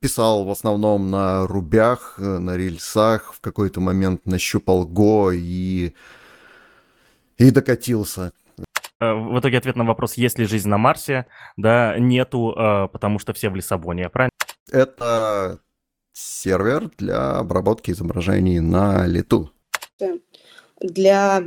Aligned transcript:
писал 0.00 0.44
в 0.44 0.50
основном 0.50 1.10
на 1.10 1.46
рубях, 1.46 2.14
э, 2.18 2.22
на 2.22 2.56
рельсах, 2.56 3.34
в 3.34 3.40
какой-то 3.40 3.80
момент 3.80 4.26
нащупал 4.26 4.86
Го 4.86 5.32
и, 5.32 5.92
и 7.36 7.50
докатился. 7.50 8.32
Э, 9.00 9.12
в 9.12 9.38
итоге 9.38 9.58
ответ 9.58 9.76
на 9.76 9.84
вопрос, 9.84 10.14
есть 10.14 10.38
ли 10.38 10.46
жизнь 10.46 10.68
на 10.68 10.78
Марсе, 10.78 11.26
да, 11.56 11.98
нету, 11.98 12.54
э, 12.56 12.88
потому 12.88 13.18
что 13.18 13.32
все 13.32 13.50
в 13.50 13.56
Лиссабоне, 13.56 14.08
правильно? 14.08 14.32
Это 14.70 15.60
сервер 16.12 16.90
для 16.98 17.38
обработки 17.38 17.90
изображений 17.90 18.60
на 18.60 19.06
лету. 19.06 19.52
Для 20.80 21.42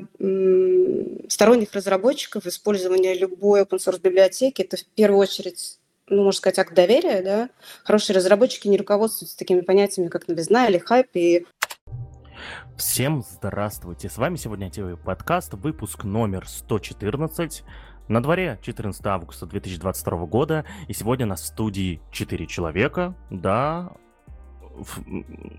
сторонних 1.30 1.74
разработчиков 1.74 2.46
использование 2.46 3.18
любой 3.18 3.62
open 3.62 3.78
source 3.78 4.02
библиотеки 4.02 4.62
это 4.62 4.76
в 4.76 4.86
первую 4.96 5.20
очередь 5.20 5.80
ну, 6.12 6.24
можно 6.24 6.38
сказать, 6.38 6.60
акт 6.60 6.74
доверия, 6.74 7.22
да, 7.24 7.50
хорошие 7.84 8.16
разработчики 8.16 8.68
не 8.68 8.78
руководствуются 8.78 9.38
такими 9.38 9.62
понятиями, 9.62 10.10
как 10.10 10.28
новизна 10.28 10.68
или 10.68 10.78
хайп, 10.78 11.08
и 11.14 11.46
Всем 12.78 13.24
здравствуйте! 13.24 14.10
С 14.10 14.18
вами 14.18 14.36
сегодня 14.36 14.70
ТВ 14.70 15.00
подкаст, 15.04 15.54
выпуск 15.54 16.04
номер 16.04 16.48
114. 16.48 17.64
На 18.08 18.22
дворе 18.22 18.60
14 18.62 19.06
августа 19.06 19.46
2022 19.46 20.26
года, 20.26 20.66
и 20.88 20.94
сегодня 20.94 21.26
нас 21.26 21.44
в 21.44 21.46
студии 21.46 22.02
4 22.12 22.46
человека, 22.48 23.16
да, 23.30 23.94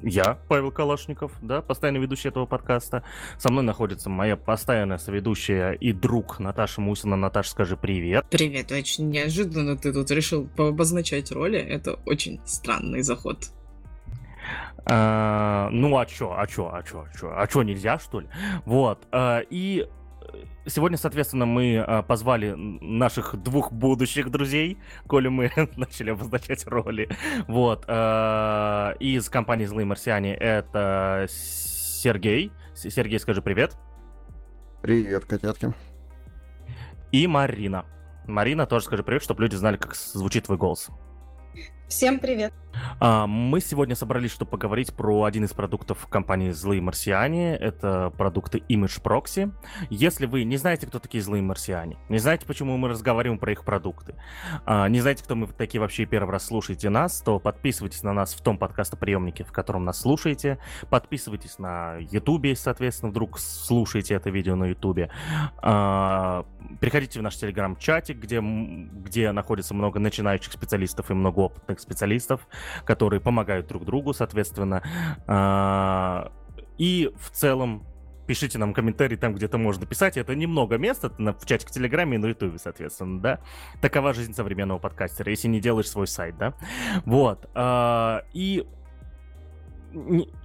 я, 0.03 0.39
Павел 0.49 0.71
Калашников, 0.71 1.33
да, 1.43 1.63
постоянный 1.63 2.01
ведущий 2.01 2.29
этого 2.29 2.47
подкаста. 2.47 3.03
Со 3.39 3.51
мной 3.51 3.65
находится 3.65 4.11
моя 4.11 4.37
постоянная 4.37 4.99
соведущая 4.99 5.73
и 5.73 5.93
друг 5.93 6.39
Наташа 6.39 6.81
Мусина. 6.81 7.17
Наташа, 7.17 7.51
скажи 7.51 7.77
привет. 7.77 8.27
Привет, 8.31 8.73
очень 8.73 9.11
неожиданно 9.11 9.77
ты 9.77 9.93
тут 9.93 10.11
решил 10.11 10.49
обозначать 10.57 11.33
роли. 11.33 11.59
Это 11.59 11.95
очень 12.07 12.41
странный 12.45 13.03
заход. 13.03 13.51
А, 14.85 15.69
ну 15.71 15.97
а 15.97 16.07
чё, 16.07 16.35
а 16.37 16.47
чё, 16.47 16.71
а 16.73 16.83
чё, 16.83 17.07
а 17.09 17.17
чё, 17.17 17.33
а 17.37 17.47
чё, 17.47 17.63
нельзя, 17.63 17.99
что 17.99 18.21
ли? 18.21 18.29
Вот, 18.65 19.07
а, 19.13 19.41
и 19.49 19.87
Сегодня, 20.65 20.97
соответственно, 20.97 21.45
мы 21.45 21.79
а, 21.79 22.03
позвали 22.03 22.53
наших 22.55 23.37
двух 23.43 23.73
будущих 23.73 24.31
друзей, 24.31 24.79
коли 25.09 25.29
мы 25.29 25.51
начали 25.77 26.11
обозначать 26.11 26.67
роли. 26.67 27.09
Вот. 27.49 27.85
А, 27.89 28.95
из 29.01 29.29
компании 29.29 29.67
«Злые 29.67 29.85
марсиане» 29.87 30.35
это 30.35 31.27
Сергей. 31.29 32.53
Сергей, 32.75 33.19
скажи 33.19 33.43
привет. 33.43 33.77
Привет, 34.83 35.25
котятки. 35.25 35.75
И 37.11 37.27
Марина. 37.27 37.85
Марина, 38.27 38.67
тоже 38.67 38.85
скажи 38.85 39.03
привет, 39.03 39.23
чтобы 39.23 39.43
люди 39.43 39.57
знали, 39.57 39.77
как 39.77 39.95
звучит 39.95 40.45
твой 40.45 40.59
голос. 40.59 40.89
Всем 41.89 42.19
привет. 42.21 42.53
А, 43.01 43.27
мы 43.27 43.61
сегодня 43.61 43.95
собрались, 43.95 44.33
чтобы 44.33 44.51
поговорить 44.51 44.93
про 44.95 45.25
один 45.25 45.45
из 45.45 45.53
продуктов 45.53 46.07
компании 46.09 46.51
«Злые 46.51 46.81
марсиане». 46.81 47.57
Это 47.57 48.13
продукты 48.17 48.63
Image 48.69 49.03
Proxy. 49.03 49.53
Если 49.91 50.27
вы 50.27 50.45
не 50.45 50.57
знаете, 50.57 50.87
кто 50.87 50.99
такие 50.99 51.23
«Злые 51.23 51.43
марсиане», 51.43 51.99
не 52.09 52.19
знаете, 52.19 52.47
почему 52.47 52.77
мы 52.77 52.89
разговариваем 52.89 53.39
про 53.39 53.53
их 53.53 53.65
продукты, 53.65 54.15
а, 54.65 54.89
не 54.89 55.01
знаете, 55.01 55.25
кто 55.25 55.35
мы 55.35 55.47
такие 55.47 55.81
вообще 55.81 56.05
первый 56.05 56.31
раз 56.31 56.47
слушаете 56.47 56.91
нас, 56.91 57.21
то 57.21 57.39
подписывайтесь 57.39 58.03
на 58.03 58.13
нас 58.13 58.35
в 58.35 58.43
том 58.43 58.59
подкастоприемнике, 58.59 59.45
в 59.45 59.53
котором 59.53 59.85
нас 59.85 60.01
слушаете. 60.01 60.59
Подписывайтесь 60.91 61.59
на 61.59 61.97
YouTube, 61.99 62.57
соответственно, 62.57 63.11
вдруг 63.11 63.39
слушаете 63.39 64.15
это 64.15 64.31
видео 64.31 64.57
на 64.57 64.67
YouTube. 64.67 65.11
А, 65.59 66.45
приходите 66.81 67.19
в 67.19 67.23
наш 67.23 67.37
телеграм-чатик, 67.37 68.19
где, 68.19 68.41
где 68.41 69.33
находится 69.33 69.75
много 69.75 69.99
начинающих 69.99 70.53
специалистов 70.53 71.11
и 71.11 71.15
много 71.15 71.41
опытных 71.41 71.81
специалистов, 71.81 72.47
которые 72.85 73.21
помогают 73.21 73.67
друг 73.67 73.85
другу, 73.85 74.13
соответственно. 74.13 74.83
А, 75.27 76.33
и 76.79 77.11
в 77.19 77.31
целом 77.31 77.85
пишите 78.27 78.59
нам 78.59 78.73
комментарии 78.73 79.17
там, 79.17 79.35
где-то 79.35 79.59
можно 79.59 79.87
писать. 79.87 80.17
Это 80.17 80.35
немного 80.35 80.79
места 80.79 81.11
в 81.19 81.47
чатике 81.47 81.73
Телеграме 81.73 82.17
и 82.17 82.19
на 82.19 82.27
Ютубе, 82.27 82.59
соответственно, 82.59 83.21
да. 83.21 83.41
Такова 83.81 84.15
жизнь 84.15 84.35
современного 84.35 84.79
подкастера, 84.79 85.31
если 85.31 85.49
не 85.49 85.61
делаешь 85.61 85.91
свой 85.91 86.07
сайт, 86.07 86.37
да. 86.39 86.55
Вот. 87.05 87.49
А, 87.55 88.23
и 88.33 88.67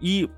и 0.02 0.30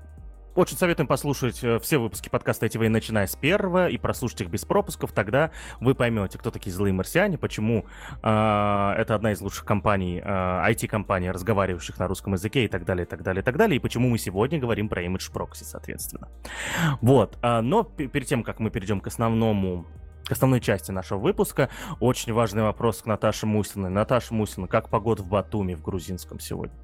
очень 0.60 0.76
советуем 0.76 1.06
послушать 1.06 1.64
э, 1.64 1.78
все 1.78 1.98
выпуски 1.98 2.28
подкаста 2.28 2.66
ITV, 2.66 2.90
начиная 2.90 3.26
с 3.26 3.34
первого, 3.34 3.88
и 3.88 3.96
прослушать 3.96 4.42
их 4.42 4.50
без 4.50 4.66
пропусков. 4.66 5.12
Тогда 5.12 5.50
вы 5.80 5.94
поймете, 5.94 6.38
кто 6.38 6.50
такие 6.50 6.70
злые 6.70 6.92
марсиане, 6.92 7.38
почему 7.38 7.86
э, 8.22 8.94
это 8.98 9.14
одна 9.14 9.32
из 9.32 9.40
лучших 9.40 9.64
компаний, 9.64 10.20
э, 10.22 10.28
IT-компаний, 10.70 11.30
разговаривающих 11.30 11.98
на 11.98 12.06
русском 12.08 12.34
языке 12.34 12.66
и 12.66 12.68
так 12.68 12.84
далее, 12.84 13.06
и 13.06 13.08
так 13.08 13.22
далее, 13.22 13.40
и 13.40 13.44
так 13.44 13.56
далее, 13.56 13.76
и 13.76 13.78
почему 13.78 14.10
мы 14.10 14.18
сегодня 14.18 14.58
говорим 14.58 14.90
про 14.90 15.02
Image 15.02 15.32
Proxy, 15.32 15.64
соответственно. 15.64 16.28
Вот. 17.00 17.38
Э, 17.42 17.62
но 17.62 17.82
перед 17.82 18.26
тем, 18.26 18.42
как 18.42 18.60
мы 18.60 18.70
перейдем 18.70 19.00
к 19.00 19.06
основному 19.06 19.86
к 20.26 20.32
основной 20.32 20.60
части 20.60 20.92
нашего 20.92 21.18
выпуска. 21.18 21.70
Очень 21.98 22.32
важный 22.34 22.62
вопрос 22.62 23.02
к 23.02 23.06
Наташе 23.06 23.46
Мусиной. 23.46 23.90
Наташа 23.90 24.32
Мусина, 24.32 24.68
как 24.68 24.88
погода 24.88 25.24
в 25.24 25.28
Батуми 25.28 25.74
в 25.74 25.82
грузинском 25.82 26.38
сегодня? 26.38 26.76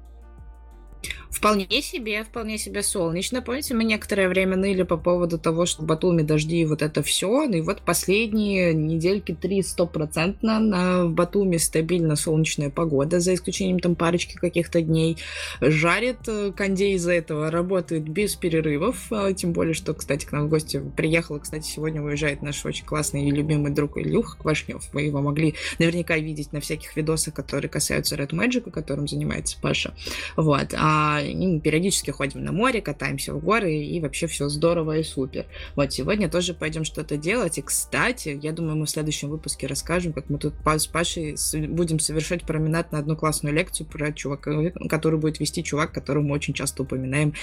Вполне 1.29 1.81
себе, 1.81 2.23
вполне 2.23 2.57
себе 2.57 2.81
солнечно. 2.83 3.41
Помните, 3.41 3.73
мы 3.73 3.83
некоторое 3.83 4.29
время 4.29 4.55
ныли 4.55 4.83
по 4.83 4.97
поводу 4.97 5.37
того, 5.37 5.65
что 5.65 5.83
Батуми 5.83 6.21
дожди 6.21 6.61
и 6.61 6.65
вот 6.65 6.81
это 6.81 7.03
все. 7.03 7.27
Ну 7.27 7.57
и 7.57 7.61
вот 7.61 7.81
последние 7.81 8.73
недельки 8.73 9.33
три 9.39 9.61
стопроцентно 9.61 10.59
на 10.59 11.05
в 11.05 11.11
Батуми 11.11 11.57
стабильно 11.57 12.15
солнечная 12.15 12.69
погода, 12.69 13.19
за 13.19 13.33
исключением 13.33 13.79
там 13.79 13.95
парочки 13.95 14.35
каких-то 14.35 14.81
дней. 14.81 15.17
Жарит 15.61 16.27
э, 16.27 16.51
кондей 16.55 16.95
из-за 16.95 17.13
этого, 17.13 17.51
работает 17.51 18.07
без 18.07 18.35
перерывов. 18.35 19.11
А, 19.11 19.33
тем 19.33 19.53
более, 19.53 19.73
что, 19.73 19.93
кстати, 19.93 20.25
к 20.25 20.31
нам 20.31 20.47
в 20.47 20.49
гости 20.49 20.81
приехала, 20.95 21.39
кстати, 21.39 21.67
сегодня 21.67 22.01
уезжает 22.01 22.41
наш 22.41 22.65
очень 22.65 22.85
классный 22.85 23.27
и 23.27 23.31
любимый 23.31 23.71
друг 23.71 23.97
Илюх 23.97 24.37
Квашнев. 24.37 24.83
Вы 24.93 25.03
его 25.03 25.21
могли 25.21 25.55
наверняка 25.79 26.17
видеть 26.17 26.53
на 26.53 26.61
всяких 26.61 26.95
видосах, 26.95 27.33
которые 27.33 27.69
касаются 27.69 28.15
Red 28.15 28.29
Magic, 28.29 28.71
которым 28.71 29.07
занимается 29.07 29.57
Паша. 29.61 29.93
Вот. 30.35 30.73
А 30.73 31.16
мы 31.23 31.59
периодически 31.59 32.11
ходим 32.11 32.43
на 32.43 32.51
море, 32.51 32.81
катаемся 32.81 33.33
в 33.33 33.43
горы, 33.43 33.75
и 33.75 33.99
вообще 33.99 34.27
все 34.27 34.49
здорово 34.49 34.97
и 34.97 35.03
супер. 35.03 35.45
Вот 35.75 35.93
сегодня 35.93 36.29
тоже 36.29 36.53
пойдем 36.53 36.83
что-то 36.83 37.17
делать. 37.17 37.57
И, 37.57 37.61
кстати, 37.61 38.39
я 38.41 38.51
думаю, 38.51 38.77
мы 38.77 38.85
в 38.85 38.89
следующем 38.89 39.29
выпуске 39.29 39.67
расскажем, 39.67 40.13
как 40.13 40.29
мы 40.29 40.37
тут 40.37 40.53
с 40.65 40.87
Пашей 40.87 41.35
будем 41.67 41.99
совершать 41.99 42.43
променад 42.43 42.91
на 42.91 42.99
одну 42.99 43.15
классную 43.15 43.55
лекцию 43.55 43.87
про 43.87 44.11
чувака, 44.11 44.51
который 44.89 45.19
будет 45.19 45.39
вести 45.39 45.63
чувак, 45.63 45.91
которого 45.91 46.23
мы 46.23 46.35
очень 46.35 46.53
часто 46.53 46.83
упоминаем 46.83 47.33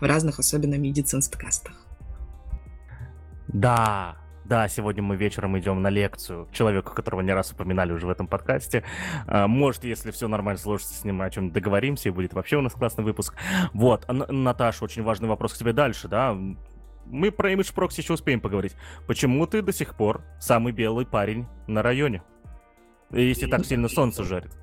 в 0.00 0.04
разных, 0.04 0.38
особенно 0.38 0.74
медицинских 0.74 1.38
кастах. 1.38 1.74
Да, 3.48 4.16
да, 4.44 4.68
сегодня 4.68 5.02
мы 5.02 5.16
вечером 5.16 5.58
идем 5.58 5.80
на 5.80 5.88
лекцию 5.88 6.48
человеку, 6.52 6.94
которого 6.94 7.20
не 7.22 7.32
раз 7.32 7.52
упоминали 7.52 7.92
уже 7.92 8.06
в 8.06 8.10
этом 8.10 8.26
подкасте. 8.26 8.84
А, 9.26 9.46
может, 9.46 9.84
если 9.84 10.10
все 10.10 10.28
нормально 10.28 10.60
сложится 10.60 10.94
с 10.94 11.04
ним, 11.04 11.22
о 11.22 11.30
чем 11.30 11.50
договоримся, 11.50 12.08
и 12.08 12.12
будет 12.12 12.34
вообще 12.34 12.56
у 12.56 12.60
нас 12.60 12.72
классный 12.72 13.04
выпуск. 13.04 13.34
Вот, 13.72 14.06
Наташа, 14.08 14.84
очень 14.84 15.02
важный 15.02 15.28
вопрос 15.28 15.54
к 15.54 15.58
тебе 15.58 15.72
дальше, 15.72 16.08
да? 16.08 16.36
Мы 17.06 17.30
про 17.30 17.52
Image 17.52 17.74
Proxy 17.74 18.00
еще 18.00 18.14
успеем 18.14 18.40
поговорить. 18.40 18.74
Почему 19.06 19.46
ты 19.46 19.62
до 19.62 19.72
сих 19.72 19.94
пор 19.94 20.22
самый 20.40 20.72
белый 20.72 21.06
парень 21.06 21.46
на 21.66 21.82
районе? 21.82 22.22
Если 23.10 23.46
так 23.46 23.64
сильно 23.64 23.88
солнце 23.88 24.24
жарит. 24.24 24.56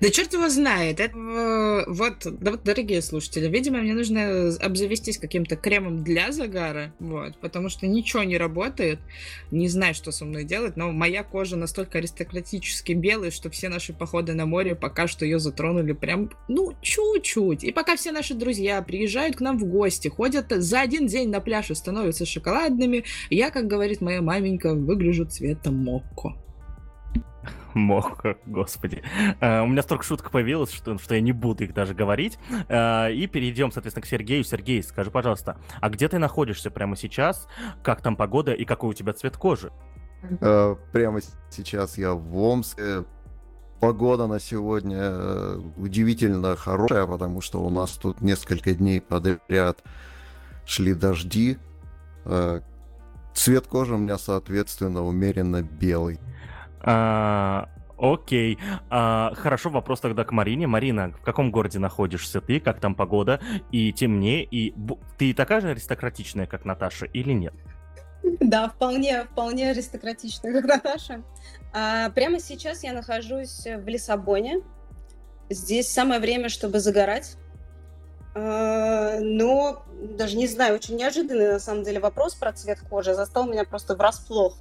Да 0.00 0.10
черт 0.10 0.32
его 0.32 0.48
знает. 0.48 1.00
Это, 1.00 1.16
э, 1.16 1.84
вот, 1.86 2.14
да, 2.24 2.50
вот, 2.52 2.64
дорогие 2.64 3.00
слушатели, 3.02 3.48
видимо, 3.48 3.78
мне 3.78 3.94
нужно 3.94 4.48
обзавестись 4.60 5.18
каким-то 5.18 5.56
кремом 5.56 6.02
для 6.04 6.32
загара, 6.32 6.92
вот, 6.98 7.38
потому 7.38 7.68
что 7.68 7.86
ничего 7.86 8.22
не 8.22 8.36
работает, 8.36 8.98
не 9.50 9.68
знаю, 9.68 9.94
что 9.94 10.12
со 10.12 10.24
мной 10.24 10.44
делать, 10.44 10.76
но 10.76 10.92
моя 10.92 11.22
кожа 11.22 11.56
настолько 11.56 11.98
аристократически 11.98 12.92
белая, 12.92 13.30
что 13.30 13.50
все 13.50 13.68
наши 13.68 13.92
походы 13.92 14.34
на 14.34 14.46
море 14.46 14.74
пока 14.74 15.06
что 15.06 15.24
ее 15.24 15.38
затронули 15.38 15.92
прям, 15.92 16.30
ну, 16.48 16.74
чуть-чуть. 16.82 17.64
И 17.64 17.72
пока 17.72 17.96
все 17.96 18.12
наши 18.12 18.34
друзья 18.34 18.82
приезжают 18.82 19.36
к 19.36 19.40
нам 19.40 19.58
в 19.58 19.64
гости, 19.64 20.08
ходят 20.08 20.46
за 20.50 20.80
один 20.80 21.06
день 21.06 21.30
на 21.30 21.40
пляж 21.40 21.70
и 21.70 21.74
становятся 21.74 22.26
шоколадными, 22.26 23.04
я, 23.30 23.50
как 23.50 23.66
говорит 23.66 24.00
моя 24.00 24.22
маменька, 24.22 24.74
выгляжу 24.74 25.24
цветом 25.24 25.76
мокко. 25.76 26.43
Мог, 27.74 28.22
господи. 28.46 29.02
Uh, 29.40 29.64
у 29.64 29.66
меня 29.66 29.82
столько 29.82 30.04
шуток 30.04 30.30
появилось, 30.30 30.70
что, 30.70 30.96
что 30.98 31.14
я 31.14 31.20
не 31.20 31.32
буду 31.32 31.64
их 31.64 31.74
даже 31.74 31.94
говорить. 31.94 32.38
Uh, 32.68 33.12
и 33.12 33.26
перейдем, 33.26 33.72
соответственно, 33.72 34.02
к 34.02 34.06
Сергею. 34.06 34.44
Сергей, 34.44 34.82
скажи, 34.82 35.10
пожалуйста, 35.10 35.58
а 35.80 35.90
где 35.90 36.08
ты 36.08 36.18
находишься 36.18 36.70
прямо 36.70 36.96
сейчас? 36.96 37.48
Как 37.82 38.00
там 38.00 38.16
погода 38.16 38.52
и 38.52 38.64
какой 38.64 38.90
у 38.90 38.92
тебя 38.92 39.12
цвет 39.12 39.36
кожи? 39.36 39.72
Uh, 40.22 40.78
прямо 40.92 41.20
сейчас 41.50 41.98
я 41.98 42.14
в 42.14 42.36
Омске. 42.36 43.04
Погода 43.80 44.26
на 44.26 44.40
сегодня 44.40 45.58
удивительно 45.76 46.56
хорошая, 46.56 47.06
потому 47.06 47.42
что 47.42 47.62
у 47.62 47.68
нас 47.68 47.90
тут 47.90 48.22
несколько 48.22 48.72
дней 48.72 49.00
подряд 49.00 49.82
шли 50.64 50.94
дожди. 50.94 51.58
Цвет 53.34 53.66
кожи 53.66 53.94
у 53.94 53.98
меня, 53.98 54.16
соответственно, 54.16 55.02
умеренно 55.02 55.62
белый. 55.62 56.18
А, 56.84 57.68
Окей. 57.96 58.58
А, 58.90 59.32
хорошо, 59.34 59.70
вопрос 59.70 60.00
тогда 60.00 60.24
к 60.24 60.32
Марине. 60.32 60.66
Марина, 60.66 61.12
в 61.12 61.22
каком 61.22 61.50
городе 61.50 61.78
находишься 61.78 62.40
ты? 62.40 62.60
Как 62.60 62.80
там 62.80 62.94
погода? 62.94 63.40
И 63.70 63.92
темнее? 63.92 64.44
И 64.44 64.74
ты 65.16 65.32
такая 65.32 65.60
же 65.60 65.70
аристократичная, 65.70 66.46
как 66.46 66.64
Наташа, 66.64 67.06
или 67.06 67.32
нет? 67.32 67.54
Да, 68.40 68.68
вполне, 68.68 69.24
вполне 69.24 69.70
аристократичная, 69.70 70.52
как 70.52 70.64
Наташа. 70.64 71.22
А, 71.72 72.10
прямо 72.10 72.40
сейчас 72.40 72.82
я 72.82 72.92
нахожусь 72.92 73.64
в 73.64 73.86
Лиссабоне. 73.86 74.62
Здесь 75.50 75.88
самое 75.88 76.20
время, 76.20 76.48
чтобы 76.48 76.80
загорать. 76.80 77.36
А, 78.34 79.20
но 79.20 79.84
даже 80.16 80.36
не 80.36 80.48
знаю, 80.48 80.74
очень 80.74 80.96
неожиданный 80.96 81.52
на 81.52 81.58
самом 81.60 81.84
деле 81.84 82.00
вопрос 82.00 82.34
про 82.34 82.52
цвет 82.52 82.80
кожи 82.80 83.14
застал 83.14 83.46
меня 83.46 83.64
просто 83.64 83.94
врасплох. 83.94 84.56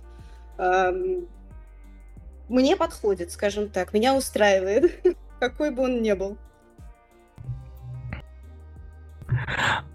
Мне 2.54 2.76
подходит, 2.76 3.32
скажем 3.32 3.70
так, 3.70 3.94
меня 3.94 4.16
устраивает, 4.16 5.18
какой 5.40 5.72
бы 5.72 5.84
он 5.84 6.02
ни 6.02 6.14
был. 6.14 6.38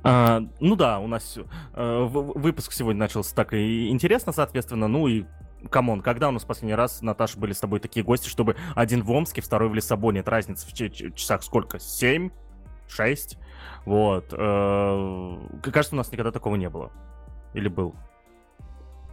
А, 0.02 0.42
ну 0.58 0.74
да, 0.74 0.98
у 0.98 1.06
нас 1.06 1.38
э, 1.74 2.06
выпуск 2.10 2.72
сегодня 2.72 3.00
начался 3.00 3.34
так 3.34 3.52
и 3.52 3.88
интересно, 3.88 4.32
соответственно, 4.32 4.88
ну 4.88 5.06
и 5.06 5.24
come 5.70 5.89
on, 5.89 6.02
когда 6.02 6.28
у 6.28 6.32
нас 6.32 6.44
последний 6.44 6.74
раз, 6.74 7.00
Наташа, 7.00 7.38
были 7.38 7.52
с 7.52 7.60
тобой 7.60 7.78
такие 7.78 8.04
гости, 8.04 8.28
чтобы 8.28 8.56
один 8.74 9.02
в 9.02 9.10
Омске, 9.12 9.40
второй 9.40 9.68
в 9.68 9.74
Лиссабоне, 9.74 10.20
это 10.20 10.30
разница 10.30 10.66
в 10.66 10.72
часах 10.72 11.44
сколько? 11.44 11.78
Семь? 11.78 12.30
Шесть? 12.88 13.38
Вот. 13.84 14.32
Э, 14.32 15.38
кажется, 15.62 15.94
у 15.94 15.98
нас 15.98 16.10
никогда 16.10 16.32
такого 16.32 16.56
не 16.56 16.68
было. 16.68 16.90
Или 17.54 17.68
был? 17.68 17.94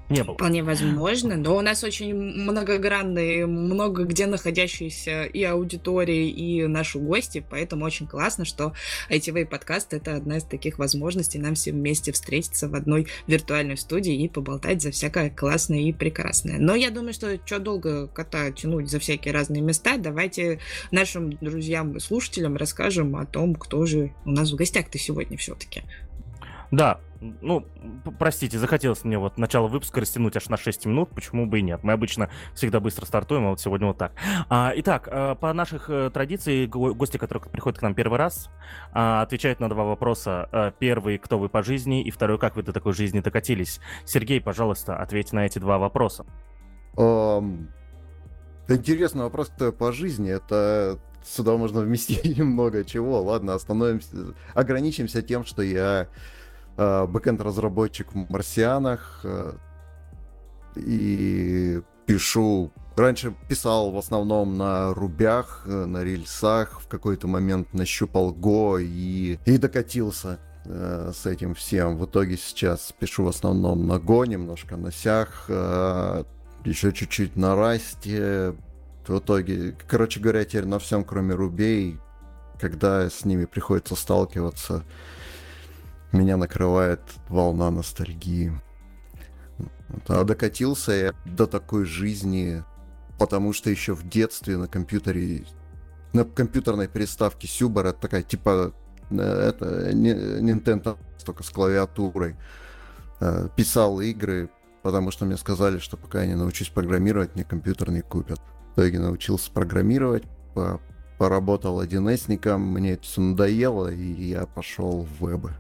Не 0.10 0.24
было. 0.24 0.36
Вполне 0.36 0.64
возможно, 0.64 1.36
но 1.36 1.58
у 1.58 1.62
нас 1.62 1.84
очень 1.84 2.14
многогранные, 2.14 3.48
много 3.48 4.04
где 4.04 4.28
находящиеся 4.28 5.24
и 5.24 5.44
аудитории, 5.44 6.30
и 6.30 6.68
наши 6.68 7.00
гости, 7.00 7.44
поэтому 7.50 7.86
очень 7.86 8.08
классно, 8.08 8.46
что 8.46 8.74
ITV 9.10 9.48
подкаст— 9.48 9.94
это 9.96 10.16
одна 10.16 10.38
из 10.38 10.44
таких 10.44 10.78
возможностей 10.78 11.40
нам 11.40 11.56
всем 11.56 11.76
вместе 11.76 12.12
встретиться 12.12 12.70
в 12.70 12.76
одной 12.76 13.08
виртуальной 13.26 13.78
студии 13.78 14.14
и 14.14 14.30
поболтать 14.30 14.82
за 14.82 14.92
всякое 14.92 15.30
классное 15.30 15.80
и 15.80 15.92
прекрасное. 15.92 16.58
Но 16.60 16.76
я 16.76 16.92
думаю, 16.92 17.14
что 17.14 17.40
что 17.44 17.60
долго 17.60 18.08
кота 18.08 18.52
тянуть 18.52 18.90
за 18.90 19.00
всякие 19.00 19.34
разные 19.34 19.62
места, 19.62 19.98
давайте 19.98 20.60
нашим 20.92 21.32
друзьям 21.32 21.98
и 21.98 22.00
слушателям 22.00 22.58
расскажем 22.58 23.16
о 23.16 23.26
том, 23.26 23.56
кто 23.56 23.86
же 23.86 24.14
у 24.26 24.32
нас 24.32 24.52
в 24.52 24.56
гостях-то 24.56 25.00
сегодня 25.00 25.38
все-таки. 25.38 25.84
Да, 26.72 27.00
ну, 27.22 27.66
простите, 28.20 28.60
захотелось 28.60 29.04
мне 29.04 29.18
вот 29.18 29.38
начало 29.38 29.68
выпуска 29.68 30.02
растянуть 30.02 30.36
аж 30.36 30.50
на 30.50 30.58
6 30.58 30.86
минут, 30.86 31.10
почему 31.12 31.46
бы 31.46 31.60
и 31.60 31.62
нет. 31.62 31.84
Мы 31.84 31.94
обычно 31.94 32.30
всегда 32.54 32.80
быстро 32.80 33.06
стартуем, 33.06 33.46
а 33.48 33.50
вот 33.52 33.62
сегодня 33.62 33.88
вот 33.88 33.98
так. 33.98 34.14
А, 34.50 34.74
итак, 34.76 35.08
а, 35.12 35.36
по 35.36 35.54
наших 35.54 35.90
э, 35.90 36.10
традициям, 36.14 36.70
гости, 36.70 37.18
которые 37.18 37.44
приходят 37.50 37.80
к 37.80 37.82
нам 37.82 37.96
первый 37.96 38.20
раз, 38.20 38.50
а, 38.92 39.22
отвечают 39.22 39.60
на 39.60 39.70
два 39.70 39.84
вопроса. 39.84 40.50
А, 40.52 40.72
первый, 40.72 41.18
кто 41.18 41.40
вы 41.40 41.50
по 41.50 41.64
жизни, 41.64 42.04
и 42.04 42.12
второй, 42.12 42.38
как 42.38 42.56
вы 42.56 42.64
до 42.64 42.74
такой 42.74 42.94
жизни 42.94 43.22
докатились. 43.22 43.80
Сергей, 44.06 44.42
пожалуйста, 44.42 44.98
ответьте 44.98 45.36
на 45.36 45.46
эти 45.46 45.60
два 45.60 45.78
вопроса. 45.78 46.26
Um, 46.98 47.68
интересный 48.70 49.24
вопрос, 49.24 49.50
кто 49.50 49.72
по 49.72 49.92
жизни. 49.92 50.32
Это 50.32 51.00
сюда 51.24 51.58
можно 51.58 51.82
вместить 51.82 52.38
много 52.40 52.84
чего. 52.84 53.22
Ладно, 53.22 53.54
остановимся, 53.54 54.34
ограничимся 54.54 55.22
тем, 55.22 55.46
что 55.46 55.62
я 55.62 56.08
Э, 56.08 56.08
бэкэнд-разработчик 56.78 58.14
в 58.14 58.32
марсианах 58.32 59.22
э, 59.24 59.54
и 60.76 61.82
пишу 62.06 62.72
Раньше 62.96 63.36
писал 63.50 63.92
в 63.92 63.98
основном 63.98 64.58
на 64.58 64.94
рубях, 64.94 65.64
э, 65.66 65.86
на 65.86 66.04
рельсах, 66.04 66.80
в 66.80 66.88
какой-то 66.88 67.28
момент 67.28 67.74
нащупал 67.74 68.32
Го 68.32 68.80
и, 68.80 69.38
и 69.46 69.58
докатился 69.58 70.40
э, 70.64 71.12
с 71.14 71.26
этим 71.26 71.56
всем. 71.56 71.98
В 71.98 72.06
итоге 72.06 72.38
сейчас 72.38 72.94
пишу 72.98 73.26
в 73.26 73.28
основном 73.28 73.86
на 73.86 74.00
Го, 74.00 74.24
немножко 74.24 74.78
на 74.78 74.94
Сях, 74.94 75.46
э, 75.50 76.24
еще 76.64 76.94
чуть-чуть 76.94 77.36
на 77.36 77.58
Расте. 77.58 78.56
В 79.06 79.20
итоге, 79.20 79.76
короче 79.90 80.22
говоря, 80.22 80.46
теперь 80.46 80.66
на 80.66 80.80
всем, 80.80 81.04
кроме 81.04 81.36
рубей, 81.36 82.00
когда 82.62 83.10
с 83.10 83.26
ними 83.26 83.44
приходится 83.44 83.96
сталкиваться, 83.96 84.84
меня 86.16 86.38
накрывает 86.38 87.02
волна 87.30 87.70
ностальгии. 87.72 88.54
А 90.08 90.24
докатился 90.24 90.92
я 90.92 91.14
до 91.26 91.46
такой 91.48 91.86
жизни, 91.86 92.64
потому 93.20 93.54
что 93.54 93.70
еще 93.70 93.94
в 93.94 94.08
детстве 94.08 94.58
на 94.58 94.68
компьютере, 94.68 95.46
на 96.14 96.26
компьютерной 96.26 96.90
приставке 96.90 97.48
Сюбар, 97.48 97.88
это 97.88 98.00
такая 98.00 98.24
типа 98.24 98.74
э, 99.12 99.16
это 99.16 99.92
Nintendo 99.92 100.98
только 101.24 101.44
с 101.44 101.50
клавиатурой, 101.50 102.36
э, 103.20 103.50
писал 103.56 104.02
игры, 104.02 104.50
потому 104.84 105.12
что 105.12 105.26
мне 105.26 105.38
сказали, 105.38 105.80
что 105.80 105.98
пока 105.98 106.22
я 106.22 106.28
не 106.28 106.36
научусь 106.36 106.70
программировать, 106.70 107.36
мне 107.36 107.44
компьютер 107.44 107.92
не 107.92 108.02
купят. 108.02 108.40
В 108.72 108.80
итоге 108.80 109.00
научился 109.00 109.52
программировать, 109.52 110.24
поработал 111.18 111.82
1С, 111.82 112.58
мне 112.58 112.94
это 112.94 113.04
все 113.04 113.22
надоело, 113.22 113.88
и 113.92 114.04
я 114.04 114.46
пошел 114.46 115.04
в 115.04 115.26
вебы. 115.26 115.54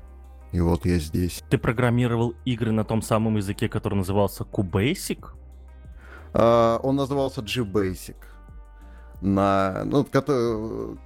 И 0.55 0.59
вот 0.61 0.85
я 0.85 0.99
здесь. 0.99 1.43
Ты 1.49 1.57
программировал 1.57 2.33
игры 2.45 2.71
на 2.71 2.85
том 2.85 3.01
самом 3.01 3.35
языке, 3.35 3.67
который 3.67 3.95
назывался 3.95 4.45
QBasic? 4.45 5.25
Uh, 6.31 6.79
он 6.81 6.95
назывался 6.95 7.41
GBasic. 7.41 8.15
На, 9.19 9.83
ну, 9.83 10.05
который, 10.05 10.97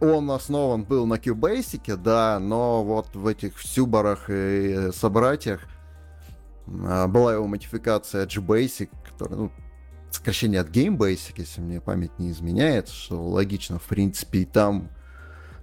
он 0.00 0.30
основан 0.30 0.84
был 0.84 1.06
на 1.06 1.14
QBasic, 1.14 1.96
да, 1.96 2.38
но 2.38 2.84
вот 2.84 3.16
в 3.16 3.26
этих 3.26 3.60
Сюбарах 3.60 4.30
и 4.30 4.92
собратьях 4.92 5.62
uh, 6.68 7.08
была 7.08 7.34
его 7.34 7.48
модификация 7.48 8.26
GBasic, 8.26 8.90
которая, 9.10 9.38
ну, 9.40 9.52
сокращение 10.12 10.60
от 10.60 10.68
GameBasic, 10.68 11.34
если 11.38 11.60
мне 11.60 11.80
память 11.80 12.16
не 12.20 12.30
изменяет, 12.30 12.90
что 12.90 13.20
логично, 13.20 13.80
в 13.80 13.88
принципе, 13.88 14.42
и 14.42 14.44
там 14.44 14.90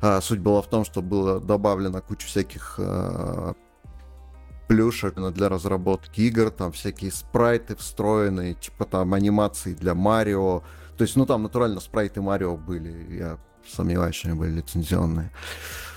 а, 0.03 0.19
суть 0.19 0.39
была 0.39 0.61
в 0.61 0.67
том, 0.67 0.83
что 0.83 1.01
было 1.01 1.39
добавлено 1.39 2.01
куча 2.01 2.27
всяких 2.27 2.75
а, 2.77 3.53
плюшек 4.67 5.15
для 5.15 5.47
разработки 5.47 6.19
игр, 6.19 6.51
там 6.51 6.73
всякие 6.73 7.09
спрайты 7.09 7.77
встроенные, 7.77 8.55
типа 8.55 8.83
там 8.83 9.13
анимации 9.13 9.73
для 9.73 9.95
Марио. 9.95 10.61
То 10.97 11.03
есть, 11.03 11.15
ну 11.15 11.25
там 11.25 11.43
натурально 11.43 11.79
спрайты 11.79 12.21
Марио 12.21 12.57
были, 12.57 13.15
я 13.15 13.37
сомневаюсь, 13.65 14.15
что 14.15 14.27
они 14.27 14.37
были 14.37 14.51
лицензионные. 14.51 15.31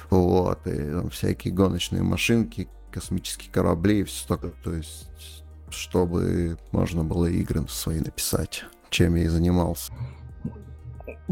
Вот, 0.08 0.64
и 0.68 0.76
там 0.76 1.10
всякие 1.10 1.52
гоночные 1.52 2.04
машинки, 2.04 2.68
космические 2.92 3.50
корабли 3.50 4.00
и 4.00 4.04
все 4.04 4.28
такое. 4.28 4.52
То 4.62 4.72
есть, 4.72 5.42
чтобы 5.68 6.56
можно 6.70 7.02
было 7.02 7.26
игры 7.26 7.66
свои 7.68 7.98
написать, 7.98 8.66
чем 8.88 9.16
я 9.16 9.24
и 9.24 9.28
занимался. 9.28 9.92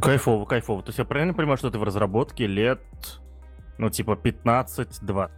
Кайфово, 0.01 0.45
кайфово. 0.45 0.83
То 0.83 0.89
есть 0.89 0.99
я 0.99 1.05
правильно 1.05 1.35
понимаю, 1.35 1.57
что 1.57 1.71
ты 1.71 1.79
в 1.79 1.83
разработке 1.85 2.47
лет, 2.47 2.81
ну, 3.79 3.91
типа 3.91 4.13
15-20? 4.13 5.31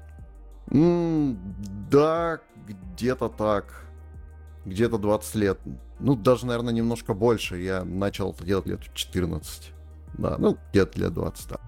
Mm, 0.69 1.37
да, 1.91 2.41
где-то 2.67 3.29
так. 3.29 3.87
Где-то 4.65 4.99
20 4.99 5.35
лет. 5.37 5.61
Ну, 6.01 6.17
даже, 6.17 6.47
наверное, 6.47 6.73
немножко 6.73 7.15
больше. 7.15 7.59
Я 7.59 7.85
начал 7.85 8.33
это 8.33 8.45
делать 8.45 8.67
лет 8.67 8.81
в 8.81 8.95
14. 8.95 9.73
Да, 10.19 10.37
ну, 10.39 10.57
где-то 10.73 10.99
лет 10.99 11.13
20, 11.13 11.49
да. 11.49 11.61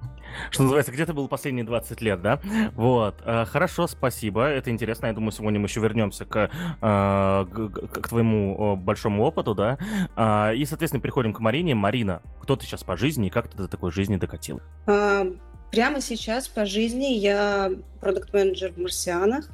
Что 0.51 0.63
называется, 0.63 0.93
где 0.93 1.07
ты 1.07 1.13
был 1.13 1.29
последние 1.29 1.65
20 1.65 2.01
лет, 2.01 2.23
да? 2.23 2.41
Вот. 2.75 3.23
Э, 3.25 3.45
хорошо, 3.45 3.87
спасибо. 3.87 4.45
Это 4.47 4.71
интересно. 4.71 5.07
Я 5.07 5.13
думаю, 5.13 5.33
сегодня 5.33 5.59
мы 5.59 5.67
еще 5.67 5.81
вернемся 5.81 6.25
к, 6.25 6.37
э, 6.37 6.49
к, 6.81 8.01
к 8.01 8.09
твоему 8.09 8.77
большому 8.77 9.25
опыту, 9.25 9.55
да? 9.55 9.79
А, 10.17 10.53
и, 10.53 10.65
соответственно, 10.65 11.03
переходим 11.03 11.33
к 11.33 11.41
Марине. 11.41 11.75
Марина, 11.75 12.23
кто 12.41 12.57
ты 12.57 12.67
сейчас 12.67 12.85
по 12.85 12.97
жизни 12.97 13.29
и 13.29 13.31
как 13.31 13.49
ты 13.49 13.57
до 13.57 13.69
такой 13.69 13.91
жизни 13.91 14.17
докатила? 14.17 14.61
А, 14.87 15.27
прямо 15.71 16.01
сейчас 16.01 16.49
по 16.49 16.65
жизни 16.65 17.07
я 17.07 17.73
продукт-менеджер 18.01 18.73
в 18.73 18.79
«Марсианах». 18.79 19.51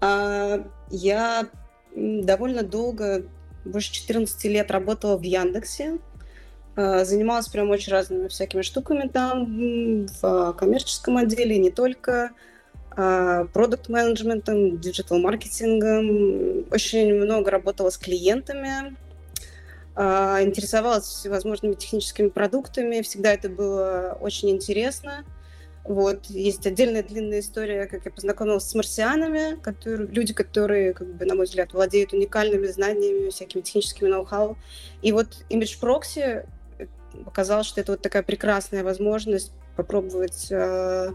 Я 0.00 1.48
довольно 1.96 2.62
долго, 2.62 3.24
больше 3.64 3.92
14 3.92 4.44
лет 4.44 4.70
работала 4.70 5.16
в 5.16 5.22
Яндексе, 5.22 5.98
занималась 7.04 7.48
прям 7.48 7.70
очень 7.70 7.92
разными 7.92 8.28
всякими 8.28 8.62
штуками 8.62 9.08
там, 9.08 10.06
в 10.06 10.52
коммерческом 10.52 11.16
отделе, 11.16 11.58
не 11.58 11.70
только, 11.70 12.30
а, 13.00 13.44
продукт-менеджментом, 13.52 14.78
диджитал-маркетингом. 14.80 16.66
Очень 16.72 17.14
много 17.14 17.50
работала 17.52 17.90
с 17.90 17.96
клиентами, 17.96 18.96
а, 19.94 20.42
интересовалась 20.42 21.04
всевозможными 21.04 21.74
техническими 21.74 22.28
продуктами. 22.28 23.02
Всегда 23.02 23.32
это 23.32 23.48
было 23.48 24.18
очень 24.20 24.50
интересно. 24.50 25.24
Вот, 25.84 26.26
есть 26.26 26.66
отдельная 26.66 27.04
длинная 27.04 27.38
история, 27.38 27.86
как 27.86 28.04
я 28.04 28.10
познакомилась 28.10 28.64
с 28.64 28.74
марсианами, 28.74 29.58
которые, 29.60 30.08
люди, 30.08 30.34
которые, 30.34 30.92
как 30.92 31.06
бы, 31.14 31.24
на 31.24 31.36
мой 31.36 31.46
взгляд, 31.46 31.72
владеют 31.72 32.12
уникальными 32.12 32.66
знаниями, 32.66 33.30
всякими 33.30 33.62
техническими 33.62 34.08
ноу-хау. 34.08 34.58
И 35.02 35.12
вот 35.12 35.44
Image 35.50 35.80
Proxy 35.80 36.46
показал, 37.24 37.62
что 37.64 37.80
это 37.80 37.92
вот 37.92 38.02
такая 38.02 38.22
прекрасная 38.22 38.84
возможность 38.84 39.52
попробовать 39.76 40.48
э, 40.50 41.12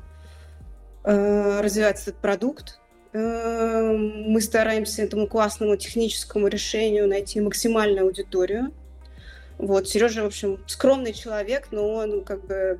э, 1.04 1.62
развивать 1.62 2.02
этот 2.02 2.16
продукт. 2.16 2.80
Э, 3.14 3.92
мы 3.92 4.42
стараемся 4.42 5.04
этому 5.04 5.28
классному 5.28 5.76
техническому 5.76 6.48
решению 6.48 7.08
найти 7.08 7.42
максимальную 7.42 8.06
аудиторию. 8.06 8.72
Вот, 9.58 9.88
Сережа, 9.88 10.24
в 10.24 10.28
общем, 10.28 10.60
скромный 10.66 11.14
человек, 11.14 11.68
но 11.72 11.88
он 11.88 12.24
как 12.24 12.46
бы 12.46 12.80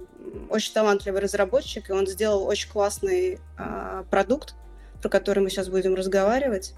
очень 0.50 0.74
талантливый 0.74 1.22
разработчик, 1.22 1.90
и 1.90 1.94
он 1.94 2.08
сделал 2.08 2.46
очень 2.46 2.70
классный 2.70 3.40
э, 3.58 4.04
продукт, 4.10 4.56
про 5.02 5.10
который 5.10 5.40
мы 5.42 5.50
сейчас 5.50 5.70
будем 5.70 5.96
разговаривать. 5.96 6.74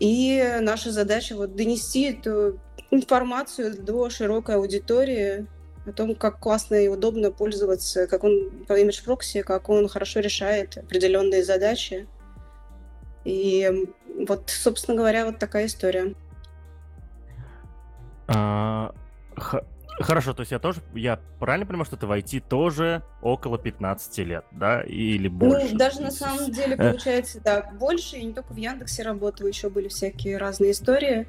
И 0.00 0.58
наша 0.60 0.92
задача 0.92 1.36
вот 1.36 1.56
донести 1.56 2.12
эту 2.12 2.60
информацию 2.90 3.76
до 3.82 4.08
широкой 4.10 4.56
аудитории 4.56 5.46
о 5.86 5.92
том, 5.92 6.14
как 6.14 6.38
классно 6.38 6.76
и 6.76 6.88
удобно 6.88 7.30
пользоваться, 7.32 8.06
как 8.06 8.24
он 8.24 8.64
по 8.66 8.74
имидж 8.74 9.02
прокси, 9.02 9.42
как 9.42 9.68
он 9.68 9.88
хорошо 9.88 10.20
решает 10.20 10.76
определенные 10.76 11.42
задачи. 11.42 12.06
И 13.24 13.86
вот, 14.26 14.50
собственно 14.50 14.96
говоря, 14.96 15.26
вот 15.26 15.38
такая 15.38 15.66
история. 15.66 16.14
Хорошо, 20.00 20.32
то 20.32 20.40
есть 20.40 20.52
я 20.52 20.58
тоже, 20.58 20.80
я 20.94 21.18
правильно 21.40 21.66
понимаю, 21.66 21.84
что 21.84 21.96
ты 21.96 22.06
в 22.06 22.12
IT 22.12 22.44
тоже 22.48 23.02
около 23.20 23.58
15 23.58 24.18
лет, 24.18 24.44
да, 24.52 24.82
или 24.82 25.28
ну, 25.28 25.38
больше? 25.38 25.68
Ну, 25.72 25.78
даже 25.78 26.00
на 26.00 26.10
самом 26.10 26.52
деле 26.52 26.74
э. 26.74 26.76
получается, 26.76 27.40
да, 27.42 27.62
больше, 27.78 28.16
и 28.16 28.24
не 28.24 28.32
только 28.32 28.52
в 28.52 28.56
Яндексе 28.56 29.02
работаю, 29.02 29.48
еще 29.48 29.70
были 29.70 29.88
всякие 29.88 30.38
разные 30.38 30.70
истории. 30.70 31.26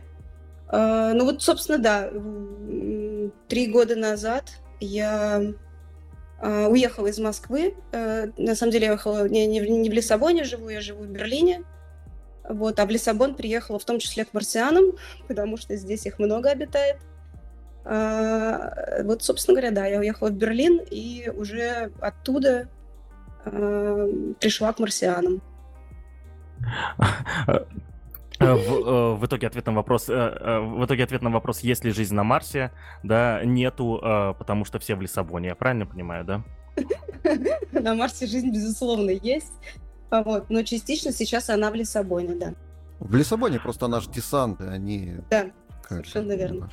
А, 0.67 1.13
ну 1.13 1.25
вот, 1.25 1.41
собственно, 1.41 1.79
да, 1.79 2.11
три 3.47 3.67
года 3.71 3.95
назад 3.95 4.45
я 4.79 5.41
а, 6.39 6.67
уехала 6.67 7.07
из 7.07 7.17
Москвы. 7.17 7.75
А, 7.91 8.25
на 8.38 8.55
самом 8.55 8.71
деле 8.71 8.85
я 8.85 8.91
уехала 8.91 9.27
не, 9.27 9.47
не, 9.47 9.59
не 9.59 9.89
в 9.89 9.93
Лиссабоне 9.93 10.43
живу, 10.43 10.69
я 10.69 10.81
живу 10.81 11.03
в 11.03 11.07
Берлине. 11.07 11.63
Вот, 12.47 12.79
а 12.79 12.85
в 12.85 12.89
Лиссабон 12.89 13.35
приехала 13.35 13.79
в 13.79 13.85
том 13.85 13.99
числе 13.99 14.25
к 14.25 14.33
марсианам, 14.33 14.93
потому 15.27 15.57
что 15.57 15.75
здесь 15.75 16.05
их 16.05 16.19
много 16.19 16.49
обитает. 16.49 16.97
Вот, 17.83 19.24
собственно 19.24 19.55
говоря, 19.55 19.71
да, 19.71 19.86
я 19.86 20.00
уехала 20.00 20.29
в 20.29 20.33
Берлин 20.33 20.81
и 20.91 21.31
уже 21.36 21.91
оттуда 22.00 22.67
пришла 23.43 24.74
к 24.74 24.79
марсианам. 24.79 25.41
Э, 28.39 28.53
в, 28.53 28.71
э, 28.71 29.15
в 29.15 29.25
итоге 29.25 29.48
ответ 29.48 29.65
на 29.65 29.74
вопрос, 29.74 30.07
э, 30.07 30.59
в 30.59 30.86
итоге 30.86 31.03
ответ 31.03 31.21
на 31.21 31.29
вопрос, 31.29 31.59
есть 31.59 31.83
ли 31.83 31.91
жизнь 31.91 32.15
на 32.15 32.24
Марсе, 32.24 32.71
да, 33.03 33.43
нету, 33.43 34.00
потому 34.38 34.63
что 34.65 34.79
все 34.79 34.95
в 34.95 35.01
Лиссабоне, 35.01 35.50
я 35.50 35.55
правильно 35.55 35.86
понимаю, 35.86 36.24
да? 36.24 36.43
На 37.74 37.95
Марсе 37.95 38.27
жизнь, 38.27 38.51
безусловно, 38.51 39.09
есть, 39.09 39.51
вот, 40.09 40.50
но 40.50 40.63
частично 40.63 41.12
сейчас 41.12 41.50
она 41.50 41.69
в 41.69 41.75
Лиссабоне, 41.75 42.36
да. 42.36 42.53
В 43.00 43.13
Лиссабоне 43.13 43.59
просто 43.59 43.88
наш 43.88 44.07
десант, 44.07 44.62
они... 44.62 45.15
Да, 45.29 45.48
совершенно 45.88 46.33
верно. 46.33 46.69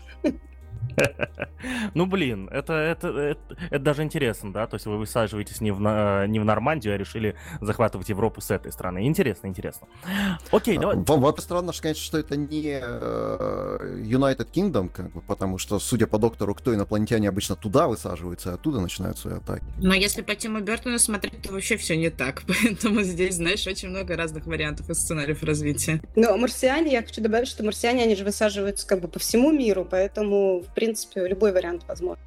Ну, 1.95 2.07
блин, 2.07 2.49
это, 2.53 2.75
это, 2.75 3.09
это, 3.09 3.57
это 3.71 3.79
даже 3.79 4.03
интересно, 4.03 4.53
да? 4.53 4.67
То 4.67 4.77
есть 4.77 4.87
вы 4.87 4.99
высаживаетесь 4.99 5.61
не 5.61 5.73
в, 5.73 5.81
не 6.27 6.39
в 6.39 6.45
Нормандию, 6.45 6.95
а 6.95 6.99
решили 6.99 7.35
захватывать 7.61 8.09
Европу 8.09 8.41
с 8.41 8.51
этой 8.51 8.71
стороны. 8.73 9.07
Интересно, 9.07 9.47
интересно. 9.47 9.89
Окей, 10.53 10.79
давай. 10.79 10.97
Вот 10.97 11.41
странно, 11.41 11.73
конечно, 11.81 12.03
что 12.03 12.19
это 12.19 12.37
не 12.37 12.81
э, 12.81 14.01
United 14.05 14.49
Kingdom, 14.53 14.91
как 14.91 15.11
бы, 15.13 15.21
потому 15.23 15.59
что, 15.59 15.79
судя 15.79 16.07
по 16.07 16.19
доктору, 16.19 16.55
кто 16.55 16.75
инопланетяне 16.75 17.29
обычно 17.29 17.57
туда 17.57 17.89
высаживаются, 17.89 18.51
и 18.51 18.55
оттуда 18.55 18.81
начинают 18.81 19.19
свои 19.19 19.37
атаки. 19.37 19.65
Но 19.79 19.95
если 19.95 20.23
по 20.23 20.35
Тиму 20.35 20.61
Бертону 20.61 20.99
смотреть, 20.99 21.43
то 21.43 21.53
вообще 21.53 21.77
все 21.77 21.97
не 21.97 22.11
так. 22.11 22.43
Поэтому 22.63 23.03
здесь, 23.03 23.37
знаешь, 23.37 23.67
очень 23.67 23.89
много 23.89 24.17
разных 24.17 24.47
вариантов 24.47 24.89
и 24.91 24.95
сценариев 24.95 25.43
развития. 25.43 26.01
Ну, 26.15 26.33
а 26.33 26.37
марсиане, 26.37 26.93
я 26.93 27.03
хочу 27.03 27.21
добавить, 27.21 27.49
что 27.49 27.65
марсиане, 27.65 28.05
они 28.05 28.17
же 28.17 28.25
высаживаются 28.25 28.87
как 28.87 29.01
бы 29.01 29.09
по 29.09 29.19
всему 29.19 29.53
миру, 29.53 29.87
поэтому, 29.89 30.65
в 30.67 30.75
принципе, 30.75 31.27
любой 31.27 31.53
вариант 31.53 31.85
возможен. 31.89 32.23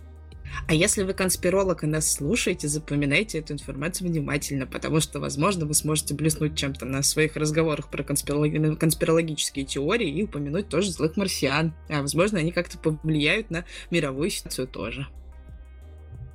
А 0.68 0.74
если 0.74 1.04
вы 1.04 1.14
конспиролог 1.14 1.84
и 1.84 1.88
нас 1.88 2.12
слушаете, 2.12 2.68
запоминайте 2.68 3.40
эту 3.40 3.54
информацию 3.54 4.08
внимательно, 4.10 4.66
потому 4.66 5.00
что, 5.00 5.20
возможно, 5.20 5.66
вы 5.66 5.74
сможете 5.74 6.16
блеснуть 6.16 6.58
чем-то 6.58 6.86
на 6.86 7.04
своих 7.04 7.36
разговорах 7.36 7.90
про 7.90 8.04
конспиролог... 8.04 8.80
конспирологические 8.80 9.66
теории 9.66 10.10
и 10.10 10.24
упомянуть 10.24 10.68
тоже 10.68 10.92
злых 10.92 11.18
марсиан. 11.18 11.74
А, 11.88 12.02
возможно, 12.02 12.40
они 12.40 12.52
как-то 12.52 12.78
повлияют 12.78 13.52
на 13.52 13.66
мировую 13.92 14.30
ситуацию 14.30 14.68
тоже. 14.68 15.08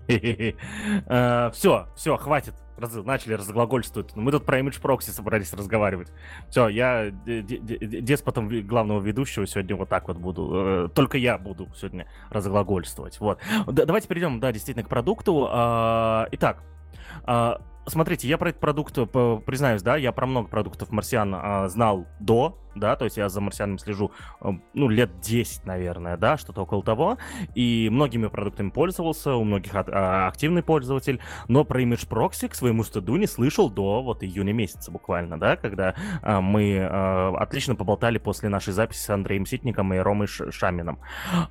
Все, 0.07 1.89
все, 1.97 2.17
хватит 2.17 2.55
раз, 2.79 2.95
начали 2.95 3.35
разглагольствовать. 3.35 4.15
Мы 4.17 4.33
тут 4.33 4.45
про 4.45 4.59
имидж 4.59 4.81
прокси 4.81 5.11
собрались 5.11 5.53
разговаривать. 5.53 6.09
Все, 6.49 6.69
я 6.69 7.11
деспотом 7.11 8.49
главного 8.67 9.01
ведущего 9.01 9.47
сегодня 9.47 9.77
вот 9.77 9.89
так 9.89 10.09
вот 10.09 10.17
буду. 10.17 10.53
Э, 10.55 10.89
только 10.95 11.19
я 11.19 11.39
буду 11.39 11.69
сегодня 11.77 12.07
разглагольствовать. 12.31 13.21
Вот. 13.21 13.41
Давайте 13.67 14.09
перейдем, 14.09 14.41
да, 14.41 14.53
действительно, 14.53 14.85
к 14.85 14.89
продукту. 14.89 15.49
А, 15.51 16.29
итак, 16.33 16.63
а, 17.25 17.61
смотрите, 17.87 18.29
я 18.29 18.39
про 18.39 18.51
этот 18.51 18.61
продукт, 18.61 18.97
э, 18.97 19.41
признаюсь, 19.45 19.83
да, 19.83 19.97
я 19.97 20.13
про 20.13 20.27
много 20.27 20.49
продуктов 20.49 20.91
марсиан 20.91 21.35
а, 21.35 21.69
знал 21.69 22.07
до, 22.21 22.59
да, 22.75 22.97
то 22.97 23.05
есть 23.05 23.17
я 23.17 23.29
за 23.29 23.41
марсианами 23.41 23.79
слежу, 23.79 24.13
э, 24.41 24.51
ну, 24.75 24.89
лет 24.89 25.21
10, 25.21 25.65
наверное, 25.67 26.17
да, 26.17 26.37
что-то 26.37 26.63
около 26.63 26.83
того, 26.83 27.19
и 27.55 27.89
многими 27.91 28.27
продуктами 28.27 28.71
пользовался, 28.71 29.35
у 29.35 29.45
многих 29.45 29.73
а, 29.75 30.29
активный 30.29 30.63
пользователь, 30.63 31.21
но 31.49 31.65
про 31.65 31.83
Image 31.83 32.09
Proxy 32.09 32.49
к 32.49 32.55
своему 32.55 32.85
стыду 32.85 33.17
не 33.17 33.27
слышал 33.27 33.71
до 33.71 34.03
вот 34.03 34.23
июня 34.23 34.53
месяца 34.53 34.91
буквально, 34.91 35.39
да, 35.39 35.57
когда 35.57 35.95
а, 36.23 36.41
мы 36.41 36.79
а, 36.81 37.35
отлично 37.39 37.77
поболтали 37.77 38.19
после 38.19 38.49
нашей 38.49 38.73
записи 38.73 39.01
с 39.01 39.11
Андреем 39.11 39.47
Ситником 39.47 39.93
и 39.95 39.99
Ромой 39.99 40.27
Шамином. 40.27 40.99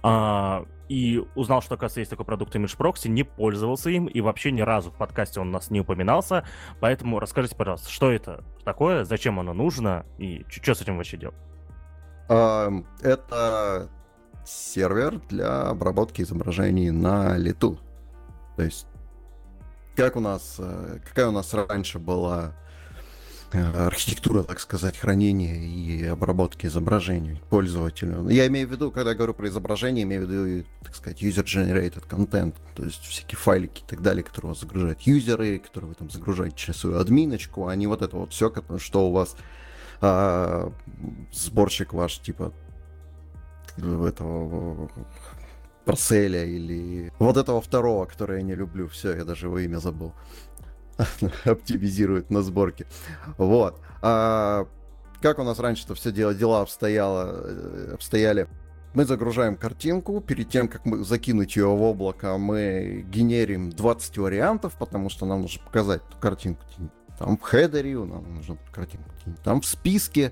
А, 0.02 0.66
и 0.94 1.24
узнал, 1.34 1.64
что, 1.64 1.74
оказывается, 1.74 2.02
есть 2.02 2.12
такой 2.12 2.24
продукт 2.24 2.56
Image 2.56 2.78
Proxy, 2.78 3.08
не 3.08 3.24
пользовался 3.24 3.90
им, 3.90 4.06
и 4.06 4.22
вообще 4.22 4.52
ни 4.52 4.62
разу 4.62 4.92
в 4.92 4.96
подкасте 4.96 5.40
он 5.40 5.48
у 5.50 5.52
нас 5.52 5.72
не 5.72 5.80
упоминался. 5.80 6.46
Поэтому 6.80 7.20
расскажите, 7.20 7.56
пожалуйста, 7.56 7.90
что 7.90 8.12
это 8.12 8.44
такое, 8.64 9.04
зачем 9.04 9.40
оно 9.40 9.54
нужно, 9.54 10.06
и 10.20 10.46
что 10.50 10.76
с 10.76 10.82
этим 10.82 10.98
вообще 10.98 11.18
делать? 11.18 11.36
Это 12.28 13.90
сервер 14.46 15.20
для 15.30 15.70
обработки 15.70 16.22
изображений 16.22 16.92
на 16.92 17.38
лету. 17.38 17.80
То 18.56 18.62
есть, 18.62 18.86
как 19.96 20.16
у 20.16 20.20
нас, 20.20 20.58
э, 20.60 21.00
какая 21.08 21.28
у 21.28 21.32
нас 21.32 21.52
раньше 21.56 21.98
была 21.98 22.54
архитектура, 23.54 24.44
так 24.44 24.60
сказать, 24.60 24.98
хранения 24.98 25.56
и 25.56 26.06
обработки 26.06 26.66
изображений 26.66 27.42
пользователю. 27.50 28.28
Я 28.30 28.48
имею 28.48 28.68
в 28.68 28.72
виду, 28.72 28.92
когда 28.92 29.14
говорю 29.14 29.34
про 29.34 29.48
изображение, 29.48 30.04
имею 30.04 30.26
в 30.26 30.30
виду, 30.30 30.68
так 30.84 30.96
сказать, 30.96 31.22
user-generated 31.22 32.08
content, 32.08 32.56
то 32.76 32.84
есть 32.84 33.04
всякие 33.04 33.38
файлики 33.38 33.82
и 33.82 33.86
так 33.88 34.02
далее, 34.02 34.24
которые 34.24 34.50
у 34.50 34.54
вас 34.54 34.62
загружают 34.62 35.02
юзеры, 35.02 35.60
которые 35.60 35.90
вы 35.90 35.96
там 35.96 36.10
загружаете 36.10 36.56
через 36.56 36.80
свою 36.80 36.98
админочку, 36.98 37.68
а 37.68 37.76
не 37.76 37.88
вот 37.88 38.02
это 38.02 38.18
вот 38.18 38.34
все, 38.34 38.54
что 38.78 39.08
у 39.08 39.12
вас 39.12 39.36
а, 40.02 40.72
сборщик 41.32 41.94
ваш, 41.94 42.20
типа, 42.20 42.54
этого 43.78 44.90
Парселя 45.86 46.46
или 46.46 47.12
вот 47.20 47.38
этого 47.38 47.62
второго, 47.62 48.06
которое 48.06 48.40
я 48.40 48.44
не 48.44 48.56
люблю. 48.56 48.88
Все, 48.88 49.16
я 49.16 49.26
даже 49.26 49.48
его 49.48 49.60
имя 49.60 49.78
забыл. 49.78 50.14
оптимизирует 51.46 52.30
на 52.30 52.42
сборке. 52.42 52.86
Вот. 53.38 53.80
А, 54.02 54.68
как 55.22 55.40
у 55.40 55.44
нас 55.44 55.60
раньше-то 55.60 55.96
все 55.96 56.12
дела, 56.12 56.34
дела 56.34 56.62
обстояло, 56.62 57.32
э, 57.46 57.92
обстояли? 57.94 58.48
Мы 58.94 59.06
загружаем 59.06 59.56
картинку, 59.56 60.22
перед 60.22 60.50
тем, 60.50 60.68
как 60.68 60.86
мы 60.86 61.04
закинуть 61.04 61.56
ее 61.56 61.68
в 61.68 61.82
облако, 61.82 62.38
мы 62.38 63.04
генерим 63.10 63.72
20 63.72 64.18
вариантов, 64.20 64.76
потому 64.78 65.10
что 65.10 65.26
нам 65.26 65.42
нужно 65.42 65.64
показать 65.64 66.02
эту 66.08 66.18
картинку 66.18 66.62
там 67.18 67.38
в 67.38 67.42
хедере, 67.42 67.98
нам 67.98 68.36
нужно 68.36 68.58
картинку 68.72 69.10
там 69.44 69.62
в 69.62 69.66
списке, 69.66 70.32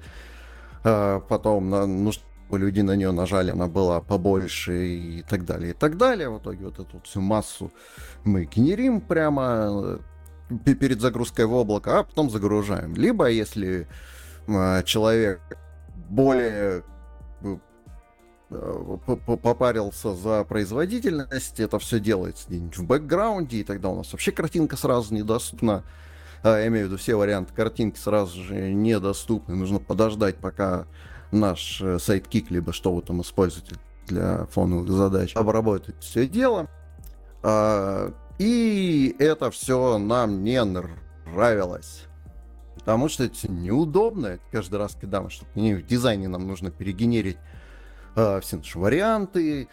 а, 0.83 1.19
потом 1.21 1.69
нам 1.69 2.03
нужно 2.03 2.23
люди 2.51 2.81
на 2.81 2.95
нее 2.95 3.11
нажали, 3.11 3.51
она 3.51 3.67
была 3.67 4.01
побольше 4.01 4.87
и 4.87 5.21
так 5.23 5.45
далее, 5.45 5.71
и 5.71 5.73
так 5.73 5.97
далее. 5.97 6.29
В 6.29 6.39
итоге 6.39 6.65
вот 6.65 6.79
эту 6.79 6.99
всю 7.01 7.21
массу 7.21 7.71
мы 8.23 8.45
генерим 8.45 9.01
прямо, 9.01 9.99
перед 10.59 11.01
загрузкой 11.01 11.45
в 11.45 11.53
облако, 11.53 11.99
а 11.99 12.03
потом 12.03 12.29
загружаем. 12.29 12.95
Либо 12.95 13.29
если 13.29 13.87
э, 14.47 14.83
человек 14.83 15.41
более 16.09 16.83
попарился 19.41 20.13
за 20.13 20.43
производительность, 20.43 21.59
это 21.59 21.79
все 21.79 21.99
делается 21.99 22.47
где-нибудь 22.49 22.77
в 22.77 22.85
бэкграунде, 22.85 23.57
и 23.57 23.63
тогда 23.63 23.89
у 23.89 23.97
нас 23.97 24.11
вообще 24.11 24.31
картинка 24.31 24.75
сразу 24.75 25.13
недоступна. 25.13 25.83
А, 26.43 26.57
я 26.57 26.67
имею 26.67 26.85
в 26.85 26.89
виду, 26.89 26.97
все 26.97 27.15
варианты 27.15 27.53
картинки 27.53 27.97
сразу 27.97 28.41
же 28.43 28.73
недоступны. 28.73 29.55
Нужно 29.55 29.79
подождать, 29.79 30.35
пока 30.35 30.85
наш 31.31 31.81
э, 31.81 31.97
сайт-кик, 31.99 32.51
либо 32.51 32.73
что 32.73 32.93
вы 32.93 33.01
там 33.01 33.21
используете 33.21 33.75
для 34.07 34.45
фоновых 34.47 34.89
задач, 34.89 35.35
обработает 35.35 36.03
все 36.03 36.27
дело. 36.27 36.67
И 38.41 39.15
это 39.19 39.51
все 39.51 39.99
нам 39.99 40.43
не 40.43 40.63
нравилось. 40.63 42.05
Потому 42.73 43.07
что 43.07 43.25
это 43.25 43.51
неудобно. 43.51 44.39
Каждый 44.51 44.79
раз, 44.79 44.97
когда 44.99 45.21
мы 45.21 45.29
что-то 45.29 45.51
в 45.53 45.85
дизайне 45.85 46.27
нам 46.27 46.47
нужно 46.47 46.71
перегенерить 46.71 47.37
э, 48.15 48.39
все 48.41 48.57
наши 48.57 48.79
варианты. 48.79 49.67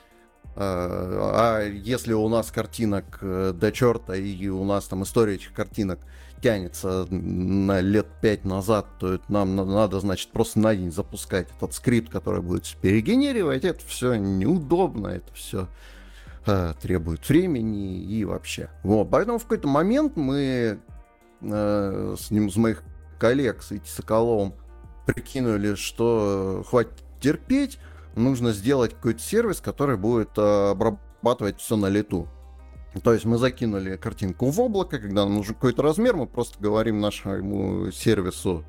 Э, 0.54 0.54
а 0.56 1.62
если 1.62 2.12
у 2.12 2.28
нас 2.28 2.50
картинок 2.50 3.20
э, 3.22 3.54
до 3.54 3.72
черта, 3.72 4.14
и 4.14 4.48
у 4.48 4.64
нас 4.64 4.84
там 4.84 5.02
история 5.02 5.36
этих 5.36 5.54
картинок 5.54 6.00
тянется 6.42 7.06
на 7.10 7.80
лет 7.80 8.08
пять 8.20 8.44
назад, 8.44 8.84
то 9.00 9.14
это 9.14 9.32
нам 9.32 9.56
надо, 9.56 9.98
значит, 10.00 10.28
просто 10.28 10.58
на 10.58 10.76
день 10.76 10.92
запускать 10.92 11.48
этот 11.56 11.72
скрипт, 11.72 12.12
который 12.12 12.42
будет 12.42 12.66
перегенерировать. 12.82 13.64
Это 13.64 13.82
все 13.86 14.16
неудобно, 14.16 15.08
это 15.08 15.32
все 15.32 15.62
э, 15.62 15.66
требует 16.80 17.28
времени 17.28 18.00
и 18.02 18.24
вообще. 18.24 18.70
Вот, 18.82 19.10
поэтому 19.10 19.38
в 19.38 19.42
какой-то 19.42 19.68
момент 19.68 20.16
мы 20.16 20.80
э, 21.40 22.16
с 22.18 22.30
ним, 22.30 22.50
с 22.50 22.56
моих 22.56 22.82
коллег, 23.18 23.62
с 23.62 23.72
Ити 23.72 23.88
Соколовым, 23.88 24.54
прикинули, 25.06 25.74
что 25.74 26.64
хватит 26.68 27.02
терпеть, 27.20 27.78
нужно 28.14 28.52
сделать 28.52 28.94
какой-то 28.94 29.20
сервис, 29.20 29.60
который 29.60 29.96
будет 29.96 30.36
э, 30.36 30.70
обрабатывать 30.70 31.60
все 31.60 31.76
на 31.76 31.86
лету. 31.86 32.28
То 33.02 33.12
есть 33.12 33.24
мы 33.24 33.38
закинули 33.38 33.96
картинку 33.96 34.50
в 34.50 34.60
облако, 34.60 34.98
когда 34.98 35.24
нам 35.24 35.34
нужен 35.34 35.54
какой-то 35.54 35.82
размер, 35.82 36.16
мы 36.16 36.26
просто 36.26 36.58
говорим 36.58 37.00
нашему 37.00 37.92
сервису, 37.92 38.64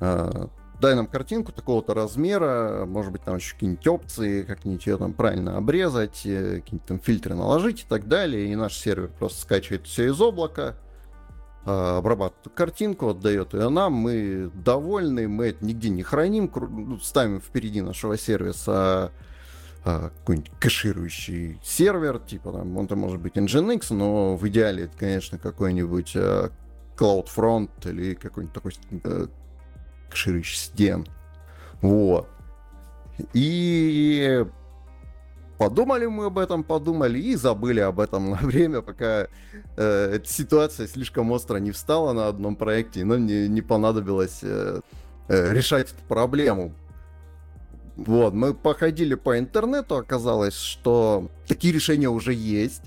э, 0.00 0.46
дай 0.80 0.94
нам 0.94 1.06
картинку 1.06 1.52
такого-то 1.52 1.94
размера, 1.94 2.84
может 2.86 3.12
быть, 3.12 3.22
там 3.22 3.36
еще 3.36 3.54
какие-нибудь 3.54 3.86
опции, 3.86 4.42
как-нибудь 4.42 4.86
ее 4.86 4.96
там 4.98 5.12
правильно 5.12 5.56
обрезать, 5.56 6.22
э, 6.24 6.56
какие-нибудь 6.56 6.86
там 6.86 7.00
фильтры 7.00 7.34
наложить 7.34 7.82
и 7.82 7.86
так 7.88 8.08
далее, 8.08 8.52
и 8.52 8.56
наш 8.56 8.76
сервер 8.76 9.10
просто 9.18 9.40
скачивает 9.42 9.86
все 9.86 10.06
из 10.06 10.20
облака, 10.20 10.76
обрабатывает 11.64 12.54
картинку, 12.54 13.08
отдает 13.08 13.52
ее 13.52 13.68
нам, 13.70 13.92
мы 13.92 14.52
довольны, 14.54 15.26
мы 15.26 15.48
это 15.48 15.64
нигде 15.64 15.88
не 15.88 16.04
храним, 16.04 16.48
ну, 16.54 17.00
ставим 17.00 17.40
впереди 17.40 17.80
нашего 17.80 18.16
сервиса 18.16 19.10
а, 19.84 20.10
какой-нибудь 20.10 20.50
кэширующий 20.60 21.60
сервер, 21.64 22.20
типа 22.20 22.52
там, 22.52 22.76
он-то 22.76 22.94
может 22.94 23.20
быть 23.20 23.36
Nginx, 23.36 23.94
но 23.94 24.36
в 24.36 24.48
идеале 24.48 24.84
это, 24.84 24.96
конечно, 24.96 25.38
какой-нибудь 25.38 26.12
а, 26.16 26.50
CloudFront 26.96 27.70
или 27.84 28.14
какой-нибудь 28.14 28.54
такой 28.54 28.72
а, 30.06 30.10
кэширующий 30.10 30.56
SDN. 30.56 31.08
Вот. 31.82 32.28
И 33.32 34.44
подумали 35.58 36.06
мы 36.06 36.26
об 36.26 36.38
этом, 36.38 36.64
подумали 36.64 37.18
и 37.18 37.34
забыли 37.34 37.80
об 37.80 38.00
этом 38.00 38.30
на 38.30 38.36
время, 38.42 38.82
пока 38.82 39.28
э, 39.76 40.10
эта 40.14 40.28
ситуация 40.28 40.86
слишком 40.86 41.30
остро 41.32 41.58
не 41.58 41.70
встала 41.72 42.12
на 42.12 42.28
одном 42.28 42.56
проекте, 42.56 43.00
и 43.00 43.04
нам 43.04 43.26
не, 43.26 43.48
не 43.48 43.62
понадобилось 43.62 44.40
э, 44.42 44.80
э, 45.28 45.52
решать 45.52 45.92
эту 45.92 46.02
проблему. 46.08 46.74
Вот, 47.96 48.34
мы 48.34 48.52
походили 48.52 49.14
по 49.14 49.38
интернету, 49.38 49.96
оказалось, 49.96 50.54
что 50.54 51.30
такие 51.48 51.72
решения 51.72 52.10
уже 52.10 52.34
есть. 52.34 52.82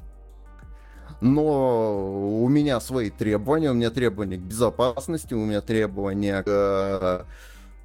Но 1.21 2.41
у 2.41 2.47
меня 2.47 2.79
свои 2.79 3.09
требования, 3.09 3.71
у 3.71 3.73
меня 3.73 3.89
требования 3.89 4.37
к 4.37 4.41
безопасности, 4.41 5.33
у 5.33 5.45
меня 5.45 5.61
требования 5.61 6.43
к 6.43 7.25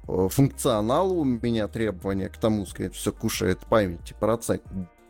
Э, 0.07 0.27
функционалу, 0.29 1.15
у 1.15 1.23
меня 1.23 1.67
требования 1.67 2.29
к 2.29 2.37
тому, 2.37 2.65
сказать, 2.65 2.93
все 2.93 3.11
кушает 3.11 3.59
память 3.67 4.13
процент, 4.19 4.61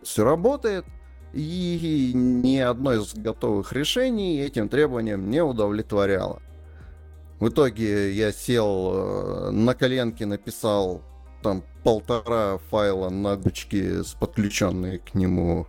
все 0.04 0.24
работает, 0.24 0.86
и 1.34 2.12
ни 2.14 2.58
одно 2.58 2.94
из 2.94 3.14
готовых 3.14 3.74
решений 3.74 4.40
этим 4.40 4.70
требованиям 4.70 5.30
не 5.30 5.44
удовлетворяло. 5.44 6.42
В 7.40 7.50
итоге 7.50 8.14
я 8.14 8.32
сел 8.32 8.92
э, 8.94 9.50
на 9.52 9.74
коленке, 9.74 10.26
написал 10.26 11.02
там 11.44 11.62
полтора 11.84 12.60
файла 12.70 13.10
на 13.10 13.36
гучке 13.36 14.02
с 14.02 14.14
подключенной 14.14 15.00
к 15.00 15.14
нему 15.14 15.68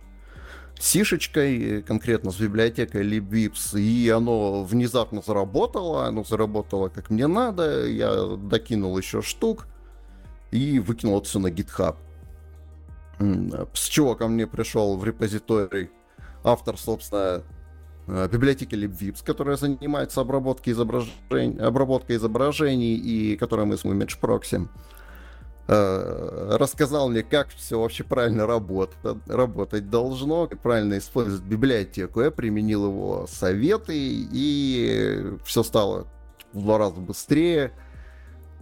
сишечкой, 0.79 1.81
конкретно 1.83 2.31
с 2.31 2.37
библиотекой 2.37 3.03
libvips, 3.03 3.79
и 3.79 4.09
оно 4.09 4.63
внезапно 4.63 5.21
заработало, 5.25 6.05
оно 6.05 6.23
заработало 6.23 6.89
как 6.89 7.09
мне 7.09 7.27
надо, 7.27 7.87
я 7.87 8.35
докинул 8.37 8.97
еще 8.97 9.21
штук 9.21 9.67
и 10.51 10.79
выкинул 10.79 11.19
это 11.19 11.27
все 11.27 11.39
на 11.39 11.47
GitHub. 11.47 11.95
С 13.73 13.87
чего 13.87 14.15
ко 14.15 14.27
мне 14.27 14.45
пришел 14.45 14.97
в 14.97 15.03
репозиторий 15.03 15.89
автор, 16.43 16.77
собственно, 16.77 17.43
э, 18.07 18.29
библиотеки 18.31 18.75
libvips, 18.75 19.23
которая 19.25 19.57
занимается 19.57 20.21
обработкой 20.21 20.73
изображений, 20.73 21.59
обработкой 21.59 22.17
изображений 22.17 22.95
и 22.95 23.35
которая 23.35 23.65
мы 23.65 23.77
с 23.77 23.85
Image 23.85 24.19
Proxy. 24.21 24.63
Э, 24.63 24.67
рассказал 25.67 27.09
мне, 27.09 27.23
как 27.23 27.49
все 27.49 27.79
вообще 27.79 28.03
правильно 28.05 28.47
работать, 28.47 28.97
работать 29.27 29.89
должно, 29.89 30.47
как 30.47 30.61
правильно 30.61 30.97
использовать 30.97 31.43
библиотеку. 31.43 32.21
Я 32.21 32.31
применил 32.31 32.85
его 32.85 33.27
советы, 33.27 33.93
и 33.95 35.33
все 35.43 35.63
стало 35.63 36.07
в 36.53 36.61
два 36.61 36.77
раза 36.77 37.01
быстрее. 37.01 37.73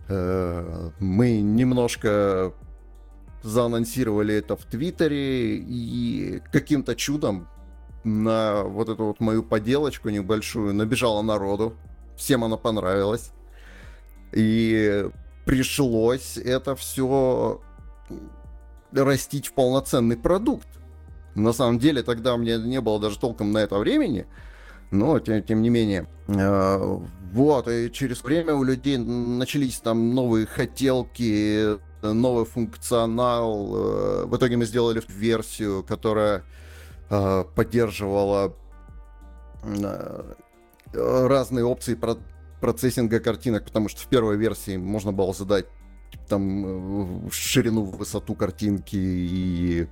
Э, 0.07 0.89
мы 0.99 1.41
немножко 1.41 2.53
заанонсировали 3.43 4.33
это 4.33 4.55
в 4.55 4.65
Твиттере, 4.65 5.57
и 5.57 6.41
каким-то 6.51 6.95
чудом 6.95 7.47
на 8.03 8.63
вот 8.63 8.89
эту 8.89 9.05
вот 9.05 9.19
мою 9.19 9.43
поделочку 9.43 10.09
небольшую 10.09 10.73
набежало 10.73 11.21
народу. 11.21 11.75
Всем 12.17 12.43
она 12.43 12.57
понравилась. 12.57 13.31
И 14.31 15.09
пришлось 15.45 16.37
это 16.37 16.75
все 16.75 17.61
растить 18.91 19.47
в 19.47 19.53
полноценный 19.53 20.17
продукт. 20.17 20.67
На 21.35 21.53
самом 21.53 21.79
деле, 21.79 22.01
тогда 22.01 22.33
у 22.33 22.37
меня 22.37 22.57
не 22.57 22.79
было 22.81 22.99
даже 22.99 23.19
толком 23.19 23.51
на 23.51 23.59
это 23.59 23.77
времени, 23.77 24.25
но 24.91 25.19
тем, 25.19 25.43
тем 25.43 25.61
не 25.61 25.69
менее. 25.69 26.07
Э, 26.27 26.99
вот, 27.33 27.67
и 27.67 27.91
через 27.91 28.23
время 28.23 28.53
у 28.53 28.63
людей 28.63 28.97
начались 28.97 29.79
там 29.79 30.15
новые 30.15 30.45
хотелки, 30.45 31.77
новый 32.01 32.45
функционал. 32.45 33.75
Э, 33.75 34.25
в 34.25 34.37
итоге 34.37 34.55
мы 34.55 34.65
сделали 34.65 35.01
версию, 35.09 35.83
которая 35.83 36.43
э, 37.09 37.43
поддерживала 37.55 38.53
разные 40.93 41.65
опции 41.65 41.95
процессинга 42.61 43.19
картинок, 43.19 43.65
потому 43.65 43.89
что 43.89 44.01
в 44.01 44.07
первой 44.07 44.37
версии 44.37 44.77
можно 44.77 45.11
было 45.11 45.33
задать 45.33 45.65
типа, 46.11 46.23
там 46.27 47.29
ширину, 47.31 47.83
высоту 47.83 48.35
картинки 48.35 48.95
и 48.95 49.87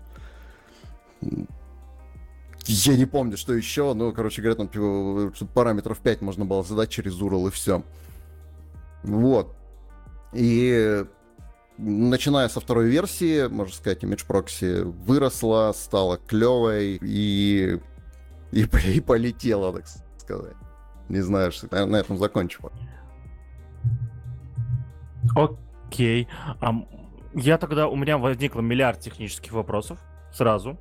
я 2.66 2.96
не 2.96 3.06
помню, 3.06 3.38
что 3.38 3.54
еще, 3.54 3.94
ну, 3.94 4.14
короче 4.14 4.42
говоря, 4.42 4.56
там 4.56 4.70
типа, 4.70 5.46
параметров 5.54 6.00
5 6.00 6.22
можно 6.22 6.46
было 6.46 6.64
задать 6.64 6.90
через 6.90 7.20
URL 7.20 7.50
и 7.50 7.52
все. 7.52 7.84
Вот. 9.04 9.54
И 10.32 11.06
начиная 11.78 12.48
со 12.48 12.62
второй 12.62 12.88
версии, 12.88 13.48
можно 13.48 13.74
сказать, 13.74 14.04
Image 14.04 14.26
Proxy 14.26 14.84
выросла, 14.84 15.74
стала 15.76 16.18
клевой 16.18 17.00
и, 17.02 17.80
и, 18.52 18.62
и 18.96 19.02
полетела, 19.02 19.74
так 19.74 19.86
сказать. 20.18 20.56
Не 21.14 21.22
знаю, 21.22 21.52
что 21.52 21.68
на 21.86 21.98
этом 21.98 22.18
закончу. 22.18 22.72
Окей. 25.36 26.28
Um, 26.60 26.88
я 27.36 27.60
тогда, 27.60 27.88
у 27.88 27.96
меня 27.96 28.18
возникло 28.18 28.62
миллиард 28.62 29.00
технических 29.00 29.52
вопросов 29.52 30.00
сразу. 30.32 30.80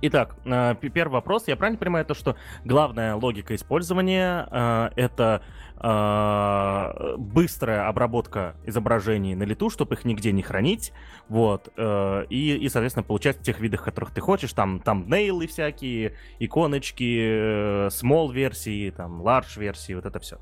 Итак, 0.00 0.36
э, 0.46 0.74
первый 0.94 1.12
вопрос. 1.12 1.48
Я 1.48 1.56
правильно 1.56 1.78
понимаю 1.78 2.06
то, 2.06 2.14
что 2.14 2.36
главная 2.64 3.14
логика 3.14 3.54
использования 3.54 4.48
э, 4.50 4.90
это 4.96 5.42
быстрая 5.82 7.88
обработка 7.88 8.54
изображений 8.64 9.34
на 9.34 9.42
лету, 9.42 9.68
чтобы 9.68 9.96
их 9.96 10.04
нигде 10.04 10.30
не 10.30 10.42
хранить, 10.42 10.92
вот, 11.28 11.72
и, 11.76 12.58
и, 12.60 12.68
соответственно, 12.68 13.02
получать 13.02 13.38
в 13.38 13.42
тех 13.42 13.58
видах, 13.58 13.82
которых 13.82 14.12
ты 14.12 14.20
хочешь, 14.20 14.52
там, 14.52 14.78
там 14.78 15.08
нейлы 15.08 15.48
всякие, 15.48 16.14
иконочки, 16.38 17.88
small 17.88 18.32
версии, 18.32 18.90
там, 18.90 19.22
large 19.22 19.58
версии, 19.58 19.94
вот 19.94 20.06
это 20.06 20.20
все. 20.20 20.38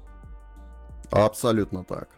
Абсолютно 1.11 1.85
так. 1.85 2.11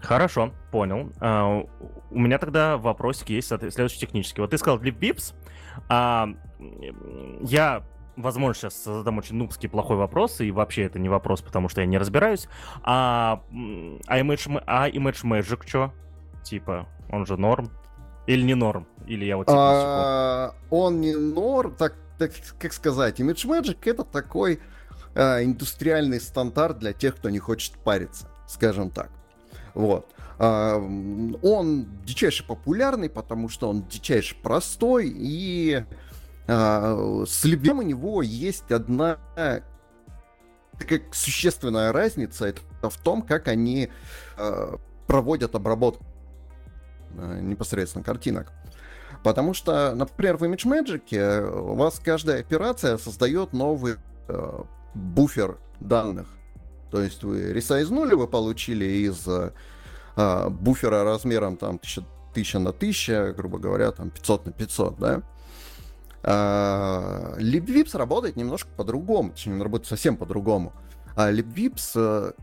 Хорошо, 0.00 0.52
понял. 0.72 1.12
Uh, 1.20 1.68
у 2.10 2.18
меня 2.18 2.38
тогда 2.38 2.76
вопросик 2.76 3.30
есть 3.30 3.48
следующий 3.48 4.00
технический. 4.00 4.40
Вот 4.40 4.50
ты 4.50 4.58
сказал 4.58 4.80
LibVips, 4.80 5.34
а 5.88 6.28
я 7.40 7.84
возможно, 8.16 8.54
сейчас 8.54 8.84
задам 8.84 9.18
очень 9.18 9.36
нубский 9.36 9.68
плохой 9.68 9.96
вопрос, 9.96 10.40
и 10.40 10.50
вообще 10.50 10.82
это 10.82 10.98
не 10.98 11.08
вопрос, 11.08 11.42
потому 11.42 11.68
что 11.68 11.80
я 11.80 11.86
не 11.86 11.98
разбираюсь. 11.98 12.48
А, 12.82 13.42
а, 14.06 14.20
image, 14.20 14.62
а 14.66 14.88
Image 14.88 15.24
Magic 15.24 15.62
что? 15.66 15.92
Типа, 16.42 16.88
он 17.10 17.26
же 17.26 17.36
норм? 17.36 17.70
Или 18.26 18.42
не 18.42 18.54
норм? 18.54 18.86
Или 19.06 19.24
я 19.24 19.36
вот... 19.36 19.48
А, 19.50 20.54
он 20.70 21.00
не 21.00 21.14
норм, 21.14 21.74
так, 21.74 21.94
так 22.18 22.32
как 22.58 22.72
сказать, 22.72 23.20
Image 23.20 23.46
Magic 23.46 23.78
это 23.84 24.04
такой 24.04 24.60
а, 25.14 25.42
индустриальный 25.42 26.20
стандарт 26.20 26.78
для 26.78 26.92
тех, 26.92 27.16
кто 27.16 27.30
не 27.30 27.38
хочет 27.38 27.74
париться, 27.78 28.28
скажем 28.46 28.90
так. 28.90 29.10
Вот. 29.74 30.06
А, 30.38 30.76
он 31.42 31.86
дичайше 32.04 32.46
популярный, 32.46 33.10
потому 33.10 33.48
что 33.48 33.68
он 33.68 33.84
дичайше 33.86 34.36
простой 34.42 35.12
и 35.14 35.84
а, 36.46 37.24
с 37.26 37.44
любым 37.44 37.78
у 37.78 37.82
него 37.82 38.22
есть 38.22 38.70
одна 38.70 39.18
такая 40.78 41.02
существенная 41.12 41.92
разница, 41.92 42.46
это 42.46 42.90
в 42.90 42.96
том, 42.98 43.22
как 43.22 43.48
они 43.48 43.90
а, 44.36 44.78
проводят 45.06 45.54
обработку 45.54 46.04
а, 47.16 47.40
непосредственно 47.40 48.04
картинок. 48.04 48.52
Потому 49.22 49.54
что, 49.54 49.94
например, 49.94 50.36
в 50.36 50.42
ImageMagick 50.42 51.48
у 51.48 51.74
вас 51.74 52.00
каждая 52.00 52.40
операция 52.40 52.98
создает 52.98 53.52
новый 53.52 53.94
э, 54.26 54.62
буфер 54.94 55.58
данных. 55.78 56.26
То 56.90 57.00
есть 57.00 57.22
вы 57.22 57.52
ресайзнули, 57.52 58.14
вы 58.14 58.26
получили 58.26 58.84
из 58.84 59.24
э, 59.28 60.48
буфера 60.48 61.04
размером 61.04 61.56
там 61.56 61.76
1000, 61.76 62.00
1000 62.32 62.58
на 62.58 62.70
1000, 62.70 63.34
грубо 63.36 63.58
говоря, 63.58 63.92
там 63.92 64.10
500 64.10 64.46
на 64.46 64.52
500, 64.52 64.98
да? 64.98 65.22
А, 66.24 67.34
LibVips 67.38 67.96
работает 67.96 68.36
немножко 68.36 68.70
по-другому, 68.76 69.30
точнее, 69.30 69.54
он 69.54 69.62
работает 69.62 69.88
совсем 69.88 70.16
по-другому. 70.16 70.72
А 71.16 71.30
LibVips 71.32 72.34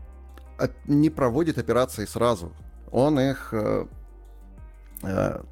э, 0.58 0.68
не 0.86 1.10
проводит 1.10 1.58
операции 1.58 2.04
сразу. 2.04 2.52
Он 2.92 3.18
их 3.18 3.50
э, 3.52 3.86
э, 5.02 5.42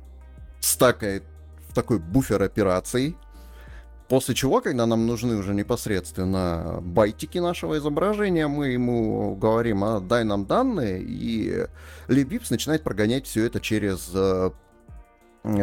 стакает 0.61 1.25
в 1.69 1.75
такой 1.75 1.99
буфер 1.99 2.43
операций, 2.43 3.17
после 4.09 4.35
чего, 4.35 4.61
когда 4.61 4.87
нам 4.87 5.07
нужны 5.07 5.37
уже 5.37 5.55
непосредственно 5.55 6.81
байтики 6.83 7.39
нашего 7.39 7.79
изображения, 7.79 8.47
мы 8.47 8.69
ему 8.69 9.37
говорим, 9.37 9.85
а, 9.85 10.01
дай 10.01 10.25
нам 10.25 10.47
данные, 10.47 11.03
и 11.03 11.67
LibVips 12.09 12.49
начинает 12.51 12.83
прогонять 12.83 13.27
все 13.27 13.47
это 13.47 13.61
через 13.61 14.11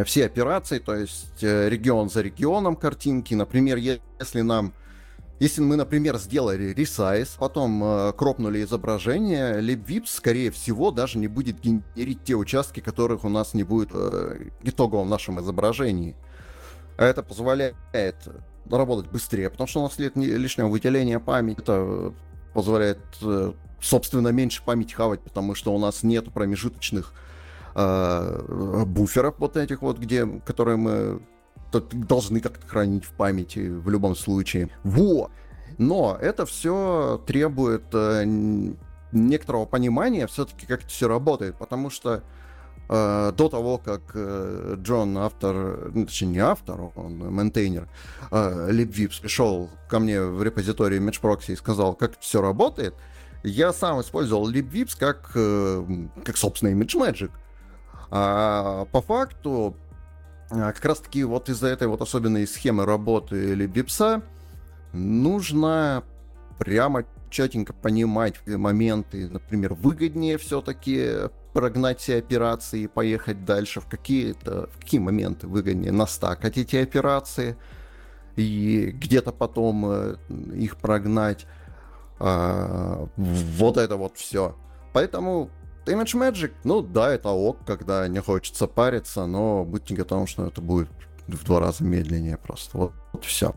все 0.06 0.26
операции, 0.26 0.80
то 0.80 0.96
есть 0.96 1.44
э, 1.44 1.70
регион 1.70 2.10
за 2.10 2.22
регионом 2.22 2.76
картинки. 2.76 3.34
Например, 3.34 3.78
если 3.78 4.42
нам 4.42 4.74
если 5.40 5.62
мы, 5.62 5.76
например, 5.76 6.18
сделали 6.18 6.74
ресайз, 6.74 7.36
потом 7.38 7.84
э, 7.84 8.14
кропнули 8.14 8.64
изображение, 8.64 9.60
LibVips, 9.60 10.08
скорее 10.08 10.50
всего, 10.50 10.92
даже 10.92 11.18
не 11.18 11.28
будет 11.28 11.60
генерить 11.60 12.24
те 12.24 12.36
участки, 12.36 12.80
которых 12.80 13.26
у 13.26 13.30
нас 13.30 13.54
не 13.54 13.64
будет 13.64 13.90
э, 13.94 14.48
итоговом 14.64 15.10
нашем 15.10 15.42
изображении. 15.42 16.16
А 16.98 17.04
это 17.04 17.22
позволяет 17.22 17.76
работать 18.72 19.12
быстрее, 19.12 19.50
потому 19.50 19.68
что 19.68 19.82
у 19.82 19.84
нас 19.84 20.00
нет 20.00 20.16
лишнего 20.16 20.70
выделения 20.70 21.20
памяти. 21.20 21.60
Это 21.60 22.14
позволяет, 22.54 23.00
э, 23.22 23.52
собственно, 23.82 24.30
меньше 24.30 24.64
памяти 24.64 24.94
хавать, 24.94 25.20
потому 25.20 25.54
что 25.54 25.76
у 25.76 25.80
нас 25.80 26.04
нет 26.04 26.32
промежуточных 26.32 27.14
э, 27.76 28.84
буферов 28.86 29.36
вот 29.38 29.58
этих 29.58 29.82
вот, 29.82 30.00
где, 30.00 30.26
которые 30.26 30.78
мы 30.78 31.22
должны 31.72 32.40
как-то 32.40 32.66
хранить 32.68 33.06
в 33.06 33.12
памяти 33.12 33.68
в 33.70 33.90
любом 33.90 34.16
случае. 34.16 34.70
Во! 34.84 35.30
Но 35.78 36.18
это 36.20 36.46
все 36.46 37.22
требует 37.28 37.84
э, 37.94 38.24
некоторого 39.12 39.66
понимания 39.66 40.28
все-таки, 40.28 40.66
как 40.66 40.82
это 40.82 40.90
все 40.90 41.08
работает, 41.08 41.58
потому 41.58 41.90
что 41.90 42.24
э, 42.88 43.34
до 43.36 43.50
того, 43.50 43.78
как 43.78 44.02
э, 44.14 44.76
Джон, 44.78 45.18
автор, 45.18 45.92
ну, 45.94 46.06
точнее 46.06 46.28
не 46.30 46.40
автор, 46.40 46.92
он 46.96 47.18
maintainer, 47.18 47.90
э, 48.32 48.70
LibVips 48.72 49.22
пришел 49.22 49.70
ко 49.90 50.00
мне 50.00 50.22
в 50.22 50.42
репозитории 50.44 51.00
imgproxy 51.00 51.54
и 51.54 51.56
сказал, 51.56 51.94
как 51.96 52.12
это 52.12 52.22
все 52.22 52.42
работает, 52.42 52.96
я 53.44 53.74
сам 53.74 54.02
использовал 54.02 54.50
LibVips 54.50 54.98
как, 54.98 55.32
э, 55.36 55.86
как 56.24 56.38
собственно, 56.38 56.70
ImageMagick. 56.70 57.32
А 58.12 58.86
по 58.92 59.02
факту, 59.02 59.76
а, 60.50 60.72
как 60.72 60.86
раз 60.86 61.00
таки 61.00 61.24
вот 61.24 61.50
из-за 61.50 61.68
этой 61.68 61.88
вот 61.88 62.02
особенной 62.02 62.48
схемы 62.48 62.86
работы 62.86 63.52
LibVips 63.52 63.66
а 63.66 64.22
нужно 64.94 66.04
прямо 66.58 67.04
четенько 67.30 67.74
понимать 67.74 68.36
моменты, 68.48 69.28
например, 69.28 69.74
выгоднее 69.74 70.38
все-таки 70.38 71.30
прогнать 71.54 72.00
все 72.00 72.18
операции 72.18 72.82
и 72.82 72.88
поехать 72.88 73.46
дальше, 73.46 73.82
в 73.82 73.88
какие-то, 73.88 74.70
в 74.74 74.80
какие 74.80 75.00
моменты 75.00 75.48
выгоднее 75.48 75.92
настакать 75.92 76.58
эти 76.58 76.76
операции 76.78 77.58
и 78.36 78.92
где-то 78.94 79.32
потом 79.32 79.86
э, 79.88 80.16
их 80.54 80.78
прогнать. 80.78 81.46
А, 82.20 83.08
вот 83.16 83.78
это 83.78 83.96
вот 83.98 84.18
все. 84.18 84.56
Поэтому 84.94 85.50
Image 85.86 86.16
Magic, 86.16 86.52
ну 86.64 86.82
да, 86.82 87.12
это 87.12 87.30
ок, 87.30 87.60
когда 87.66 88.08
не 88.08 88.22
хочется 88.22 88.68
париться, 88.68 89.26
но 89.26 89.64
будьте 89.64 89.96
готовы, 89.96 90.28
что 90.28 90.48
это 90.48 90.62
будет 90.62 90.90
в 91.28 91.44
два 91.46 91.60
раза 91.60 91.84
медленнее 91.84 92.38
просто. 92.38 92.78
Вот, 92.78 92.94
вот 93.14 93.26
все. 93.26 93.54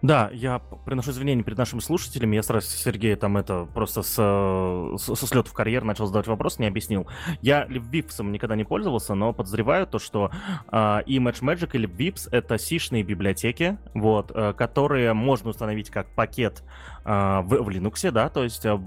Да, 0.00 0.30
я 0.32 0.60
приношу 0.84 1.10
извинения 1.10 1.42
перед 1.42 1.58
нашими 1.58 1.80
слушателями. 1.80 2.36
Я 2.36 2.44
сразу 2.44 2.68
Сергея 2.68 3.16
там 3.16 3.36
это 3.36 3.66
просто 3.74 4.02
с, 4.02 4.14
с, 4.14 5.16
со 5.16 5.26
слета 5.26 5.50
в 5.50 5.52
карьер 5.52 5.82
начал 5.82 6.06
задавать 6.06 6.28
вопрос, 6.28 6.60
не 6.60 6.68
объяснил. 6.68 7.08
Я 7.42 7.66
LibVips 7.66 8.22
никогда 8.30 8.54
не 8.54 8.62
пользовался, 8.62 9.14
но 9.14 9.32
подозреваю 9.32 9.88
то, 9.88 9.98
что 9.98 10.30
э, 10.70 11.02
и 11.06 11.18
Magic 11.18 11.70
и 11.72 11.84
LibVips 11.84 12.28
это 12.30 12.58
сишные 12.58 13.02
библиотеки, 13.02 13.78
вот, 13.92 14.30
э, 14.32 14.52
которые 14.52 15.14
можно 15.14 15.50
установить 15.50 15.90
как 15.90 16.14
пакет 16.14 16.62
э, 17.04 17.40
в, 17.42 17.48
в 17.48 17.68
Linux, 17.68 18.08
да, 18.12 18.28
то 18.28 18.44
есть 18.44 18.64
э, 18.64 18.78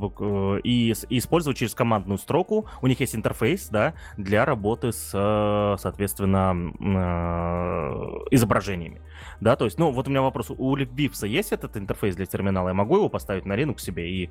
и, 0.63 0.93
и 1.10 1.17
использовать 1.17 1.58
через 1.58 1.76
командную 1.76 2.19
строку. 2.19 2.67
У 2.82 2.88
них 2.88 3.02
есть 3.02 3.15
интерфейс, 3.15 3.67
да, 3.67 3.95
для 4.15 4.45
работы 4.45 4.93
с, 4.93 5.10
соответственно, 5.78 6.71
э, 6.80 8.28
изображениями 8.32 9.02
да, 9.41 9.56
то 9.56 9.65
есть, 9.65 9.80
ну, 9.80 9.91
вот 9.91 10.08
у 10.08 10.10
меня 10.12 10.21
вопрос, 10.21 10.51
у 10.51 10.77
LibVips 10.77 11.27
есть 11.27 11.51
этот 11.51 11.75
интерфейс 11.75 12.15
для 12.15 12.27
терминала? 12.27 12.69
Я 12.69 12.73
могу 12.75 12.97
его 12.97 13.10
поставить 13.10 13.45
на 13.45 13.54
Linux 13.54 13.80
себе 13.80 14.10
и 14.10 14.30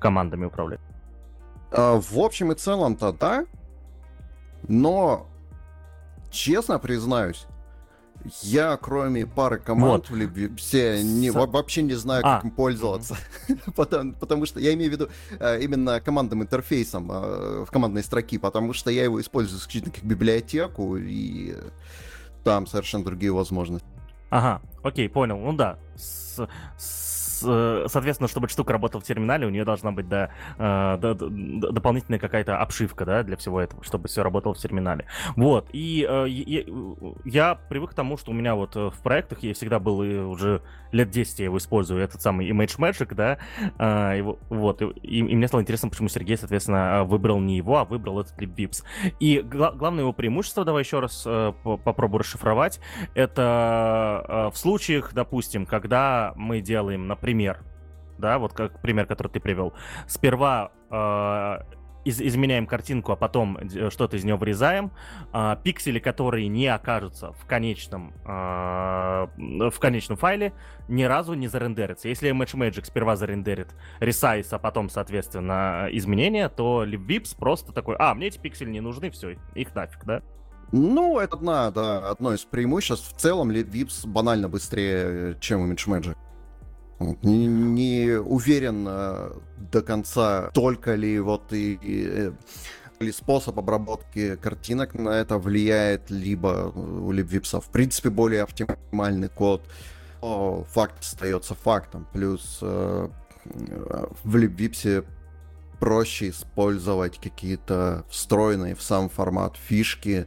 командами 0.00 0.44
управлять? 0.44 0.80
А, 1.70 2.00
в 2.00 2.18
общем 2.18 2.50
и 2.50 2.56
целом-то 2.56 3.12
да, 3.12 3.46
но, 4.66 5.28
честно 6.30 6.80
признаюсь, 6.80 7.46
я, 8.42 8.76
кроме 8.76 9.24
пары 9.24 9.58
команд 9.58 10.10
вот. 10.10 10.18
в 10.18 10.20
LibVips, 10.20 11.02
не, 11.02 11.30
С... 11.30 11.34
вообще 11.34 11.82
не 11.82 11.94
знаю, 11.94 12.22
как 12.22 12.44
а. 12.44 12.46
им 12.46 12.50
пользоваться. 12.50 13.16
Mm-hmm. 13.50 13.72
потому, 13.74 14.12
потому 14.14 14.46
что 14.46 14.60
я 14.60 14.74
имею 14.74 14.90
в 14.90 14.94
виду 14.94 15.08
э, 15.40 15.60
именно 15.62 16.00
командным 16.00 16.42
интерфейсом 16.42 17.10
э, 17.10 17.64
в 17.64 17.70
командной 17.70 18.04
строке, 18.04 18.38
потому 18.38 18.72
что 18.74 18.90
я 18.90 19.04
его 19.04 19.20
использую 19.20 19.58
исключительно 19.58 19.92
как 19.92 20.04
библиотеку, 20.04 20.96
и 20.96 21.56
там 22.44 22.66
совершенно 22.66 23.04
другие 23.04 23.32
возможности. 23.32 23.88
Ага, 24.30 24.62
окей, 24.82 25.08
понял. 25.08 25.38
Ну 25.38 25.52
да, 25.52 25.78
с, 25.96 26.46
с 26.78 27.09
соответственно, 27.40 28.28
чтобы 28.28 28.48
штука 28.48 28.72
работала 28.72 29.00
в 29.00 29.04
терминале, 29.04 29.46
у 29.46 29.50
нее 29.50 29.64
должна 29.64 29.92
быть 29.92 30.08
да, 30.08 30.30
э, 30.58 30.98
дополнительная 31.00 32.18
какая-то 32.18 32.58
обшивка, 32.58 33.04
да, 33.04 33.22
для 33.22 33.36
всего 33.36 33.60
этого, 33.60 33.82
чтобы 33.84 34.08
все 34.08 34.22
работало 34.22 34.54
в 34.54 34.58
терминале. 34.58 35.06
Вот, 35.36 35.68
и 35.72 36.06
э, 36.08 36.26
я, 37.24 37.54
привык 37.68 37.90
к 37.90 37.94
тому, 37.94 38.16
что 38.16 38.30
у 38.30 38.34
меня 38.34 38.54
вот 38.54 38.74
в 38.74 38.94
проектах, 39.02 39.42
я 39.42 39.54
всегда 39.54 39.78
был 39.78 39.98
уже 39.98 40.62
лет 40.92 41.10
10 41.10 41.38
я 41.38 41.44
его 41.46 41.58
использую, 41.58 42.02
этот 42.02 42.20
самый 42.20 42.50
Image 42.50 42.78
Magic, 42.78 43.14
да, 43.14 44.12
его, 44.14 44.38
вот, 44.48 44.82
и, 44.82 44.86
и 45.02 45.22
мне 45.22 45.48
стало 45.48 45.62
интересно, 45.62 45.88
почему 45.88 46.08
Сергей, 46.08 46.36
соответственно, 46.36 47.04
выбрал 47.04 47.40
не 47.40 47.56
его, 47.56 47.78
а 47.78 47.84
выбрал 47.84 48.20
этот 48.20 48.40
LibVips. 48.40 48.84
И 49.20 49.40
гла- 49.40 49.72
главное 49.72 50.02
его 50.02 50.12
преимущество, 50.12 50.64
давай 50.64 50.82
еще 50.82 51.00
раз 51.00 51.26
попробую 51.62 52.20
расшифровать, 52.20 52.80
это 53.14 54.50
в 54.52 54.58
случаях, 54.58 55.12
допустим, 55.14 55.66
когда 55.66 56.32
мы 56.36 56.60
делаем, 56.60 57.06
например, 57.06 57.29
пример, 57.30 57.60
да, 58.18 58.40
вот 58.40 58.52
как 58.54 58.82
пример, 58.82 59.06
который 59.06 59.28
ты 59.28 59.38
привел. 59.38 59.72
Сперва 60.08 60.72
э, 60.90 61.58
из, 62.04 62.20
изменяем 62.20 62.66
картинку, 62.66 63.12
а 63.12 63.16
потом 63.16 63.56
что-то 63.90 64.16
из 64.16 64.24
нее 64.24 64.34
вырезаем, 64.34 64.90
а, 65.32 65.54
пиксели, 65.54 66.00
которые 66.00 66.48
не 66.48 66.66
окажутся 66.66 67.32
в 67.34 67.46
конечном, 67.46 68.14
а, 68.24 69.28
в 69.36 69.78
конечном 69.78 70.18
файле, 70.18 70.52
ни 70.88 71.04
разу 71.04 71.34
не 71.34 71.46
зарендерятся. 71.46 72.08
Если 72.08 72.28
Image 72.32 72.56
Magic 72.56 72.84
сперва 72.84 73.14
зарендерит 73.14 73.68
resize, 74.00 74.48
а 74.50 74.58
потом, 74.58 74.90
соответственно, 74.90 75.86
изменения, 75.92 76.48
то 76.48 76.84
LibVips 76.84 77.36
просто 77.38 77.70
такой, 77.70 77.94
а, 78.00 78.12
мне 78.14 78.26
эти 78.26 78.40
пиксели 78.40 78.70
не 78.70 78.80
нужны, 78.80 79.12
все, 79.12 79.36
их 79.54 79.72
нафиг, 79.76 80.04
да? 80.04 80.22
Ну, 80.72 81.20
это 81.20 81.36
одна, 81.36 81.70
да, 81.70 82.10
одно 82.10 82.34
из 82.34 82.44
преимуществ. 82.44 83.14
В 83.14 83.20
целом, 83.20 83.52
LibVips 83.52 84.06
банально 84.06 84.48
быстрее, 84.48 85.36
чем 85.40 85.70
ImageMagick. 85.70 86.16
Не, 87.00 87.46
не 87.46 88.18
уверен 88.18 88.84
до 88.84 89.82
конца, 89.82 90.50
только 90.52 90.94
ли 90.94 91.18
вот 91.18 91.52
и, 91.52 91.74
и 91.74 92.06
э, 92.06 92.32
или 93.00 93.10
способ 93.10 93.58
обработки 93.58 94.36
картинок 94.36 94.94
на 94.94 95.08
это 95.10 95.38
влияет, 95.38 96.10
либо 96.10 96.70
у 96.74 97.12
LibVips 97.12 97.60
в 97.60 97.70
принципе 97.70 98.10
более 98.10 98.42
оптимальный 98.42 99.28
код. 99.28 99.62
Но 100.20 100.64
факт 100.64 101.00
остается 101.00 101.54
фактом. 101.54 102.06
Плюс 102.12 102.58
э, 102.60 103.08
в 104.22 104.36
LibVips 104.36 105.06
проще 105.78 106.28
использовать 106.28 107.18
какие-то 107.18 108.04
встроенные 108.10 108.74
в 108.74 108.82
сам 108.82 109.08
формат 109.08 109.56
фишки. 109.56 110.26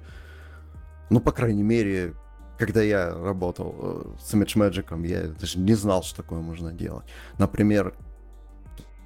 Ну, 1.12 1.20
по 1.20 1.32
крайней 1.32 1.62
мере, 1.62 2.16
когда 2.58 2.82
я 2.82 3.14
работал 3.14 3.76
э, 3.80 4.04
с 4.20 4.34
Image 4.34 4.56
Magic, 4.56 5.08
я 5.08 5.28
даже 5.28 5.60
не 5.60 5.74
знал, 5.74 6.04
что 6.04 6.18
такое 6.18 6.40
можно 6.40 6.72
делать. 6.72 7.06
Например, 7.38 7.94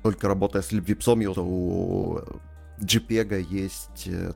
только 0.03 0.27
работая 0.27 0.61
с 0.61 0.71
LibVips, 0.71 1.39
у 1.39 2.19
JPEG 2.79 3.41
есть 3.49 4.07
э, 4.07 4.33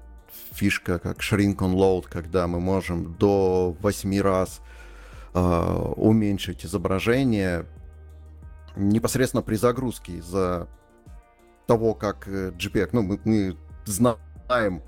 фишка 0.52 1.00
как 1.00 1.20
Shrink 1.20 1.58
on 1.58 1.74
Load, 1.76 2.06
когда 2.10 2.48
мы 2.48 2.60
можем 2.60 3.14
до 3.16 3.76
8 3.80 4.22
раз 4.22 4.62
э, 5.34 5.40
уменьшить 5.96 6.66
изображение 6.66 7.66
непосредственно 8.76 9.44
при 9.44 9.56
загрузке 9.56 10.14
из-за 10.14 10.68
того, 11.68 11.94
как 11.94 12.28
э, 12.28 12.52
JPEG, 12.52 12.90
ну, 12.94 13.02
мы, 13.02 13.20
мы 13.24 13.58
знаем, 13.86 14.82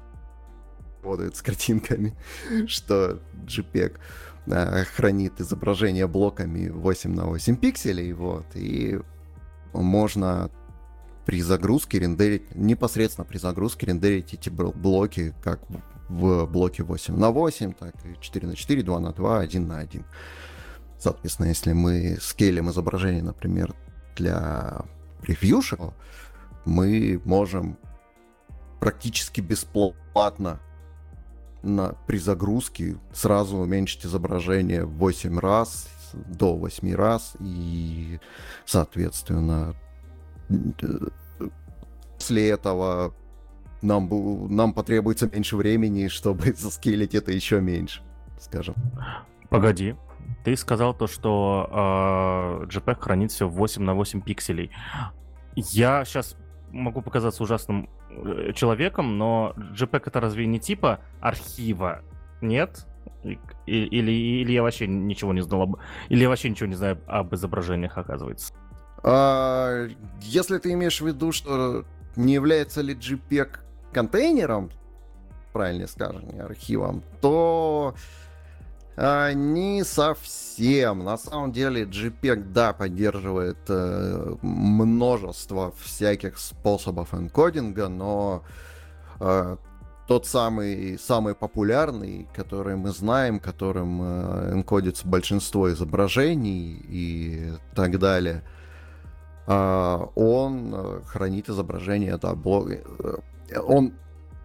работает 1.04 1.36
с 1.36 1.42
картинками, 1.42 2.16
что 2.68 3.20
JPEG 3.46 3.98
э, 4.48 4.84
хранит 4.86 5.40
изображение 5.42 6.08
блоками 6.08 6.70
8 6.70 7.14
на 7.14 7.26
8 7.26 7.58
пикселей, 7.58 8.14
вот, 8.14 8.46
и 8.56 9.00
можно 9.74 10.50
при 11.26 11.42
загрузке 11.42 12.00
рендерить, 12.00 12.56
непосредственно 12.56 13.26
при 13.26 13.38
загрузке 13.38 13.86
рендерить 13.88 14.34
эти 14.34 14.50
блоки 14.50 15.34
как 15.42 15.62
в 16.10 16.46
блоке 16.46 16.84
8 16.84 17.16
на 17.16 17.32
8, 17.32 17.74
так 17.74 17.96
и 18.06 18.20
4 18.20 18.48
на 18.48 18.56
4, 18.56 18.84
2 18.84 19.00
на 19.00 19.12
2, 19.14 19.40
1 19.40 19.68
на 19.68 19.80
1. 19.80 20.06
Соответственно, 21.00 21.48
если 21.48 21.74
мы 21.74 22.18
скейлим 22.22 22.70
изображение, 22.70 23.24
например, 23.24 23.74
для 24.16 24.86
превьюшек, 25.22 25.80
мы 26.66 27.22
можем 27.26 27.78
практически 28.80 29.42
бесплатно 29.42 30.60
на, 31.64 31.96
при 32.08 32.18
загрузке 32.18 32.98
сразу 33.14 33.58
уменьшить 33.58 34.06
изображение 34.06 34.86
в 34.86 34.92
8 34.98 35.40
раз, 35.40 35.90
до 36.14 36.56
8 36.56 36.94
раз, 36.94 37.36
и, 37.40 38.20
соответственно, 38.66 39.76
после 42.18 42.50
этого 42.50 43.14
нам, 43.82 44.10
нам 44.56 44.74
потребуется 44.74 45.30
меньше 45.32 45.56
времени, 45.56 46.08
чтобы 46.10 46.54
заскейлить 46.54 47.16
это 47.16 47.32
еще 47.32 47.62
меньше, 47.62 48.02
скажем. 48.40 48.76
Погоди, 49.50 49.96
ты 50.44 50.56
сказал 50.58 50.94
то, 50.94 51.08
что 51.08 51.70
э, 51.72 52.66
JPEG 52.66 53.00
хранит 53.00 53.32
все 53.32 53.48
в 53.48 53.54
8 53.54 53.82
на 53.84 53.94
8 53.94 54.22
пикселей. 54.22 54.72
Я 55.56 56.04
сейчас 56.06 56.36
могу 56.72 57.02
показаться 57.02 57.44
ужасным 57.44 57.90
человеком, 58.54 59.18
но 59.18 59.54
JPEG 59.58 60.04
это 60.06 60.20
разве 60.20 60.46
не 60.46 60.60
типа 60.60 61.00
архива? 61.22 62.02
Нет? 62.42 62.86
Или, 63.66 64.12
или 64.12 64.52
я 64.52 64.64
вообще 64.64 64.88
ничего 64.88 65.34
не 65.34 65.42
знал 65.42 65.62
об... 65.62 65.78
Или 66.10 66.24
я 66.24 66.30
вообще 66.30 66.50
ничего 66.50 66.68
не 66.68 66.76
знаю 66.76 67.00
об 67.08 67.34
изображениях, 67.34 67.98
оказывается? 67.98 68.54
А, 69.04 69.88
если 70.22 70.58
ты 70.58 70.74
имеешь 70.74 71.02
в 71.02 71.08
виду, 71.08 71.32
что 71.32 71.86
не 72.16 72.34
является 72.34 72.82
ли 72.82 72.96
JPEG 72.96 73.60
контейнером, 73.92 74.72
правильнее 75.54 75.88
скажем, 75.88 76.24
архивом, 76.40 77.04
то 77.22 77.96
а, 78.96 79.34
не 79.34 79.84
совсем. 79.84 81.04
На 81.04 81.18
самом 81.18 81.52
деле 81.52 81.84
JPEG, 81.84 82.52
да, 82.52 82.74
поддерживает 82.74 83.58
э, 83.68 84.36
множество 84.42 85.74
всяких 85.80 86.38
способов 86.38 87.14
энкодинга, 87.14 87.88
но 87.88 88.44
э, 89.20 89.58
тот 90.08 90.28
самый, 90.28 91.00
самый 91.00 91.34
популярный, 91.34 92.28
который 92.36 92.76
мы 92.76 92.92
знаем, 92.92 93.40
которым 93.40 94.02
э, 94.02 94.54
энкодится 94.54 95.08
большинство 95.08 95.72
изображений 95.72 96.80
и 96.88 97.54
так 97.74 97.98
далее, 97.98 98.44
э, 99.48 100.00
он 100.16 101.02
хранит 101.06 101.50
изображение, 101.50 102.18
да, 102.18 102.36
блок, 102.36 102.70
э, 102.70 102.80
он 103.60 103.94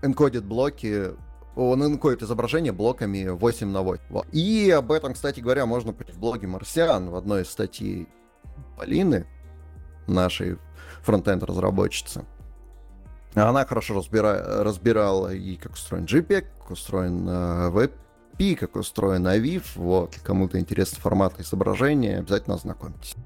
энкодит 0.01 0.45
блоки 0.45 1.11
он 1.59 1.85
инкодит 1.85 2.23
изображение 2.23 2.73
блоками 2.73 3.27
8 3.29 3.69
на 3.69 3.83
8. 3.83 4.03
Вот. 4.11 4.27
И 4.33 4.71
об 4.71 4.93
этом, 4.93 5.15
кстати 5.15 5.41
говоря, 5.41 5.67
можно 5.67 5.93
в 5.93 6.19
блоге 6.19 6.47
Марсиан 6.47 7.11
в 7.11 7.17
одной 7.17 7.43
из 7.43 7.51
статей 7.51 8.09
Полины, 8.77 9.27
нашей 10.07 10.59
фронтенд 11.03 11.43
разработчицы. 11.43 12.25
Она 13.35 13.65
хорошо 13.67 13.95
разбира... 13.95 14.63
разбирала 14.63 15.35
и 15.35 15.57
как 15.57 15.73
устроен 15.73 16.05
JPEG, 16.05 16.47
как 16.61 16.71
устроен 16.71 17.29
uh, 17.29 17.73
WebP, 17.73 18.55
как 18.57 18.77
устроен 18.77 19.27
AVIF. 19.27 19.65
Вот, 19.75 20.17
кому-то 20.23 20.59
интересен 20.61 20.99
формат 20.99 21.39
изображения, 21.41 22.19
обязательно 22.19 22.55
ознакомьтесь. 22.55 23.17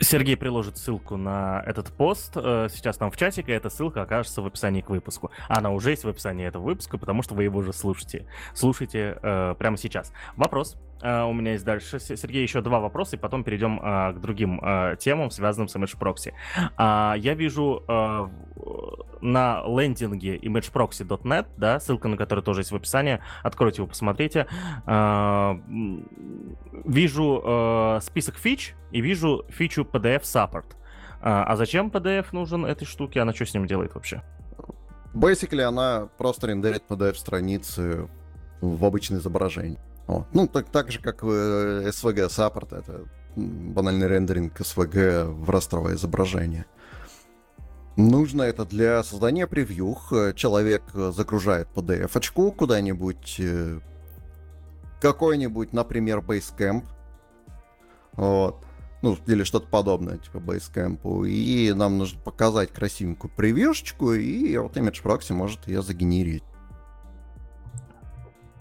Сергей 0.00 0.36
приложит 0.36 0.78
ссылку 0.78 1.16
на 1.16 1.62
этот 1.66 1.92
пост 1.92 2.32
э, 2.36 2.68
сейчас 2.72 2.96
там 2.96 3.10
в 3.10 3.16
чатике, 3.16 3.52
эта 3.52 3.70
ссылка 3.70 4.02
окажется 4.02 4.42
в 4.42 4.46
описании 4.46 4.80
к 4.80 4.90
выпуску. 4.90 5.30
Она 5.48 5.70
уже 5.70 5.90
есть 5.90 6.04
в 6.04 6.08
описании 6.08 6.46
этого 6.46 6.62
выпуска, 6.62 6.98
потому 6.98 7.22
что 7.22 7.34
вы 7.34 7.44
его 7.44 7.58
уже 7.58 7.72
слушаете. 7.72 8.26
Слушайте 8.54 9.18
э, 9.22 9.54
прямо 9.58 9.76
сейчас. 9.76 10.12
Вопрос. 10.36 10.76
Uh, 11.02 11.28
у 11.28 11.32
меня 11.32 11.52
есть 11.52 11.64
дальше, 11.64 11.98
Сергей, 11.98 12.42
еще 12.42 12.60
два 12.60 12.78
вопроса, 12.78 13.16
и 13.16 13.18
потом 13.18 13.42
перейдем 13.42 13.80
uh, 13.80 14.12
к 14.12 14.20
другим 14.20 14.60
uh, 14.60 14.96
темам, 14.96 15.32
связанным 15.32 15.66
с 15.66 15.74
ImageProxy. 15.74 16.32
Я 16.78 17.34
вижу 17.34 17.82
на 19.20 19.62
лендинге 19.66 20.36
imageproxy.net, 20.36 21.46
да, 21.56 21.80
ссылка 21.80 22.08
на 22.08 22.16
который 22.16 22.44
тоже 22.44 22.60
есть 22.60 22.70
в 22.70 22.76
описании, 22.76 23.20
откройте 23.42 23.82
его, 23.82 23.88
посмотрите. 23.88 24.46
Вижу 26.84 27.98
список 28.02 28.36
фич 28.36 28.74
и 28.92 29.00
вижу 29.00 29.44
фичу 29.48 29.82
PDF 29.82 30.22
Support. 30.22 30.76
А 31.20 31.56
зачем 31.56 31.88
PDF 31.88 32.26
нужен 32.32 32.64
этой 32.64 32.84
штуке? 32.84 33.20
Она 33.20 33.32
что 33.32 33.46
с 33.46 33.54
ним 33.54 33.66
делает 33.66 33.94
вообще? 33.94 34.22
Basically, 35.14 35.62
она 35.62 36.08
просто 36.18 36.46
рендерит 36.46 36.84
PDF-страницы 36.88 38.08
в 38.60 38.84
обычное 38.84 39.18
изображение. 39.18 39.80
О, 40.06 40.26
ну, 40.32 40.46
так, 40.46 40.68
так 40.68 40.90
же, 40.90 41.00
как 41.00 41.22
в 41.22 41.28
SVG 41.28 42.28
Support, 42.28 42.78
это 42.78 43.04
банальный 43.36 44.08
рендеринг 44.08 44.60
SVG 44.60 45.24
в 45.24 45.48
растровое 45.48 45.94
изображение. 45.94 46.66
Нужно 47.96 48.42
это 48.42 48.64
для 48.64 49.02
создания 49.02 49.46
превью. 49.46 49.96
Человек 50.34 50.82
загружает 50.94 51.68
PDF-очку 51.74 52.50
куда-нибудь, 52.52 53.36
э, 53.38 53.80
какой-нибудь, 55.00 55.72
например, 55.72 56.20
Basecamp, 56.20 56.84
вот, 58.14 58.64
ну, 59.02 59.18
или 59.26 59.44
что-то 59.44 59.66
подобное, 59.66 60.18
типа 60.18 60.38
Basecamp, 60.38 61.28
и 61.28 61.72
нам 61.74 61.98
нужно 61.98 62.20
показать 62.20 62.72
красивенькую 62.72 63.30
превьюшечку, 63.34 64.14
и 64.14 64.56
вот 64.56 64.76
Image 64.76 65.02
Proxy 65.02 65.34
может 65.34 65.66
ее 65.68 65.82
загенерить. 65.82 66.44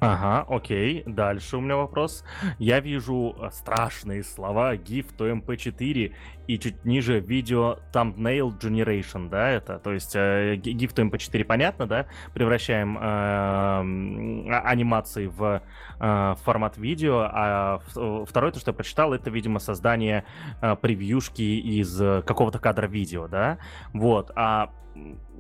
Ага, 0.02 0.48
окей. 0.50 1.04
Дальше 1.06 1.58
у 1.58 1.62
меня 1.62 1.76
вопрос. 1.76 2.24
Я 2.58 2.80
вижу 2.80 3.36
э, 3.40 3.52
страшные 3.52 4.24
слова 4.24 4.76
GIF 4.76 5.16
to 5.16 5.32
MP4 5.46 6.12
и 6.48 6.58
чуть 6.58 6.84
ниже 6.86 7.20
видео 7.20 7.78
thumbnail 7.94 8.60
generation, 8.60 9.30
да, 9.30 9.50
это, 9.52 9.78
то 9.78 9.94
есть 9.94 10.16
э, 10.16 10.56
GIF 10.56 10.96
to 10.96 11.08
MP4 11.08 11.44
понятно, 11.44 11.86
да, 11.86 12.08
превращаем 12.34 12.98
э, 12.98 14.60
анимации 14.64 15.28
в 15.28 15.62
э, 16.00 16.36
формат 16.44 16.78
видео, 16.80 17.30
а 17.32 17.80
второе, 18.26 18.52
то, 18.52 18.60
что 18.60 18.72
я 18.72 18.74
прочитал, 18.74 19.14
это, 19.14 19.30
видимо, 19.30 19.60
создание 19.60 20.26
э, 20.64 20.76
превьюшки 20.78 21.44
из 21.44 21.96
какого-то 22.26 22.58
кадра 22.58 22.88
видео, 22.88 23.28
да, 23.28 23.60
вот, 23.94 24.32
а 24.36 24.72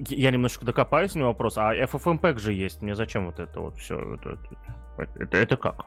я 0.09 0.31
немножко 0.31 0.65
докопаюсь 0.65 1.15
на 1.15 1.25
вопрос, 1.25 1.57
а 1.57 1.75
FFmpeg 1.75 2.39
же 2.39 2.53
есть, 2.53 2.81
мне 2.81 2.95
зачем 2.95 3.25
вот 3.25 3.39
это 3.39 3.59
вот 3.59 3.77
все, 3.77 4.15
это, 4.15 4.37
это, 4.97 5.23
это, 5.23 5.37
это 5.37 5.57
как? 5.57 5.85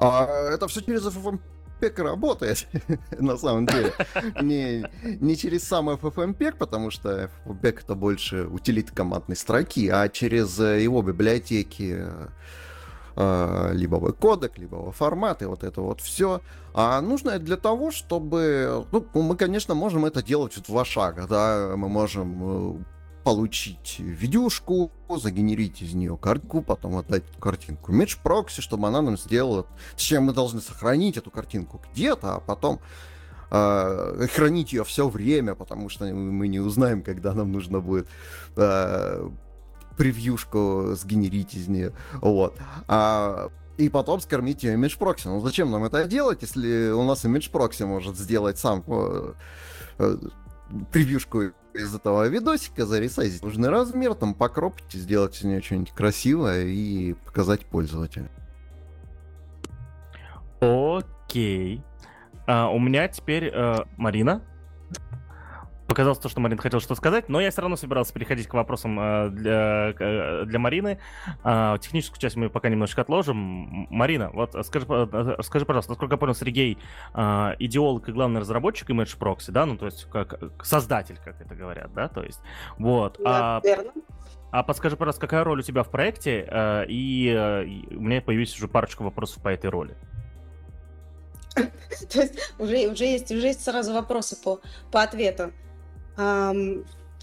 А 0.00 0.26
это 0.52 0.68
все 0.68 0.80
через 0.80 1.06
FFmpeg 1.06 2.02
работает, 2.02 2.66
на 3.18 3.36
самом 3.36 3.66
деле. 3.66 3.92
Не, 4.40 4.86
не 5.20 5.36
через 5.36 5.64
сам 5.64 5.90
FFmpeg, 5.90 6.56
потому 6.56 6.90
что 6.90 7.30
FFmpeg 7.46 7.80
это 7.84 7.94
больше 7.94 8.44
утилит 8.44 8.90
командной 8.90 9.36
строки, 9.36 9.88
а 9.88 10.08
через 10.08 10.58
э, 10.60 10.82
его 10.82 11.02
библиотеки 11.02 12.06
либо 13.72 14.12
кодек, 14.12 14.58
либо 14.58 14.92
формат, 14.92 15.42
и 15.42 15.46
вот 15.46 15.64
это 15.64 15.80
вот 15.80 16.00
все. 16.00 16.40
А 16.74 17.00
нужно 17.00 17.38
для 17.38 17.56
того, 17.56 17.90
чтобы... 17.90 18.86
Ну, 18.92 19.22
мы, 19.22 19.36
конечно, 19.36 19.74
можем 19.74 20.04
это 20.04 20.22
делать 20.22 20.56
в 20.56 20.62
два 20.62 20.84
шага, 20.84 21.26
да, 21.26 21.74
мы 21.76 21.88
можем 21.88 22.78
э, 22.78 22.82
получить 23.24 23.96
видюшку, 23.98 24.90
загенерить 25.10 25.82
из 25.82 25.94
нее 25.94 26.16
картинку, 26.16 26.62
потом 26.62 26.96
отдать 26.98 27.24
эту 27.28 27.38
картинку 27.40 27.92
Proxy, 27.92 28.60
чтобы 28.60 28.88
она 28.88 29.02
нам 29.02 29.18
сделала... 29.18 29.66
Точнее, 29.94 30.20
мы 30.20 30.32
должны 30.32 30.60
сохранить 30.60 31.16
эту 31.16 31.30
картинку 31.30 31.80
где-то, 31.92 32.36
а 32.36 32.40
потом 32.40 32.80
э, 33.50 34.26
хранить 34.32 34.72
ее 34.72 34.84
все 34.84 35.08
время, 35.08 35.54
потому 35.54 35.88
что 35.88 36.06
мы 36.06 36.48
не 36.48 36.60
узнаем, 36.60 37.02
когда 37.02 37.34
нам 37.34 37.52
нужно 37.52 37.80
будет 37.80 38.06
э, 38.56 39.28
превьюшку 39.98 40.94
сгенерить 40.94 41.54
из 41.54 41.68
нее. 41.68 41.92
Вот. 42.22 42.56
А, 42.86 43.50
и 43.76 43.88
потом 43.88 44.20
скормить 44.20 44.62
ее 44.62 44.76
Image 44.76 44.98
Proxy. 44.98 45.26
Ну 45.26 45.40
зачем 45.40 45.70
нам 45.70 45.84
это 45.84 46.04
делать, 46.04 46.40
если 46.42 46.90
у 46.90 47.02
нас 47.04 47.24
Image 47.24 47.50
Proxy 47.50 47.84
может 47.84 48.16
сделать 48.16 48.58
сам 48.58 48.84
э, 48.86 49.32
э, 49.98 50.16
превьюшку 50.92 51.52
из 51.74 51.94
этого 51.94 52.26
видосика, 52.28 52.86
заресайзить 52.86 53.42
нужный 53.42 53.68
размер, 53.68 54.14
там 54.14 54.34
покропить, 54.34 54.92
сделать 54.92 55.36
из 55.36 55.44
нее 55.44 55.60
что-нибудь 55.60 55.92
красивое 55.92 56.64
и 56.66 57.14
показать 57.14 57.66
пользователю. 57.66 58.28
Окей. 60.60 61.82
А, 62.46 62.68
у 62.70 62.78
меня 62.78 63.08
теперь 63.08 63.50
э, 63.52 63.76
Марина 63.96 64.42
показалось 65.88 66.18
то, 66.18 66.28
что 66.28 66.40
Марина 66.40 66.60
хотела 66.60 66.80
что 66.80 66.94
сказать, 66.94 67.28
но 67.28 67.40
я 67.40 67.50
все 67.50 67.62
равно 67.62 67.76
собирался 67.76 68.12
переходить 68.12 68.46
к 68.46 68.54
вопросам 68.54 69.00
э, 69.00 69.30
для, 69.30 69.94
э, 69.98 70.44
для 70.44 70.58
Марины. 70.58 71.00
Э, 71.42 71.76
техническую 71.80 72.20
часть 72.20 72.36
мы 72.36 72.50
пока 72.50 72.68
немножечко 72.68 73.00
отложим. 73.00 73.88
Марина, 73.90 74.30
вот 74.32 74.54
скажи, 74.64 74.86
скажи 75.42 75.64
пожалуйста, 75.64 75.92
насколько 75.92 76.14
я 76.14 76.18
понял, 76.18 76.34
Сергей 76.34 76.78
э, 77.14 77.54
идеолог 77.58 78.08
и 78.08 78.12
главный 78.12 78.40
разработчик 78.40 78.90
Image 78.90 79.18
Proxy, 79.18 79.50
да, 79.50 79.66
ну 79.66 79.76
то 79.76 79.86
есть 79.86 80.04
как 80.04 80.38
создатель, 80.62 81.18
как 81.24 81.40
это 81.40 81.54
говорят, 81.54 81.92
да, 81.94 82.08
то 82.08 82.22
есть 82.22 82.40
вот. 82.78 83.16
Да, 83.18 83.56
а, 83.56 83.60
верно. 83.64 83.90
А 84.50 84.62
подскажи, 84.62 84.96
пожалуйста, 84.96 85.20
какая 85.22 85.44
роль 85.44 85.60
у 85.60 85.62
тебя 85.62 85.82
в 85.82 85.90
проекте? 85.90 86.46
Э, 86.48 86.84
и, 86.86 87.28
э, 87.28 87.64
у 87.94 88.00
меня 88.00 88.20
появилась 88.20 88.54
уже 88.54 88.68
парочка 88.68 89.02
вопросов 89.02 89.42
по 89.42 89.48
этой 89.48 89.70
роли. 89.70 89.96
То 91.54 92.20
есть 92.20 92.54
уже, 92.58 92.88
уже, 92.88 93.04
есть, 93.04 93.30
уже 93.30 93.48
есть 93.48 93.64
сразу 93.64 93.92
вопросы 93.92 94.40
по, 94.42 94.60
по 94.90 95.02
ответу. 95.02 95.52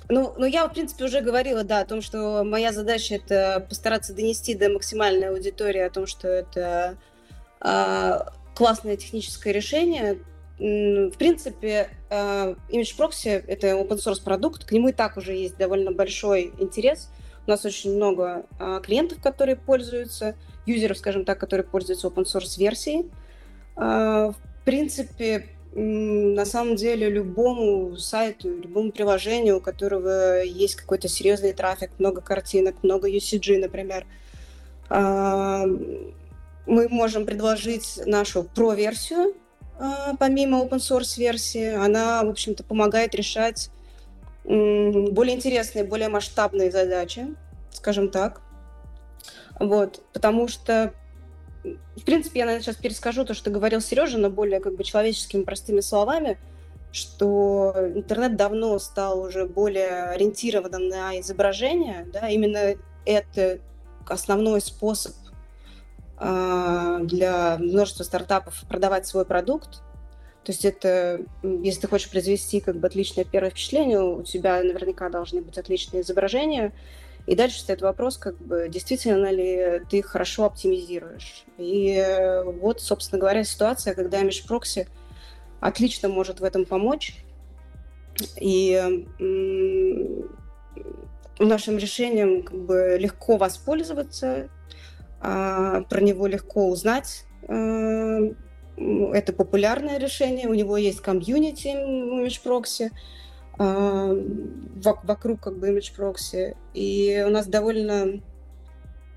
Ну, 0.08 0.34
ну, 0.38 0.46
я, 0.46 0.68
в 0.68 0.74
принципе, 0.74 1.06
уже 1.06 1.22
говорила, 1.22 1.64
да, 1.64 1.80
о 1.80 1.86
том, 1.86 2.02
что 2.02 2.44
моя 2.44 2.72
задача 2.72 3.16
это 3.16 3.66
постараться 3.68 4.14
донести 4.14 4.54
до 4.54 4.70
максимальной 4.70 5.30
аудитории 5.30 5.82
о 5.82 5.90
том, 5.90 6.06
что 6.06 6.28
это 6.28 6.98
э, 7.62 8.20
классное 8.54 8.98
техническое 8.98 9.52
решение. 9.52 10.20
В 10.60 11.18
принципе, 11.18 11.90
э, 12.10 12.56
Image 12.70 12.96
Proxy— 12.98 13.44
это 13.48 13.68
open 13.70 13.98
source 13.98 14.24
продукт, 14.24 14.66
к 14.66 14.72
нему 14.72 14.90
и 14.90 14.94
так 14.94 15.18
уже 15.18 15.34
есть 15.34 15.58
довольно 15.58 15.92
большой 15.92 16.54
интерес. 16.60 17.10
У 17.48 17.50
нас 17.50 17.66
очень 17.66 17.96
много 17.96 18.46
э, 18.60 18.82
клиентов, 18.84 19.22
которые 19.22 19.56
пользуются, 19.56 20.36
юзеров, 20.68 21.00
скажем 21.00 21.26
так, 21.26 21.40
которые 21.40 21.66
пользуются 21.66 22.08
open 22.08 22.26
source 22.26 22.60
версией. 22.60 23.12
Э, 23.76 24.32
в 24.32 24.66
принципе, 24.66 25.48
на 25.76 26.46
самом 26.46 26.78
деле 26.78 27.10
любому 27.10 27.98
сайту, 27.98 28.50
любому 28.50 28.94
приложению, 28.94 29.58
у 29.58 29.62
которого 29.62 30.42
есть 30.42 30.76
какой-то 30.76 31.10
серьезный 31.10 31.52
трафик, 31.52 31.92
много 32.00 32.22
картинок, 32.22 32.76
много 32.82 33.10
UCG, 33.10 33.60
например, 33.60 34.06
а, 34.90 35.66
мы 36.66 36.88
можем 36.88 37.26
предложить 37.26 38.00
нашу 38.06 38.44
про-версию, 38.44 39.34
а, 39.78 40.16
помимо 40.18 40.64
open 40.64 40.78
source 40.78 41.20
версии. 41.20 41.74
Она, 41.74 42.24
в 42.24 42.30
общем-то, 42.30 42.64
помогает 42.64 43.14
решать 43.14 43.70
более 44.46 45.36
интересные, 45.36 45.84
более 45.84 46.08
масштабные 46.08 46.72
задачи, 46.72 47.36
скажем 47.72 48.10
так. 48.10 48.42
Вот, 49.60 50.04
потому 50.14 50.48
что 50.48 50.94
в 51.96 52.04
принципе, 52.04 52.40
я, 52.40 52.46
наверное, 52.46 52.64
сейчас 52.64 52.76
перескажу 52.76 53.26
то, 53.26 53.34
что 53.34 53.50
говорил 53.50 53.82
Сережа, 53.82 54.18
но 54.18 54.30
более 54.30 54.60
как 54.60 54.76
бы 54.76 54.84
человеческими 54.84 55.44
простыми 55.44 55.82
словами, 55.82 56.38
что 56.92 57.74
интернет 57.96 58.36
давно 58.36 58.80
стал 58.80 59.20
уже 59.20 59.46
более 59.46 60.04
ориентированным 60.06 60.88
на 60.88 61.20
изображение, 61.20 62.08
да, 62.14 62.30
именно 62.30 62.76
это 63.06 63.60
основной 64.08 64.62
способ 64.62 65.14
э, 66.20 67.00
для 67.04 67.58
множества 67.58 68.04
стартапов 68.04 68.64
продавать 68.70 69.08
свой 69.08 69.26
продукт. 69.26 69.82
То 70.44 70.52
есть 70.52 70.64
это, 70.64 71.22
если 71.42 71.82
ты 71.82 71.88
хочешь 71.88 72.10
произвести 72.10 72.60
как 72.62 72.78
бы 72.78 72.88
отличное 72.88 73.26
первое 73.26 73.50
впечатление, 73.50 74.02
у 74.02 74.22
тебя 74.22 74.62
наверняка 74.62 75.10
должны 75.10 75.42
быть 75.42 75.58
отличные 75.58 76.04
изображения, 76.04 76.72
и 77.28 77.36
дальше 77.36 77.60
стоит 77.60 77.82
вопрос, 77.82 78.18
как 78.18 78.38
бы, 78.38 78.68
действительно 78.70 79.32
ли 79.32 79.82
ты 79.90 80.02
хорошо 80.02 80.46
оптимизируешь. 80.46 81.46
И 81.58 81.96
э, 81.96 82.44
вот, 82.44 82.82
собственно 82.82 83.20
говоря, 83.20 83.44
ситуация, 83.44 83.96
когда 83.96 84.22
Proxy 84.22 84.88
отлично 85.60 86.10
может 86.10 86.40
в 86.40 86.44
этом 86.44 86.66
помочь. 86.66 87.18
И 88.40 89.06
нашим 91.40 91.78
решением 91.78 92.44
как 92.44 92.58
бы 92.58 92.98
легко 93.00 93.38
воспользоваться, 93.38 94.50
а, 95.20 95.82
про 95.82 96.02
него 96.02 96.28
легко 96.28 96.70
узнать. 96.70 97.26
Э, 97.48 98.32
это 98.78 99.34
популярное 99.34 99.98
решение, 99.98 100.48
у 100.48 100.54
него 100.54 100.78
есть 100.78 101.02
комьюнити 101.02 101.68
Mesh 101.68 102.42
Proxy, 102.44 102.90
вокруг 103.58 105.40
как 105.40 105.58
бы 105.58 105.70
image 105.70 105.94
proxy. 105.98 106.56
И 106.74 107.24
у 107.26 107.30
нас 107.30 107.48
довольно 107.48 108.22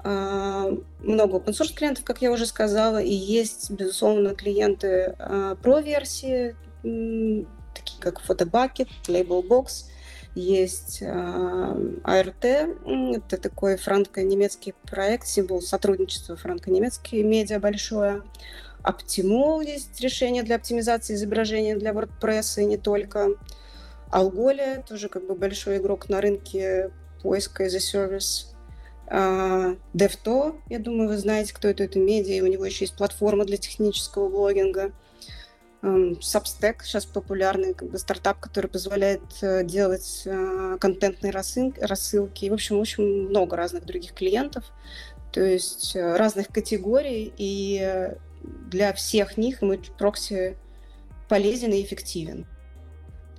а, 0.01 0.71
много 1.01 1.39
open 1.39 1.53
source 1.53 1.75
клиентов, 1.75 2.05
как 2.05 2.23
я 2.23 2.31
уже 2.31 2.47
сказала, 2.47 3.03
и 3.03 3.13
есть, 3.13 3.71
безусловно, 3.71 4.35
клиенты 4.35 5.17
про 5.63 5.81
версии, 5.81 6.57
такие 6.83 8.01
как 8.01 8.21
Photobucket, 8.21 8.89
Labelbox, 9.07 9.87
есть 10.35 11.03
ART, 11.03 12.45
это 13.17 13.37
такой 13.39 13.77
франко-немецкий 13.77 14.75
проект, 14.85 15.27
символ 15.27 15.61
сотрудничества 15.61 16.37
франко-немецкий, 16.37 17.23
медиа 17.23 17.59
большое. 17.59 18.23
Optimal 18.85 19.65
есть 19.65 20.01
решение 20.01 20.43
для 20.45 20.57
оптимизации 20.57 21.15
изображения 21.15 21.77
для 21.77 21.91
WordPress 21.91 22.63
и 22.63 22.65
не 22.65 22.77
только. 22.77 23.31
Алголия, 24.11 24.83
тоже 24.83 25.09
как 25.09 25.27
бы 25.27 25.35
большой 25.35 25.79
игрок 25.79 26.09
на 26.09 26.21
рынке 26.21 26.91
поиска 27.23 27.67
as 27.67 27.75
a 27.75 27.79
service. 27.79 28.47
DevTo, 29.95 30.61
я 30.69 30.79
думаю, 30.79 31.09
вы 31.09 31.17
знаете, 31.17 31.55
кто 31.55 31.69
это, 31.69 31.85
это 31.85 31.99
медиа, 31.99 32.35
и 32.35 32.41
у 32.43 32.47
него 32.47 32.65
еще 32.67 32.85
есть 32.85 32.97
платформа 32.97 33.45
для 33.45 33.57
технического 33.57 34.29
блогинга. 34.29 34.93
Substack 35.83 36.83
сейчас 36.83 37.07
популярный 37.07 37.73
как 37.73 37.91
бы 37.91 37.99
стартап, 37.99 38.41
который 38.41 38.67
позволяет 38.67 39.23
э, 39.43 39.63
делать 39.63 40.23
э, 40.25 40.77
контентные 40.81 41.31
рассылки, 41.31 41.79
рассылки. 41.79 42.47
И, 42.47 42.51
в 42.51 42.55
общем, 42.55 42.81
очень 42.81 43.29
много 43.29 43.57
разных 43.57 43.87
других 43.87 44.13
клиентов, 44.13 44.65
то 45.31 45.41
есть 45.41 45.95
э, 45.95 46.17
разных 46.17 46.49
категорий, 46.49 47.33
и 47.37 48.11
для 48.43 48.93
всех 48.93 49.37
них 49.37 49.63
мы 49.63 49.79
прокси 49.99 50.57
полезен 51.29 51.73
и 51.73 51.83
эффективен. 51.83 52.45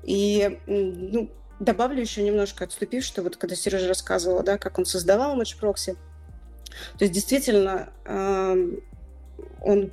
И 0.10 0.60
ну, 0.66 1.30
добавлю 1.60 2.02
еще 2.02 2.24
немножко, 2.24 2.64
отступив, 2.64 3.04
что 3.04 3.22
вот 3.22 3.38
когда 3.38 3.56
Сережа 3.56 3.88
рассказывала, 3.88 4.42
да, 4.42 4.58
как 4.58 4.80
он 4.80 4.86
создавал 4.86 5.40
Match 5.40 5.56
Proxy, 5.62 5.98
То 6.98 7.06
есть 7.06 7.14
действительно 7.14 7.94
он 9.62 9.92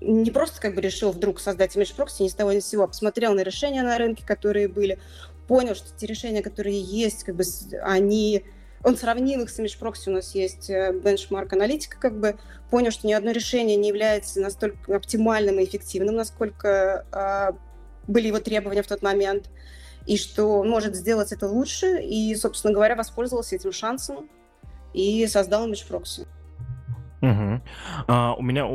не 0.00 0.30
просто 0.30 0.60
как 0.60 0.76
бы 0.76 0.80
решил 0.80 1.10
вдруг 1.10 1.40
создать 1.40 1.76
image 1.76 1.96
прокси 1.96 2.22
ни 2.22 2.28
с 2.28 2.34
того 2.34 2.52
ни 2.52 2.60
с 2.60 2.68
сего, 2.68 2.84
а 2.84 2.86
посмотрел 2.86 3.34
на 3.34 3.40
решения 3.40 3.82
на 3.82 3.98
рынке, 3.98 4.24
которые 4.24 4.68
были, 4.68 5.00
понял, 5.48 5.74
что 5.74 5.88
те 5.96 6.06
решения, 6.06 6.40
которые 6.40 6.80
есть, 6.80 7.24
как 7.24 7.34
бы 7.34 7.42
они 7.82 8.44
он 8.84 8.96
сравнил 8.96 9.42
их 9.42 9.50
с 9.50 9.58
image 9.58 9.76
у 10.06 10.10
нас 10.10 10.36
есть 10.36 10.70
э, 10.70 10.92
бенчмарк 10.92 11.52
аналитика, 11.52 11.98
как 11.98 12.18
бы 12.18 12.36
понял, 12.70 12.92
что 12.92 13.08
ни 13.08 13.12
одно 13.12 13.32
решение 13.32 13.76
не 13.76 13.88
является 13.88 14.40
настолько 14.40 14.94
оптимальным 14.94 15.58
и 15.58 15.64
эффективным, 15.64 16.14
насколько 16.14 17.06
э, 17.12 17.71
были 18.06 18.28
его 18.28 18.40
требования 18.40 18.82
в 18.82 18.86
тот 18.86 19.02
момент, 19.02 19.50
и 20.06 20.16
что 20.16 20.60
он 20.60 20.68
может 20.68 20.94
сделать 20.94 21.32
это 21.32 21.48
лучше, 21.48 22.00
и, 22.02 22.34
собственно 22.34 22.74
говоря, 22.74 22.96
воспользовался 22.96 23.54
этим 23.54 23.72
шансом 23.72 24.28
и 24.92 25.26
создал 25.26 25.68
image 25.68 25.86
прокси. 25.86 26.26
Угу. 27.20 27.60
А, 28.08 28.34
у 28.34 28.42
меня 28.42 28.66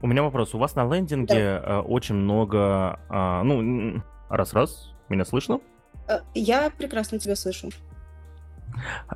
у 0.00 0.06
меня 0.06 0.22
вопрос. 0.22 0.54
У 0.54 0.58
вас 0.58 0.76
на 0.76 0.84
лендинге 0.84 1.34
да. 1.34 1.78
Э, 1.78 1.80
очень 1.80 2.14
много, 2.14 3.00
а, 3.08 3.42
ну 3.42 4.00
раз 4.28 4.52
раз, 4.52 4.92
меня 5.08 5.24
слышно? 5.24 5.60
Э, 6.06 6.20
я 6.34 6.70
прекрасно 6.70 7.18
тебя 7.18 7.34
слышу. 7.34 7.70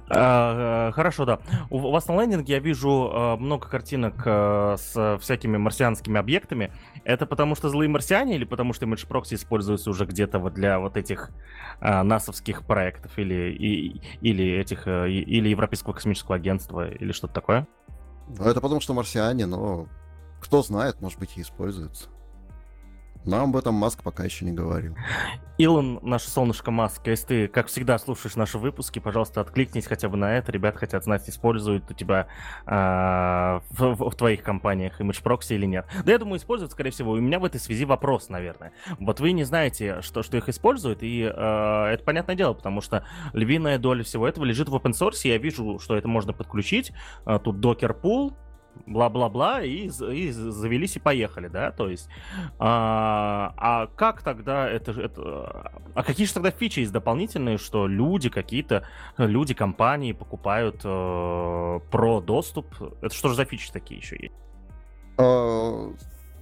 А, 0.09 0.89
э, 0.89 0.93
хорошо, 0.93 1.25
да. 1.25 1.39
У 1.71 1.79
вас 1.79 2.07
на 2.09 2.21
лендинге 2.21 2.55
я 2.55 2.59
вижу 2.59 3.37
много 3.39 3.69
картинок 3.69 4.27
с 4.27 5.19
всякими 5.21 5.57
марсианскими 5.57 6.19
объектами. 6.19 6.73
Это 7.05 7.27
потому 7.27 7.55
что 7.55 7.69
злые 7.69 7.89
марсиане 7.89 8.37
или 8.37 8.45
потому 8.45 8.73
что 8.73 8.87
Image 8.87 9.07
Proxy 9.09 9.35
используется 9.35 9.91
уже 9.91 10.05
где-то 10.05 10.39
вот 10.39 10.55
для 10.55 10.79
вот 10.79 10.97
этих 10.97 11.31
насовских 11.81 12.67
проектов 12.67 13.19
или, 13.19 13.53
и, 13.53 14.01
или 14.21 14.45
этих 14.59 14.87
или 14.87 15.49
Европейского 15.49 15.93
космического 15.93 16.37
агентства 16.37 16.89
или 16.89 17.13
что-то 17.13 17.35
такое? 17.35 17.67
Ну, 18.29 18.45
это 18.45 18.61
потому 18.61 18.81
что 18.81 18.95
марсиане, 18.95 19.47
но 19.47 19.89
кто 20.41 20.63
знает, 20.63 21.01
может 21.01 21.19
быть, 21.19 21.37
и 21.37 21.43
используется. 21.43 22.09
Нам 23.25 23.51
об 23.51 23.57
этом 23.57 23.75
Маск 23.75 24.03
пока 24.03 24.25
еще 24.25 24.45
не 24.45 24.53
говорил. 24.53 24.97
Илон, 25.59 26.01
наше 26.03 26.29
солнышко 26.29 26.71
Маск, 26.71 27.07
если 27.07 27.27
ты, 27.27 27.49
как 27.49 27.69
всегда, 27.69 27.99
слушаешь 27.99 28.35
наши 28.35 28.59
выпуски, 28.59 28.99
пожалуйста, 28.99 29.41
откликнись 29.41 29.87
хотя 29.87 30.09
бы 30.09 30.17
на 30.17 30.37
это. 30.37 30.51
Ребят 30.51 30.77
хотят 30.77 31.05
знать, 31.05 31.29
используют 31.29 31.89
у 31.91 31.95
тебя 31.95 32.27
э, 32.67 33.61
в, 33.71 33.95
в, 33.95 34.11
в 34.11 34.15
твоих 34.17 34.43
компаниях 34.43 35.01
Image 35.01 35.23
Proxy 35.23 35.55
или 35.55 35.67
нет. 35.67 35.87
Да 36.05 36.11
я 36.11 36.19
думаю, 36.19 36.39
используют, 36.39 36.73
скорее 36.73 36.91
всего. 36.91 37.13
У 37.13 37.21
меня 37.21 37.39
в 37.39 37.45
этой 37.45 37.61
связи 37.61 37.85
вопрос, 37.85 38.29
наверное. 38.29 38.73
Вот 38.99 39.21
вы 39.21 39.33
не 39.33 39.45
знаете, 39.45 40.01
что, 40.03 40.23
что 40.23 40.37
их 40.37 40.49
используют, 40.49 41.03
и 41.03 41.23
э, 41.23 41.29
это 41.29 42.03
понятное 42.05 42.35
дело, 42.35 42.55
потому 42.55 42.81
что 42.81 43.05
львиная 43.33 43.79
доля 43.79 44.03
всего 44.03 44.27
этого 44.27 44.45
лежит 44.45 44.69
в 44.69 44.75
open 44.75 44.93
source. 44.93 45.29
Я 45.29 45.39
вижу, 45.39 45.79
что 45.79 45.97
это 45.97 46.09
можно 46.09 46.33
подключить. 46.33 46.93
Э, 47.25 47.39
тут 47.39 47.65
Docker 47.65 47.95
Pool, 48.01 48.35
бла-бла-бла, 48.87 49.63
и, 49.63 49.87
и 49.89 50.31
завелись 50.31 50.97
и 50.97 50.99
поехали, 50.99 51.49
да, 51.49 51.71
то 51.73 51.89
есть, 51.89 52.09
а, 52.59 53.55
а 53.57 53.87
как 53.97 54.23
тогда 54.23 54.69
это, 54.69 54.93
это, 54.93 55.73
а 55.95 56.03
какие 56.03 56.27
же 56.27 56.35
тогда 56.35 56.51
фичи 56.51 56.81
есть 56.81 56.93
дополнительные, 56.93 57.59
что 57.59 57.87
люди 57.87 58.29
какие-то, 58.29 58.87
люди, 59.17 59.55
компании 59.55 60.13
покупают 60.13 60.81
э, 60.85 61.81
про 61.91 62.21
доступ, 62.21 62.67
это 63.01 63.15
что 63.15 63.29
же 63.29 63.35
за 63.35 63.45
фичи 63.45 63.71
такие 63.73 64.01
еще 64.01 64.17
есть? 64.21 64.35
А, 65.19 65.93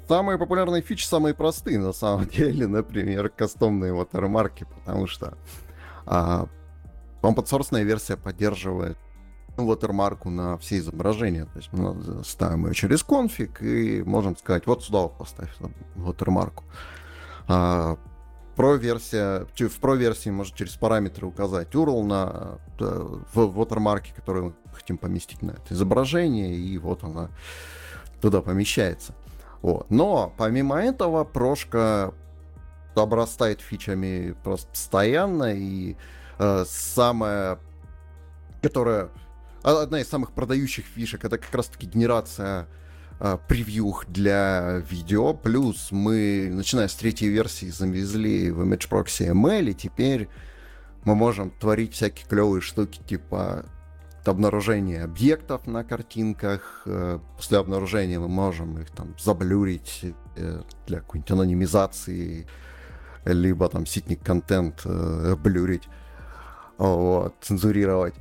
самые 0.09 0.39
популярные 0.39 0.83
фичи 0.83 1.05
самые 1.05 1.35
простые, 1.35 1.79
на 1.79 1.93
самом 1.93 2.27
деле, 2.29 2.67
например, 2.67 3.29
кастомные 3.29 3.93
watermarки, 3.93 4.67
потому 4.67 5.07
что 5.07 5.37
а, 6.07 6.47
open 7.23 7.45
source 7.45 7.83
версия 7.83 8.17
поддерживает 8.17 8.99
watermark 9.57 10.29
на 10.29 10.59
все 10.59 10.79
изображения. 10.79 11.45
То 11.47 11.59
есть 11.59 11.73
мы 11.73 12.25
ставим 12.25 12.67
ее 12.67 12.75
через 12.75 13.03
конфиг 13.03 13.63
и 13.63 14.03
можем 14.03 14.37
сказать, 14.37 14.67
вот 14.67 14.85
сюда 14.85 15.09
поставь 15.09 15.51
watermark. 15.97 16.63
А, 17.49 17.97
про 18.57 18.75
версия, 18.75 19.47
в 19.57 19.81
про 19.81 19.95
версии 19.95 20.31
можно 20.31 20.57
через 20.57 20.75
параметры 20.77 21.27
указать 21.27 21.69
URL 21.73 22.03
на 22.05 22.59
в 22.79 23.59
watermark, 23.59 24.15
который 24.15 24.43
мы 24.43 24.55
хотим 24.73 24.99
поместить 24.99 25.43
на 25.43 25.53
это 25.53 25.75
изображение, 25.75 26.55
и 26.55 26.79
вот 26.79 27.05
она 27.05 27.31
туда 28.21 28.43
помещается. 28.43 29.15
Вот. 29.63 29.91
Но 29.91 30.33
помимо 30.37 30.81
этого 30.81 31.25
прошка 31.25 32.13
обрастает 32.95 33.61
фичами 33.61 34.35
просто 34.43 34.69
постоянно, 34.69 35.55
и 35.55 35.97
э, 36.39 36.65
самое, 36.67 37.59
которое 38.63 39.11
одна 39.63 40.01
из 40.01 40.09
самых 40.09 40.33
продающих 40.33 40.85
фишек 40.85 41.25
это 41.25 41.39
как 41.39 41.55
раз-таки 41.55 41.87
генерация 41.87 42.67
э, 43.19 43.39
превьюх 43.49 44.07
для 44.09 44.83
видео. 44.91 45.35
Плюс 45.35 45.89
мы, 45.91 46.49
начиная 46.51 46.89
с 46.89 46.95
третьей 46.95 47.29
версии, 47.29 47.67
завезли 47.67 48.51
в 48.51 48.63
Image 48.63 48.89
Proxy 48.89 49.33
ML, 49.33 49.71
и 49.71 49.75
теперь 49.75 50.29
мы 51.05 51.15
можем 51.15 51.51
творить 51.51 51.95
всякие 51.95 52.27
клевые 52.27 52.61
штуки, 52.61 53.01
типа 53.07 53.67
обнаружение 54.25 55.05
объектов 55.05 55.67
на 55.67 55.85
картинках. 55.85 56.83
Э, 56.87 57.19
после 57.37 57.59
обнаружения 57.59 58.19
мы 58.19 58.29
можем 58.29 58.79
их 58.79 58.91
там 58.91 59.15
заблюрить 59.19 60.15
э, 60.37 60.63
для 60.87 61.01
какой-нибудь 61.01 61.31
анонимизации, 61.31 62.47
либо 63.25 63.69
там 63.69 63.87
ситник 63.87 64.23
контент 64.23 64.83
э, 64.85 65.37
блюрить, 65.37 65.89
вот, 66.79 67.35
цензурировать. 67.41 68.15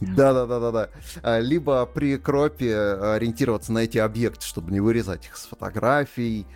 Да-да-да-да-да. 0.00 0.90
А, 1.22 1.38
либо 1.38 1.86
при 1.86 2.16
кропе 2.18 2.76
ориентироваться 2.76 3.72
на 3.72 3.80
эти 3.80 3.98
объекты, 3.98 4.44
чтобы 4.46 4.72
не 4.72 4.80
вырезать 4.80 5.26
их 5.26 5.36
с 5.36 5.46
фотографий. 5.46 6.46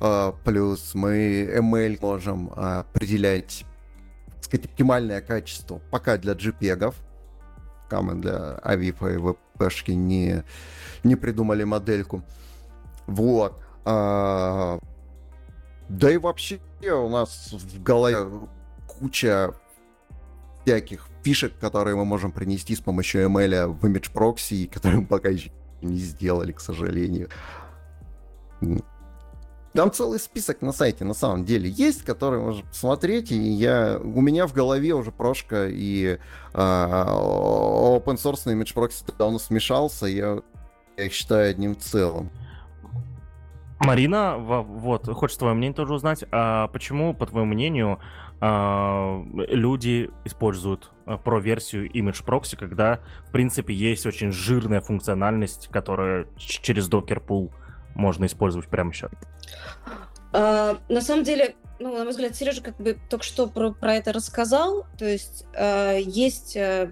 А, 0.00 0.32
плюс 0.44 0.94
мы 0.94 1.44
ML 1.44 1.98
можем 2.00 2.52
определять, 2.54 3.64
так 4.34 4.44
сказать, 4.44 4.66
оптимальное 4.66 5.20
качество 5.20 5.80
пока 5.90 6.18
для 6.18 6.34
JPEG. 6.34 6.94
Пока 7.84 8.02
мы 8.02 8.14
для 8.14 8.60
AVIF 8.64 9.14
и 9.14 9.18
VP-шки 9.18 9.92
не, 9.94 10.42
не 11.02 11.16
придумали 11.16 11.64
модельку. 11.64 12.22
Вот. 13.06 13.60
А, 13.84 14.78
да 15.88 16.10
и 16.10 16.16
вообще 16.16 16.60
у 16.82 17.08
нас 17.08 17.52
в 17.52 17.82
голове 17.82 18.18
куча 18.98 19.54
всяких 20.64 21.08
фишек, 21.22 21.58
которые 21.58 21.96
мы 21.96 22.04
можем 22.04 22.32
принести 22.32 22.74
с 22.74 22.80
помощью 22.80 23.26
ML 23.28 23.66
в 23.68 23.84
Image 23.84 24.12
Proxy, 24.12 24.66
которые 24.72 25.00
мы 25.00 25.06
пока 25.06 25.28
еще 25.28 25.50
не 25.82 25.98
сделали, 25.98 26.52
к 26.52 26.60
сожалению. 26.60 27.28
Там 29.74 29.90
целый 29.90 30.20
список 30.20 30.62
на 30.62 30.72
сайте 30.72 31.04
на 31.04 31.14
самом 31.14 31.44
деле 31.44 31.68
есть, 31.68 32.04
который 32.04 32.38
можно 32.38 32.64
посмотреть, 32.64 33.32
и 33.32 33.36
я, 33.36 33.98
у 33.98 34.20
меня 34.20 34.46
в 34.46 34.52
голове 34.52 34.94
уже 34.94 35.10
прошка 35.10 35.66
и 35.66 36.16
э, 36.52 36.56
open 36.56 38.14
source 38.14 38.46
Image 38.46 38.72
Proxy 38.72 39.12
давно 39.18 39.40
смешался, 39.40 40.06
я, 40.06 40.38
я 40.96 41.04
их 41.04 41.12
считаю 41.12 41.50
одним 41.50 41.76
целым. 41.76 42.30
Марина, 43.80 44.36
вот, 44.38 45.08
хочется 45.08 45.40
твое 45.40 45.54
мнение 45.54 45.74
тоже 45.74 45.94
узнать. 45.94 46.24
А 46.30 46.68
почему, 46.68 47.12
по 47.12 47.26
твоему 47.26 47.52
мнению, 47.52 47.98
люди 48.40 50.10
используют 50.24 50.90
а, 51.06 51.16
про 51.16 51.40
версию 51.40 51.90
Image 51.90 52.24
Proxy, 52.24 52.56
когда, 52.56 53.00
в 53.28 53.32
принципе, 53.32 53.74
есть 53.74 54.06
очень 54.06 54.32
жирная 54.32 54.80
функциональность, 54.80 55.68
которая 55.68 56.26
через 56.36 56.88
Docker 56.88 57.24
Pool 57.24 57.50
можно 57.94 58.26
использовать 58.26 58.68
прямо 58.68 58.92
сейчас? 58.92 59.12
А, 60.32 60.78
на 60.88 61.00
самом 61.00 61.24
деле, 61.24 61.54
ну, 61.78 61.92
на 61.92 62.04
мой 62.04 62.10
взгляд, 62.10 62.34
Сережа 62.34 62.62
как 62.62 62.76
бы 62.76 62.98
только 63.08 63.24
что 63.24 63.46
про, 63.46 63.72
про 63.72 63.94
это 63.94 64.12
рассказал. 64.12 64.86
То 64.98 65.04
есть 65.04 65.46
э, 65.54 66.00
есть 66.04 66.56
э, 66.56 66.90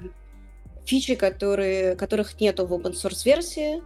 фичи, 0.85 1.15
которые, 1.15 1.97
которых 1.97 2.41
нету 2.41 2.67
в 2.67 2.73
open 2.73 2.93
source 2.93 3.25
версии, 3.25 3.83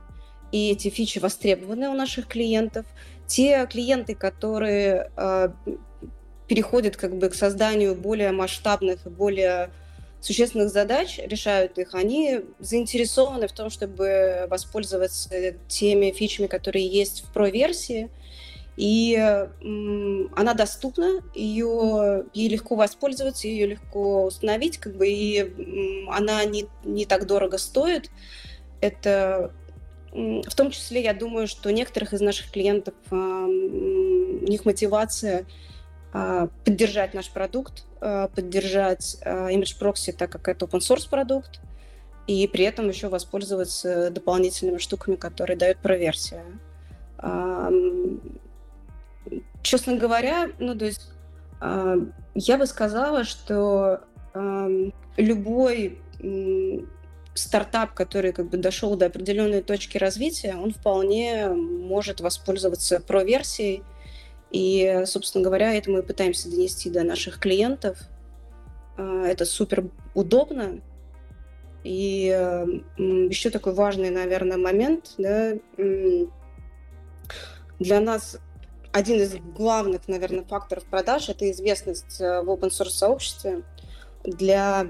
и 0.52 0.70
эти 0.70 0.88
фичи 0.88 1.18
востребованы 1.18 1.88
у 1.88 1.94
наших 1.94 2.28
клиентов. 2.28 2.86
Те 3.26 3.66
клиенты, 3.66 4.14
которые 4.14 5.10
переходят 6.48 6.96
как 6.96 7.16
бы 7.16 7.28
к 7.28 7.34
созданию 7.34 7.94
более 7.94 8.32
масштабных 8.32 9.06
и 9.06 9.08
более 9.10 9.70
существенных 10.20 10.70
задач, 10.70 11.18
решают 11.18 11.78
их, 11.78 11.94
они 11.94 12.40
заинтересованы 12.58 13.48
в 13.48 13.52
том, 13.52 13.70
чтобы 13.70 14.46
воспользоваться 14.48 15.30
теми 15.68 16.10
фичами, 16.10 16.46
которые 16.46 16.86
есть 16.86 17.24
в 17.24 17.32
про-версии, 17.32 18.10
и 18.76 19.14
м, 19.14 20.32
она 20.36 20.54
доступна, 20.54 21.22
ее, 21.34 22.24
ей 22.34 22.48
легко 22.48 22.74
воспользоваться, 22.74 23.48
ее 23.48 23.66
легко 23.66 24.26
установить, 24.26 24.78
как 24.78 24.96
бы, 24.96 25.08
и 25.08 25.40
м, 25.40 26.10
она 26.10 26.44
не, 26.44 26.66
не 26.84 27.06
так 27.06 27.26
дорого 27.26 27.58
стоит. 27.58 28.10
Это 28.80 29.52
в 30.12 30.54
том 30.54 30.70
числе, 30.70 31.02
я 31.02 31.14
думаю, 31.14 31.46
что 31.46 31.70
некоторых 31.70 32.14
из 32.14 32.20
наших 32.20 32.50
клиентов, 32.50 32.94
у 33.10 33.16
них 33.16 34.64
мотивация 34.64 35.46
поддержать 36.64 37.14
наш 37.14 37.30
продукт, 37.30 37.84
а, 38.00 38.28
поддержать 38.28 39.18
Image 39.24 39.78
Proxy, 39.80 40.12
так 40.12 40.30
как 40.30 40.48
это 40.48 40.66
open 40.66 40.80
source 40.80 41.08
продукт, 41.08 41.60
и 42.26 42.46
при 42.48 42.64
этом 42.64 42.88
еще 42.88 43.08
воспользоваться 43.08 44.10
дополнительными 44.10 44.78
штуками, 44.78 45.16
которые 45.16 45.56
дает 45.56 45.78
проверсия. 45.78 46.44
Честно 49.62 49.96
говоря, 49.96 50.50
ну, 50.58 50.76
то 50.76 50.84
есть 50.84 51.10
я 52.34 52.58
бы 52.58 52.66
сказала, 52.66 53.24
что 53.24 54.00
любой 55.16 55.98
стартап, 57.34 57.94
который 57.94 58.32
как 58.32 58.48
бы 58.48 58.56
дошел 58.56 58.96
до 58.96 59.06
определенной 59.06 59.62
точки 59.62 59.98
развития, 59.98 60.56
он 60.56 60.72
вполне 60.72 61.48
может 61.48 62.20
воспользоваться 62.20 63.00
про-версией. 63.00 63.82
И, 64.56 65.02
собственно 65.04 65.44
говоря, 65.44 65.74
это 65.74 65.90
мы 65.90 66.02
пытаемся 66.02 66.50
донести 66.50 66.88
до 66.88 67.02
наших 67.02 67.38
клиентов. 67.38 67.98
А, 68.96 69.26
это 69.26 69.44
супер 69.44 69.84
удобно. 70.14 70.80
И 71.84 72.28
еще 72.96 73.50
такой 73.50 73.74
важный, 73.74 74.08
наверное, 74.08 74.56
момент. 74.56 75.12
Да, 75.18 75.52
для 77.78 78.00
нас 78.00 78.38
один 78.92 79.20
из 79.20 79.34
главных, 79.34 80.08
наверное, 80.08 80.44
факторов 80.44 80.84
продаж– 80.84 81.28
это 81.28 81.50
известность 81.50 82.18
э, 82.18 82.40
в 82.40 82.48
open 82.48 82.70
source 82.70 82.88
сообществе 82.88 83.62
для 84.24 84.86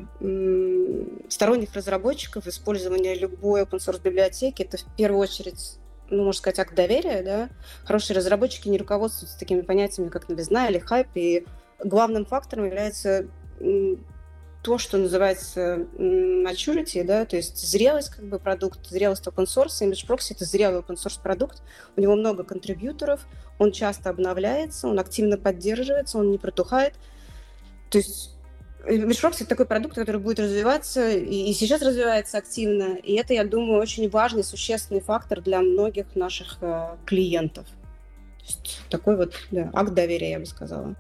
сторонних 1.28 1.74
разработчиков 1.74 2.46
использование 2.46 3.16
любой 3.16 3.62
open 3.62 3.78
source 3.78 4.00
библиотеки 4.00 4.62
это 4.62 4.76
в 4.78 4.96
первую 4.96 5.20
очередь 5.20 5.78
ну, 6.11 6.24
можно 6.24 6.38
сказать, 6.38 6.59
акт 6.59 6.74
доверия, 6.74 7.22
да, 7.22 7.48
хорошие 7.84 8.16
разработчики 8.16 8.68
не 8.68 8.78
руководствуются 8.78 9.38
такими 9.38 9.62
понятиями, 9.62 10.09
как 10.09 10.28
новизна 10.28 10.68
или 10.68 10.78
хайп, 10.78 11.09
и 11.14 11.46
главным 11.82 12.24
фактором 12.24 12.66
является 12.66 13.26
то, 14.62 14.78
что 14.78 14.98
называется 14.98 15.86
maturity, 15.96 17.04
да, 17.04 17.24
то 17.24 17.36
есть 17.36 17.59
зрелость 17.59 18.11
как 18.11 18.24
бы 18.24 18.38
продукта, 18.38 18.88
зрелость 18.88 19.26
open 19.26 19.44
source. 19.44 19.80
Image 19.82 20.07
Proxy— 20.07 20.28
это 20.30 20.44
зрелый 20.44 20.80
open 20.80 20.96
source 20.96 21.20
продукт, 21.22 21.62
у 21.96 22.00
него 22.00 22.16
много 22.16 22.42
контрибьюторов, 22.42 23.26
он 23.59 23.72
часто 23.72 24.11
обновляется, 24.11 24.88
он 24.88 24.98
активно 24.98 25.38
поддерживается, 25.38 26.18
он 26.18 26.30
не 26.30 26.38
протухает. 26.38 26.94
То 27.90 27.98
есть 27.98 28.36
Мешрокс 28.89 29.41
это 29.41 29.51
такой 29.51 29.66
продукт, 29.66 29.95
который 29.95 30.20
будет 30.20 30.39
развиваться 30.39 31.11
и, 31.11 31.53
сейчас 31.53 31.82
развивается 31.82 32.39
активно. 32.39 32.97
И 32.97 33.14
это, 33.14 33.34
я 33.34 33.45
думаю, 33.45 33.80
очень 33.80 34.09
важный, 34.09 34.45
существенный 34.45 35.01
фактор 35.01 35.41
для 35.41 35.61
многих 35.61 36.14
наших 36.14 36.59
э, 36.61 36.97
клиентов. 37.05 37.66
Такой 38.91 39.16
вот 39.16 39.34
да, 39.51 39.70
акт 39.72 39.93
доверия, 39.93 40.30
я 40.32 40.39
бы 40.39 40.47
сказала. 40.47 40.95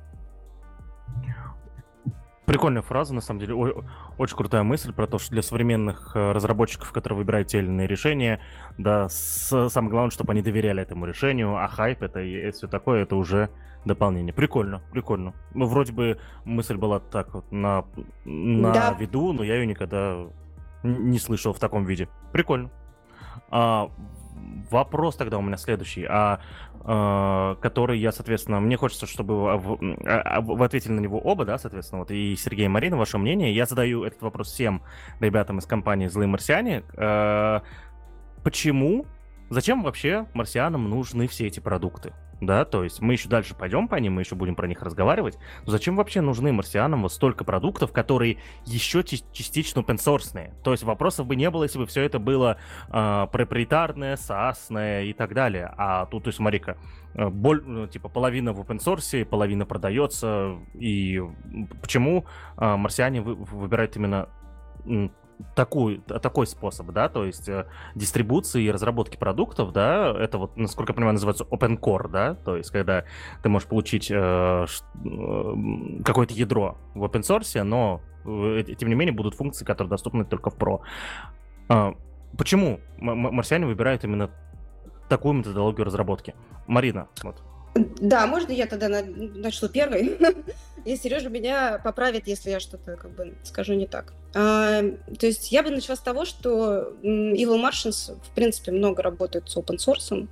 Прикольная 2.46 2.82
фраза, 2.82 3.12
на 3.12 3.20
самом 3.20 3.40
деле. 3.40 3.54
очень 3.54 4.36
крутая 4.36 4.62
мысль 4.62 4.92
про 4.92 5.08
то, 5.08 5.18
что 5.18 5.32
для 5.32 5.42
современных 5.42 6.12
э, 6.14 6.32
разработчиков, 6.32 6.92
которые 6.92 7.18
выбирают 7.18 7.48
те 7.48 7.58
или 7.58 7.66
иные 7.66 7.88
решения, 7.88 8.40
да, 8.78 9.08
с, 9.08 9.68
самое 9.68 9.90
главное, 9.90 10.10
чтобы 10.10 10.32
они 10.32 10.42
доверяли 10.42 10.80
этому 10.80 11.06
решению, 11.06 11.56
а 11.56 11.66
хайп 11.66 12.02
это 12.02 12.20
и 12.20 12.50
все 12.52 12.68
такое, 12.68 13.02
это 13.02 13.16
уже 13.16 13.50
дополнение. 13.84 14.32
Прикольно, 14.32 14.80
прикольно. 14.92 15.34
Ну, 15.54 15.66
вроде 15.66 15.92
бы 15.92 16.18
мысль 16.44 16.76
была 16.76 17.00
так 17.00 17.34
вот 17.34 17.50
на, 17.50 17.84
на 18.24 18.72
да. 18.72 18.96
виду, 18.98 19.32
но 19.32 19.42
я 19.42 19.56
ее 19.56 19.66
никогда 19.66 20.26
не 20.84 21.18
слышал 21.18 21.52
в 21.52 21.58
таком 21.58 21.84
виде. 21.84 22.08
Прикольно. 22.32 22.70
А, 23.50 23.90
вопрос 24.70 25.16
тогда 25.16 25.38
у 25.38 25.42
меня 25.42 25.56
следующий, 25.56 26.04
а, 26.08 26.40
а, 26.80 27.56
который 27.56 27.98
я, 27.98 28.12
соответственно, 28.12 28.60
мне 28.60 28.76
хочется, 28.76 29.06
чтобы 29.06 29.56
в, 29.56 29.78
а, 30.06 30.40
вы 30.40 30.64
ответили 30.64 30.92
на 30.92 31.00
него 31.00 31.18
оба, 31.18 31.44
да, 31.44 31.58
соответственно, 31.58 32.00
вот 32.00 32.10
и 32.10 32.36
Сергей 32.36 32.66
и 32.66 32.68
Марина, 32.68 32.96
ваше 32.96 33.18
мнение. 33.18 33.54
Я 33.54 33.66
задаю 33.66 34.04
этот 34.04 34.22
вопрос 34.22 34.52
всем 34.52 34.82
ребятам 35.20 35.58
из 35.58 35.66
компании 35.66 36.06
«Злые 36.06 36.28
марсиане». 36.28 36.84
А, 36.96 37.62
почему, 38.44 39.06
зачем 39.50 39.82
вообще 39.82 40.26
марсианам 40.34 40.88
нужны 40.88 41.26
все 41.28 41.46
эти 41.46 41.60
продукты? 41.60 42.12
да, 42.40 42.64
то 42.64 42.84
есть 42.84 43.00
мы 43.00 43.14
еще 43.14 43.28
дальше 43.28 43.54
пойдем 43.54 43.88
по 43.88 43.96
ним, 43.96 44.14
мы 44.14 44.22
еще 44.22 44.34
будем 44.34 44.54
про 44.54 44.66
них 44.66 44.82
разговаривать. 44.82 45.38
Но 45.64 45.72
зачем 45.72 45.96
вообще 45.96 46.20
нужны 46.20 46.52
марсианам 46.52 47.02
вот 47.02 47.12
столько 47.12 47.44
продуктов, 47.44 47.92
которые 47.92 48.38
еще 48.64 49.02
частично 49.02 49.82
open? 49.82 50.52
То 50.62 50.72
есть 50.72 50.82
вопросов 50.82 51.26
бы 51.26 51.36
не 51.36 51.50
было, 51.50 51.62
если 51.62 51.78
бы 51.78 51.86
все 51.86 52.02
это 52.02 52.18
было 52.18 52.58
э, 52.88 53.26
проприетарное, 53.32 54.16
сасное 54.16 55.04
и 55.04 55.12
так 55.12 55.32
далее. 55.34 55.72
А 55.76 56.06
тут, 56.06 56.24
то 56.24 56.28
есть, 56.28 56.36
смотри-ка, 56.36 56.76
э, 57.14 57.28
боль, 57.28 57.62
ну, 57.64 57.86
типа 57.86 58.08
половина 58.08 58.52
в 58.52 58.60
open 58.60 59.24
половина 59.24 59.64
продается. 59.64 60.56
И 60.74 61.22
почему 61.80 62.26
э, 62.58 62.76
марсиане 62.76 63.22
вы, 63.22 63.34
выбирают 63.34 63.96
именно 63.96 64.28
такой, 65.54 65.98
такой 65.98 66.46
способ, 66.46 66.90
да, 66.92 67.08
то 67.08 67.24
есть 67.24 67.48
э, 67.48 67.66
дистрибуции 67.94 68.64
и 68.64 68.70
разработки 68.70 69.16
продуктов, 69.16 69.72
да, 69.72 70.14
это 70.18 70.38
вот, 70.38 70.56
насколько 70.56 70.92
я 70.92 70.94
понимаю, 70.94 71.14
называется 71.14 71.44
open 71.44 71.78
core, 71.78 72.08
да, 72.08 72.34
то 72.34 72.56
есть 72.56 72.70
когда 72.70 73.04
ты 73.42 73.48
можешь 73.48 73.68
получить 73.68 74.10
э, 74.10 74.14
э, 74.14 75.54
какое-то 76.04 76.34
ядро 76.34 76.78
в 76.94 77.04
open 77.04 77.20
source, 77.20 77.62
но 77.62 78.00
э, 78.24 78.62
тем 78.78 78.88
не 78.88 78.94
менее 78.94 79.14
будут 79.14 79.34
функции, 79.34 79.64
которые 79.64 79.90
доступны 79.90 80.24
только 80.24 80.50
в 80.50 80.56
Pro. 80.56 80.80
Э, 81.68 81.92
почему 82.36 82.80
марсиане 82.98 83.66
выбирают 83.66 84.04
именно 84.04 84.30
такую 85.08 85.34
методологию 85.34 85.84
разработки? 85.84 86.34
Марина, 86.66 87.08
вот. 87.22 87.42
Да, 88.00 88.26
можно 88.26 88.52
я 88.52 88.66
тогда 88.66 88.88
начну 88.88 89.68
первой? 89.68 90.18
И 90.86 90.96
Сережа 90.96 91.28
меня 91.28 91.80
поправит, 91.82 92.28
если 92.28 92.50
я 92.50 92.60
что-то 92.60 92.96
как 92.96 93.10
бы 93.10 93.34
скажу 93.42 93.74
не 93.74 93.88
так. 93.88 94.14
А, 94.34 94.82
то 95.18 95.26
есть 95.26 95.50
я 95.50 95.64
бы 95.64 95.70
начала 95.70 95.96
с 95.96 96.00
того, 96.00 96.24
что 96.24 96.92
Evil 97.02 97.60
Martians, 97.60 98.16
в 98.22 98.34
принципе, 98.36 98.70
много 98.70 99.02
работает 99.02 99.50
с 99.50 99.56
open 99.56 99.78
source. 99.78 100.28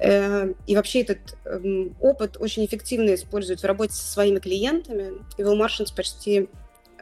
Э, 0.00 0.52
и 0.66 0.74
вообще 0.74 1.02
этот 1.02 1.36
эм, 1.44 1.96
опыт 2.00 2.36
очень 2.40 2.64
эффективно 2.64 3.14
используют 3.14 3.60
в 3.60 3.64
работе 3.64 3.92
со 3.92 4.04
своими 4.12 4.40
клиентами. 4.40 5.12
Evil 5.38 5.56
Martians 5.56 5.94
почти 5.94 6.48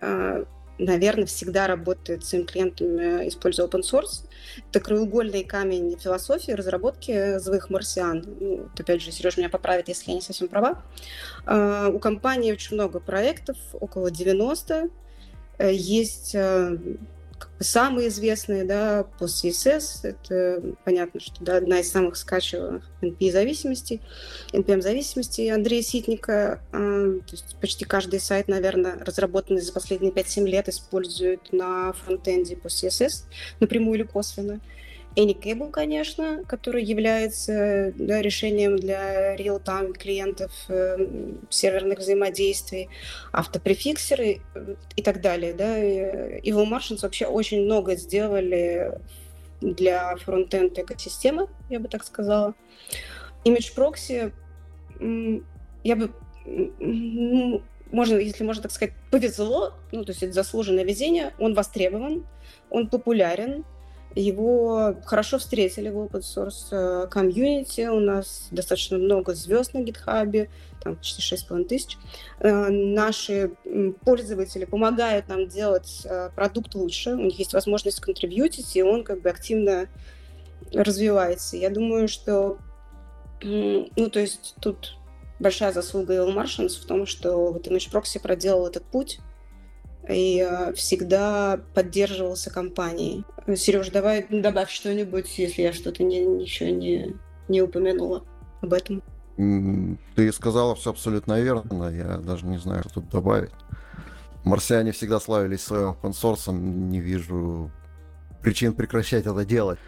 а, 0.01 0.45
наверное, 0.79 1.27
всегда 1.27 1.67
работает 1.67 2.25
с 2.25 2.29
своими 2.29 2.47
клиентами, 2.47 3.29
используя 3.29 3.67
open 3.67 3.83
source. 3.83 4.25
Это 4.71 4.81
краеугольный 4.81 5.45
камень 5.45 5.97
философии 5.99 6.53
разработки 6.53 7.39
злых 7.39 7.71
марсиан. 7.71 8.25
Ну, 8.41 8.57
вот 8.63 8.81
опять 8.81 9.03
же, 9.03 9.11
Сережа 9.11 9.39
меня 9.39 9.51
поправит, 9.51 9.89
если 9.89 10.11
я 10.11 10.17
не 10.17 10.23
совсем 10.23 10.49
права. 10.49 10.83
Uh, 11.47 11.93
у 11.93 11.99
компании 11.99 12.53
очень 12.53 12.75
много 12.75 13.01
проектов, 13.01 13.57
около 13.73 14.11
90. 14.11 14.91
Э, 15.59 15.73
есть 15.73 16.35
э, 16.35 16.77
самые 17.59 18.09
известные, 18.09 18.65
да, 18.65 19.07
по 19.19 19.25
CSS, 19.25 20.01
это 20.03 20.63
понятно, 20.85 21.21
что 21.21 21.43
да, 21.43 21.57
одна 21.57 21.81
из 21.81 21.91
самых 21.91 22.17
скачиваемых 22.17 22.85
NPM-зависимостей, 23.01 24.01
NPM-зависимостей 24.53 25.49
Андрея 25.51 25.83
Ситника, 25.83 26.61
э, 26.73 27.21
то 27.27 27.33
есть 27.33 27.57
почти 27.61 27.85
каждый 27.85 28.21
сайт, 28.21 28.49
наверное, 28.49 28.99
разработанный 29.05 29.61
за 29.61 29.73
последние 29.73 30.13
5-7 30.13 30.47
лет, 30.47 30.69
использует 30.69 31.53
на 31.53 31.93
фронтенде 31.93 32.57
по 32.57 32.69
CSS, 32.69 33.25
напрямую 33.61 34.01
или 34.01 34.07
косвенно. 34.07 34.61
Anycable, 35.17 35.71
конечно, 35.71 36.45
который 36.47 36.85
является 36.85 37.95
да, 37.97 38.21
решением 38.21 38.77
для 38.77 39.35
real-time 39.37 39.95
клиентов, 39.95 40.53
э, 40.69 40.99
серверных 41.49 42.01
взаимодействий, 42.01 42.91
автопрефиксеры 43.33 44.43
э, 44.55 44.75
и 44.95 45.03
так 45.03 45.23
далее. 45.23 45.55
Да. 45.55 45.79
Evil 45.81 46.71
Martians 46.71 47.01
вообще 47.01 47.25
очень 47.25 47.65
много 47.65 47.97
сделали 47.97 49.01
для 49.63 50.15
фронтенд 50.17 50.79
экосистемы, 50.79 51.49
я 51.71 51.81
бы 51.81 51.89
так 51.89 52.05
сказала. 52.05 52.55
Image 53.45 53.75
Proxy, 53.75 54.33
я 55.83 55.97
бы, 55.97 56.13
можно, 57.91 58.17
если 58.17 58.45
можно 58.45 58.65
так 58.65 58.73
сказать, 58.73 58.93
повезло, 59.11 59.73
ну, 59.93 60.05
то 60.05 60.11
есть 60.11 60.23
это 60.23 60.33
заслуженное 60.33 60.85
везение, 60.85 61.33
он 61.39 61.55
востребован, 61.55 62.27
он 62.69 62.89
популярен, 62.89 63.65
его 64.21 64.97
хорошо 65.05 65.39
встретили 65.39 65.91
в 65.91 65.99
open 65.99 66.23
source 66.23 66.69
э, 66.71 67.07
комьюнити. 67.09 67.87
У 67.87 68.01
нас 68.01 68.49
достаточно 68.51 68.97
много 68.97 69.35
звезд 69.35 69.75
на 69.75 69.83
гитхабе, 69.83 70.49
там 70.83 70.97
почти 70.97 71.21
6,5 71.21 71.65
тысяч. 71.65 71.99
Э, 72.41 72.69
наши 72.71 73.53
пользователи 74.05 74.65
помогают 74.65 75.29
нам 75.29 75.47
делать 75.49 76.03
э, 76.05 76.31
продукт 76.35 76.75
лучше. 76.75 77.11
У 77.11 77.21
них 77.21 77.39
есть 77.39 77.53
возможность 77.53 78.01
контрибьютить, 78.01 78.75
и 78.75 78.83
он 78.83 79.05
как 79.05 79.21
бы 79.21 79.29
активно 79.29 79.87
развивается. 80.73 81.59
Я 81.59 81.69
думаю, 81.69 82.09
что 82.09 82.59
ну, 83.43 84.11
то 84.11 84.19
есть 84.19 84.55
тут 84.63 84.97
большая 85.39 85.73
заслуга 85.73 86.15
Evil 86.15 86.35
Martians 86.35 86.81
в 86.81 86.87
том, 86.87 87.05
что 87.05 87.53
вот 87.53 87.67
Image 87.67 87.93
Proxy 87.93 88.19
проделал 88.19 88.67
этот 88.67 88.85
путь 88.85 89.21
и 90.09 90.41
э, 90.41 90.73
всегда 90.75 91.61
поддерживался 91.75 92.51
компанией. 92.51 93.25
Сереж, 93.57 93.91
давай 93.91 94.27
добавь 94.29 94.71
что-нибудь, 94.71 95.39
если 95.39 95.63
я 95.63 95.73
что-то 95.73 96.03
не, 96.03 96.43
еще 96.43 96.71
не, 96.71 97.15
не 97.49 97.63
упомянула 97.63 98.25
об 98.63 98.73
этом. 98.73 99.03
Ты 99.37 100.33
сказала 100.33 100.75
все 100.75 100.91
абсолютно 100.91 101.41
верно, 101.41 101.91
я 101.91 102.19
даже 102.19 102.47
не 102.47 102.59
знаю, 102.59 102.83
что 102.83 103.01
тут 103.01 103.11
добавить. 103.11 103.51
Марсиане 104.45 104.93
всегда 104.93 105.21
славились 105.21 105.63
своим 105.63 105.91
open 105.91 106.53
не 106.53 107.01
вижу 107.01 107.71
причин 108.43 108.75
прекращать 108.75 109.27
это 109.27 109.45
делать. 109.45 109.79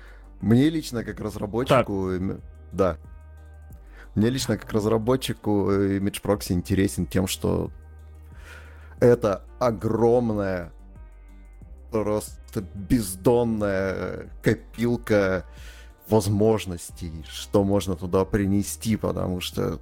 Мне 0.41 0.69
лично, 0.69 1.05
как 1.05 1.21
разработчику, 1.21 2.11
так. 2.11 2.41
да, 2.73 2.99
мне 4.15 4.31
лично, 4.31 4.57
как 4.57 4.73
разработчику, 4.73 5.71
Image 5.71 6.21
Proxy 6.23 6.53
интересен 6.53 7.07
тем, 7.07 7.27
что 7.29 7.71
это 9.01 9.45
огромная, 9.59 10.73
просто 11.91 12.63
бездонная 12.75 14.31
копилка 14.43 15.45
возможностей, 16.09 17.25
что 17.29 17.65
можно 17.65 17.97
туда 17.97 18.25
принести, 18.25 18.97
потому 18.97 19.41
что 19.41 19.81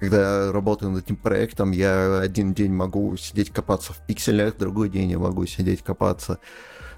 когда 0.00 0.46
я 0.46 0.52
работаю 0.52 0.92
над 0.92 1.04
этим 1.04 1.16
проектом, 1.16 1.70
я 1.70 2.18
один 2.18 2.52
день 2.52 2.72
могу 2.72 3.16
сидеть 3.16 3.50
копаться 3.50 3.92
в 3.92 3.98
пикселях, 4.06 4.56
другой 4.56 4.88
день 4.88 5.10
я 5.10 5.18
могу 5.18 5.46
сидеть 5.46 5.82
копаться 5.82 6.38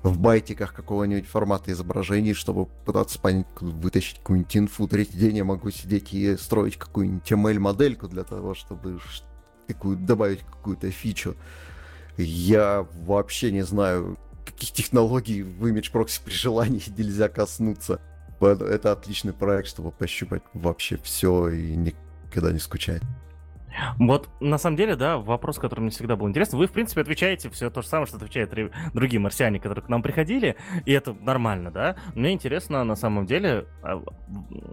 в 0.02 0.18
байтиках 0.18 0.72
какого-нибудь 0.72 1.26
формата 1.26 1.72
изображений, 1.72 2.34
чтобы 2.34 2.66
пытаться 2.66 3.18
понять, 3.18 3.46
вытащить 3.60 4.18
какую-нибудь 4.18 4.56
инфу. 4.56 4.88
Третий 4.88 5.18
день 5.18 5.38
я 5.38 5.44
могу 5.44 5.70
сидеть 5.70 6.12
и 6.14 6.36
строить 6.36 6.76
какую-нибудь 6.76 7.30
ML-модельку 7.30 8.08
для 8.08 8.24
того, 8.24 8.54
чтобы 8.54 8.98
какую 9.66 9.96
добавить 9.96 10.40
какую-то 10.40 10.90
фичу. 10.90 11.36
Я 12.16 12.86
вообще 12.92 13.52
не 13.52 13.62
знаю, 13.62 14.18
каких 14.44 14.72
технологий 14.72 15.42
в 15.42 15.66
Image 15.66 15.92
Proxy 15.92 16.20
при 16.24 16.32
желании 16.32 16.82
нельзя 16.96 17.28
коснуться. 17.28 18.00
Это 18.40 18.92
отличный 18.92 19.32
проект, 19.32 19.68
чтобы 19.68 19.92
пощупать 19.92 20.42
вообще 20.52 20.98
все 21.02 21.48
и 21.48 21.74
никогда 21.74 22.52
не 22.52 22.58
скучать. 22.58 23.02
Вот, 23.98 24.28
на 24.40 24.58
самом 24.58 24.76
деле, 24.76 24.96
да, 24.96 25.18
вопрос, 25.18 25.58
который 25.58 25.80
мне 25.80 25.90
всегда 25.90 26.16
был 26.16 26.28
интересен. 26.28 26.58
Вы, 26.58 26.66
в 26.66 26.72
принципе, 26.72 27.00
отвечаете 27.00 27.50
все 27.50 27.70
то 27.70 27.82
же 27.82 27.88
самое, 27.88 28.06
что 28.06 28.16
отвечают 28.16 28.54
другие 28.94 29.20
марсиане, 29.20 29.60
которые 29.60 29.84
к 29.84 29.88
нам 29.88 30.02
приходили, 30.02 30.56
и 30.84 30.92
это 30.92 31.12
нормально, 31.14 31.70
да. 31.70 31.96
Мне 32.14 32.32
интересно, 32.32 32.84
на 32.84 32.96
самом 32.96 33.26
деле, 33.26 33.66
а, 33.82 34.02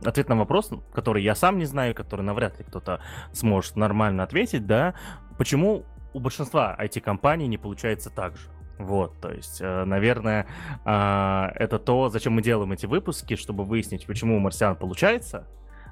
ответ 0.05 0.29
на 0.29 0.35
вопрос, 0.35 0.71
который 0.93 1.23
я 1.23 1.35
сам 1.35 1.57
не 1.57 1.65
знаю, 1.65 1.95
который 1.95 2.21
навряд 2.21 2.59
ли 2.59 2.65
кто-то 2.65 3.01
сможет 3.31 3.75
нормально 3.75 4.23
ответить, 4.23 4.65
да, 4.65 4.93
почему 5.37 5.85
у 6.13 6.19
большинства 6.19 6.75
IT-компаний 6.79 7.47
не 7.47 7.57
получается 7.57 8.09
так 8.09 8.37
же? 8.37 8.49
Вот, 8.79 9.19
то 9.21 9.31
есть, 9.31 9.61
э, 9.61 9.85
наверное, 9.85 10.47
а, 10.83 11.51
это 11.55 11.77
то, 11.79 12.09
зачем 12.09 12.33
мы 12.33 12.41
делаем 12.41 12.71
эти 12.71 12.85
выпуски, 12.85 13.35
чтобы 13.35 13.63
выяснить, 13.63 14.05
почему 14.05 14.35
у 14.35 14.39
марсиан 14.39 14.75
получается, 14.75 15.47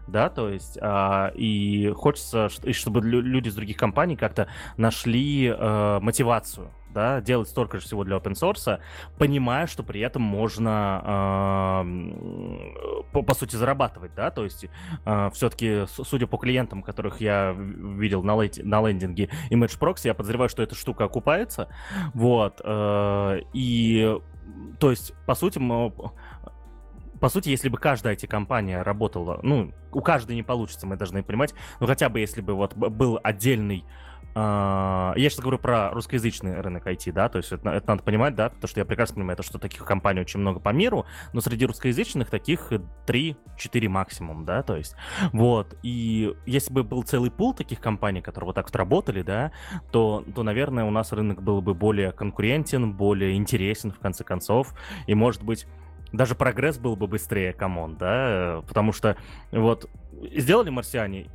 да, 0.08 0.30
то 0.30 0.49
есть, 0.49 0.78
а, 0.82 1.32
и 1.36 1.91
хочется, 1.95 2.49
чтобы 2.49 3.02
люди 3.02 3.47
из 3.49 3.56
других 3.56 3.78
компаний 3.78 4.16
как-то 4.16 4.47
нашли 4.78 5.54
а, 5.54 5.99
мотивацию, 5.99 6.72
да, 6.93 7.22
делать 7.22 7.49
столько 7.49 7.80
же 7.80 7.86
всего 7.86 8.04
для 8.04 8.18
open 8.18 8.34
source, 8.34 8.80
понимая, 9.18 9.68
что 9.68 9.84
при 9.84 10.02
этом 10.02 10.22
можно, 10.22 11.82
э, 11.86 13.04
по, 13.12 13.22
по 13.22 13.34
сути, 13.34 13.56
зарабатывать, 13.56 14.14
да, 14.16 14.32
то 14.32 14.43
есть 14.43 14.66
э, 15.06 15.30
все-таки, 15.34 15.86
судя 15.88 16.28
по 16.28 16.38
клиентам, 16.38 16.84
которых 16.84 17.22
я 17.22 17.54
видел 17.54 18.24
на, 18.24 18.36
лейте, 18.36 18.64
на 18.64 18.86
лендинге 18.88 19.30
Image 19.49 19.80
Proxy, 19.80 20.08
я 20.08 20.14
подозреваю, 20.14 20.49
что 20.49 20.64
эта 20.64 20.76
штука 20.76 21.06
окупается, 21.06 21.70
вот, 22.14 22.62
э, 22.64 23.39
и, 23.54 24.18
то 24.80 24.91
есть, 24.91 25.14
по 25.26 25.36
сути, 25.36 25.60
мы 25.60 25.93
по 27.22 27.30
сути, 27.30 27.49
если 27.49 27.69
бы 27.69 27.78
каждая 27.78 28.15
IT-компания 28.15 28.82
работала, 28.82 29.39
ну, 29.43 29.72
у 29.93 30.01
каждой 30.01 30.36
не 30.36 30.43
получится, 30.43 30.88
мы 30.88 30.97
должны 30.97 31.24
понимать, 31.24 31.53
но 31.80 31.86
хотя 31.88 32.09
бы 32.09 32.19
если 32.19 32.41
бы 32.41 32.53
вот 32.53 32.76
был 32.76 33.19
отдельный 33.24 33.86
э, 34.34 35.11
я 35.17 35.30
сейчас 35.30 35.41
говорю 35.41 35.59
про 35.59 35.89
русскоязычный 35.89 36.61
рынок 36.61 36.88
IT, 36.88 37.11
да, 37.11 37.28
то 37.28 37.38
есть 37.38 37.51
это, 37.51 37.69
это 37.69 37.86
надо 37.89 38.03
понимать, 38.03 38.34
да, 38.34 38.47
потому 38.47 38.69
что 38.69 38.80
я 38.80 38.86
прекрасно 38.86 39.15
понимаю, 39.15 39.36
то, 39.36 39.43
что 39.43 39.59
таких 39.59 39.84
компаний 39.84 40.22
очень 40.22 40.39
много 40.39 40.61
по 40.61 40.69
миру, 40.69 41.05
но 41.34 41.41
среди 41.41 41.65
русскоязычных 41.65 42.30
таких 42.30 42.72
3-4 43.07 43.36
максимум, 43.89 44.45
да, 44.45 44.63
то 44.63 44.78
есть, 44.78 44.95
вот, 45.34 45.76
и 45.84 46.34
если 46.45 46.72
бы 46.72 46.84
был 46.86 47.03
целый 47.03 47.30
пул 47.30 47.53
таких 47.53 47.82
компаний, 47.82 48.22
которые 48.22 48.47
вот 48.47 48.55
так 48.55 48.67
вот 48.67 48.76
работали, 48.78 49.22
да, 49.22 49.51
то, 49.91 50.24
то, 50.34 50.43
наверное, 50.43 50.86
у 50.86 50.91
нас 50.91 51.11
рынок 51.11 51.43
был 51.43 51.61
бы 51.61 51.74
более 51.74 52.13
конкурентен, 52.13 52.93
более 52.93 53.36
интересен, 53.36 53.91
в 53.91 53.99
конце 53.99 54.24
концов, 54.24 54.74
и, 55.07 55.13
может 55.13 55.43
быть, 55.43 55.67
даже 56.12 56.36
прогресс 56.36 56.78
был 56.78 56.95
бы 56.95 57.07
быстрее, 57.07 57.53
come 57.53 57.79
on, 57.79 57.97
да, 57.97 58.64
потому 58.68 58.91
что 58.91 59.18
вот 59.51 59.89
сделали 60.36 60.70
марсиане 60.70 61.28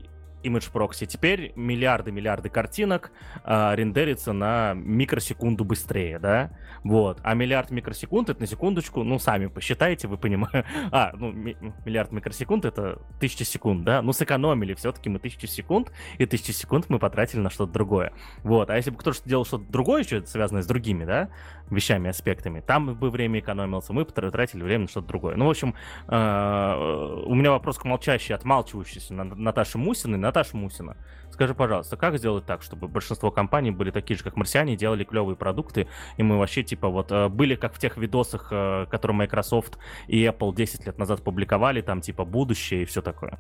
Image 0.47 0.71
Proxy. 0.73 1.07
Теперь 1.07 1.53
миллиарды-миллиарды 1.57 2.49
картинок 2.49 3.11
а, 3.45 3.75
рендерится 3.75 4.33
на 4.33 4.75
микросекунду 4.75 5.65
быстрее, 5.65 6.19
да? 6.19 6.57
Вот. 6.85 7.19
А 7.23 7.35
миллиард 7.35 7.71
микросекунд, 7.71 8.31
это 8.31 8.41
на 8.41 8.47
секундочку, 8.47 9.03
ну, 9.03 9.19
сами 9.19 9.47
посчитайте, 9.47 10.09
вы 10.09 10.17
понимаете. 10.17 10.65
А, 10.93 11.13
ну, 11.15 11.33
миллиард 11.33 12.13
микросекунд 12.13 12.65
это 12.65 13.01
тысяча 13.19 13.45
секунд, 13.45 13.85
да? 13.85 14.03
Ну, 14.03 14.13
сэкономили 14.13 14.75
все-таки 14.75 15.09
мы 15.09 15.19
тысячу 15.19 15.47
секунд, 15.47 15.91
и 16.19 16.27
тысячу 16.27 16.53
секунд 16.53 16.87
мы 16.89 16.99
потратили 16.99 17.41
на 17.41 17.51
что-то 17.51 17.73
другое. 17.73 18.13
Вот. 18.43 18.71
А 18.71 18.77
если 18.77 18.91
бы 18.91 18.99
кто-то 18.99 19.19
делал 19.25 19.45
что-то 19.45 19.65
другое 19.65 20.03
еще, 20.03 20.25
связанное 20.27 20.63
с 20.63 20.67
другими, 20.67 21.05
да, 21.05 21.29
вещами, 21.71 22.11
аспектами, 22.11 22.61
там 22.61 22.95
бы 22.95 23.11
время 23.11 23.41
экономился, 23.41 23.93
мы 23.93 24.05
потратили 24.05 24.63
время 24.63 24.83
на 24.83 24.89
что-то 24.89 25.09
другое. 25.09 25.37
Ну, 25.37 25.47
в 25.47 25.51
общем, 25.51 25.75
а, 26.07 27.23
у 27.27 27.35
меня 27.35 27.51
вопрос 27.51 27.79
к 27.79 27.85
молчащей, 27.85 28.35
отмалчивающейся 28.35 29.15
Наташе 29.15 29.79
Мусиной. 29.79 30.19
Наташа 30.19 30.57
Мусина, 30.57 30.97
скажи, 31.37 31.55
пожалуйста, 31.55 31.99
как 31.99 32.17
сделать 32.17 32.47
так, 32.47 32.63
чтобы 32.63 32.89
большинство 32.89 33.31
компаний 33.31 33.71
были 33.71 33.91
такие 33.91 34.17
же, 34.17 34.25
как 34.25 34.37
марсиане, 34.37 34.75
делали 34.75 35.05
клевые 35.05 35.37
продукты, 35.37 35.87
и 36.17 36.23
мы 36.23 36.39
вообще, 36.39 36.63
типа, 36.63 36.89
вот, 36.89 37.13
э, 37.13 37.29
были 37.29 37.57
как 37.57 37.75
в 37.75 37.79
тех 37.79 37.99
видосах, 37.99 38.49
э, 38.51 38.87
которые 38.91 39.19
Microsoft 39.19 39.77
и 40.09 40.25
Apple 40.25 40.55
10 40.55 40.87
лет 40.87 40.99
назад 40.99 41.23
публиковали, 41.23 41.83
там, 41.83 42.01
типа, 42.01 42.25
будущее 42.25 42.83
и 42.83 42.85
все 42.87 43.03
такое? 43.03 43.39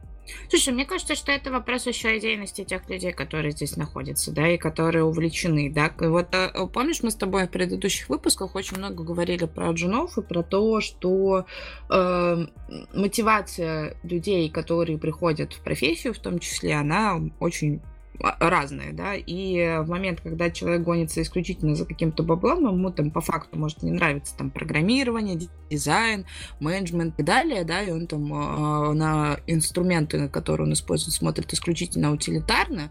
Слушай, 0.50 0.74
мне 0.74 0.84
кажется, 0.84 1.14
что 1.14 1.32
это 1.32 1.50
вопрос 1.50 1.86
еще 1.86 2.18
идейности 2.18 2.64
тех 2.64 2.86
людей, 2.90 3.12
которые 3.12 3.52
здесь 3.52 3.76
находятся, 3.76 4.30
да, 4.30 4.46
и 4.46 4.58
которые 4.58 5.04
увлечены, 5.04 5.72
да. 5.72 5.90
Вот 5.98 6.34
э, 6.34 6.50
помнишь, 6.72 7.02
мы 7.02 7.10
с 7.10 7.14
тобой 7.14 7.46
в 7.46 7.50
предыдущих 7.50 8.10
выпусках 8.10 8.54
очень 8.56 8.76
много 8.76 9.04
говорили 9.04 9.46
про 9.46 9.70
джунов 9.70 10.18
и 10.18 10.22
про 10.22 10.42
то, 10.42 10.82
что 10.82 11.46
э, 11.88 12.46
мотивация 12.92 13.96
людей, 14.02 14.50
которые 14.50 14.98
приходят 14.98 15.54
в 15.54 15.62
профессию, 15.64 16.12
в 16.12 16.18
том 16.18 16.38
числе, 16.40 16.74
она 16.74 17.18
очень 17.40 17.80
разные, 18.20 18.92
да, 18.92 19.14
и 19.14 19.78
в 19.80 19.88
момент, 19.88 20.20
когда 20.20 20.50
человек 20.50 20.82
гонится 20.82 21.22
исключительно 21.22 21.74
за 21.74 21.84
каким-то 21.84 22.22
баблом, 22.22 22.66
ему 22.66 22.90
там 22.90 23.10
по 23.10 23.20
факту 23.20 23.58
может 23.58 23.82
не 23.82 23.90
нравиться 23.90 24.36
там 24.36 24.50
программирование, 24.50 25.38
дизайн, 25.70 26.24
менеджмент 26.60 27.18
и 27.18 27.22
далее, 27.22 27.64
да, 27.64 27.82
и 27.82 27.90
он 27.90 28.06
там 28.06 28.32
э, 28.32 28.92
на 28.92 29.38
инструменты, 29.46 30.28
которые 30.28 30.66
он 30.66 30.72
использует, 30.72 31.14
смотрит 31.14 31.52
исключительно 31.52 32.12
утилитарно, 32.12 32.90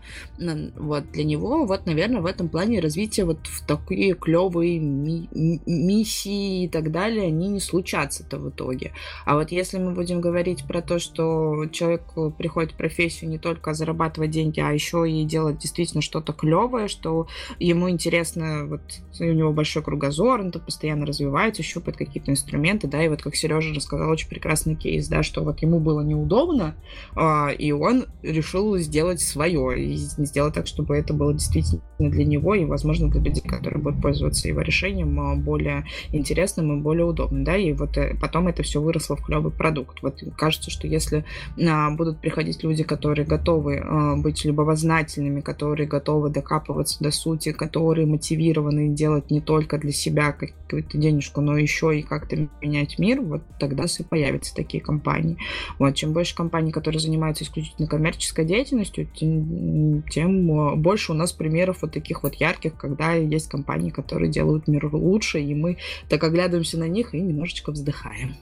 вот, 0.76 1.12
для 1.12 1.24
него, 1.24 1.66
вот, 1.66 1.86
наверное, 1.86 2.22
в 2.22 2.26
этом 2.26 2.50
плане 2.50 2.80
развитие 2.80 3.26
вот 3.26 3.48
в 3.48 3.66
такие 3.66 4.14
клевые 4.14 4.80
ми- 4.80 5.30
миссии 5.66 6.66
и 6.66 6.68
так 6.68 6.92
далее, 6.92 7.28
они 7.28 7.48
не 7.48 7.60
случатся-то 7.60 8.38
в 8.38 8.50
итоге. 8.50 8.92
А 9.26 9.36
вот 9.36 9.52
если 9.52 9.78
мы 9.78 9.92
будем 9.92 10.22
говорить 10.22 10.66
про 10.68 10.82
то, 10.82 11.00
что 11.00 11.66
человек 11.72 12.04
приходит 12.38 12.74
в 12.74 12.76
профессию 12.76 13.30
не 13.30 13.38
только 13.38 13.74
зарабатывать 13.74 14.32
деньги, 14.32 14.60
а 14.60 14.72
еще 14.72 15.10
и 15.10 15.15
и 15.22 15.26
делать 15.26 15.60
действительно 15.60 16.02
что-то 16.02 16.34
клевое, 16.34 16.88
что 16.88 17.28
ему 17.60 17.90
интересно, 17.90 18.66
вот 18.66 18.82
у 19.20 19.24
него 19.24 19.54
большой 19.54 19.84
кругозор, 19.84 20.42
он 20.42 20.52
тут 20.52 20.66
постоянно 20.66 21.06
развивается, 21.06 21.64
щупает 21.64 21.98
какие-то 21.98 22.32
инструменты, 22.32 22.88
да, 22.88 23.04
и 23.04 23.10
вот 23.10 23.22
как 23.22 23.36
Сережа 23.36 23.74
рассказал, 23.74 24.10
очень 24.10 24.30
прекрасный 24.30 24.76
кейс, 24.76 25.08
да, 25.08 25.24
что 25.24 25.44
вот 25.44 25.62
ему 25.62 25.80
было 25.80 26.02
неудобно, 26.02 26.76
а, 27.16 27.50
и 27.50 27.72
он 27.72 28.06
решил 28.24 28.78
сделать 28.78 29.22
свое, 29.22 29.84
и 29.84 29.96
сделать 29.96 30.54
так, 30.54 30.68
чтобы 30.68 30.96
это 30.96 31.14
было 31.14 31.34
действительно 31.34 31.82
для 32.00 32.26
него, 32.26 32.56
и, 32.56 32.66
возможно, 32.66 33.10
для 33.10 33.22
людей, 33.22 33.44
которые 33.44 33.82
будут 33.82 34.02
пользоваться 34.02 34.48
его 34.48 34.62
решением, 34.62 35.20
а, 35.20 35.36
более 35.36 35.86
интересным 36.12 36.78
и 36.78 36.82
более 36.82 37.06
удобным, 37.06 37.44
да, 37.44 37.56
и 37.56 37.74
вот 37.74 37.98
э, 37.98 38.16
потом 38.20 38.48
это 38.48 38.64
все 38.64 38.82
выросло 38.82 39.16
в 39.16 39.24
клевый 39.24 39.52
продукт. 39.52 40.02
Вот 40.02 40.22
кажется, 40.38 40.72
что 40.72 40.88
если 40.88 41.26
а, 41.68 41.90
будут 41.92 42.20
приходить 42.20 42.64
люди, 42.64 42.84
которые 42.84 43.26
готовы 43.26 43.78
а, 43.78 44.16
быть 44.16 44.44
любознательными, 44.46 45.05
сознательными, 45.06 45.42
которые 45.42 45.88
готовы 45.88 46.30
докапываться 46.30 47.04
до 47.04 47.12
сути, 47.12 47.52
которые 47.52 48.06
мотивированы 48.08 48.90
делать 48.90 49.32
не 49.32 49.42
только 49.42 49.78
для 49.78 49.92
себя 49.92 50.32
какую-то 50.32 50.98
денежку, 50.98 51.42
но 51.42 51.58
еще 51.58 51.98
и 51.98 52.02
как-то 52.02 52.48
менять 52.62 53.00
мир, 53.00 53.22
вот 53.22 53.42
тогда 53.60 53.86
и 53.86 54.04
появятся 54.04 54.56
такие 54.56 54.84
компании. 54.84 55.38
Вот, 55.80 55.96
чем 55.96 56.14
больше 56.14 56.36
компаний, 56.36 56.72
которые 56.72 57.00
занимаются 57.00 57.44
исключительно 57.44 57.88
коммерческой 57.88 58.46
деятельностью, 58.46 59.08
тем, 59.16 60.04
тем 60.10 60.82
больше 60.82 61.12
у 61.12 61.16
нас 61.16 61.32
примеров 61.32 61.82
вот 61.82 61.92
таких 61.92 62.24
вот 62.24 62.36
ярких, 62.36 62.76
когда 62.76 63.14
есть 63.14 63.48
компании, 63.48 63.90
которые 63.90 64.32
делают 64.32 64.68
мир 64.68 64.90
лучше, 64.94 65.40
и 65.40 65.54
мы 65.54 65.78
так 66.10 66.24
оглядываемся 66.24 66.78
на 66.78 66.88
них 66.88 67.14
и 67.14 67.22
немножечко 67.22 67.72
вздыхаем. 67.72 68.36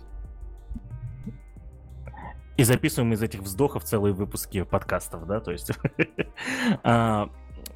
И 2.56 2.64
записываем 2.64 3.14
из 3.14 3.24
этих 3.24 3.42
вздохов 3.42 3.84
целые 3.84 4.14
выпуски 4.14 4.64
подкастов, 4.64 5.26
да, 5.26 5.40
то 5.40 5.52
есть... 5.52 5.72
А, 6.84 7.30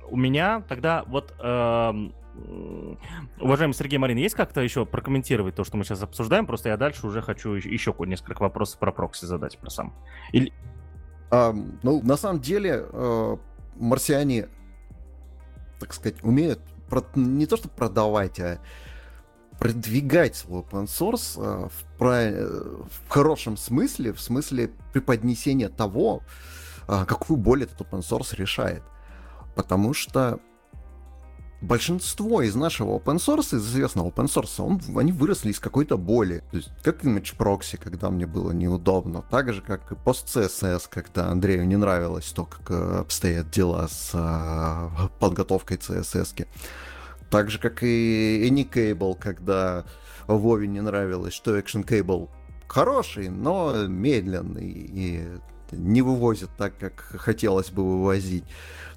у 0.10 0.18
меня 0.18 0.62
тогда 0.68 1.04
вот... 1.08 1.34
Эм, 1.40 2.14
уважаемый 3.40 3.74
Сергей 3.74 3.98
Марин, 3.98 4.18
есть 4.18 4.36
как-то 4.36 4.62
еще 4.62 4.86
прокомментировать 4.86 5.56
то, 5.56 5.64
что 5.64 5.78
мы 5.78 5.84
сейчас 5.84 6.04
обсуждаем? 6.04 6.46
Просто 6.46 6.70
я 6.70 6.78
дальше 6.78 7.08
уже 7.08 7.22
хочу 7.22 7.54
еще 7.54 7.96
несколько 8.00 8.42
вопросов 8.42 8.80
про 8.80 8.92
прокси 8.92 9.26
задать 9.26 9.58
про 9.58 9.70
сам. 9.70 9.94
Или... 10.32 10.54
А, 11.32 11.54
ну, 11.84 12.02
на 12.04 12.16
самом 12.16 12.40
деле, 12.40 12.86
э, 12.90 13.38
марсиане, 13.76 14.48
так 15.80 15.94
сказать, 15.94 16.24
умеют 16.24 16.62
не 17.16 17.46
то 17.46 17.58
что 17.58 17.68
продавать, 17.68 18.40
а 18.40 18.60
продвигать 19.60 20.36
свой 20.36 20.62
open 20.62 20.86
source 20.86 21.34
э, 21.38 21.70
в, 21.70 21.98
про... 21.98 22.32
в 22.32 23.10
хорошем 23.10 23.58
смысле, 23.58 24.14
в 24.14 24.22
смысле 24.22 24.72
преподнесения 24.94 25.70
того, 25.70 26.22
э, 26.88 27.06
какую 27.06 27.38
боль 27.38 27.64
этот 27.64 27.82
open 27.82 28.00
source 28.00 28.36
решает. 28.36 28.84
Потому 29.56 29.94
что 29.94 30.40
большинство 31.62 32.42
из 32.42 32.56
нашего 32.56 32.98
open 32.98 33.18
source, 33.18 33.56
из 33.56 33.68
известного 33.68 34.10
open 34.10 34.26
source, 34.26 34.62
он, 34.64 34.80
они 34.98 35.12
выросли 35.12 35.52
из 35.52 35.60
какой-то 35.60 35.98
боли. 35.98 36.44
То 36.52 36.58
есть, 36.58 36.70
как 36.84 37.04
image 37.04 37.36
proxy, 37.38 37.78
когда 37.78 38.10
мне 38.10 38.26
было 38.26 38.52
неудобно, 38.52 39.24
так 39.30 39.54
же, 39.54 39.62
как 39.62 39.92
и 39.92 39.96
пост 39.96 40.28
CSS, 40.28 40.84
когда 40.90 41.30
Андрею 41.30 41.68
не 41.68 41.78
нравилось 41.78 42.32
то, 42.32 42.46
как 42.46 42.70
э, 42.70 43.00
обстоят 43.00 43.50
дела 43.50 43.88
с 43.88 44.12
а, 44.14 45.10
подготовкой 45.20 45.78
CSS. 45.78 46.36
-ки. 46.36 46.48
Так 47.30 47.50
же, 47.50 47.60
как 47.60 47.84
и 47.84 48.50
Anycable, 48.50 49.18
когда 49.20 49.86
Вове 50.28 50.68
не 50.68 50.82
нравилось, 50.82 51.34
что 51.34 51.58
Action 51.58 51.86
Cable 51.86 52.30
хороший, 52.68 53.30
но 53.30 53.88
медленный 53.88 54.70
и 54.70 55.28
не 55.72 56.02
вывозит 56.02 56.50
так, 56.58 56.78
как 56.78 57.00
хотелось 57.00 57.70
бы 57.72 57.84
вывозить. 57.84 58.46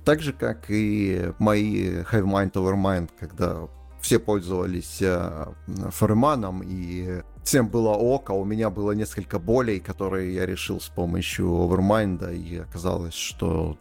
Так 0.05 0.21
же, 0.21 0.33
как 0.33 0.67
и 0.69 1.33
мои 1.39 2.03
Hive 2.03 2.25
Mind 2.25 2.53
Overmind, 2.53 3.11
когда 3.19 3.69
все 4.01 4.19
пользовались 4.19 5.03
э, 5.03 5.47
Ферманом, 5.91 6.63
и 6.65 7.23
всем 7.45 7.69
было 7.69 7.91
ок, 7.91 8.31
а 8.31 8.35
у 8.35 8.45
меня 8.45 8.71
было 8.71 8.93
несколько 8.93 9.39
болей, 9.39 9.79
которые 9.81 10.35
я 10.35 10.47
решил 10.47 10.81
с 10.81 10.89
помощью 10.89 11.49
Overmind, 11.49 12.35
и 12.35 12.59
оказалось, 12.59 13.15
что 13.15 13.77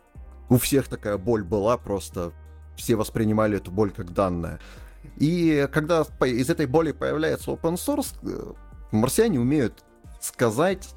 у 0.50 0.58
всех 0.58 0.88
такая 0.88 1.18
боль 1.18 1.44
была, 1.44 1.78
просто 1.78 2.34
все 2.80 2.96
воспринимали 2.96 3.58
эту 3.58 3.72
боль 3.72 3.92
как 3.92 4.14
данное. 4.14 4.60
И 5.18 5.68
когда 5.72 6.06
из 6.22 6.50
этой 6.50 6.66
боли 6.66 6.92
появляется 6.92 7.52
open 7.52 7.76
source, 7.76 8.14
э, 8.24 8.54
марсиане 8.92 9.40
умеют 9.40 9.84
сказать, 10.20 10.90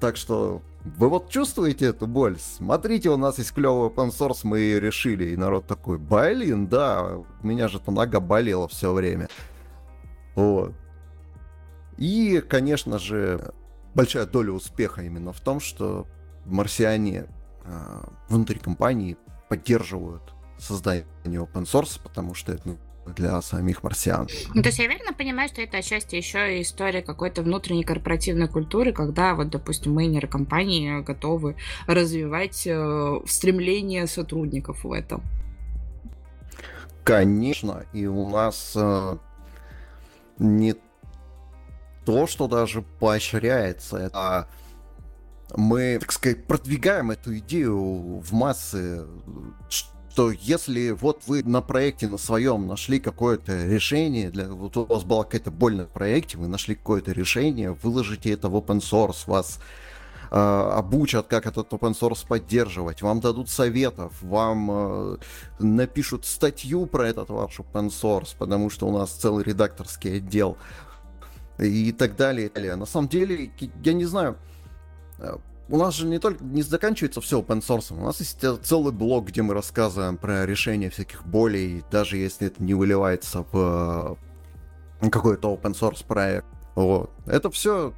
так 0.00 0.16
что 0.16 0.62
вы 0.84 1.08
вот 1.08 1.30
чувствуете 1.30 1.86
эту 1.86 2.06
боль? 2.06 2.36
Смотрите, 2.38 3.10
у 3.10 3.16
нас 3.16 3.38
есть 3.38 3.52
клевый 3.52 3.88
open 3.88 4.10
source, 4.10 4.40
мы 4.42 4.58
ее 4.58 4.80
решили. 4.80 5.26
И 5.26 5.36
народ 5.36 5.66
такой, 5.66 5.98
блин, 5.98 6.66
да, 6.66 7.16
у 7.16 7.46
меня 7.46 7.68
же-то 7.68 7.90
нога 7.90 8.20
болела 8.20 8.68
все 8.68 8.92
время. 8.92 9.28
Вот. 10.34 10.72
И, 11.98 12.42
конечно 12.48 12.98
же, 12.98 13.52
большая 13.94 14.26
доля 14.26 14.52
успеха 14.52 15.02
именно 15.02 15.32
в 15.32 15.40
том, 15.40 15.60
что 15.60 16.06
марсиане 16.46 17.26
э, 17.64 18.00
внутри 18.28 18.58
компании 18.58 19.16
поддерживают 19.48 20.34
создание 20.62 21.04
open 21.24 21.64
source, 21.64 22.00
потому 22.02 22.34
что 22.34 22.52
это 22.52 22.62
ну, 22.64 22.78
для 23.06 23.40
самих 23.42 23.82
марсиан. 23.82 24.28
Ну, 24.54 24.62
то 24.62 24.68
есть 24.68 24.78
я 24.78 24.86
верно 24.86 25.12
понимаю, 25.12 25.48
что 25.48 25.60
это 25.60 25.78
отчасти 25.78 26.14
еще 26.16 26.58
и 26.58 26.62
история 26.62 27.02
какой-то 27.02 27.42
внутренней 27.42 27.84
корпоративной 27.84 28.48
культуры, 28.48 28.92
когда 28.92 29.34
вот, 29.34 29.50
допустим, 29.50 29.94
мейнеры 29.94 30.28
компании 30.28 31.00
готовы 31.00 31.56
развивать 31.86 32.66
э, 32.66 33.20
стремление 33.26 34.06
сотрудников 34.06 34.84
в 34.84 34.92
этом. 34.92 35.22
Конечно, 37.04 37.84
и 37.92 38.06
у 38.06 38.28
нас 38.28 38.74
э, 38.76 39.16
не 40.38 40.76
то, 42.04 42.26
что 42.26 42.46
даже 42.46 42.82
поощряется, 42.82 44.10
а 44.12 44.46
мы, 45.54 45.98
так 46.00 46.12
сказать, 46.12 46.46
продвигаем 46.46 47.10
эту 47.10 47.36
идею 47.38 48.20
в 48.20 48.32
массы, 48.32 49.04
что 50.12 50.30
если 50.30 50.90
вот 50.90 51.22
вы 51.26 51.42
на 51.42 51.62
проекте 51.62 52.06
на 52.06 52.18
своем 52.18 52.66
нашли 52.66 53.00
какое-то 53.00 53.64
решение, 53.64 54.28
для, 54.28 54.46
вот 54.46 54.76
у 54.76 54.84
вас 54.84 55.04
была 55.04 55.24
какая-то 55.24 55.50
боль 55.50 55.74
на 55.74 55.86
проекте, 55.86 56.36
вы 56.36 56.48
нашли 56.48 56.74
какое-то 56.74 57.12
решение, 57.12 57.72
выложите 57.72 58.30
это 58.30 58.50
в 58.50 58.56
open 58.56 58.80
source, 58.80 59.22
вас 59.26 59.58
э, 60.30 60.36
обучат, 60.36 61.28
как 61.28 61.46
этот 61.46 61.72
open 61.72 61.98
source 61.98 62.26
поддерживать, 62.28 63.00
вам 63.00 63.20
дадут 63.20 63.48
советов, 63.48 64.12
вам 64.20 64.70
э, 64.70 65.16
напишут 65.60 66.26
статью 66.26 66.84
про 66.84 67.08
этот 67.08 67.30
ваш 67.30 67.58
open 67.60 67.88
source, 67.88 68.36
потому 68.38 68.68
что 68.68 68.88
у 68.88 68.92
нас 68.92 69.12
целый 69.12 69.42
редакторский 69.44 70.18
отдел 70.18 70.58
и 71.58 71.90
так 71.90 72.16
далее. 72.16 72.48
И 72.48 72.52
далее. 72.52 72.76
На 72.76 72.84
самом 72.84 73.08
деле, 73.08 73.50
я 73.82 73.92
не 73.94 74.04
знаю, 74.04 74.36
э, 75.20 75.38
у 75.72 75.78
нас 75.78 75.94
же 75.94 76.06
не 76.06 76.18
только 76.18 76.44
не 76.44 76.60
заканчивается 76.60 77.22
все 77.22 77.40
open 77.40 77.60
source, 77.60 77.98
у 77.98 78.04
нас 78.04 78.20
есть 78.20 78.44
целый 78.62 78.92
блок, 78.92 79.28
где 79.28 79.40
мы 79.40 79.54
рассказываем 79.54 80.18
про 80.18 80.44
решение 80.44 80.90
всяких 80.90 81.24
болей, 81.24 81.82
даже 81.90 82.18
если 82.18 82.48
это 82.48 82.62
не 82.62 82.74
выливается 82.74 83.46
в 83.52 84.18
э, 85.00 85.08
какой-то 85.08 85.54
open 85.54 85.72
source 85.72 86.04
проект. 86.06 86.44
Вот. 86.74 87.10
Это 87.24 87.50
все 87.50 87.94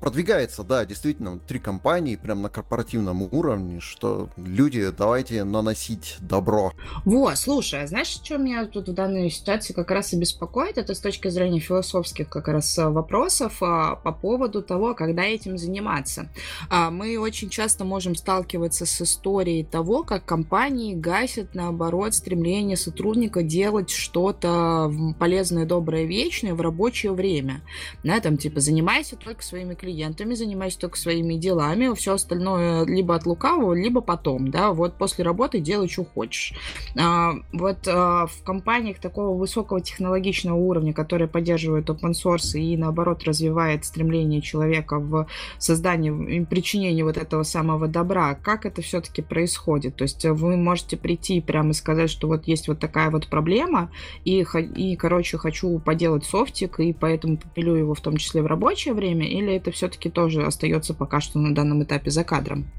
продвигается, 0.00 0.64
да, 0.64 0.84
действительно, 0.86 1.38
три 1.38 1.58
компании 1.58 2.16
прям 2.16 2.42
на 2.42 2.48
корпоративном 2.48 3.22
уровне, 3.30 3.80
что 3.80 4.30
люди, 4.36 4.90
давайте 4.96 5.44
наносить 5.44 6.16
добро. 6.20 6.72
Во, 7.04 7.36
слушай, 7.36 7.82
а 7.82 7.86
знаешь, 7.86 8.08
что 8.08 8.38
меня 8.38 8.64
тут 8.66 8.88
в 8.88 8.94
данной 8.94 9.30
ситуации 9.30 9.74
как 9.74 9.90
раз 9.90 10.12
и 10.12 10.18
беспокоит? 10.18 10.78
Это 10.78 10.94
с 10.94 11.00
точки 11.00 11.28
зрения 11.28 11.60
философских 11.60 12.28
как 12.28 12.48
раз 12.48 12.78
э, 12.78 12.88
вопросов 12.88 13.62
а, 13.62 13.96
по 13.96 14.12
поводу 14.12 14.62
того, 14.62 14.94
когда 14.94 15.22
этим 15.22 15.58
заниматься. 15.58 16.30
А, 16.70 16.90
мы 16.90 17.18
очень 17.18 17.50
часто 17.50 17.84
можем 17.84 18.14
сталкиваться 18.14 18.86
с 18.86 19.02
историей 19.02 19.64
того, 19.64 20.02
как 20.02 20.24
компании 20.24 20.94
гасят, 20.94 21.54
наоборот, 21.54 22.14
стремление 22.14 22.76
сотрудника 22.76 23.42
делать 23.42 23.90
что-то 23.90 24.90
полезное, 25.18 25.66
доброе, 25.66 26.04
вечное 26.04 26.54
в 26.54 26.60
рабочее 26.62 27.12
время. 27.12 27.60
Да, 28.02 28.18
там, 28.20 28.38
типа, 28.38 28.60
занимайся 28.60 29.16
только 29.16 29.42
своими 29.42 29.74
клиентами 29.74 29.89
клиентами, 29.90 30.34
занимайся 30.34 30.78
только 30.78 30.96
своими 30.96 31.34
делами, 31.34 31.94
все 31.94 32.14
остальное 32.14 32.84
либо 32.86 33.14
от 33.14 33.26
лукавого, 33.26 33.74
либо 33.74 34.00
потом, 34.00 34.50
да, 34.50 34.72
вот 34.72 34.94
после 34.94 35.24
работы 35.24 35.58
делай, 35.60 35.88
что 35.88 36.04
хочешь. 36.04 36.54
А, 36.96 37.32
вот 37.52 37.78
а, 37.86 38.26
в 38.26 38.42
компаниях 38.44 38.98
такого 38.98 39.36
высокого 39.36 39.80
технологичного 39.80 40.56
уровня, 40.56 40.92
которые 40.92 41.28
поддерживают 41.28 41.90
open 41.90 42.12
source 42.12 42.58
и, 42.58 42.76
наоборот, 42.76 43.24
развивает 43.24 43.84
стремление 43.84 44.40
человека 44.40 44.98
в 44.98 45.26
создании 45.58 46.36
и 46.36 46.44
причинении 46.44 47.02
вот 47.02 47.16
этого 47.16 47.42
самого 47.42 47.88
добра, 47.88 48.34
как 48.34 48.66
это 48.66 48.82
все-таки 48.82 49.22
происходит? 49.22 49.96
То 49.96 50.02
есть 50.02 50.24
вы 50.24 50.56
можете 50.56 50.96
прийти 50.96 51.38
и 51.38 51.40
прямо 51.40 51.72
сказать, 51.72 52.10
что 52.10 52.28
вот 52.28 52.46
есть 52.46 52.68
вот 52.68 52.78
такая 52.78 53.10
вот 53.10 53.26
проблема, 53.26 53.90
и, 54.24 54.44
и 54.76 54.96
короче, 54.96 55.38
хочу 55.38 55.78
поделать 55.80 56.24
софтик, 56.24 56.78
и 56.80 56.92
поэтому 56.92 57.36
попилю 57.36 57.74
его 57.74 57.94
в 57.94 58.00
том 58.00 58.16
числе 58.16 58.42
в 58.42 58.46
рабочее 58.46 58.94
время, 58.94 59.26
или 59.26 59.54
это 59.54 59.70
все 59.70 59.79
все-таки 59.80 60.10
тоже 60.10 60.44
остается 60.44 60.92
пока 60.92 61.20
что 61.22 61.38
на 61.38 61.54
данном 61.54 61.82
этапе 61.82 62.10
за 62.10 62.22
кадром? 62.22 62.70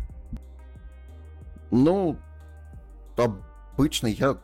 Ну, 1.71 2.15
обычно 3.17 4.05
я 4.05 4.37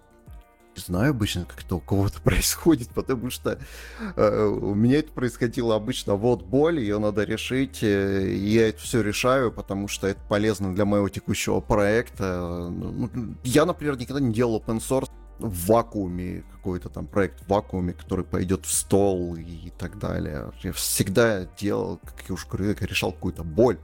знаю 0.76 1.12
обычно, 1.12 1.45
как 1.45 1.64
это 1.64 1.76
у 1.76 1.80
кого-то 1.80 2.20
происходит, 2.24 2.89
потому 2.89 3.30
что 3.30 3.60
э, 4.16 4.45
у 4.45 4.74
меня 4.74 4.97
это 4.97 5.12
происходило 5.12 5.76
обычно 5.76 6.16
вот 6.16 6.45
боль, 6.45 6.80
ее 6.80 6.97
надо 6.97 7.26
решить, 7.26 7.84
э, 7.84 8.36
я 8.36 8.70
это 8.70 8.80
все 8.80 9.03
решаю, 9.03 9.51
потому 9.51 9.88
что 9.88 10.08
это 10.08 10.20
полезно 10.28 10.74
для 10.74 10.86
моего 10.86 11.10
текущего 11.10 11.60
проекта. 11.60 12.70
Ну, 12.72 13.36
я, 13.43 13.66
например, 13.66 13.99
никогда 13.99 14.20
не 14.20 14.34
делал 14.34 14.58
open 14.60 14.80
source 14.80 15.12
в 15.40 15.68
вакууме, 15.68 16.44
какой-то 16.52 16.90
там 16.90 17.08
проект 17.08 17.42
в 17.42 17.50
вакууме, 17.50 17.94
который 17.94 18.26
пойдет 18.26 18.66
в 18.66 18.72
стол 18.72 19.36
и 19.36 19.72
так 19.78 20.00
далее. 20.00 20.52
Я 20.64 20.72
всегда 20.74 21.46
делал, 21.60 22.00
как 22.04 22.24
я 22.28 22.34
уже 22.34 22.48
говорю, 22.48 22.76
решал 22.82 23.12
какую-то 23.12 23.44
боль 23.44 23.78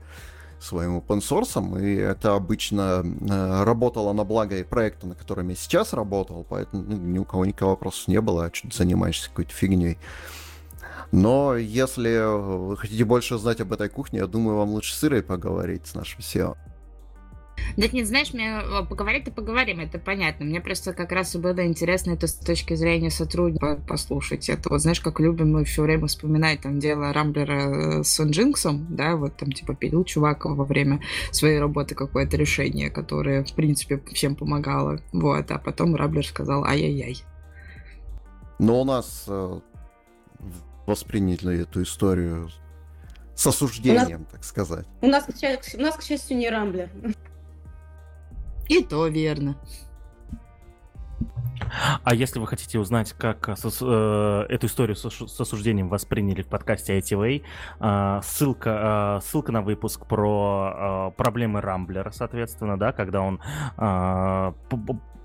своим 0.60 0.98
open 0.98 1.20
source, 1.20 1.82
и 1.82 1.96
это 1.96 2.34
обычно 2.34 3.04
э, 3.04 3.64
работало 3.64 4.12
на 4.12 4.24
благо 4.24 4.56
и 4.56 4.62
проекта, 4.64 5.06
на 5.06 5.14
котором 5.14 5.48
я 5.50 5.56
сейчас 5.56 5.92
работал, 5.92 6.46
поэтому 6.48 6.82
ну, 6.82 6.96
ни 6.96 7.18
у 7.18 7.24
кого 7.24 7.44
никакого 7.44 7.70
вопросов 7.70 8.08
не 8.08 8.20
было, 8.20 8.46
а 8.46 8.54
что 8.54 8.68
ты 8.68 8.76
занимаешься 8.76 9.28
какой-то 9.28 9.52
фигней. 9.52 9.98
Но 11.12 11.54
если 11.56 12.24
вы 12.26 12.76
хотите 12.76 13.04
больше 13.04 13.38
знать 13.38 13.60
об 13.60 13.72
этой 13.72 13.88
кухне, 13.88 14.20
я 14.20 14.26
думаю, 14.26 14.56
вам 14.56 14.70
лучше 14.70 14.94
с 14.94 15.04
Ирой 15.04 15.22
поговорить, 15.22 15.86
с 15.86 15.94
нашим 15.94 16.20
SEO. 16.20 16.56
Да 17.76 17.88
нет, 17.88 18.06
знаешь, 18.06 18.32
мне 18.32 18.60
поговорить-то 18.88 19.32
поговорим, 19.32 19.80
это 19.80 19.98
понятно. 19.98 20.44
Мне 20.44 20.60
просто 20.60 20.92
как 20.92 21.12
раз 21.12 21.34
и 21.34 21.38
было 21.38 21.66
интересно 21.66 22.12
это 22.12 22.26
с 22.26 22.34
точки 22.34 22.74
зрения 22.74 23.10
сотрудника 23.10 23.80
послушать. 23.88 24.48
Это 24.48 24.68
вот, 24.68 24.80
знаешь, 24.80 25.00
как 25.00 25.20
любим 25.20 25.52
мы 25.52 25.64
все 25.64 25.82
время 25.82 26.06
вспоминать 26.06 26.60
там 26.60 26.78
дело 26.78 27.12
Рамблера 27.12 28.00
э, 28.00 28.04
с 28.04 28.20
Nginx, 28.20 28.86
да, 28.90 29.16
вот 29.16 29.36
там 29.36 29.52
типа 29.52 29.74
пилил 29.74 30.04
чувак 30.04 30.44
во 30.44 30.64
время 30.64 31.00
своей 31.30 31.58
работы 31.58 31.94
какое-то 31.94 32.36
решение, 32.36 32.90
которое, 32.90 33.44
в 33.44 33.52
принципе, 33.54 34.00
всем 34.12 34.36
помогало. 34.36 35.00
Вот, 35.12 35.50
а 35.50 35.58
потом 35.58 35.96
Рамблер 35.96 36.26
сказал 36.26 36.64
ай-яй-яй. 36.64 37.22
Но 38.58 38.80
у 38.80 38.84
нас 38.84 39.24
э, 39.26 39.60
восприняли 40.86 41.62
эту 41.62 41.82
историю 41.82 42.50
с 43.34 43.46
осуждением, 43.46 44.20
нас, 44.20 44.30
так 44.30 44.44
сказать. 44.44 44.86
У 45.00 45.06
нас, 45.06 45.26
у 45.76 45.80
нас, 45.80 45.96
к 45.96 46.02
счастью, 46.02 46.36
не 46.36 46.48
Рамблер. 46.48 46.88
И 48.68 48.82
то 48.82 49.06
верно. 49.06 49.56
А 52.02 52.14
если 52.14 52.38
вы 52.38 52.46
хотите 52.46 52.78
узнать, 52.78 53.12
как 53.12 53.48
э, 53.48 53.54
э, 53.54 54.46
эту 54.48 54.66
историю 54.66 54.96
с, 54.96 55.08
с 55.10 55.40
осуждением 55.40 55.88
восприняли 55.88 56.42
в 56.42 56.48
подкасте 56.48 56.98
ITV, 56.98 57.42
э, 57.80 58.20
ссылка, 58.22 59.20
э, 59.20 59.24
ссылка 59.24 59.52
на 59.52 59.62
выпуск 59.62 60.06
про 60.06 61.10
э, 61.12 61.16
проблемы 61.16 61.60
Рамблера, 61.60 62.10
соответственно, 62.10 62.78
да, 62.78 62.92
когда 62.92 63.22
он 63.22 63.40
э, 63.76 64.52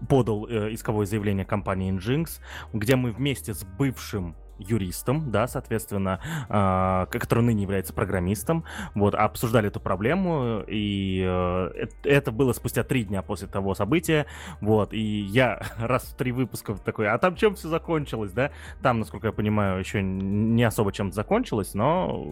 подал 0.08 0.48
э, 0.48 0.74
исковое 0.74 1.06
заявление 1.06 1.46
компании 1.46 1.94
Nginx, 1.94 2.40
где 2.74 2.96
мы 2.96 3.12
вместе 3.12 3.54
с 3.54 3.64
бывшим 3.64 4.36
юристом, 4.60 5.32
да, 5.32 5.48
соответственно, 5.48 6.20
э, 6.50 7.18
который 7.18 7.44
ныне 7.44 7.64
является 7.64 7.94
программистом, 7.94 8.64
вот, 8.96 9.16
обсуждали 9.16 9.68
эту 9.68 9.80
проблему, 9.80 10.64
и 10.68 11.24
э, 11.26 11.88
это 12.04 12.32
было 12.32 12.54
спустя 12.54 12.84
три 12.84 13.04
дня 13.04 13.22
после 13.22 13.48
того 13.48 13.74
события, 13.74 14.26
вот, 14.62 14.94
и 14.94 15.00
я 15.00 15.62
раз 15.78 16.04
в 16.04 16.16
три 16.16 16.32
выпуска 16.32 16.76
такой, 16.76 17.08
а 17.08 17.18
там 17.18 17.36
чем 17.36 17.56
все 17.56 17.70
закончилось, 17.70 18.32
да, 18.32 18.52
там, 18.82 19.00
насколько 19.00 19.28
я 19.28 19.34
понимаю, 19.34 19.80
еще 19.80 20.02
не 20.02 20.64
особо 20.64 20.92
чем-то 20.92 21.16
закончилось, 21.16 21.74
но 21.74 22.26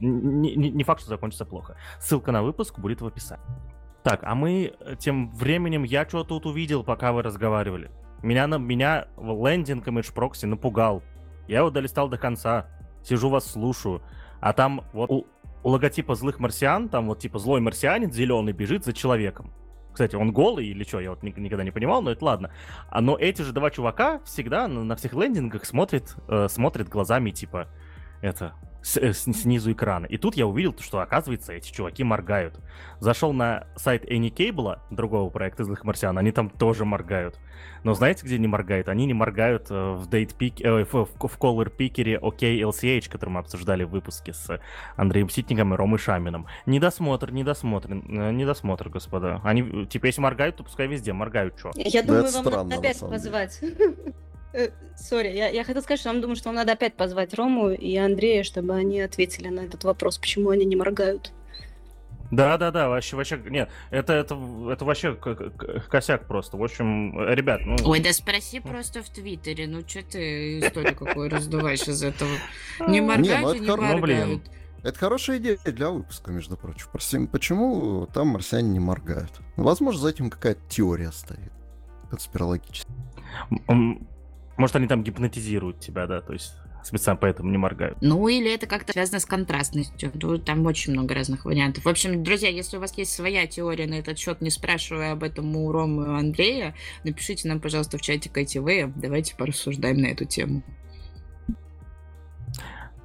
не, 0.00 0.54
не, 0.54 0.70
не 0.70 0.84
факт, 0.84 1.00
что 1.00 1.10
закончится 1.10 1.44
плохо. 1.44 1.76
Ссылка 2.00 2.32
на 2.32 2.42
выпуск 2.42 2.78
будет 2.78 3.00
в 3.00 3.06
описании. 3.06 3.44
Так, 4.02 4.20
а 4.22 4.34
мы 4.34 4.74
тем 4.98 5.30
временем, 5.32 5.82
я 5.82 6.08
что 6.08 6.24
тут 6.24 6.46
увидел, 6.46 6.84
пока 6.84 7.12
вы 7.12 7.22
разговаривали. 7.22 7.90
Меня, 8.22 8.46
на, 8.46 8.58
меня 8.58 9.06
лендинг 9.16 9.86
Image 9.86 10.14
Proxy 10.14 10.46
напугал. 10.46 11.02
Я 11.48 11.58
его 11.58 11.70
долистал 11.70 12.08
до 12.08 12.18
конца. 12.18 12.66
Сижу 13.02 13.28
вас 13.30 13.50
слушаю. 13.50 14.02
А 14.40 14.52
там 14.52 14.84
вот 14.92 15.10
у, 15.10 15.26
у 15.64 15.68
логотипа 15.68 16.14
злых 16.14 16.38
марсиан, 16.38 16.88
там 16.88 17.08
вот 17.08 17.18
типа 17.18 17.38
злой 17.38 17.60
марсианец 17.60 18.14
зеленый 18.14 18.52
бежит 18.52 18.84
за 18.84 18.92
человеком. 18.92 19.52
Кстати, 19.92 20.14
он 20.14 20.32
голый 20.32 20.66
или 20.66 20.84
что, 20.84 21.00
я 21.00 21.10
вот 21.10 21.24
никогда 21.24 21.64
не 21.64 21.72
понимал, 21.72 22.02
но 22.02 22.12
это 22.12 22.24
ладно. 22.24 22.52
А, 22.88 23.00
но 23.00 23.16
эти 23.18 23.42
же 23.42 23.52
два 23.52 23.70
чувака 23.70 24.20
всегда 24.24 24.68
на, 24.68 24.84
на 24.84 24.94
всех 24.94 25.12
лендингах 25.14 25.64
смотрят, 25.64 26.14
э, 26.28 26.46
смотрят 26.48 26.88
глазами 26.88 27.30
типа 27.30 27.66
это 28.20 28.54
с, 28.82 28.96
э, 28.96 29.12
с, 29.12 29.24
снизу 29.24 29.72
экрана. 29.72 30.06
И 30.06 30.16
тут 30.16 30.36
я 30.36 30.46
увидел, 30.46 30.74
что, 30.78 31.00
оказывается, 31.00 31.52
эти 31.52 31.72
чуваки 31.72 32.04
моргают. 32.04 32.58
Зашел 33.00 33.32
на 33.32 33.66
сайт 33.76 34.04
Anycable, 34.10 34.78
другого 34.90 35.30
проекта 35.30 35.64
«Злых 35.64 35.84
марсиан», 35.84 36.16
они 36.18 36.32
там 36.32 36.50
тоже 36.50 36.84
моргают. 36.84 37.38
Но 37.84 37.94
знаете, 37.94 38.24
где 38.24 38.38
не 38.38 38.46
моргают? 38.46 38.88
Они 38.88 39.06
не 39.06 39.14
моргают 39.14 39.70
э, 39.70 39.74
в, 39.74 40.08
date 40.08 40.36
pick, 40.36 40.62
э, 40.62 40.84
в, 40.84 41.04
в 41.04 41.38
Color 41.38 41.72
Picker 41.76 42.20
OK 42.20 42.60
LCH, 42.60 43.10
который 43.10 43.30
мы 43.30 43.40
обсуждали 43.40 43.84
в 43.84 43.90
выпуске 43.90 44.32
с 44.32 44.60
Андреем 44.96 45.28
Ситником 45.28 45.74
и 45.74 45.76
Ромой 45.76 45.98
Шамином. 45.98 46.46
Недосмотр, 46.66 47.30
недосмотр, 47.30 47.92
э, 47.92 48.32
недосмотр, 48.32 48.88
господа. 48.88 49.40
Они, 49.44 49.86
типа, 49.86 50.06
если 50.06 50.20
моргают, 50.20 50.56
то 50.56 50.64
пускай 50.64 50.86
везде 50.86 51.12
моргают, 51.12 51.58
что? 51.58 51.72
Я 51.74 52.02
думаю, 52.02 52.24
вам 52.24 52.30
странно, 52.30 52.64
надо 52.64 52.76
опять 52.76 53.00
позвать. 53.00 53.60
Э, 54.52 54.70
сори, 54.96 55.28
я, 55.28 55.48
я 55.48 55.64
хотела 55.64 55.82
сказать, 55.82 56.00
что 56.00 56.12
нам 56.12 56.20
думаю, 56.20 56.36
что 56.36 56.48
нам 56.48 56.56
надо 56.56 56.72
опять 56.72 56.94
позвать 56.94 57.34
Рому 57.34 57.70
и 57.70 57.96
Андрея, 57.96 58.42
чтобы 58.42 58.74
они 58.74 59.00
ответили 59.00 59.48
на 59.48 59.60
этот 59.60 59.84
вопрос, 59.84 60.18
почему 60.18 60.50
они 60.50 60.64
не 60.64 60.76
моргают. 60.76 61.32
Да, 62.30 62.58
да, 62.58 62.70
да, 62.70 62.88
вообще, 62.88 63.16
вообще, 63.16 63.40
нет, 63.46 63.70
это, 63.90 64.12
это, 64.12 64.34
это 64.70 64.84
вообще 64.84 65.14
косяк 65.14 66.26
просто. 66.26 66.58
В 66.58 66.62
общем, 66.62 67.18
ребят, 67.30 67.62
ну... 67.64 67.76
Ой, 67.86 68.00
да 68.00 68.12
спроси 68.12 68.60
просто 68.60 69.02
в 69.02 69.08
Твиттере, 69.08 69.66
ну 69.66 69.80
что 69.86 70.02
ты 70.02 70.60
историю 70.60 70.94
какую 70.94 71.30
раздуваешь 71.30 71.88
из 71.88 72.02
этого? 72.02 72.30
Не 72.86 73.00
моргают 73.00 73.44
ну, 73.44 73.54
и 73.54 73.60
не 73.60 73.76
моргают. 73.76 74.42
Это 74.82 74.98
хорошая 74.98 75.38
идея 75.38 75.58
для 75.64 75.90
выпуска, 75.90 76.30
между 76.30 76.56
прочим. 76.56 77.26
Почему 77.28 78.06
там 78.06 78.28
марсиане 78.28 78.68
не 78.68 78.80
моргают? 78.80 79.32
Возможно, 79.56 80.00
за 80.00 80.10
этим 80.10 80.30
какая-то 80.30 80.60
теория 80.68 81.12
стоит. 81.12 81.52
Конспирологическая. 82.10 82.94
Может, 84.58 84.76
они 84.76 84.88
там 84.88 85.02
гипнотизируют 85.04 85.80
тебя, 85.80 86.06
да, 86.06 86.20
то 86.20 86.32
есть 86.32 86.52
специально 86.82 87.16
поэтому 87.16 87.50
не 87.50 87.58
моргают. 87.58 87.98
Ну, 88.00 88.26
или 88.28 88.52
это 88.52 88.66
как-то 88.66 88.92
связано 88.92 89.20
с 89.20 89.24
контрастностью. 89.24 90.10
Там 90.40 90.66
очень 90.66 90.92
много 90.92 91.14
разных 91.14 91.44
вариантов. 91.44 91.84
В 91.84 91.88
общем, 91.88 92.22
друзья, 92.24 92.48
если 92.48 92.76
у 92.76 92.80
вас 92.80 92.96
есть 92.98 93.12
своя 93.12 93.46
теория 93.46 93.86
на 93.86 93.94
этот 93.94 94.18
счет, 94.18 94.40
не 94.40 94.50
спрашивая 94.50 95.12
об 95.12 95.22
этом 95.22 95.54
у 95.56 95.70
Ромы 95.70 96.06
и 96.06 96.18
Андрея, 96.18 96.74
напишите 97.04 97.48
нам, 97.48 97.60
пожалуйста, 97.60 97.98
в 97.98 98.00
чате 98.00 98.30
КТВ. 98.30 98.92
Давайте 98.96 99.36
порассуждаем 99.36 99.98
на 99.98 100.06
эту 100.06 100.24
тему. 100.24 100.62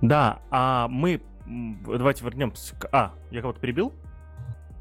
Да, 0.02 0.42
а 0.50 0.88
мы... 0.88 1.22
Давайте 1.46 2.24
вернемся 2.24 2.76
к... 2.76 2.90
А, 2.92 3.14
я 3.32 3.42
кого-то 3.42 3.60
перебил? 3.60 3.94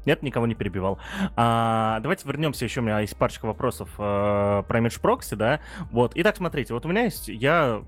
Нет, 0.05 0.21
никого 0.21 0.47
не 0.47 0.55
перебивал. 0.55 0.99
А, 1.35 1.99
давайте 2.01 2.27
вернемся, 2.27 2.65
еще 2.65 2.81
у 2.81 2.83
меня 2.83 2.99
есть 2.99 3.15
парочка 3.15 3.45
вопросов 3.45 3.89
а, 3.97 4.63
про 4.63 4.79
Image 4.79 5.01
Proxy, 5.01 5.35
да. 5.35 5.61
Вот, 5.91 6.11
итак, 6.15 6.35
смотрите, 6.35 6.73
вот 6.73 6.85
у 6.85 6.89
меня 6.89 7.03
есть, 7.03 7.27
я 7.27 7.81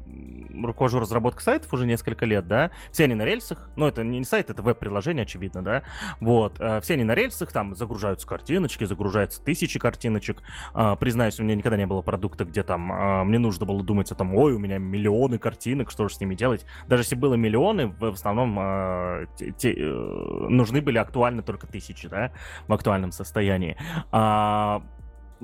руковожу 0.63 0.99
разработкой 0.99 1.43
сайтов 1.43 1.73
уже 1.73 1.85
несколько 1.85 2.25
лет, 2.25 2.47
да, 2.47 2.71
все 2.91 3.05
они 3.05 3.15
на 3.15 3.25
рельсах, 3.25 3.69
ну, 3.75 3.87
это 3.87 4.03
не 4.03 4.23
сайт, 4.23 4.49
это 4.49 4.61
веб-приложение, 4.61 5.23
очевидно, 5.23 5.61
да, 5.61 5.83
вот, 6.21 6.55
а, 6.59 6.79
все 6.81 6.93
они 6.93 7.03
на 7.03 7.15
рельсах, 7.15 7.51
там 7.51 7.75
загружаются 7.75 8.25
картиночки, 8.27 8.85
загружаются 8.85 9.43
тысячи 9.43 9.79
картиночек, 9.79 10.41
а, 10.73 10.95
признаюсь, 10.95 11.39
у 11.39 11.43
меня 11.43 11.55
никогда 11.55 11.77
не 11.77 11.85
было 11.85 12.01
продукта, 12.01 12.45
где 12.45 12.63
там 12.63 12.91
а, 12.91 13.23
мне 13.25 13.39
нужно 13.39 13.65
было 13.65 13.83
думать 13.83 14.11
о 14.11 14.15
том, 14.15 14.33
ой, 14.35 14.53
у 14.53 14.59
меня 14.59 14.77
миллионы 14.77 15.37
картинок, 15.37 15.91
что 15.91 16.07
же 16.07 16.15
с 16.15 16.19
ними 16.21 16.35
делать, 16.35 16.65
даже 16.87 17.03
если 17.03 17.15
было 17.15 17.33
миллионы, 17.33 17.87
в, 17.87 18.05
основном 18.05 18.55
а, 18.57 19.25
те, 19.57 19.73
э, 19.73 20.47
нужны 20.49 20.81
были 20.81 20.97
актуальны 20.97 21.41
только 21.41 21.67
тысячи. 21.67 22.04
тысяч, 22.04 22.04
да, 22.09 22.31
в 22.67 22.73
актуальном 22.73 23.11
состоянии. 23.11 23.77
А, 24.11 24.81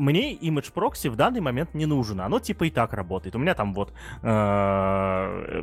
мне 0.01 0.35
Image 0.35 0.73
Proxy 0.73 1.09
в 1.09 1.15
данный 1.15 1.41
момент 1.41 1.73
не 1.73 1.85
нужно. 1.85 2.25
Оно 2.25 2.39
типа 2.39 2.65
и 2.65 2.69
так 2.71 2.93
работает. 2.93 3.35
У 3.35 3.39
меня 3.39 3.53
там 3.53 3.73
вот... 3.73 3.93
Э, 4.23 5.61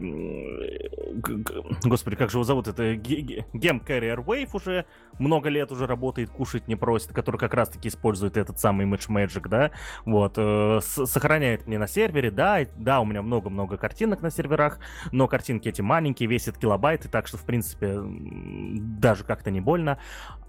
господи, 1.85 2.17
как 2.17 2.31
же 2.31 2.37
его 2.37 2.45
зовут? 2.45 2.69
Это 2.69 2.95
Gem 2.95 3.85
Carrier 3.85 4.25
Wave 4.25 4.51
уже 4.53 4.87
много 5.19 5.49
лет 5.49 5.73
уже 5.73 5.87
работает, 5.87 6.31
кушать 6.31 6.69
не 6.69 6.77
просит, 6.77 7.13
который 7.13 7.39
как 7.39 7.53
раз-таки 7.55 7.89
использует 7.89 8.37
этот 8.37 8.61
самый 8.61 8.87
Image 8.87 9.09
Magic, 9.09 9.49
да, 9.49 9.73
вот, 10.05 10.35
э, 10.37 10.81
сохраняет 10.83 11.67
мне 11.67 11.79
на 11.79 11.89
сервере, 11.89 12.31
да, 12.31 12.61
да, 12.77 13.01
у 13.01 13.05
меня 13.05 13.23
много-много 13.23 13.77
картинок 13.77 14.23
на 14.23 14.31
серверах, 14.31 14.79
но 15.11 15.27
картинки 15.27 15.69
эти 15.69 15.83
маленькие, 15.83 16.29
весят 16.29 16.59
килобайты, 16.59 17.09
так 17.09 17.27
что, 17.27 17.37
в 17.37 17.45
принципе, 17.45 17.99
даже 18.01 19.25
как-то 19.25 19.51
не 19.51 19.61
больно. 19.61 19.99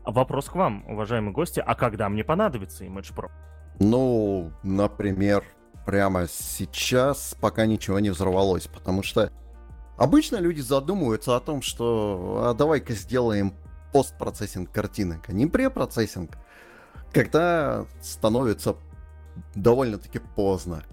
Вопрос 0.05 0.49
к 0.49 0.55
вам, 0.55 0.83
уважаемые 0.87 1.33
гости, 1.33 1.61
а 1.65 1.75
когда 1.75 2.09
мне 2.09 2.23
понадобится 2.23 2.85
Image 2.85 3.15
Pro? 3.15 3.29
Ну, 3.79 4.51
например, 4.61 5.43
прямо 5.85 6.27
сейчас, 6.27 7.35
пока 7.39 7.65
ничего 7.65 7.99
не 7.99 8.09
взорвалось, 8.09 8.67
потому 8.67 9.03
что 9.03 9.31
обычно 9.97 10.35
люди 10.35 10.59
задумываются 10.61 11.35
о 11.35 11.39
том, 11.39 11.61
что 11.61 12.43
а 12.45 12.53
давай-ка 12.53 12.93
сделаем 12.93 13.53
постпроцессинг 13.93 14.71
картинок, 14.71 15.29
а 15.29 15.31
не 15.31 15.47
препроцессинг, 15.47 16.37
когда 17.13 17.85
становится 18.01 18.75
довольно-таки 19.55 20.19
поздно. 20.19 20.83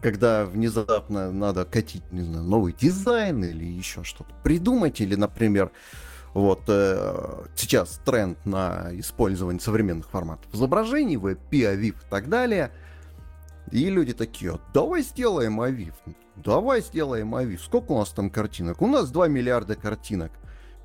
Когда 0.00 0.44
внезапно 0.46 1.30
надо 1.30 1.64
катить, 1.64 2.10
не 2.10 2.22
знаю, 2.22 2.44
новый 2.44 2.72
дизайн 2.72 3.44
или 3.44 3.64
еще 3.64 4.02
что-то 4.02 4.34
придумать, 4.42 5.00
или, 5.00 5.14
например, 5.14 5.70
вот 6.34 6.62
э, 6.68 7.44
сейчас 7.54 8.00
тренд 8.04 8.44
на 8.46 8.88
использование 8.92 9.60
современных 9.60 10.08
форматов 10.08 10.52
изображений, 10.54 11.16
WebP, 11.16 11.50
AVIF 11.50 11.94
и 11.94 12.10
так 12.10 12.28
далее. 12.28 12.70
И 13.70 13.88
люди 13.90 14.12
такие, 14.14 14.58
давай 14.72 15.02
сделаем 15.02 15.60
AVIF, 15.60 15.94
давай 16.36 16.80
сделаем 16.80 17.34
AVIF. 17.34 17.58
Сколько 17.58 17.92
у 17.92 17.98
нас 17.98 18.10
там 18.10 18.30
картинок? 18.30 18.80
У 18.80 18.86
нас 18.86 19.10
2 19.10 19.28
миллиарда 19.28 19.74
картинок. 19.74 20.32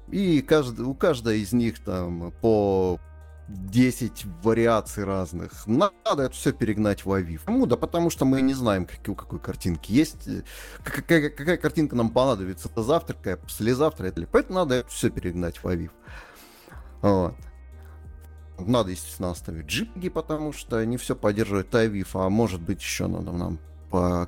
И 0.09 0.41
каждый, 0.41 0.85
у 0.85 0.93
каждой 0.93 1.41
из 1.41 1.53
них 1.53 1.79
там 1.79 2.31
по 2.41 2.99
10 3.47 4.25
вариаций 4.43 5.03
разных. 5.03 5.65
Надо 5.67 6.23
это 6.23 6.31
все 6.31 6.51
перегнать 6.51 7.05
в 7.05 7.11
Авив. 7.11 7.43
Почему? 7.43 7.65
Да 7.65 7.77
потому 7.77 8.09
что 8.09 8.25
мы 8.25 8.41
не 8.41 8.53
знаем, 8.53 8.85
какие, 8.85 9.11
у 9.11 9.15
какой 9.15 9.39
картинки 9.39 9.91
есть. 9.91 10.27
Э, 10.27 10.43
какая, 10.83 11.29
какая 11.29 11.57
картинка 11.57 11.95
нам 11.95 12.09
понадобится. 12.09 12.67
Это 12.67 12.83
завтра, 12.83 13.13
какая 13.13 13.37
послезавтра. 13.37 14.07
Это, 14.07 14.27
поэтому 14.29 14.59
надо 14.59 14.75
это 14.75 14.89
все 14.89 15.09
перегнать 15.09 15.63
в 15.63 15.67
Авив. 15.67 15.91
Вот. 17.01 17.35
надо, 18.59 18.91
естественно, 18.91 19.31
оставить 19.31 19.67
JPEG, 19.67 20.09
потому 20.09 20.51
что 20.51 20.83
не 20.83 20.97
все 20.97 21.15
поддерживает 21.15 21.73
IVIF, 21.73 22.09
а 22.13 22.29
может 22.29 22.59
быть 22.61 22.81
еще 22.81 23.07
надо 23.07 23.31
нам 23.31 23.59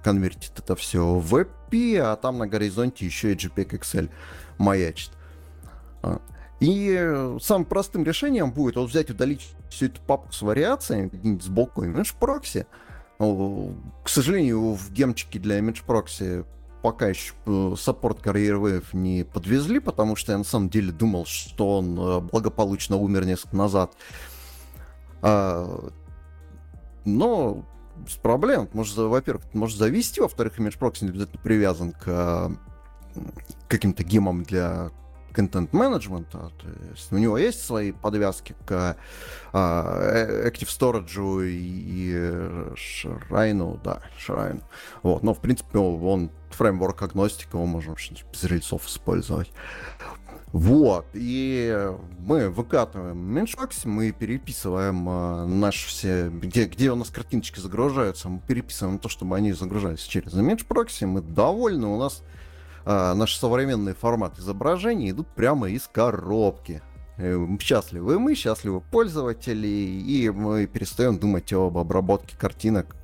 конвертить 0.03 0.53
это 0.55 0.76
все 0.76 1.03
в 1.03 1.36
WebP, 1.36 1.97
а 1.97 2.15
там 2.15 2.38
на 2.38 2.47
горизонте 2.47 3.05
еще 3.05 3.34
и 3.34 3.36
JPEG 3.36 3.80
XL 3.80 4.09
маячит. 4.57 5.11
И 6.60 7.38
самым 7.41 7.66
простым 7.66 8.03
решением 8.03 8.51
будет 8.51 8.76
вот 8.76 8.89
взять, 8.89 9.10
удалить 9.10 9.53
всю 9.70 9.86
эту 9.86 10.01
папку 10.01 10.34
с 10.34 10.41
вариациями 10.41 11.10
где-нибудь 11.12 11.43
сбоку 11.43 11.86
Image 11.86 12.14
Proxy. 12.20 12.66
К 13.18 14.10
сожалению, 14.10 14.74
в 14.74 14.91
гемчике 14.91 15.39
для 15.39 15.60
Image 15.60 15.84
Proxy 15.86 16.45
пока 16.82 17.07
еще 17.07 17.34
э, 17.45 17.76
саппорт 17.78 18.26
Career 18.26 18.62
Wave 18.62 18.86
не 18.93 19.24
подвезли, 19.24 19.80
потому 19.80 20.16
что 20.16 20.32
я 20.32 20.38
на 20.38 20.43
самом 20.43 20.70
деле 20.70 20.91
думал, 20.91 21.26
что 21.26 21.80
он 21.80 21.99
э, 21.99 22.20
благополучно 22.22 22.95
умер 22.95 23.26
несколько 23.26 23.55
назад. 23.57 23.93
А, 25.22 25.89
но 27.05 27.66
без 27.97 28.14
проблем. 28.14 28.70
Может, 28.74 28.95
во-первых, 28.95 29.43
может 29.53 29.78
завести, 29.78 30.22
во-вторых, 30.22 30.57
Image 30.60 30.80
Proxy 30.80 31.03
не 31.03 31.10
обязательно 31.10 31.41
привязан 31.41 31.91
к 31.91 32.51
каким-то 33.68 34.03
гемам 34.03 34.43
для 34.43 34.91
контент-менеджмента. 35.34 36.52
То 36.58 36.68
есть 36.92 37.12
у 37.12 37.18
него 37.18 37.38
есть 37.38 37.64
свои 37.64 37.92
подвязки 37.92 38.56
к 38.66 38.98
а, 39.54 40.00
э, 40.14 40.50
Active 40.50 40.68
Storage 40.68 41.48
и, 41.48 42.12
и 42.12 42.14
да, 43.84 44.02
Shrine. 44.18 44.62
Вот, 45.04 45.24
но 45.24 45.34
в 45.34 45.40
принципе 45.40 45.80
он 45.80 46.32
фреймворк 46.52 47.02
агностика, 47.02 47.58
его 47.58 47.66
можно 47.66 47.96
без 48.32 48.44
рельсов 48.44 48.88
использовать. 48.88 49.52
Вот, 50.52 51.06
и 51.14 51.92
мы 52.18 52.50
выкатываем 52.50 53.20
меншбокс, 53.20 53.86
мы 53.86 54.12
переписываем 54.12 55.08
э, 55.08 55.46
наши 55.46 55.88
все, 55.88 56.30
где, 56.30 56.66
где 56.66 56.92
у 56.92 56.96
нас 56.96 57.12
картиночки 57.12 57.60
загружаются, 57.60 58.30
мы 58.30 58.40
переписываем 58.40 58.98
то, 58.98 59.10
чтобы 59.10 59.38
они 59.38 59.54
загружались 59.54 60.02
через 60.02 60.34
image 60.34 60.66
proxy, 60.68 61.06
мы 61.06 61.22
довольны, 61.22 61.86
у 61.86 62.00
нас 62.00 62.24
э, 62.24 62.39
наши 62.86 63.38
современные 63.38 63.96
форматы 63.96 64.42
изображений 64.42 65.12
идут 65.12 65.28
прямо 65.36 65.70
из 65.70 65.88
коробки. 65.88 66.82
Э, 67.18 67.46
счастливы 67.60 68.18
мы, 68.18 68.34
счастливы 68.34 68.80
пользователи, 68.80 69.68
и 69.68 70.30
мы 70.30 70.68
перестаем 70.68 71.20
думать 71.20 71.52
об 71.52 71.78
обработке 71.78 72.38
картинок 72.38 72.96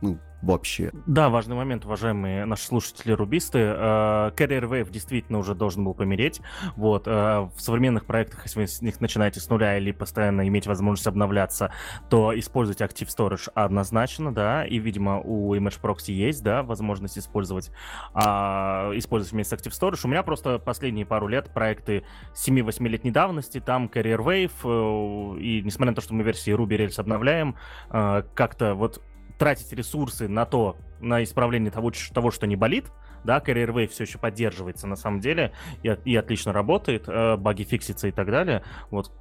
ну, 0.00 0.18
вообще. 0.44 0.90
Да, 1.06 1.30
важный 1.30 1.56
момент, 1.56 1.84
уважаемые 1.84 2.44
наши 2.44 2.66
слушатели-рубисты. 2.66 3.58
Э, 3.58 4.30
Carrier 4.36 4.68
Wave 4.68 4.90
действительно 4.90 5.38
уже 5.38 5.54
должен 5.54 5.84
был 5.84 5.94
помереть. 5.94 6.40
Вот. 6.76 7.04
Э, 7.06 7.48
в 7.54 7.60
современных 7.60 8.04
проектах, 8.04 8.44
если 8.44 8.60
вы 8.60 8.66
с 8.66 8.82
них 8.82 9.00
начинаете 9.00 9.40
с 9.40 9.48
нуля 9.48 9.78
или 9.78 9.92
постоянно 9.92 10.46
иметь 10.46 10.66
возможность 10.66 11.06
обновляться, 11.06 11.72
то 12.10 12.38
использовать 12.38 12.80
Active 12.80 13.08
Storage 13.08 13.50
однозначно, 13.54 14.32
да, 14.32 14.64
и, 14.64 14.78
видимо, 14.78 15.20
у 15.20 15.54
Image 15.54 15.80
Proxy 15.80 16.12
есть, 16.12 16.42
да, 16.42 16.62
возможность 16.62 17.18
использовать, 17.18 17.70
а, 18.12 18.90
использовать 18.94 19.32
вместе 19.32 19.56
с 19.56 19.58
Active 19.58 19.72
Storage. 19.72 20.00
У 20.04 20.08
меня 20.08 20.22
просто 20.22 20.58
последние 20.58 21.06
пару 21.06 21.26
лет 21.26 21.52
проекты 21.52 22.04
7-8-летней 22.34 23.10
давности, 23.10 23.60
там 23.60 23.86
Carrier 23.86 24.18
Wave, 24.18 24.52
э, 24.64 25.40
и 25.40 25.62
несмотря 25.62 25.92
на 25.92 25.96
то, 25.96 26.02
что 26.02 26.14
мы 26.14 26.22
версии 26.22 26.54
Ruby 26.54 26.78
Rails 26.78 27.00
обновляем, 27.00 27.56
как-то 27.90 28.74
вот 28.74 29.02
тратить 29.38 29.72
ресурсы 29.72 30.28
на 30.28 30.46
то, 30.46 30.76
на 31.00 31.22
исправление 31.22 31.70
того, 31.70 31.92
того 32.12 32.30
что 32.30 32.46
не 32.46 32.56
болит, 32.56 32.86
да, 33.24 33.38
Carrier 33.38 33.72
Wave 33.72 33.88
все 33.88 34.04
еще 34.04 34.18
поддерживается 34.18 34.86
на 34.86 34.96
самом 34.96 35.20
деле 35.20 35.52
и, 35.82 35.96
и 36.04 36.16
отлично 36.16 36.52
работает, 36.52 37.08
э, 37.08 37.36
баги 37.36 37.64
фиксятся 37.64 38.08
и 38.08 38.12
так 38.12 38.30
далее, 38.30 38.62
вот, 38.90 39.12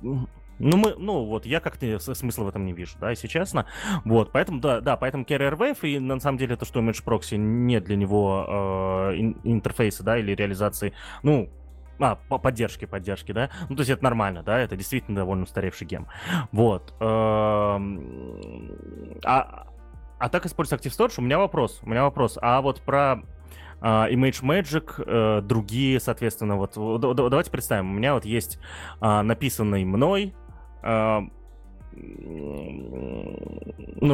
ну, 0.59 0.77
мы, 0.77 0.95
ну, 0.97 1.25
вот 1.25 1.45
я 1.45 1.59
как-то 1.59 1.99
смысла 1.99 2.43
в 2.43 2.47
этом 2.47 2.65
не 2.65 2.73
вижу, 2.73 2.97
да, 2.99 3.09
если 3.09 3.27
честно. 3.27 3.65
Вот, 4.05 4.31
поэтому, 4.31 4.59
да, 4.59 4.81
да, 4.81 4.97
поэтому 4.97 5.23
Carrier 5.23 5.57
Wave, 5.57 5.79
и 5.81 5.99
на 5.99 6.19
самом 6.19 6.37
деле 6.37 6.55
то, 6.55 6.65
что 6.65 6.79
Image 6.79 7.03
Proxy 7.03 7.37
нет 7.37 7.83
для 7.85 7.95
него 7.95 8.45
э, 8.47 9.15
интерфейса, 9.43 10.03
да, 10.03 10.17
или 10.17 10.35
реализации, 10.35 10.93
ну, 11.23 11.49
а, 11.99 12.15
по 12.15 12.37
поддержки, 12.37 12.85
поддержки, 12.85 13.31
да? 13.31 13.49
Ну, 13.69 13.75
то 13.75 13.81
есть 13.81 13.91
это 13.91 14.03
нормально, 14.03 14.43
да? 14.43 14.59
Это 14.59 14.75
действительно 14.75 15.15
довольно 15.15 15.43
устаревший 15.43 15.87
гем. 15.87 16.07
Вот. 16.51 16.93
Эм, 16.99 18.01
а, 19.23 19.67
а 20.23 20.29
так 20.29 20.45
использовать 20.45 20.85
Active 20.85 20.97
Storage, 20.97 21.15
у 21.17 21.21
меня 21.21 21.37
вопрос, 21.37 21.81
у 21.83 21.89
меня 21.89 22.03
вопрос. 22.03 22.39
А 22.41 22.61
вот 22.61 22.81
про 22.81 23.23
Uh, 23.81 24.09
Image 24.13 24.41
Magic, 24.43 25.05
uh, 25.05 25.41
другие, 25.41 25.99
соответственно, 25.99 26.55
вот 26.55 26.75
давайте 26.77 27.51
представим, 27.51 27.91
у 27.91 27.93
меня 27.93 28.13
вот 28.13 28.23
есть 28.23 28.57
uh, 29.01 29.21
написанный 29.23 29.83
мной, 29.83 30.33
ну, 30.81 31.29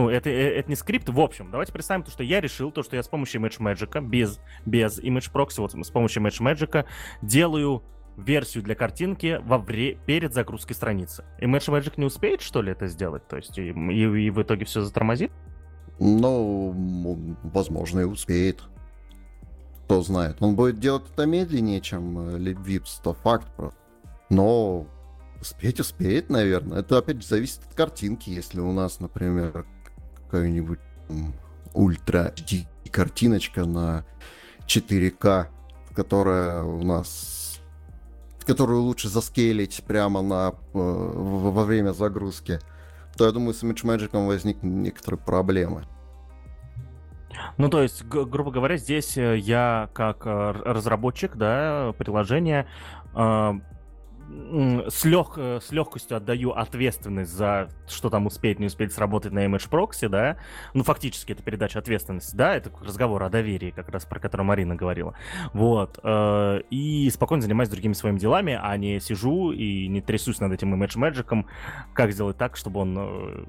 это, 0.09 0.31
э, 0.31 0.57
это 0.57 0.69
не 0.69 0.75
скрипт, 0.75 1.07
в 1.07 1.19
общем, 1.19 1.51
давайте 1.51 1.71
представим 1.71 2.03
то, 2.03 2.09
что 2.09 2.23
я 2.23 2.41
решил, 2.41 2.71
то, 2.71 2.81
что 2.81 2.95
я 2.95 3.03
с 3.03 3.07
помощью 3.07 3.41
Image 3.41 3.59
Magic, 3.59 4.01
без, 4.01 4.41
без 4.65 4.99
Image 4.99 5.31
Proxy, 5.31 5.61
вот 5.61 5.73
с 5.73 5.91
помощью 5.91 6.23
Image 6.23 6.41
Magic 6.41 6.87
делаю 7.21 7.83
версию 8.17 8.63
для 8.63 8.73
картинки 8.73 9.39
во 9.43 9.59
вре- 9.59 9.99
перед 10.07 10.33
загрузкой 10.33 10.75
страницы. 10.75 11.25
Image 11.39 11.69
Magic 11.69 11.93
не 11.97 12.05
успеет, 12.05 12.41
что 12.41 12.63
ли, 12.63 12.71
это 12.71 12.87
сделать? 12.87 13.27
То 13.27 13.35
есть 13.35 13.55
и, 13.59 13.69
и, 13.69 14.25
и 14.25 14.29
в 14.31 14.41
итоге 14.41 14.65
все 14.65 14.81
затормозит? 14.81 15.31
Ну, 15.99 17.35
возможно, 17.43 18.01
и 18.01 18.05
успеет. 18.05 18.63
Кто 19.85 20.01
знает. 20.01 20.37
Он 20.39 20.55
будет 20.55 20.79
делать 20.79 21.03
это 21.11 21.25
медленнее, 21.25 21.81
чем 21.81 22.37
Литвипс, 22.37 22.99
то 23.03 23.13
факт. 23.13 23.47
Но 24.29 24.87
успеть 25.41 25.79
успеет, 25.79 26.29
наверное. 26.29 26.79
Это 26.79 26.99
опять 26.99 27.21
же 27.21 27.27
зависит 27.27 27.61
от 27.67 27.73
картинки. 27.73 28.29
Если 28.29 28.59
у 28.59 28.71
нас, 28.71 28.99
например, 28.99 29.65
какая-нибудь 30.25 30.79
ультра 31.73 32.33
HD 32.35 32.67
картиночка 32.91 33.65
на 33.65 34.05
4К, 34.67 35.47
которая 35.95 36.63
у 36.63 36.83
нас 36.83 37.49
которую 38.49 38.81
лучше 38.81 39.09
заскейлить 39.09 39.83
прямо 39.85 40.23
на, 40.23 40.49
э, 40.49 40.53
во 40.73 41.63
время 41.65 41.93
загрузки, 41.93 42.59
то 43.19 43.25
я 43.25 43.33
думаю, 43.33 43.53
с 43.53 43.63
Image 43.63 43.83
Magic 43.83 44.25
возникнут 44.25 44.73
некоторые 44.73 45.19
проблемы. 45.19 45.83
Ну, 47.57 47.69
то 47.69 47.81
есть, 47.81 48.05
грубо 48.05 48.49
говоря, 48.49 48.77
здесь 48.77 49.17
э, 49.17 49.37
я 49.37 49.89
как 49.93 50.25
э, 50.25 50.51
разработчик, 50.51 51.35
да, 51.35 51.93
приложения, 51.97 52.65
э, 53.13 53.53
с, 54.87 55.05
лег, 55.05 55.37
с 55.37 55.71
легкостью 55.71 56.17
отдаю 56.17 56.51
ответственность 56.51 57.31
за 57.31 57.69
что 57.87 58.09
там 58.09 58.27
успеет, 58.27 58.59
не 58.59 58.67
успеет 58.67 58.93
сработать 58.93 59.31
на 59.31 59.45
Image 59.45 59.69
Proxy, 59.69 60.07
да, 60.07 60.37
ну, 60.73 60.83
фактически 60.83 61.31
это 61.31 61.43
передача 61.43 61.79
ответственности, 61.79 62.35
да, 62.35 62.55
это 62.55 62.71
разговор 62.81 63.23
о 63.23 63.29
доверии, 63.29 63.71
как 63.71 63.89
раз 63.89 64.05
про 64.05 64.19
который 64.19 64.43
Марина 64.43 64.75
говорила, 64.75 65.15
вот, 65.53 65.99
э, 66.03 66.61
и 66.69 67.09
спокойно 67.09 67.41
занимаюсь 67.41 67.69
другими 67.69 67.93
своими 67.93 68.19
делами, 68.19 68.59
а 68.61 68.75
не 68.77 68.99
сижу 68.99 69.51
и 69.51 69.87
не 69.87 70.01
трясусь 70.01 70.39
над 70.39 70.53
этим 70.53 70.73
Image 70.81 70.97
Magic, 70.97 71.45
как 71.93 72.11
сделать 72.11 72.37
так, 72.37 72.55
чтобы 72.55 72.81
он 72.81 72.97
э, 72.97 73.45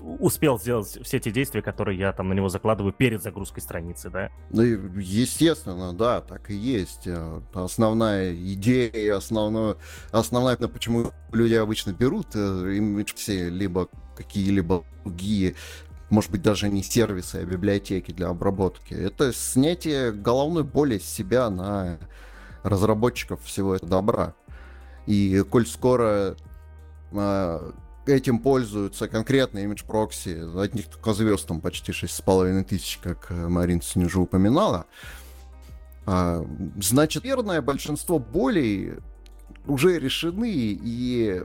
успел 0.00 0.58
сделать 0.58 0.98
все 1.02 1.18
те 1.18 1.30
действия, 1.30 1.62
которые 1.62 1.98
я 1.98 2.12
там 2.12 2.28
на 2.28 2.32
него 2.32 2.48
закладываю 2.48 2.92
перед 2.92 3.22
загрузкой 3.22 3.62
страницы, 3.62 4.10
да? 4.10 4.30
Ну, 4.50 4.62
естественно, 4.62 5.92
да, 5.92 6.20
так 6.20 6.50
и 6.50 6.54
есть. 6.54 7.06
Э, 7.06 7.40
основная 7.54 8.34
идея, 8.34 9.16
основное, 9.16 9.76
основная, 10.12 10.56
почему 10.56 11.12
люди 11.32 11.54
обычно 11.54 11.92
берут 11.92 12.28
э, 12.34 13.04
все 13.16 13.48
либо 13.48 13.88
какие-либо 14.16 14.84
другие 15.04 15.56
может 16.12 16.30
быть, 16.30 16.42
даже 16.42 16.68
не 16.68 16.82
сервисы, 16.82 17.36
а 17.36 17.44
библиотеки 17.44 18.12
для 18.12 18.28
обработки. 18.28 18.92
Это 18.92 19.32
снятие 19.32 20.12
головной 20.12 20.62
боли 20.62 20.98
с 20.98 21.04
себя 21.04 21.48
на 21.48 21.98
разработчиков 22.62 23.42
всего 23.42 23.74
этого 23.74 23.90
добра. 23.90 24.34
И 25.06 25.42
коль 25.50 25.66
скоро 25.66 26.36
э, 27.12 27.72
этим 28.04 28.40
пользуются 28.40 29.08
конкретно 29.08 29.60
Image 29.60 29.86
Proxy, 29.86 30.62
от 30.62 30.74
них 30.74 30.88
только 30.88 31.14
звезд 31.14 31.46
там 31.46 31.62
почти 31.62 31.92
6,5 31.92 32.64
тысяч, 32.64 32.98
как 33.02 33.30
э, 33.30 33.48
Марин 33.48 33.80
уже 33.96 34.20
упоминала. 34.20 34.84
А, 36.04 36.44
значит, 36.78 37.24
верное 37.24 37.62
большинство 37.62 38.18
болей 38.18 38.94
уже 39.66 39.98
решены, 39.98 40.50
и 40.52 41.42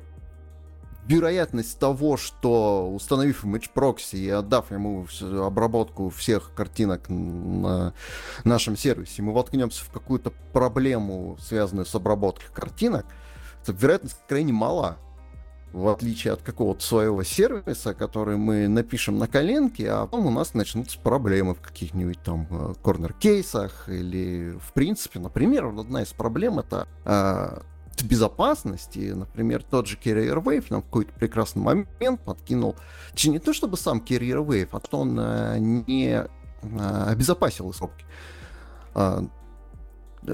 вероятность 1.08 1.80
того, 1.80 2.18
что 2.18 2.92
установив 2.94 3.46
Image 3.46 3.70
Proxy 3.74 4.18
и 4.18 4.30
отдав 4.30 4.72
ему 4.72 5.08
обработку 5.22 6.10
всех 6.10 6.52
картинок 6.54 7.10
на 7.10 7.94
нашем 8.44 8.76
сервисе, 8.76 9.22
мы 9.22 9.34
воткнемся 9.34 9.84
в 9.86 9.90
какую-то 9.90 10.34
проблему, 10.52 11.38
связанную 11.42 11.86
с 11.86 11.96
обработкой 11.96 12.50
картинок, 12.54 13.06
то 13.66 13.72
вероятность 13.72 14.20
крайне 14.28 14.54
мала. 14.54 14.98
В 15.74 15.90
отличие 15.90 16.34
от 16.34 16.42
какого-то 16.42 16.82
своего 16.82 17.24
сервиса, 17.24 17.94
который 17.94 18.38
мы 18.38 18.70
напишем 18.70 19.20
на 19.20 19.28
коленке, 19.28 19.92
а 19.92 20.06
потом 20.06 20.28
у 20.28 20.32
нас 20.32 20.54
начнутся 20.54 20.98
проблемы 20.98 21.56
в 21.56 21.60
каких-нибудь 21.60 22.24
там 22.24 22.48
э, 22.50 22.74
корнер-кейсах 22.82 23.90
или 23.90 24.58
в 24.62 24.72
принципе, 24.72 25.20
например, 25.20 25.66
одна 25.66 26.04
из 26.04 26.14
проблем 26.14 26.60
это 26.60 26.88
э, 27.04 27.60
безопасности. 28.06 29.14
Например, 29.16 29.64
тот 29.64 29.88
же 29.88 29.98
Carrier 29.98 30.42
Wave 30.44 30.66
нам 30.70 30.82
в 30.82 30.86
какой-то 30.86 31.14
прекрасный 31.14 31.62
момент 31.62 32.22
подкинул, 32.22 32.76
не 33.24 33.40
то 33.40 33.54
чтобы 33.54 33.78
сам 33.78 34.00
Carrier 34.00 34.46
Wave, 34.46 34.70
а 34.72 34.80
то 34.80 35.00
он 35.00 35.18
э, 35.20 35.58
не 35.60 36.10
э, 36.12 36.28
обезопасил 37.08 37.70
из 37.72 37.78
коробки. 37.78 38.06
А, 38.94 39.24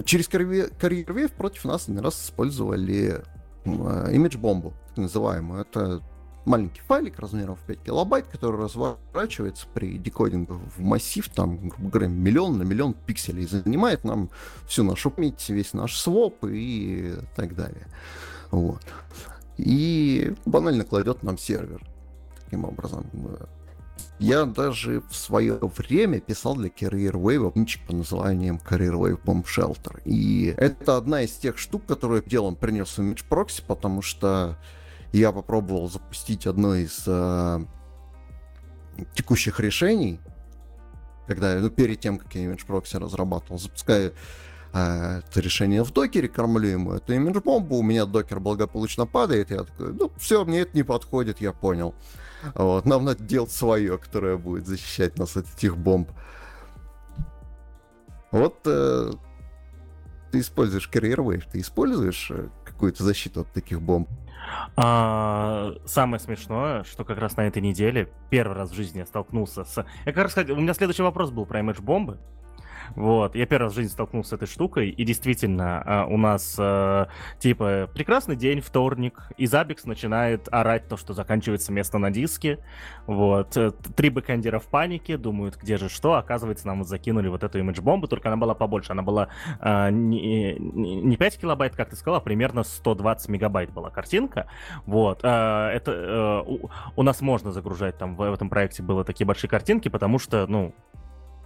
через 0.05 0.27
Carrier 0.29 0.71
Wave 0.79 1.33
против 1.33 1.65
нас 1.65 1.87
один 1.87 1.99
раз 1.99 2.23
использовали 2.23 3.23
имидж-бомбу, 3.65 4.73
так 4.89 4.97
называемую. 4.97 5.61
Это 5.61 6.01
маленький 6.45 6.81
файлик 6.81 7.19
размером 7.19 7.55
в 7.55 7.61
5 7.61 7.83
килобайт, 7.83 8.27
который 8.27 8.59
разворачивается 8.59 9.67
при 9.73 9.97
декодинге 9.97 10.53
в 10.53 10.79
массив, 10.81 11.27
там, 11.29 11.69
грубо 11.69 11.89
говоря, 11.89 12.07
миллион 12.07 12.57
на 12.57 12.63
миллион 12.63 12.93
пикселей, 12.93 13.45
занимает 13.45 14.03
нам 14.03 14.29
всю 14.67 14.83
нашу 14.83 15.09
память, 15.09 15.47
весь 15.49 15.73
наш 15.73 15.97
своп 15.97 16.45
и 16.45 17.15
так 17.35 17.55
далее. 17.55 17.87
Вот. 18.51 18.81
И 19.57 20.33
банально 20.45 20.83
кладет 20.83 21.23
нам 21.23 21.37
сервер. 21.37 21.81
Таким 22.43 22.65
образом. 22.65 23.05
Я 24.19 24.45
даже 24.45 25.01
в 25.09 25.15
свое 25.15 25.57
время 25.57 26.19
писал 26.19 26.55
для 26.55 26.69
Carrier 26.69 27.13
Wave 27.13 27.51
ничек 27.55 27.85
по 27.87 27.93
названием 27.93 28.57
Carrier 28.57 28.93
Wave 28.93 29.21
Bomb 29.23 29.43
Shelter. 29.43 30.01
И 30.05 30.53
это 30.57 30.97
одна 30.97 31.23
из 31.23 31.31
тех 31.33 31.57
штук, 31.57 31.85
которые 31.85 32.23
делом 32.23 32.55
принес 32.55 32.97
Image 32.99 33.23
Proxy, 33.29 33.63
потому 33.65 34.01
что 34.01 34.57
я 35.13 35.31
попробовал 35.31 35.89
запустить 35.89 36.47
одно 36.47 36.75
из 36.75 37.03
э, 37.05 37.65
текущих 39.13 39.59
решений, 39.59 40.19
когда, 41.27 41.55
ну, 41.59 41.69
перед 41.69 41.99
тем, 41.99 42.17
как 42.17 42.33
я 42.35 42.45
Image 42.45 42.65
Proxy 42.67 42.99
разрабатывал, 42.99 43.59
запускаю 43.59 44.13
э, 44.73 45.19
это 45.19 45.39
решение 45.39 45.83
в 45.83 45.93
докере, 45.93 46.27
кормлю 46.27 46.67
ему 46.67 46.93
эту 46.93 47.13
image 47.13 47.41
бомбу, 47.43 47.77
у 47.77 47.83
меня 47.83 48.05
докер 48.05 48.39
благополучно 48.39 49.05
падает, 49.05 49.51
я 49.51 49.63
такой, 49.63 49.93
ну, 49.93 50.11
все, 50.17 50.43
мне 50.45 50.61
это 50.61 50.75
не 50.75 50.83
подходит, 50.83 51.39
я 51.41 51.53
понял. 51.53 51.93
Вот, 52.55 52.85
нам 52.85 53.05
надо 53.05 53.23
делать 53.23 53.51
свое, 53.51 53.97
которое 53.97 54.35
будет 54.35 54.67
защищать 54.67 55.17
нас 55.17 55.37
от 55.37 55.45
этих 55.55 55.77
бомб. 55.77 56.09
Вот 58.31 58.59
э, 58.65 59.11
ты 60.31 60.39
используешь 60.39 60.89
Carrier 60.91 61.43
ты 61.51 61.59
используешь 61.59 62.31
э, 62.31 62.49
какую-то 62.65 63.03
защиту 63.03 63.41
от 63.41 63.53
таких 63.53 63.79
бомб? 63.79 64.09
А, 64.75 65.73
самое 65.85 66.19
смешное, 66.19 66.83
что 66.83 67.05
как 67.05 67.17
раз 67.17 67.37
на 67.37 67.41
этой 67.41 67.61
неделе 67.61 68.11
первый 68.29 68.55
раз 68.55 68.71
в 68.71 68.75
жизни 68.75 68.99
я 68.99 69.05
столкнулся 69.05 69.63
с... 69.63 69.85
Я 70.05 70.13
как 70.13 70.23
раз, 70.23 70.37
у 70.37 70.55
меня 70.55 70.73
следующий 70.73 71.03
вопрос 71.03 71.31
был 71.31 71.45
про 71.45 71.59
имидж 71.59 71.81
бомбы. 71.81 72.19
Вот, 72.95 73.35
я 73.35 73.45
первый 73.45 73.65
раз 73.65 73.73
в 73.73 73.75
жизни 73.75 73.91
столкнулся 73.91 74.31
с 74.31 74.33
этой 74.33 74.47
штукой, 74.47 74.89
и 74.89 75.03
действительно, 75.03 75.81
а, 75.85 76.05
у 76.05 76.17
нас, 76.17 76.55
а, 76.59 77.07
типа, 77.39 77.89
прекрасный 77.93 78.35
день, 78.35 78.61
вторник, 78.61 79.29
и 79.37 79.47
Zabbix 79.47 79.85
начинает 79.85 80.47
орать 80.51 80.87
то, 80.87 80.97
что 80.97 81.13
заканчивается 81.13 81.71
место 81.71 81.97
на 81.97 82.11
диске, 82.11 82.59
вот, 83.07 83.57
э, 83.57 83.71
три 83.95 84.09
бэкэндера 84.09 84.59
в 84.59 84.67
панике, 84.67 85.17
думают, 85.17 85.57
где 85.57 85.77
же 85.77 85.89
что, 85.89 86.13
оказывается, 86.13 86.67
нам 86.67 86.79
вот 86.79 86.87
закинули 86.87 87.27
вот 87.27 87.43
эту 87.43 87.59
image-бомбу, 87.59 88.07
только 88.07 88.29
она 88.29 88.37
была 88.37 88.53
побольше, 88.53 88.91
она 88.91 89.01
была 89.01 89.29
а, 89.59 89.89
не, 89.89 90.55
не 90.55 91.17
5 91.17 91.39
килобайт, 91.39 91.75
как 91.75 91.89
ты 91.89 91.95
сказала, 91.95 92.17
а 92.19 92.21
примерно 92.21 92.63
120 92.63 93.29
мегабайт 93.29 93.71
была 93.71 93.89
картинка, 93.89 94.47
вот, 94.85 95.19
это, 95.19 95.81
э, 95.87 96.67
у, 96.95 97.03
нас 97.03 97.21
можно 97.21 97.51
загружать 97.51 97.97
там, 97.97 98.15
в 98.15 98.21
этом 98.21 98.49
проекте 98.49 98.83
было 98.83 99.03
такие 99.03 99.25
большие 99.25 99.49
картинки, 99.49 99.89
потому 99.89 100.19
что, 100.19 100.45
ну, 100.47 100.73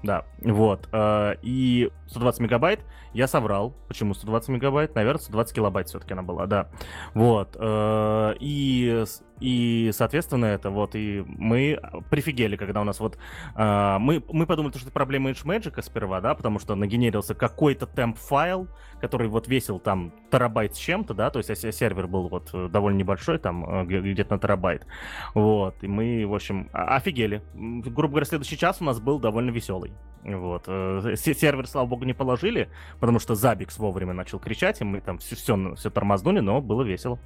да, 0.04 0.26
вот. 0.42 0.88
Э, 0.92 1.36
и 1.42 1.90
120 2.08 2.42
мегабайт 2.42 2.82
я 3.14 3.28
соврал. 3.28 3.74
Почему 3.88 4.14
120 4.14 4.50
мегабайт? 4.50 4.96
Наверное, 4.96 5.20
120 5.20 5.56
килобайт 5.56 5.90
все-таки 5.90 6.14
она 6.14 6.22
была, 6.22 6.46
да. 6.46 6.70
Вот. 7.14 7.56
Э, 7.60 8.36
и 8.40 9.04
и, 9.40 9.92
соответственно, 9.94 10.46
это 10.46 10.70
вот, 10.70 10.96
и 10.96 11.24
мы 11.28 11.80
прифигели, 12.10 12.56
когда 12.56 12.82
у 12.82 12.84
нас 12.84 13.00
вот... 13.00 13.18
Э, 13.56 13.98
мы, 14.00 14.24
мы 14.32 14.46
подумали, 14.46 14.72
что 14.72 14.84
это 14.84 14.92
проблема 14.92 15.32
Magic 15.32 15.82
сперва, 15.82 16.22
да, 16.22 16.34
потому 16.36 16.60
что 16.60 16.76
нагенерился 16.76 17.36
какой-то 17.36 17.86
темп-файл, 17.86 18.68
который 19.02 19.28
вот 19.28 19.48
весил 19.48 19.80
там 19.80 20.14
терабайт 20.32 20.76
с 20.76 20.78
чем-то, 20.78 21.14
да, 21.14 21.30
то 21.30 21.40
есть 21.40 21.74
сервер 21.74 22.08
был 22.08 22.30
вот 22.30 22.52
довольно 22.72 22.98
небольшой, 22.98 23.38
там 23.38 23.88
где-то 23.88 24.36
на 24.36 24.40
терабайт. 24.40 24.86
Вот, 25.34 25.84
и 25.84 25.88
мы, 25.88 26.26
в 26.26 26.34
общем, 26.34 26.70
офигели. 26.74 27.44
Грубо 27.54 28.10
говоря, 28.10 28.26
следующий 28.26 28.58
час 28.58 28.78
у 28.82 28.84
нас 28.84 29.00
был 29.00 29.20
довольно 29.20 29.52
веселый. 29.52 29.94
Вот. 30.24 30.64
Э, 30.68 31.16
сервер, 31.16 31.68
слава 31.68 31.88
богу, 31.88 32.06
не 32.06 32.14
положили, 32.14 32.70
потому 33.00 33.20
что 33.20 33.36
Забикс 33.36 33.78
вовремя 33.78 34.14
начал 34.14 34.40
кричать, 34.40 34.82
и 34.82 34.84
мы 34.84 35.02
там 35.02 35.20
все, 35.20 35.36
все 35.76 35.90
тормознули, 35.90 36.40
но 36.40 36.62
было 36.62 36.84
весело. 36.84 37.20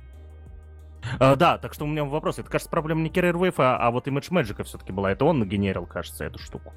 А, 1.19 1.35
да, 1.35 1.57
так 1.57 1.73
что 1.73 1.85
у 1.85 1.87
меня 1.87 2.03
вопрос. 2.03 2.39
Это, 2.39 2.49
кажется, 2.49 2.69
проблема 2.69 3.01
не 3.01 3.09
Carrier 3.09 3.33
Wave, 3.33 3.55
а, 3.57 3.77
а 3.77 3.91
вот 3.91 4.07
Image 4.07 4.31
Magic 4.31 4.63
все-таки 4.63 4.91
была. 4.91 5.11
Это 5.11 5.25
он 5.25 5.39
нагенерил, 5.39 5.85
кажется, 5.85 6.25
эту 6.25 6.39
штуку. 6.39 6.73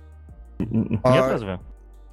Нет, 0.58 1.00
а... 1.02 1.30
разве? 1.30 1.60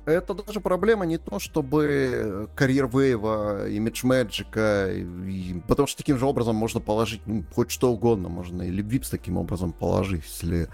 Это 0.05 0.34
даже 0.34 0.62
проблема 0.62 1.05
не 1.05 1.20
то, 1.20 1.38
чтобы 1.38 2.49
Career 2.55 2.89
Wave, 2.89 3.70
Image 3.70 4.03
Magic, 4.03 5.62
потому 5.68 5.88
что 5.88 5.97
таким 5.97 6.18
же 6.18 6.26
образом 6.26 6.55
можно 6.55 6.80
положить 6.80 7.22
ну, 7.28 7.43
хоть 7.53 7.70
что 7.70 7.93
угодно, 7.93 8.28
можно 8.28 8.64
или 8.64 8.84
VIPs 8.84 9.12
таким 9.12 9.38
образом 9.38 9.74
положить, 9.74 10.24
если 10.24 10.70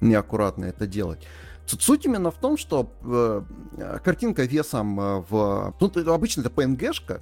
неаккуратно 0.00 0.66
это 0.66 0.86
делать. 0.86 1.26
Суть 1.66 2.06
именно 2.06 2.30
в 2.30 2.36
том, 2.36 2.56
что 2.56 2.90
э, 3.02 3.98
картинка 4.02 4.44
весом 4.44 4.98
э, 4.98 5.24
в... 5.28 5.74
Ну, 5.80 6.14
обычно 6.14 6.40
это 6.40 6.50
PNG-шка, 6.50 7.20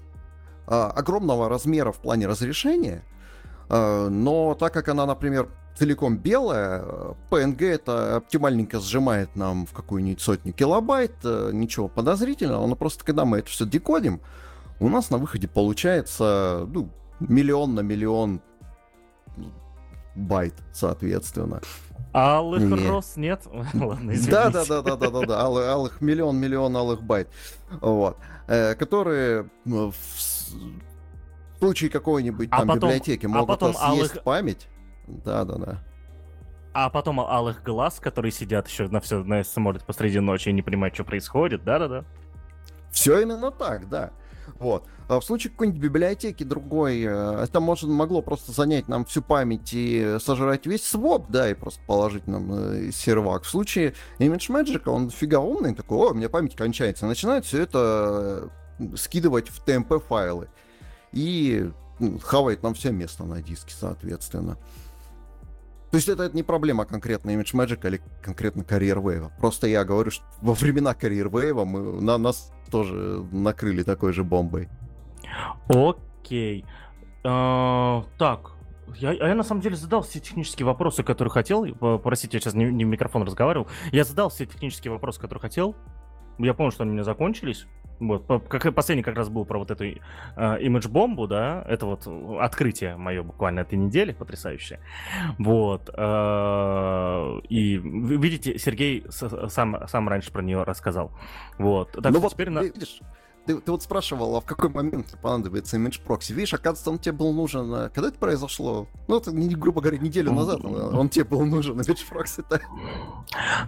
э, 0.68 0.70
огромного 0.70 1.48
размера 1.48 1.90
в 1.90 1.96
плане 1.96 2.28
разрешения, 2.28 3.02
но 3.68 4.56
так 4.58 4.72
как 4.72 4.88
она, 4.88 5.06
например, 5.06 5.48
целиком 5.76 6.16
белая, 6.16 6.84
PNG 7.30 7.64
это 7.66 8.16
оптимальненько 8.16 8.80
сжимает 8.80 9.36
нам 9.36 9.66
в 9.66 9.72
какую-нибудь 9.72 10.20
сотню 10.20 10.52
килобайт, 10.52 11.14
э, 11.24 11.50
ничего 11.52 11.88
подозрительного, 11.88 12.66
но 12.66 12.76
просто 12.76 13.04
когда 13.04 13.24
мы 13.24 13.38
это 13.38 13.48
все 13.48 13.66
декодим, 13.66 14.20
у 14.80 14.88
нас 14.88 15.10
на 15.10 15.18
выходе 15.18 15.48
получается 15.48 16.66
ну, 16.72 16.90
миллион 17.20 17.74
на 17.74 17.80
миллион 17.80 18.40
байт, 20.14 20.54
соответственно. 20.72 21.60
Алых 22.12 22.62
нет. 22.62 22.88
роз 22.88 23.16
нет? 23.16 23.42
Ладно, 23.74 24.14
Да, 24.28 24.50
да, 24.50 24.64
да, 24.64 24.82
да, 24.82 24.96
да, 24.96 25.10
да, 25.10 25.26
да. 25.26 25.40
Алых, 25.42 25.66
алых 25.66 26.00
миллион, 26.00 26.38
миллион 26.38 26.74
алых 26.74 27.02
байт. 27.02 27.28
Вот. 27.80 28.16
Э, 28.46 28.74
которые 28.74 29.50
в 29.66 29.92
случае 31.58 31.90
какой-нибудь 31.90 32.48
а 32.50 32.58
там 32.58 32.68
потом, 32.68 32.90
библиотеки 32.90 33.26
а 33.26 33.28
могут 33.28 33.50
а 33.50 33.52
потом 33.52 33.74
съесть 33.74 34.12
алых... 34.12 34.22
память. 34.22 34.68
Да, 35.06 35.44
да, 35.44 35.56
да. 35.56 35.82
А 36.72 36.90
потом 36.90 37.20
алых 37.20 37.62
глаз, 37.62 38.00
которые 38.00 38.32
сидят 38.32 38.68
еще 38.68 38.88
на 38.88 39.00
все, 39.00 39.22
на 39.22 39.42
смотрят 39.44 39.84
посреди 39.84 40.20
ночи 40.20 40.50
и 40.50 40.52
не 40.52 40.62
понимают, 40.62 40.94
что 40.94 41.04
происходит. 41.04 41.64
Да, 41.64 41.78
да, 41.78 41.88
да. 41.88 42.04
Все 42.90 43.20
именно 43.20 43.50
так, 43.50 43.88
да. 43.88 44.10
Вот. 44.58 44.84
А 45.08 45.20
в 45.20 45.24
случае 45.24 45.52
какой-нибудь 45.52 45.80
библиотеки 45.80 46.42
другой, 46.42 47.02
э, 47.02 47.42
это 47.42 47.60
может, 47.60 47.88
могло 47.88 48.22
просто 48.22 48.52
занять 48.52 48.88
нам 48.88 49.04
всю 49.04 49.22
память 49.22 49.70
и 49.72 50.16
сожрать 50.20 50.66
весь 50.66 50.84
своп, 50.84 51.26
да, 51.28 51.48
и 51.48 51.54
просто 51.54 51.80
положить 51.86 52.26
нам 52.26 52.52
э, 52.52 52.90
сервак. 52.92 53.44
В 53.44 53.48
случае 53.48 53.94
ImageMagick, 54.18 54.88
он 54.88 55.10
дофига 55.10 55.38
умный, 55.38 55.74
такой, 55.74 55.98
о, 55.98 56.10
у 56.10 56.14
меня 56.14 56.28
память 56.28 56.56
кончается. 56.56 57.06
Начинает 57.06 57.44
все 57.44 57.62
это 57.62 58.50
э, 58.80 58.96
скидывать 58.96 59.48
в 59.48 59.64
TMP 59.64 60.00
файлы. 60.00 60.48
И 61.16 61.70
ну, 61.98 62.18
хавает 62.18 62.62
нам 62.62 62.74
все 62.74 62.92
место 62.92 63.24
на 63.24 63.40
диске, 63.40 63.74
соответственно. 63.74 64.58
То 65.90 65.96
есть 65.96 66.08
это, 66.10 66.24
это 66.24 66.36
не 66.36 66.42
проблема 66.42 66.84
конкретно 66.84 67.30
Image 67.30 67.54
Magic 67.54 67.86
или 67.88 68.02
конкретно 68.22 68.60
Career 68.60 69.02
Wave. 69.02 69.30
Просто 69.38 69.66
я 69.66 69.82
говорю, 69.82 70.10
что 70.10 70.24
во 70.42 70.52
времена 70.52 70.92
Career 70.92 71.30
Wave 71.30 71.64
мы, 71.64 72.02
на, 72.02 72.18
нас 72.18 72.52
тоже 72.70 73.24
накрыли 73.32 73.82
такой 73.82 74.12
же 74.12 74.24
бомбой. 74.24 74.68
Окей. 75.68 76.66
А, 77.24 78.04
так, 78.18 78.52
я, 78.96 79.12
я 79.12 79.34
на 79.34 79.42
самом 79.42 79.62
деле 79.62 79.76
задал 79.76 80.02
все 80.02 80.20
технические 80.20 80.66
вопросы, 80.66 81.02
которые 81.02 81.32
хотел. 81.32 81.64
Простите, 81.98 82.36
я 82.36 82.40
сейчас 82.42 82.52
не, 82.52 82.66
не 82.66 82.84
в 82.84 82.88
микрофон 82.88 83.22
разговаривал. 83.22 83.66
Я 83.90 84.04
задал 84.04 84.28
все 84.28 84.44
технические 84.44 84.92
вопросы, 84.92 85.18
которые 85.18 85.40
хотел. 85.40 85.76
Я 86.38 86.52
понял, 86.52 86.72
что 86.72 86.82
они 86.82 86.90
у 86.90 86.94
меня 86.94 87.04
закончились. 87.04 87.66
Вот, 87.98 88.26
как 88.48 88.74
последний 88.74 89.02
как 89.02 89.16
раз 89.16 89.28
был 89.28 89.44
про 89.44 89.58
вот 89.58 89.70
эту 89.70 89.84
э, 89.84 89.96
имидж 90.60 90.88
бомбу, 90.88 91.26
да, 91.26 91.64
это 91.66 91.86
вот 91.86 92.06
открытие 92.40 92.96
мое 92.96 93.22
буквально 93.22 93.60
этой 93.60 93.78
недели, 93.78 94.12
потрясающее. 94.12 94.80
Вот. 95.38 95.90
Э, 95.94 97.40
и 97.48 97.76
видите, 97.76 98.58
Сергей 98.58 99.04
сам, 99.10 99.88
сам 99.88 100.08
раньше 100.08 100.30
про 100.32 100.42
нее 100.42 100.62
рассказал. 100.62 101.10
Вот. 101.58 101.92
Так 101.92 102.12
ну 102.12 102.20
вот, 102.20 102.32
теперь 102.32 102.50
на... 102.50 102.60
видишь, 102.60 103.00
ты, 103.46 103.60
ты 103.60 103.70
вот 103.70 103.82
спрашивал, 103.82 104.36
а 104.36 104.40
в 104.40 104.44
какой 104.44 104.70
момент 104.70 105.16
понадобится 105.22 105.76
имидж 105.76 106.00
прокси. 106.00 106.32
Видишь, 106.32 106.52
оказывается, 106.52 106.90
он 106.90 106.98
тебе 106.98 107.12
был 107.12 107.32
нужен... 107.32 107.72
Э, 107.72 107.90
когда 107.90 108.08
это 108.08 108.18
произошло? 108.18 108.88
Ну, 109.08 109.18
это, 109.18 109.30
грубо 109.30 109.80
говоря, 109.80 109.98
неделю 109.98 110.32
назад 110.32 110.64
он 110.64 111.08
тебе 111.08 111.24
был 111.24 111.44
нужен, 111.46 111.80
имидж 111.80 112.04
прокси-то. 112.08 112.60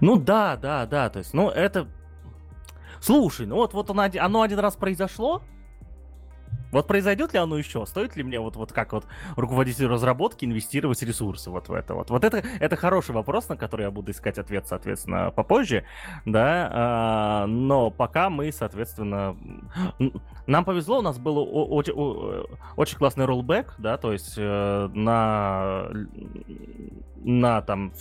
Ну 0.00 0.16
да, 0.16 0.56
да, 0.56 0.84
да, 0.86 1.08
то 1.08 1.20
есть, 1.20 1.32
ну 1.32 1.48
это 1.48 1.88
Слушай, 3.00 3.46
ну 3.46 3.56
вот, 3.56 3.74
вот 3.74 3.90
оно, 3.90 4.08
оно 4.18 4.42
один 4.42 4.58
раз 4.58 4.76
произошло, 4.76 5.42
Вот 6.72 6.86
произойдет 6.86 7.32
ли 7.32 7.38
оно 7.38 7.58
еще? 7.58 7.86
Стоит 7.86 8.16
ли 8.16 8.22
мне 8.22 8.40
вот, 8.40 8.56
вот 8.56 8.72
как 8.72 8.92
вот 8.92 9.06
руководитель 9.36 9.86
разработки 9.86 10.44
инвестировать 10.44 11.02
ресурсы 11.02 11.50
вот 11.50 11.68
в 11.68 11.72
это 11.72 11.94
вот? 11.94 12.10
Вот 12.10 12.24
это, 12.24 12.38
это 12.60 12.76
хороший 12.76 13.14
вопрос, 13.14 13.48
на 13.48 13.56
который 13.56 13.82
я 13.82 13.90
буду 13.90 14.12
искать 14.12 14.38
ответ, 14.38 14.66
соответственно, 14.66 15.30
попозже, 15.30 15.84
да, 16.24 16.70
а, 16.72 17.46
но 17.46 17.90
пока 17.90 18.30
мы, 18.30 18.52
соответственно, 18.52 19.36
нам 20.46 20.64
повезло, 20.64 20.98
у 20.98 21.02
нас 21.02 21.18
был 21.18 21.38
очень, 21.38 21.92
очень 22.76 22.98
классный 22.98 23.26
роллбэк, 23.26 23.74
да, 23.78 23.96
то 23.98 24.12
есть 24.12 24.34
э, 24.36 24.90
на, 24.94 25.88
на 27.16 27.60
там, 27.62 27.92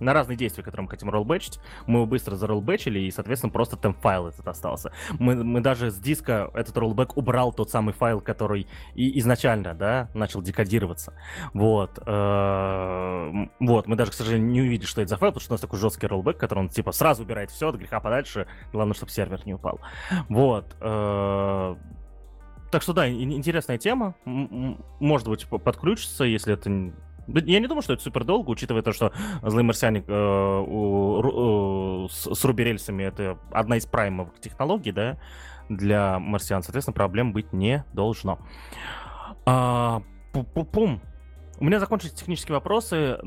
на 0.00 0.12
разные 0.12 0.36
действия, 0.36 0.62
которые 0.62 0.84
мы 0.84 0.90
хотим 0.90 1.10
роллбэчить, 1.10 1.58
мы 1.86 1.98
его 1.98 2.06
быстро 2.06 2.36
зароллбэчили, 2.36 3.00
и, 3.00 3.10
соответственно, 3.10 3.52
просто 3.52 3.76
темп-файл 3.76 4.28
этот 4.28 4.46
остался. 4.46 4.92
Мы, 5.18 5.42
мы 5.42 5.60
даже 5.60 5.90
с 5.90 5.96
диска 5.96 6.50
этот 6.54 6.76
роллбэк 6.76 7.16
убрал 7.16 7.52
тот 7.52 7.70
самый 7.70 7.83
файл, 7.92 8.20
который 8.20 8.66
и 8.94 9.18
изначально, 9.20 9.74
да, 9.74 10.08
начал 10.14 10.42
декодироваться. 10.42 11.14
Вот. 11.52 11.98
Э, 12.06 13.46
вот, 13.60 13.86
мы 13.86 13.96
даже, 13.96 14.10
к 14.10 14.14
сожалению, 14.14 14.50
не 14.50 14.60
увидели, 14.62 14.86
что 14.86 15.00
это 15.00 15.10
за 15.10 15.16
файл, 15.16 15.32
потому 15.32 15.42
что 15.42 15.52
у 15.52 15.54
нас 15.54 15.60
такой 15.60 15.78
жесткий 15.78 16.06
роллбэк, 16.06 16.36
который 16.38 16.60
он, 16.60 16.68
типа, 16.68 16.92
сразу 16.92 17.22
убирает 17.22 17.50
все 17.50 17.68
от 17.68 17.76
греха 17.76 18.00
подальше, 18.00 18.46
главное, 18.72 18.94
чтобы 18.94 19.12
сервер 19.12 19.40
не 19.44 19.54
упал. 19.54 19.80
Вот. 20.28 20.76
Э, 20.80 21.74
так 22.70 22.82
что 22.82 22.92
да, 22.92 23.08
интересная 23.08 23.78
тема. 23.78 24.16
Может 24.24 25.28
быть, 25.28 25.46
подключится, 25.46 26.24
если 26.24 26.54
это 26.54 26.92
я 27.26 27.60
не 27.60 27.66
думаю, 27.66 27.82
что 27.82 27.94
это 27.94 28.02
супер 28.02 28.24
долго, 28.24 28.50
учитывая 28.50 28.82
то, 28.82 28.92
что 28.92 29.12
злый 29.42 29.64
марсиане 29.64 30.04
э, 30.06 30.64
у, 30.66 32.06
э, 32.06 32.08
с, 32.10 32.34
с 32.34 32.44
руберельсами 32.44 33.04
это 33.04 33.38
одна 33.50 33.76
из 33.76 33.86
праймовых 33.86 34.38
технологий, 34.40 34.92
да, 34.92 35.18
для 35.68 36.18
марсиан. 36.18 36.62
Соответственно, 36.62 36.94
проблем 36.94 37.32
быть 37.32 37.52
не 37.52 37.84
должно. 37.92 38.38
А, 39.46 40.02
пум. 40.72 41.00
У 41.58 41.64
меня 41.64 41.78
закончились 41.80 42.12
технические 42.12 42.54
вопросы. 42.54 43.18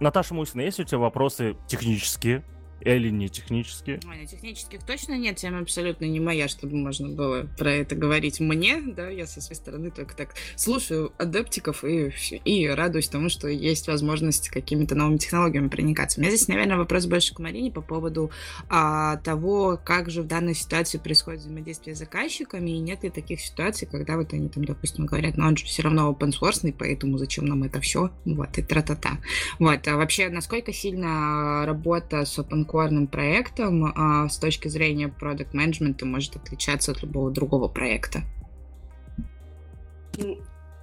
Наташа 0.00 0.34
Мусина, 0.34 0.62
есть 0.62 0.80
у 0.80 0.84
тебя 0.84 0.98
вопросы 0.98 1.56
технические? 1.66 2.44
Или 2.80 3.10
не 3.10 3.28
технические? 3.28 4.00
Ой, 4.08 4.26
технических 4.26 4.84
точно 4.84 5.18
нет, 5.18 5.36
тема 5.36 5.60
абсолютно 5.60 6.04
не 6.04 6.20
моя, 6.20 6.46
чтобы 6.48 6.76
можно 6.76 7.08
было 7.08 7.48
про 7.58 7.72
это 7.72 7.96
говорить 7.96 8.38
мне, 8.38 8.80
да, 8.80 9.08
я 9.08 9.26
со 9.26 9.40
своей 9.40 9.56
стороны 9.56 9.90
только 9.90 10.14
так 10.16 10.34
слушаю 10.56 11.12
адептиков 11.18 11.84
и, 11.84 12.12
и 12.44 12.68
радуюсь 12.68 13.08
тому, 13.08 13.28
что 13.28 13.48
есть 13.48 13.88
возможность 13.88 14.48
какими-то 14.48 14.94
новыми 14.94 15.18
технологиями 15.18 15.68
проникаться. 15.68 16.20
У 16.20 16.22
меня 16.22 16.30
здесь, 16.30 16.46
наверное, 16.48 16.76
вопрос 16.76 17.06
больше 17.06 17.34
к 17.34 17.40
Марине 17.40 17.72
по 17.72 17.80
поводу 17.80 18.30
а, 18.68 19.16
того, 19.18 19.78
как 19.82 20.10
же 20.10 20.22
в 20.22 20.26
данной 20.26 20.54
ситуации 20.54 20.98
происходит 20.98 21.40
взаимодействие 21.40 21.96
с 21.96 21.98
заказчиками, 21.98 22.70
и 22.70 22.78
нет 22.78 23.02
ли 23.02 23.10
таких 23.10 23.40
ситуаций, 23.40 23.88
когда 23.90 24.16
вот 24.16 24.32
они 24.32 24.48
там, 24.48 24.64
допустим, 24.64 25.06
говорят, 25.06 25.36
ну 25.36 25.46
он 25.46 25.56
же 25.56 25.64
все 25.64 25.82
равно 25.82 26.10
open 26.10 26.30
source, 26.30 26.74
поэтому 26.78 27.18
зачем 27.18 27.46
нам 27.46 27.64
это 27.64 27.80
все, 27.80 28.10
вот, 28.24 28.56
и 28.56 28.62
тра-та-та. 28.62 29.18
Вот, 29.58 29.86
а 29.88 29.96
вообще, 29.96 30.28
насколько 30.28 30.72
сильно 30.72 31.66
работа 31.66 32.24
с 32.24 32.38
open 32.38 32.67
корным 32.68 33.06
проектом 33.06 33.92
а, 33.96 34.28
с 34.28 34.38
точки 34.38 34.68
зрения 34.68 35.08
продукт 35.08 35.54
менеджмента 35.54 36.06
может 36.06 36.36
отличаться 36.36 36.92
от 36.92 37.02
любого 37.02 37.30
другого 37.30 37.66
проекта? 37.68 38.20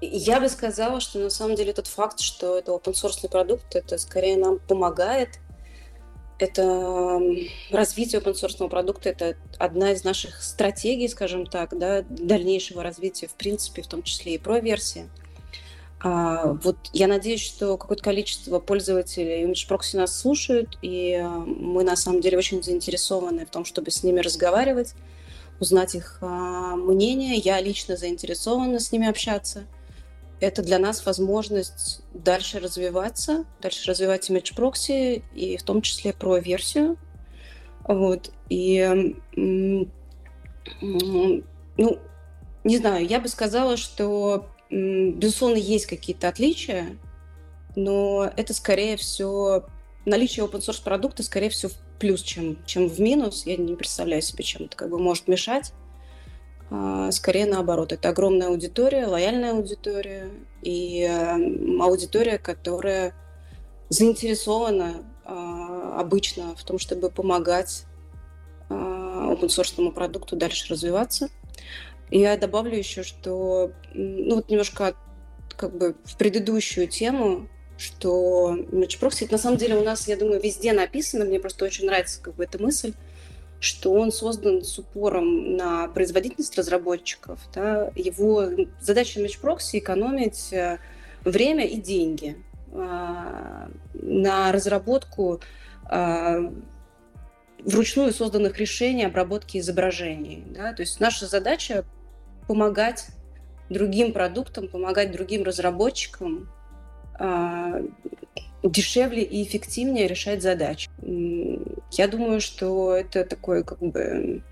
Я 0.02 0.40
бы 0.40 0.50
сказала, 0.50 1.00
что 1.00 1.20
на 1.20 1.30
самом 1.30 1.56
деле 1.56 1.72
тот 1.72 1.88
факт, 1.88 2.20
что 2.20 2.58
это 2.58 2.72
open 2.72 2.94
source 2.94 3.30
продукт, 3.30 3.76
это 3.76 3.98
скорее 3.98 4.38
нам 4.38 4.60
помогает. 4.60 5.40
Это 6.38 7.22
развитие 7.72 8.20
open 8.20 8.34
source 8.34 8.68
продукта, 8.68 9.10
это 9.10 9.38
одна 9.58 9.92
из 9.92 10.04
наших 10.04 10.44
стратегий, 10.44 11.08
скажем 11.08 11.46
так, 11.46 11.78
да, 11.78 12.02
дальнейшего 12.02 12.84
развития, 12.84 13.28
в 13.28 13.36
принципе, 13.36 13.82
в 13.82 13.88
том 13.88 14.04
числе 14.04 14.36
и 14.36 14.38
про 14.38 14.60
версии. 14.60 15.10
А, 16.08 16.54
вот 16.62 16.78
я 16.94 17.08
надеюсь, 17.08 17.42
что 17.42 17.78
какое-то 17.78 18.04
количество 18.04 18.60
пользователей 18.60 19.44
Image 19.44 19.68
Proxy 19.68 19.98
нас 19.98 20.16
слушают, 20.16 20.78
и 20.84 21.14
э, 21.14 21.28
мы 21.28 21.84
на 21.84 21.96
самом 21.96 22.22
деле 22.22 22.38
очень 22.38 22.62
заинтересованы 22.62 23.48
в 23.48 23.50
том, 23.50 23.66
чтобы 23.66 23.90
с 23.90 24.04
ними 24.04 24.20
разговаривать, 24.20 24.94
узнать 25.60 25.96
их 25.96 26.20
а, 26.22 26.76
мнение. 26.76 27.38
Я 27.38 27.60
лично 27.60 27.98
заинтересована 27.98 28.80
с 28.80 28.92
ними 28.92 29.08
общаться. 29.08 29.64
Это 30.40 30.62
для 30.62 30.78
нас 30.78 31.04
возможность 31.08 32.04
дальше 32.14 32.60
развиваться, 32.60 33.46
дальше 33.60 33.90
развивать 33.90 34.30
Image 34.30 34.56
Proxy, 34.56 35.24
и 35.34 35.58
в 35.58 35.64
том 35.64 35.82
числе 35.82 36.14
про 36.14 36.38
версию. 36.38 36.98
Вот. 37.88 38.30
И, 38.50 39.16
ну, 39.36 39.90
не 42.64 42.78
знаю, 42.78 43.08
я 43.08 43.20
бы 43.20 43.28
сказала, 43.28 43.76
что 43.76 44.46
Безусловно, 44.70 45.58
есть 45.58 45.86
какие-то 45.86 46.28
отличия, 46.28 46.98
но 47.76 48.32
это 48.36 48.54
скорее 48.54 48.98
все 48.98 49.66
наличие 50.06 50.46
open 50.46 50.60
source 50.60 50.84
продукта, 50.84 51.24
скорее 51.24 51.50
всего, 51.50 51.72
в 51.72 52.00
плюс, 52.00 52.22
чем, 52.22 52.58
чем 52.66 52.88
в 52.88 53.00
минус. 53.00 53.46
Я 53.46 53.58
не 53.58 53.76
представляю 53.76 54.22
себе, 54.22 54.44
чем 54.44 54.64
это 54.64 54.76
как 54.76 54.90
бы 54.90 55.00
может 55.00 55.28
мешать. 55.28 55.74
А, 56.70 57.12
скорее 57.12 57.46
наоборот. 57.46 57.92
Это 57.92 58.10
огромная 58.10 58.48
аудитория, 58.48 59.06
лояльная 59.06 59.54
аудитория 59.54 60.30
и 60.62 61.04
аудитория, 61.80 62.38
которая 62.38 63.14
заинтересована 63.90 65.04
а, 65.24 66.00
обычно 66.00 66.56
в 66.56 66.64
том, 66.64 66.80
чтобы 66.80 67.10
помогать 67.10 67.86
а, 68.70 69.34
open 69.34 69.48
source 69.48 69.92
продукту 69.92 70.36
дальше 70.36 70.74
развиваться. 70.74 71.30
Я 72.12 72.38
добавлю 72.38 72.78
еще, 72.78 73.04
что, 73.04 73.72
ну 73.94 74.36
вот 74.36 74.50
немножко 74.50 74.96
как 75.56 75.78
бы 75.78 75.96
в 76.04 76.18
предыдущую 76.18 76.88
тему, 76.88 77.48
что 77.78 78.56
Image 78.56 79.00
Proxy, 79.00 79.28
на 79.32 79.38
самом 79.38 79.58
деле 79.58 79.76
у 79.76 79.84
нас, 79.84 80.08
я 80.08 80.18
думаю, 80.18 80.42
везде 80.42 80.74
написано, 80.74 81.26
мне 81.26 81.40
просто 81.40 81.66
очень 81.66 81.86
нравится 81.86 82.22
как 82.22 82.36
бы 82.36 82.44
эта 82.44 82.62
мысль, 82.62 82.94
что 83.60 83.94
он 83.94 84.12
создан 84.12 84.64
с 84.64 84.78
упором 84.78 85.56
на 85.56 85.88
производительность 85.88 86.58
разработчиков. 86.58 87.40
Да? 87.54 87.92
Его 87.96 88.50
задача 88.80 89.20
Image 89.20 89.42
Proxy 89.42 89.80
экономить 89.80 90.54
э, 90.54 90.78
время 91.24 91.66
и 91.66 91.78
деньги 91.78 92.38
а, 92.74 93.70
на 93.94 94.52
разработку 94.52 95.40
а, 95.86 96.52
вручную 97.64 98.14
созданных 98.14 98.58
решений 98.60 99.06
обработки 99.06 99.58
изображений. 99.58 100.44
Да? 100.48 100.74
То 100.74 100.82
есть 100.82 101.00
наша 101.00 101.26
задача 101.26 101.86
помогать 102.48 103.08
другим 103.70 104.14
продуктам, 104.14 104.68
помогать 104.68 105.12
другим 105.12 105.44
разработчикам 105.44 106.50
э, 107.20 107.88
дешевле 108.64 109.24
и 109.24 109.44
эффективнее 109.44 110.08
решать 110.08 110.42
задачи. 110.42 110.90
Я 111.92 112.08
думаю, 112.08 112.42
что 112.42 112.96
это 112.96 113.24
такой 113.24 113.64
как 113.64 113.80
бы 113.80 114.44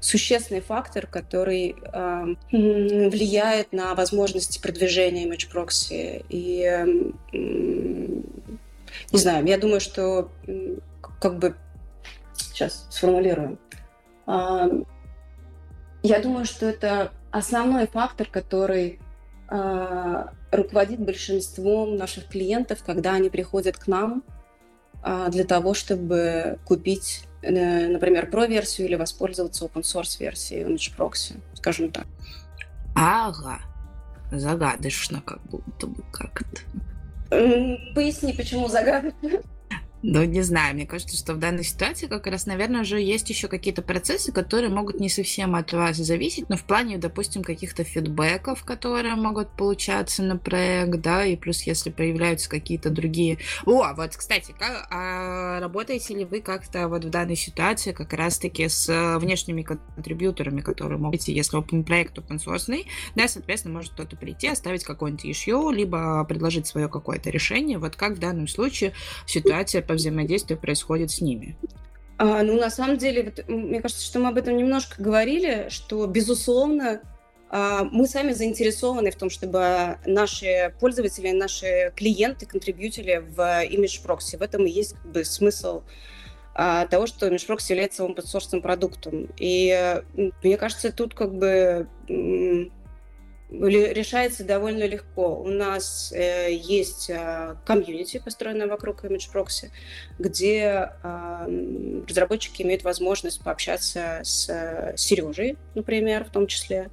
существенный 0.00 0.60
фактор, 0.60 1.06
который 1.06 1.74
э, 1.74 2.24
влияет 2.50 3.72
на 3.72 3.94
возможности 3.94 4.60
продвижения 4.60 5.26
Image 5.26 5.50
Proxy. 5.52 6.24
И 6.28 6.62
э, 6.62 6.84
не 9.12 9.18
знаю, 9.18 9.46
я 9.46 9.58
думаю, 9.58 9.80
что 9.80 10.30
как 11.20 11.38
бы 11.38 11.54
сейчас 12.34 12.86
сформулируем. 12.90 13.58
Э, 14.26 14.68
я 16.02 16.20
думаю, 16.20 16.44
что 16.44 16.66
это 16.66 17.12
основной 17.38 17.86
фактор, 17.86 18.28
который 18.30 19.00
э, 19.50 20.24
руководит 20.52 21.00
большинством 21.00 21.96
наших 21.96 22.28
клиентов, 22.28 22.82
когда 22.84 23.14
они 23.14 23.30
приходят 23.30 23.76
к 23.76 23.86
нам 23.86 24.22
э, 25.02 25.28
для 25.30 25.44
того, 25.44 25.74
чтобы 25.74 26.58
купить, 26.64 27.24
э, 27.42 27.88
например, 27.88 28.28
Pro-версию 28.30 28.88
или 28.88 28.94
воспользоваться 28.96 29.64
open-source 29.64 30.20
версией 30.20 30.64
Image 30.64 30.96
Proxy, 30.96 31.40
скажем 31.54 31.90
так. 31.90 32.06
Ага, 32.94 33.60
загадочно 34.30 35.22
как 35.22 35.40
будто 35.44 35.86
бы 35.86 36.02
как-то. 36.12 36.60
Поясни, 37.94 38.32
почему 38.32 38.68
загадочно. 38.68 39.42
Ну, 40.02 40.22
не 40.22 40.42
знаю, 40.42 40.76
мне 40.76 40.86
кажется, 40.86 41.16
что 41.16 41.34
в 41.34 41.38
данной 41.38 41.64
ситуации 41.64 42.06
как 42.06 42.28
раз, 42.28 42.46
наверное, 42.46 42.82
уже 42.82 43.00
есть 43.00 43.28
еще 43.30 43.48
какие-то 43.48 43.82
процессы, 43.82 44.30
которые 44.30 44.70
могут 44.70 45.00
не 45.00 45.08
совсем 45.08 45.56
от 45.56 45.72
вас 45.72 45.96
зависеть, 45.96 46.48
но 46.48 46.56
в 46.56 46.62
плане, 46.62 46.98
допустим, 46.98 47.42
каких-то 47.42 47.82
фидбэков, 47.82 48.64
которые 48.64 49.16
могут 49.16 49.50
получаться 49.56 50.22
на 50.22 50.36
проект, 50.36 51.00
да, 51.00 51.24
и 51.24 51.34
плюс 51.36 51.62
если 51.62 51.90
появляются 51.90 52.48
какие-то 52.48 52.90
другие... 52.90 53.38
О, 53.66 53.92
вот, 53.94 54.16
кстати, 54.16 54.54
как, 54.56 54.86
а 54.90 55.58
работаете 55.58 56.14
ли 56.14 56.24
вы 56.24 56.42
как-то 56.42 56.86
вот 56.86 57.04
в 57.04 57.10
данной 57.10 57.36
ситуации 57.36 57.90
как 57.90 58.12
раз-таки 58.12 58.68
с 58.68 59.18
внешними 59.18 59.62
контрибьюторами, 59.62 60.60
которые 60.60 60.98
могут, 60.98 61.22
если 61.22 61.58
open 61.58 61.82
проект 61.82 62.16
open 62.18 62.38
source, 62.38 62.86
да, 63.16 63.26
соответственно, 63.26 63.74
может 63.74 63.94
кто-то 63.94 64.16
прийти, 64.16 64.46
оставить 64.46 64.84
какой-нибудь 64.84 65.24
issue, 65.24 65.74
либо 65.74 66.24
предложить 66.24 66.68
свое 66.68 66.88
какое-то 66.88 67.30
решение, 67.30 67.78
вот 67.78 67.96
как 67.96 68.14
в 68.14 68.20
данном 68.20 68.46
случае 68.46 68.92
ситуация 69.26 69.82
по 69.88 69.94
взаимодействию 69.94 70.60
происходит 70.60 71.10
с 71.10 71.20
ними? 71.20 71.56
А, 72.18 72.42
ну, 72.42 72.58
на 72.58 72.70
самом 72.70 72.98
деле, 72.98 73.24
вот, 73.24 73.48
мне 73.48 73.80
кажется, 73.80 74.04
что 74.04 74.20
мы 74.20 74.28
об 74.28 74.36
этом 74.36 74.56
немножко 74.56 75.02
говорили, 75.02 75.66
что, 75.70 76.06
безусловно, 76.06 77.00
а, 77.50 77.84
мы 77.84 78.06
сами 78.06 78.32
заинтересованы 78.32 79.10
в 79.10 79.16
том, 79.16 79.30
чтобы 79.30 79.98
наши 80.04 80.74
пользователи, 80.80 81.30
наши 81.30 81.92
клиенты 81.96 82.46
контрибьютили 82.46 83.24
в 83.34 83.38
Image 83.64 84.04
Proxy. 84.04 84.36
В 84.36 84.42
этом 84.42 84.66
и 84.66 84.70
есть 84.70 84.92
как 84.94 85.12
бы, 85.12 85.24
смысл 85.24 85.82
а, 86.54 86.86
того, 86.86 87.06
что 87.06 87.28
Proxy 87.28 87.70
является 87.70 88.02
open 88.04 88.60
продуктом. 88.60 89.28
И 89.38 90.02
мне 90.42 90.56
кажется, 90.56 90.92
тут 90.92 91.14
как 91.14 91.34
бы 91.34 91.88
решается 93.50 94.44
довольно 94.44 94.84
легко. 94.84 95.40
У 95.40 95.48
нас 95.48 96.12
э, 96.12 96.52
есть 96.52 97.08
э, 97.08 97.56
комьюнити, 97.64 98.20
построенное 98.22 98.66
вокруг 98.66 99.04
Image 99.04 99.32
Proxy, 99.32 99.70
где 100.18 100.90
э, 101.02 102.02
разработчики 102.06 102.62
имеют 102.62 102.84
возможность 102.84 103.42
пообщаться 103.42 104.20
с 104.22 104.48
э, 104.50 104.94
Сережей, 104.96 105.56
например, 105.74 106.24
в 106.24 106.30
том 106.30 106.46
числе, 106.46 106.90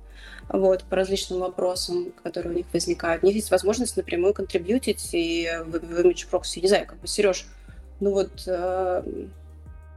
вот, 0.48 0.84
по 0.84 0.95
различным 0.95 1.40
вопросам, 1.40 2.14
которые 2.23 2.53
у 2.53 2.56
них 2.56 2.65
возникают. 2.72 3.23
У 3.23 3.26
них 3.26 3.36
есть 3.36 3.52
возможность 3.52 3.98
напрямую 3.98 4.34
контрибьютить 4.34 5.10
и 5.11 5.49
в, 5.65 5.80
в 5.80 5.99
Image 6.06 6.30
Proxy. 6.32 6.61
Не 6.61 6.68
знаю, 6.68 6.88
как 6.88 6.99
бы, 6.99 7.07
Сереж, 7.07 7.48
ну 7.99 8.11
вот 8.11 8.44
э, 8.48 9.27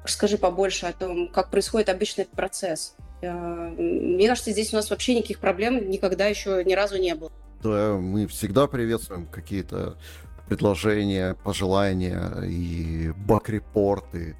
расскажи 0.02 0.38
побольше 0.38 0.86
о 0.86 0.92
том, 0.92 1.28
как 1.28 1.50
происходит 1.50 1.88
обычный 1.88 2.22
этот 2.22 2.34
процесс. 2.34 2.96
Э, 3.20 3.68
мне 3.76 4.28
кажется, 4.28 4.52
здесь 4.52 4.72
у 4.72 4.76
нас 4.76 4.90
вообще 4.90 5.14
никаких 5.14 5.38
проблем 5.38 5.88
никогда 5.90 6.26
еще 6.26 6.62
ни 6.64 6.74
разу 6.74 6.98
не 6.98 7.14
было. 7.14 7.30
Да, 7.62 7.96
мы 7.96 8.26
всегда 8.26 8.66
приветствуем 8.66 9.26
какие-то 9.26 9.96
предложения, 10.48 11.34
пожелания 11.42 12.42
и 12.44 13.12
баг-репорты. 13.16 14.36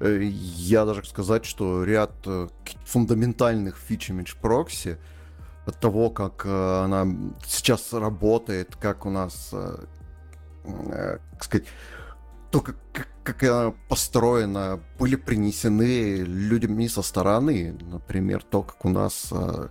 Э, 0.00 0.20
я 0.22 0.84
даже 0.84 1.04
сказать, 1.04 1.44
что 1.44 1.84
ряд 1.84 2.12
э, 2.26 2.48
фундаментальных 2.84 3.76
фич 3.76 4.10
Image 4.10 4.36
Proxy 4.40 4.98
от 5.66 5.78
того, 5.78 6.10
как 6.10 6.46
она 6.46 7.06
сейчас 7.46 7.92
работает, 7.92 8.74
как 8.76 9.04
у 9.04 9.10
нас, 9.10 9.52
как 10.64 11.44
сказать, 11.44 11.66
то, 12.50 12.62
как, 12.62 12.76
как, 13.34 13.42
она 13.42 13.74
построена, 13.88 14.80
были 14.98 15.16
принесены 15.16 16.16
людьми 16.18 16.88
со 16.88 17.02
стороны. 17.02 17.76
Например, 17.80 18.42
то, 18.42 18.62
как 18.62 18.84
у 18.84 18.88
нас 18.88 19.28
а, 19.32 19.68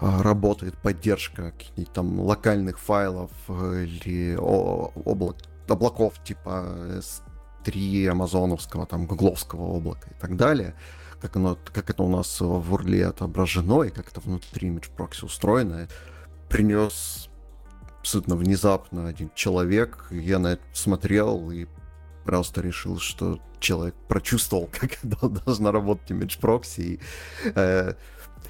а, 0.00 0.22
работает 0.22 0.76
поддержка 0.78 1.52
каких-нибудь 1.52 1.92
там 1.92 2.20
локальных 2.20 2.80
файлов 2.80 3.30
э, 3.48 3.84
или 3.84 4.36
облак, 4.36 5.36
облаков 5.68 6.14
типа 6.24 6.66
S3 7.64 8.08
амазоновского, 8.08 8.86
там, 8.86 9.06
гугловского 9.06 9.76
облака 9.76 10.10
и 10.10 10.20
так 10.20 10.36
далее. 10.36 10.74
Как, 11.20 11.36
оно, 11.36 11.56
как 11.72 11.90
это 11.90 12.02
у 12.02 12.08
нас 12.08 12.40
в 12.40 12.74
Урле 12.74 13.06
отображено 13.06 13.84
и 13.84 13.90
как 13.90 14.10
это 14.10 14.20
внутри 14.20 14.68
Image 14.68 14.90
Proxy 14.96 15.24
устроено, 15.24 15.88
принес 16.48 17.30
абсолютно 18.00 18.34
внезапно 18.34 19.06
один 19.06 19.30
человек. 19.34 20.08
Я 20.10 20.38
на 20.38 20.54
это 20.54 20.62
смотрел 20.72 21.50
и 21.50 21.66
просто 22.24 22.60
решил, 22.60 22.98
что 22.98 23.40
человек 23.60 23.94
прочувствовал, 24.08 24.68
как 24.72 24.98
должна 25.02 25.72
работать 25.72 26.10
Image 26.10 26.40
Proxy 26.40 26.82
и 26.82 27.00
э, 27.54 27.94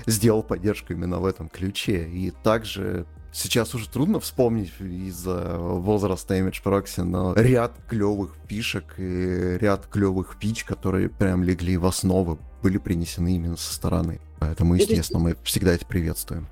сделал 0.07 0.43
поддержку 0.43 0.93
именно 0.93 1.19
в 1.19 1.27
этом 1.27 1.49
ключе. 1.49 2.09
И 2.09 2.31
также 2.31 3.07
сейчас 3.33 3.75
уже 3.75 3.89
трудно 3.89 4.21
вспомнить 4.21 4.73
из-за 4.81 5.57
возраста 5.59 6.39
Image 6.39 6.63
Proxy, 6.63 7.03
но 7.03 7.35
ряд 7.35 7.73
клевых 7.89 8.37
фишек 8.49 8.95
и 8.99 9.59
ряд 9.61 9.87
клевых 9.87 10.37
фич, 10.41 10.65
которые 10.65 11.09
прям 11.09 11.43
легли 11.43 11.77
в 11.77 11.87
основу, 11.87 12.39
были 12.63 12.79
принесены 12.79 13.35
именно 13.35 13.57
со 13.57 13.75
стороны. 13.75 14.21
Поэтому, 14.39 14.75
естественно, 14.75 15.21
мы 15.21 15.37
всегда 15.43 15.73
это 15.75 15.87
приветствуем. 15.87 16.49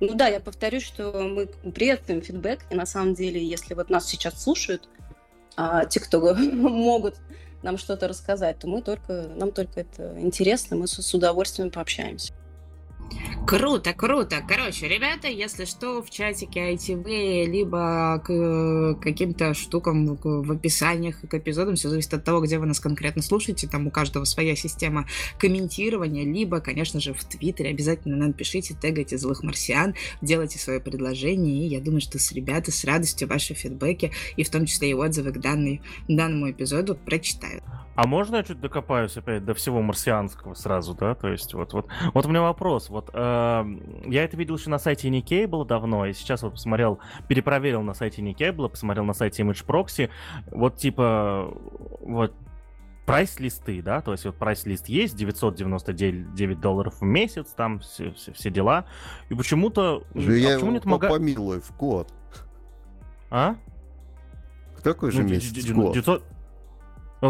Ну 0.00 0.14
да, 0.14 0.28
я 0.28 0.40
повторюсь, 0.40 0.82
что 0.82 1.12
мы 1.12 1.46
приветствуем 1.70 2.20
фидбэк, 2.20 2.66
и 2.70 2.74
на 2.74 2.84
самом 2.84 3.14
деле, 3.14 3.42
если 3.42 3.74
вот 3.74 3.90
нас 3.90 4.06
сейчас 4.06 4.42
слушают, 4.42 4.88
а 5.56 5.84
те, 5.84 6.00
кто 6.00 6.34
могут 6.34 7.16
нам 7.62 7.78
что-то 7.78 8.08
рассказать, 8.08 8.58
то 8.58 8.66
мы 8.68 8.82
только, 8.82 9.28
нам 9.36 9.50
только 9.50 9.80
это 9.80 10.20
интересно, 10.20 10.76
мы 10.76 10.86
с, 10.86 10.94
с 10.94 11.14
удовольствием 11.14 11.70
пообщаемся. 11.70 12.32
Круто, 13.46 13.92
круто. 13.92 14.42
Короче, 14.48 14.88
ребята, 14.88 15.28
если 15.28 15.66
что, 15.66 16.02
в 16.02 16.08
чатике 16.08 16.72
ITV, 16.72 17.44
либо 17.44 18.22
к 18.24 18.94
каким-то 19.02 19.52
штукам 19.52 20.16
в 20.22 20.50
описаниях 20.50 21.20
к 21.20 21.34
эпизодам, 21.34 21.74
все 21.74 21.90
зависит 21.90 22.14
от 22.14 22.24
того, 22.24 22.40
где 22.40 22.58
вы 22.58 22.64
нас 22.64 22.80
конкретно 22.80 23.20
слушаете, 23.20 23.68
там 23.68 23.86
у 23.86 23.90
каждого 23.90 24.24
своя 24.24 24.56
система 24.56 25.06
комментирования, 25.38 26.24
либо, 26.24 26.60
конечно 26.60 27.00
же, 27.00 27.12
в 27.12 27.22
Твиттере 27.24 27.70
обязательно 27.70 28.16
нам 28.16 28.32
пишите, 28.32 28.74
тегайте 28.80 29.18
злых 29.18 29.42
марсиан, 29.42 29.94
делайте 30.22 30.58
свое 30.58 30.80
предложение, 30.80 31.66
и 31.66 31.68
я 31.68 31.80
думаю, 31.80 32.00
что 32.00 32.18
с 32.18 32.32
ребята 32.32 32.72
с 32.72 32.82
радостью 32.84 33.28
ваши 33.28 33.52
фидбэки, 33.52 34.10
и 34.36 34.42
в 34.42 34.48
том 34.48 34.64
числе 34.64 34.90
и 34.90 34.94
отзывы 34.94 35.32
к 35.32 35.38
данной, 35.38 35.82
данному 36.08 36.50
эпизоду 36.50 36.94
прочитают. 36.94 37.62
А 37.94 38.06
можно 38.06 38.36
я 38.36 38.42
чуть 38.42 38.60
докопаюсь 38.60 39.16
опять 39.16 39.44
до 39.44 39.54
всего 39.54 39.80
марсианского 39.80 40.54
сразу, 40.54 40.94
да? 40.94 41.14
То 41.14 41.28
есть 41.28 41.54
вот, 41.54 41.72
вот, 41.72 41.86
вот 42.12 42.26
у 42.26 42.28
меня 42.28 42.42
вопрос. 42.42 42.88
Вот 42.88 43.10
э, 43.12 43.64
я 44.06 44.24
это 44.24 44.36
видел 44.36 44.56
еще 44.56 44.70
на 44.70 44.78
сайте 44.78 45.08
Unicable 45.08 45.64
давно, 45.64 46.06
и 46.06 46.12
сейчас 46.12 46.42
вот 46.42 46.52
посмотрел, 46.52 46.98
перепроверил 47.28 47.82
на 47.82 47.94
сайте 47.94 48.22
Unicable, 48.22 48.68
посмотрел 48.68 49.04
на 49.04 49.14
сайте 49.14 49.42
Image 49.42 49.64
Proxy. 49.64 50.10
Вот 50.50 50.76
типа 50.76 51.54
вот 52.00 52.34
прайс-листы, 53.06 53.82
да, 53.82 54.00
то 54.00 54.12
есть 54.12 54.24
вот 54.24 54.36
прайс-лист 54.36 54.88
есть, 54.88 55.14
999 55.16 56.60
долларов 56.60 57.00
в 57.00 57.04
месяц, 57.04 57.48
там 57.48 57.80
все, 57.80 58.12
все, 58.12 58.32
все 58.32 58.50
дела. 58.50 58.86
И 59.28 59.34
почему-то... 59.34 60.04
Же 60.14 60.32
а 60.32 60.36
я 60.36 60.54
почему 60.54 60.72
нет 60.72 60.84
мага... 60.84 61.08
помилуй 61.08 61.60
в 61.60 61.76
год. 61.76 62.12
А? 63.30 63.56
Какой 64.82 65.10
же 65.10 65.22
ну, 65.22 65.28
месяц 65.28 65.50
900... 65.52 66.22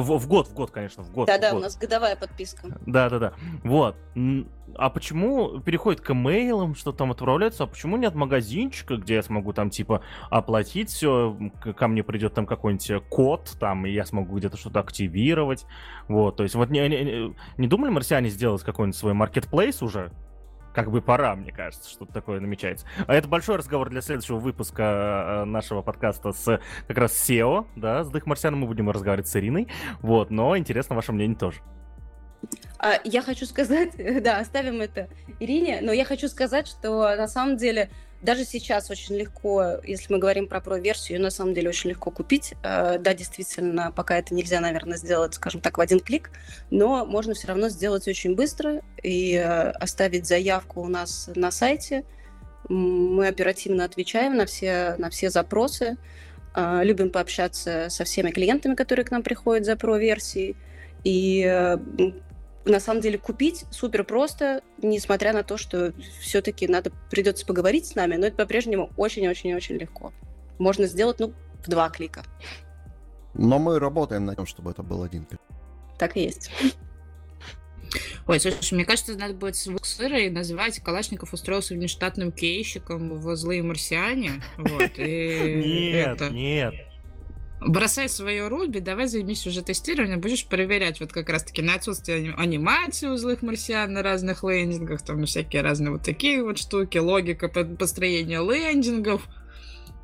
В, 0.01 0.19
в 0.19 0.27
год, 0.27 0.49
в 0.49 0.55
год, 0.55 0.71
конечно, 0.73 1.03
в 1.05 1.13
год. 1.13 1.29
Да-да, 1.29 1.55
у 1.55 1.61
нас 1.61 1.77
годовая 1.77 2.17
подписка. 2.17 2.67
Да-да-да. 2.85 3.35
Вот. 3.63 3.97
А 4.77 4.91
почему 4.91 5.61
переходит 5.61 6.01
к 6.01 6.11
имейлам, 6.11 6.75
что 6.75 6.91
там 6.91 7.13
отправляется, 7.13 7.65
а 7.65 7.67
почему 7.67 7.97
нет 7.97 8.15
магазинчика, 8.15 8.97
где 8.97 9.15
я 9.15 9.23
смогу 9.23 9.53
там 9.53 9.71
типа 9.71 10.03
оплатить 10.31 10.91
все, 10.91 11.37
ко 11.77 11.87
мне 11.87 12.03
придет 12.03 12.35
там 12.35 12.47
какой-нибудь 12.47 13.09
код, 13.09 13.57
там, 13.61 13.87
и 13.87 13.91
я 13.91 14.05
смогу 14.05 14.37
где-то 14.37 14.57
что-то 14.57 14.81
активировать. 14.81 15.65
Вот, 16.09 16.37
то 16.37 16.43
есть 16.43 16.57
вот 16.57 16.71
не, 16.71 16.89
не, 16.89 17.35
не 17.57 17.69
думали 17.69 17.91
марсиане 17.91 18.31
сделать 18.31 18.63
какой-нибудь 18.63 18.99
свой 18.99 19.13
маркетплейс 19.13 19.81
уже? 19.83 20.11
Как 20.75 20.91
бы 20.91 21.01
пора, 21.01 21.37
мне 21.37 21.53
кажется, 21.53 21.89
что-то 21.89 22.13
такое 22.13 22.41
намечается. 22.41 22.87
А 23.07 23.15
это 23.15 23.29
большой 23.29 23.57
разговор 23.57 23.89
для 23.89 24.03
следующего 24.03 24.39
выпуска 24.39 24.83
э, 24.83 25.45
нашего 25.45 25.83
подкаста 25.83 26.33
с 26.33 26.61
как 26.89 26.99
раз 26.99 27.13
SEO, 27.13 27.67
да, 27.77 28.03
с 28.03 28.11
Дых 28.11 28.27
Марсианом 28.27 28.61
мы 28.61 28.67
будем 28.67 28.91
разговаривать 28.91 29.29
с 29.29 29.37
Ириной, 29.37 29.69
вот, 30.01 30.31
но 30.31 30.59
интересно 30.59 30.97
ваше 30.97 31.13
мнение 31.13 31.37
тоже. 31.37 31.61
А, 32.79 32.95
я 33.05 33.23
хочу 33.23 33.47
сказать, 33.47 33.93
да, 34.23 34.39
оставим 34.41 34.81
это 34.81 35.09
Ирине, 35.39 35.79
но 35.81 35.93
я 35.93 36.05
хочу 36.05 36.29
сказать, 36.29 36.67
что 36.67 37.17
на 37.17 37.29
самом 37.29 37.57
деле 37.57 37.91
даже 38.25 38.45
сейчас 38.45 38.91
очень 38.91 39.17
легко, 39.17 39.79
если 39.85 40.13
мы 40.13 40.19
говорим 40.19 40.49
про 40.49 40.61
про-версию, 40.61 41.21
на 41.21 41.31
самом 41.31 41.53
деле 41.53 41.69
очень 41.69 41.91
легко 41.91 42.11
купить. 42.11 42.55
Э, 42.63 42.99
да, 42.99 43.13
действительно, 43.13 43.93
пока 43.93 44.17
это 44.17 44.35
нельзя, 44.35 44.61
наверное, 44.61 44.97
сделать, 44.97 45.35
скажем 45.35 45.61
так, 45.61 45.77
в 45.77 45.81
один 45.81 46.01
клик, 46.01 46.31
но 46.71 47.05
можно 47.05 47.35
все 47.35 47.49
равно 47.49 47.69
сделать 47.69 48.09
очень 48.09 48.35
быстро 48.35 48.81
и 49.03 49.35
э, 49.35 49.71
оставить 49.73 50.27
заявку 50.27 50.81
у 50.81 50.89
нас 50.89 51.31
на 51.35 51.51
сайте. 51.51 52.05
Мы 52.71 53.29
оперативно 53.29 53.85
отвечаем 53.85 54.37
на 54.37 54.47
все, 54.47 54.95
на 54.97 55.11
все 55.11 55.29
запросы, 55.29 55.99
э, 56.55 56.81
любим 56.83 57.11
пообщаться 57.11 57.89
со 57.91 58.05
всеми 58.05 58.31
клиентами, 58.31 58.75
которые 58.75 59.05
к 59.05 59.11
нам 59.11 59.23
приходят 59.23 59.67
за 59.67 59.77
про-версией. 59.77 60.57
И 61.05 61.45
на 62.65 62.81
самом 62.81 63.01
деле 63.01 63.19
купить 63.19 63.65
супер 63.71 64.05
просто, 64.05 64.63
несмотря 64.83 65.33
на 65.33 65.43
то, 65.43 65.57
что 65.57 65.93
все-таки 66.21 66.67
надо 66.67 66.91
придется 67.11 67.45
поговорить 67.47 67.87
с 67.87 67.95
нами, 67.95 68.17
но 68.17 68.27
это 68.27 68.37
по-прежнему 68.37 68.91
очень-очень-очень 68.97 69.77
легко. 69.77 70.13
Можно 70.59 70.87
сделать, 70.87 71.19
ну, 71.19 71.33
в 71.65 71.69
два 71.69 71.91
клика. 71.91 72.25
Но 73.35 73.59
мы 73.59 73.79
работаем 73.79 74.25
над 74.25 74.37
тем, 74.37 74.47
чтобы 74.47 74.71
это 74.71 74.83
был 74.83 75.03
один 75.03 75.25
клик. 75.25 75.41
Так 75.99 76.17
и 76.17 76.23
есть. 76.23 76.51
Ой, 78.27 78.41
слушай, 78.41 78.75
мне 78.75 78.85
кажется, 78.85 79.17
надо 79.17 79.35
будет 79.35 79.57
с 79.57 79.67
Вуксырой 79.67 80.31
называть 80.31 80.81
Калашников 80.81 81.33
устроился 81.33 81.75
внештатным 81.75 82.33
кейщиком 82.33 83.19
в 83.19 83.37
«Злые 83.37 83.63
марсиане». 83.63 84.43
Вот, 84.57 84.93
и 84.97 85.93
нет, 85.93 86.21
это... 86.21 86.31
нет 86.31 86.75
бросай 87.61 88.09
свое 88.09 88.49
Руби, 88.49 88.81
давай 88.81 89.07
займись 89.07 89.47
уже 89.47 89.63
тестированием, 89.63 90.21
будешь 90.21 90.47
проверять 90.47 91.01
вот 91.01 91.13
как 91.13 91.29
раз-таки 91.29 91.63
на 91.63 91.75
отсутствие 91.75 92.35
анимации 92.35 93.09
у 93.09 93.17
злых 93.17 93.43
марсиан 93.43 93.93
на 93.93 94.03
разных 94.03 94.43
лендингах, 94.45 95.03
там 95.03 95.25
всякие 95.25 95.63
разные 95.63 95.93
вот 95.93 96.03
такие 96.03 96.43
вот 96.43 96.59
штуки, 96.59 96.99
логика 96.99 97.49
построения 97.49 98.41
лендингов. 98.41 99.23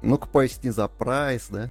Ну-ка 0.03 0.27
поясни 0.29 0.71
за 0.71 0.89
прайс, 0.89 1.49
да? 1.51 1.71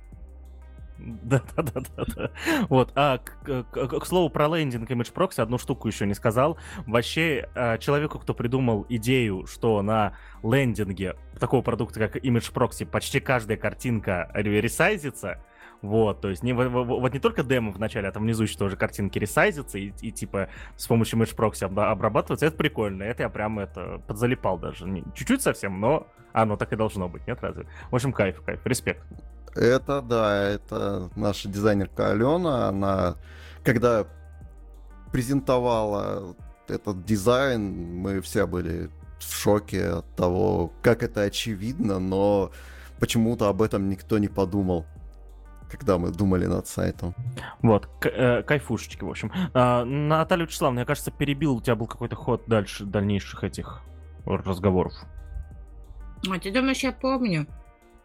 Да, 1.00 1.42
да, 1.56 1.64
да, 1.64 1.82
да, 1.96 2.06
да. 2.16 2.32
Вот. 2.68 2.92
А 2.96 3.20
к, 3.20 3.64
к, 3.72 4.00
к 4.00 4.06
слову 4.06 4.30
про 4.30 4.48
лендинг 4.48 4.90
Image 4.92 5.14
Proxy 5.14 5.42
одну 5.42 5.58
штуку 5.58 5.88
еще 5.88 6.06
не 6.06 6.14
сказал. 6.14 6.58
Вообще, 6.86 7.48
а, 7.56 7.78
человеку, 7.78 8.20
кто 8.20 8.34
придумал 8.34 8.86
идею, 8.90 9.46
что 9.48 9.82
на 9.82 10.18
лендинге 10.44 11.16
такого 11.40 11.62
продукта, 11.62 12.00
как 12.00 12.18
Image 12.18 12.52
Proxy, 12.54 12.86
почти 12.86 13.22
каждая 13.22 13.58
картинка 13.58 14.30
ресайзится, 14.34 15.42
вот, 15.82 16.20
то 16.20 16.30
есть 16.30 16.44
не, 16.44 16.54
вот 16.54 17.14
не 17.14 17.20
только 17.20 17.44
демо 17.44 17.72
в 17.72 17.80
начале, 17.80 18.10
а 18.10 18.12
там 18.12 18.24
внизу 18.24 18.44
еще 18.44 18.58
тоже 18.58 18.76
картинки 18.76 19.18
ресайзятся 19.18 19.78
и, 19.78 19.94
и 20.02 20.12
типа 20.12 20.50
с 20.76 20.88
помощью 20.88 21.20
Proxy 21.20 21.64
обрабатываются, 21.64 22.46
это 22.46 22.58
прикольно. 22.58 23.04
Это 23.04 23.24
я 23.24 23.30
прям 23.30 23.60
это 23.60 24.02
подзалипал 24.06 24.58
даже. 24.58 24.86
Чуть-чуть 25.16 25.42
совсем, 25.42 25.80
но 25.80 26.08
оно 26.34 26.58
так 26.58 26.74
и 26.74 26.76
должно 26.76 27.08
быть, 27.08 27.26
нет 27.28 27.40
разве? 27.42 27.66
В 27.92 27.96
общем, 27.96 28.12
кайф, 28.12 28.42
кайф, 28.42 28.60
респект. 28.66 29.06
Это 29.56 30.02
да, 30.02 30.44
это 30.44 31.10
наша 31.16 31.48
дизайнерка 31.48 32.12
Алена, 32.12 32.68
она 32.68 33.16
когда 33.64 34.06
презентовала 35.12 36.36
этот 36.68 37.06
дизайн, 37.06 37.96
мы 37.96 38.22
все 38.22 38.46
были 38.46 38.90
в 39.20 39.34
шоке 39.34 39.88
от 39.88 40.16
того, 40.16 40.72
как 40.82 41.04
это 41.04 41.22
очевидно, 41.22 42.00
но 42.00 42.52
почему-то 43.00 43.48
об 43.48 43.62
этом 43.62 43.90
никто 43.90 44.18
не 44.18 44.28
подумал 44.28 44.86
когда 45.70 45.98
мы 45.98 46.12
думали 46.12 46.46
над 46.46 46.68
сайтом. 46.68 47.16
Вот, 47.62 47.88
к- 48.00 48.08
э, 48.10 48.44
кайфушечки, 48.44 49.04
в 49.04 49.10
общем. 49.10 49.32
А, 49.54 49.86
Наталья 49.86 50.46
Вячеславовна, 50.46 50.80
мне 50.80 50.86
кажется, 50.86 51.12
перебил, 51.12 51.56
у 51.56 51.62
тебя 51.62 51.76
был 51.76 51.88
какой-то 51.88 52.16
ход 52.16 52.44
дальше, 52.48 52.86
дальнейших 52.86 53.44
этих 53.44 53.82
разговоров. 54.26 54.94
А 56.30 56.38
ты 56.40 56.52
думаешь, 56.52 56.80
я 56.84 56.92
помню? 56.92 57.48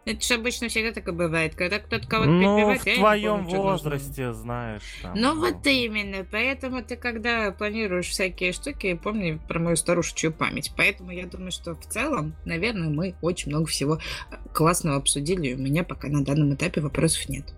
Это 0.05 0.23
же 0.23 0.35
обычно 0.35 0.67
всегда 0.67 0.91
так 0.91 1.07
и 1.07 1.11
бывает, 1.11 1.55
когда 1.55 1.79
кто-то 1.79 2.07
кого-то 2.07 2.29
ну, 2.29 2.57
перебивает, 2.57 2.81
в 2.81 2.95
твоем 2.95 3.45
помню, 3.45 3.61
возрасте, 3.61 4.33
знаешь. 4.33 4.83
Там, 5.01 5.13
ну, 5.15 5.33
ну 5.33 5.41
вот 5.41 5.65
именно, 5.65 6.23
поэтому 6.29 6.83
ты 6.83 6.95
когда 6.95 7.51
планируешь 7.51 8.09
всякие 8.09 8.51
штуки, 8.51 8.93
помни 8.93 9.39
про 9.47 9.59
мою 9.59 9.75
старушечью 9.75 10.31
память. 10.31 10.71
Поэтому 10.77 11.09
я 11.09 11.25
думаю, 11.25 11.49
что 11.49 11.73
в 11.73 11.83
целом, 11.87 12.35
наверное, 12.45 12.89
мы 12.89 13.15
очень 13.23 13.49
много 13.49 13.65
всего 13.65 13.95
э, 13.95 14.35
классного 14.53 14.97
обсудили, 14.97 15.47
и 15.47 15.55
у 15.55 15.57
меня 15.57 15.83
пока 15.83 16.07
на 16.07 16.23
данном 16.23 16.53
этапе 16.53 16.81
вопросов 16.81 17.27
нет. 17.27 17.55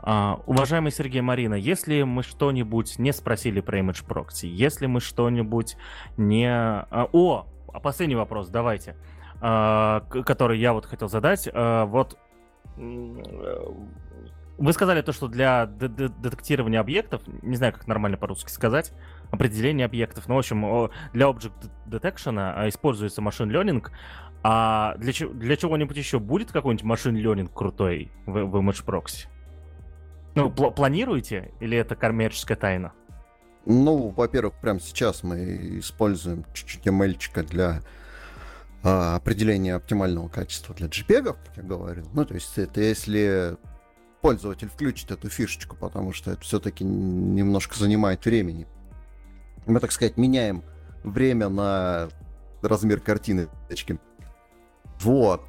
Uh, 0.00 0.42
уважаемый 0.46 0.92
Сергей 0.92 1.22
Марина, 1.22 1.54
если 1.54 2.02
мы 2.02 2.22
что-нибудь 2.22 2.98
не 2.98 3.12
спросили 3.12 3.60
про 3.60 3.80
Image 3.80 4.06
Proxy, 4.06 4.46
если 4.46 4.86
мы 4.86 5.00
что-нибудь 5.00 5.76
не... 6.18 6.46
Uh, 6.46 7.08
о, 7.12 7.46
а 7.72 7.80
последний 7.80 8.14
вопрос, 8.14 8.48
давайте. 8.48 8.92
А, 8.92 8.96
который 9.40 10.58
я 10.58 10.72
вот 10.72 10.86
хотел 10.86 11.08
задать. 11.08 11.48
А, 11.52 11.86
вот 11.86 12.18
вы 12.76 14.72
сказали 14.72 15.02
то, 15.02 15.12
что 15.12 15.28
для 15.28 15.66
детектирования 15.66 16.80
объектов, 16.80 17.22
не 17.42 17.56
знаю, 17.56 17.72
как 17.72 17.86
нормально 17.86 18.16
по-русски 18.16 18.50
сказать, 18.50 18.92
определение 19.30 19.84
объектов, 19.84 20.28
ну, 20.28 20.36
в 20.36 20.38
общем, 20.38 20.90
для 21.12 21.26
Object 21.26 21.70
Detection 21.86 22.36
а, 22.38 22.68
используется 22.68 23.20
машин 23.20 23.50
learning, 23.50 23.86
а 24.42 24.94
для, 24.98 25.12
для 25.28 25.56
чего-нибудь 25.56 25.96
еще 25.96 26.18
будет 26.18 26.52
какой-нибудь 26.52 26.84
машин 26.84 27.16
learning 27.16 27.50
крутой 27.52 28.12
в, 28.26 28.32
в 28.32 28.56
Image 28.56 28.84
Proxy? 28.84 29.26
Ну, 30.34 30.50
пл- 30.50 30.72
планируете 30.72 31.52
или 31.60 31.76
это 31.76 31.96
коммерческая 31.96 32.56
тайна? 32.56 32.92
Ну, 33.66 34.08
во-первых, 34.10 34.54
прямо 34.60 34.80
сейчас 34.80 35.22
мы 35.22 35.78
используем 35.78 36.44
чуть-чуть 36.52 36.86
ML 36.86 37.44
для 37.46 37.80
а, 38.84 39.16
определение 39.16 39.74
оптимального 39.74 40.28
качества 40.28 40.74
для 40.74 40.88
JPEG, 40.88 41.24
как 41.24 41.56
я 41.56 41.62
говорил. 41.62 42.06
Ну, 42.12 42.24
то 42.26 42.34
есть 42.34 42.58
это 42.58 42.82
если 42.82 43.56
пользователь 44.20 44.68
включит 44.68 45.10
эту 45.10 45.28
фишечку, 45.28 45.74
потому 45.74 46.12
что 46.12 46.32
это 46.32 46.42
все-таки 46.42 46.84
немножко 46.84 47.78
занимает 47.78 48.24
времени. 48.24 48.66
Мы, 49.66 49.80
так 49.80 49.90
сказать, 49.90 50.18
меняем 50.18 50.62
время 51.02 51.48
на 51.48 52.10
размер 52.62 53.00
картины. 53.00 53.48
Вот. 55.00 55.42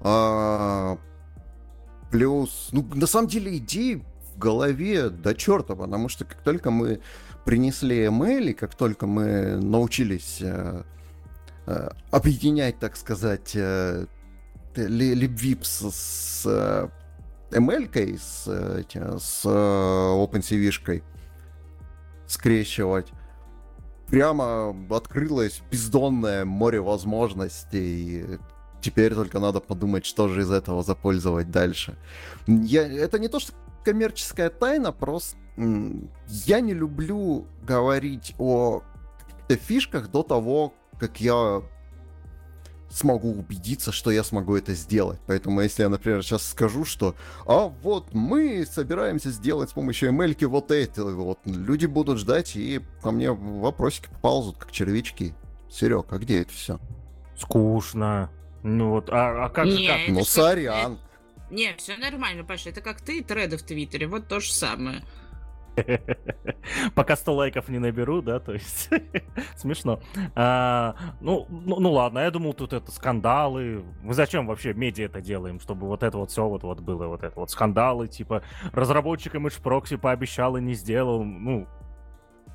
А, 0.00 0.98
плюс, 2.10 2.70
ну, 2.72 2.82
на 2.94 3.06
самом 3.06 3.28
деле, 3.28 3.58
идеи 3.58 4.02
в 4.34 4.38
голове 4.38 5.10
до 5.10 5.34
черта, 5.34 5.74
потому 5.74 6.08
что 6.08 6.24
как 6.24 6.42
только 6.42 6.70
мы 6.70 7.00
принесли 7.44 8.06
ML, 8.06 8.50
и 8.50 8.54
как 8.54 8.74
только 8.74 9.06
мы 9.06 9.56
научились 9.56 10.40
Э, 10.40 10.84
объединять, 12.10 12.78
так 12.78 12.96
сказать, 12.96 13.52
э, 13.54 14.06
LibVips 14.74 15.90
с 15.92 16.42
э, 16.46 16.88
ML, 17.50 18.18
с, 18.18 18.44
с 18.44 19.44
OpenCV-шкой, 19.44 21.02
скрещивать, 22.26 23.12
прямо 24.08 24.74
открылось 24.90 25.62
бездонное 25.70 26.44
море 26.44 26.80
возможностей. 26.80 28.38
Теперь 28.80 29.14
только 29.14 29.38
надо 29.38 29.60
подумать, 29.60 30.04
что 30.04 30.28
же 30.28 30.42
из 30.42 30.50
этого 30.50 30.82
запользовать 30.82 31.50
дальше. 31.50 31.96
Я, 32.46 32.82
это 32.82 33.18
не 33.18 33.28
то, 33.28 33.38
что 33.38 33.52
коммерческая 33.84 34.50
тайна, 34.50 34.92
просто 34.92 35.36
я 35.56 36.60
не 36.60 36.74
люблю 36.74 37.46
говорить 37.62 38.34
о 38.38 38.82
фишках 39.48 40.10
до 40.10 40.22
того, 40.22 40.72
как 41.02 41.20
я 41.20 41.62
смогу 42.88 43.32
убедиться, 43.32 43.90
что 43.90 44.12
я 44.12 44.22
смогу 44.22 44.54
это 44.54 44.72
сделать. 44.74 45.18
Поэтому 45.26 45.60
если 45.60 45.82
я, 45.82 45.88
например, 45.88 46.22
сейчас 46.22 46.48
скажу, 46.48 46.84
что 46.84 47.16
а 47.44 47.66
вот 47.82 48.14
мы 48.14 48.64
собираемся 48.64 49.30
сделать 49.30 49.70
с 49.70 49.72
помощью 49.72 50.10
ML 50.12 50.46
вот 50.46 50.70
это, 50.70 51.04
вот 51.04 51.40
люди 51.44 51.86
будут 51.86 52.18
ждать 52.18 52.54
и 52.54 52.80
ко 53.02 53.10
мне 53.10 53.32
вопросики 53.32 54.10
ползут, 54.20 54.58
как 54.58 54.70
червячки. 54.70 55.34
Серег, 55.68 56.06
а 56.12 56.18
где 56.18 56.42
это 56.42 56.52
все? 56.52 56.78
Скучно. 57.36 58.30
Ну 58.62 58.90
вот, 58.90 59.08
а, 59.10 59.46
а 59.46 59.48
как 59.48 59.64
не, 59.64 59.88
как? 59.88 59.98
Ну, 60.06 60.24
сорян. 60.24 61.00
Не, 61.50 61.74
все 61.78 61.96
нормально, 61.96 62.44
Паша. 62.44 62.68
Это 62.68 62.80
как 62.80 63.00
ты 63.00 63.24
треды 63.24 63.56
в 63.56 63.62
Твиттере, 63.64 64.06
вот 64.06 64.28
то 64.28 64.38
же 64.38 64.52
самое. 64.52 65.02
Пока 66.94 67.16
100 67.16 67.34
лайков 67.34 67.68
не 67.68 67.78
наберу, 67.78 68.22
да, 68.22 68.40
то 68.40 68.52
есть 68.52 68.90
смешно. 69.56 70.00
А, 70.34 70.94
ну, 71.20 71.46
ну, 71.48 71.80
ну 71.80 71.92
ладно, 71.92 72.20
я 72.20 72.30
думал, 72.30 72.54
тут 72.54 72.72
это 72.72 72.90
скандалы. 72.90 73.84
Мы 74.02 74.14
зачем 74.14 74.46
вообще 74.46 74.74
медиа 74.74 75.06
это 75.06 75.20
делаем, 75.20 75.60
чтобы 75.60 75.86
вот 75.86 76.02
это 76.02 76.18
вот 76.18 76.30
все 76.30 76.46
вот, 76.48 76.62
вот 76.62 76.80
было, 76.80 77.06
вот 77.06 77.22
это 77.22 77.38
вот 77.38 77.50
скандалы, 77.50 78.08
типа 78.08 78.42
разработчик 78.72 79.34
Image 79.34 79.62
Proxy 79.62 79.98
пообещал 79.98 80.56
и 80.56 80.60
не 80.60 80.74
сделал, 80.74 81.24
ну, 81.24 81.66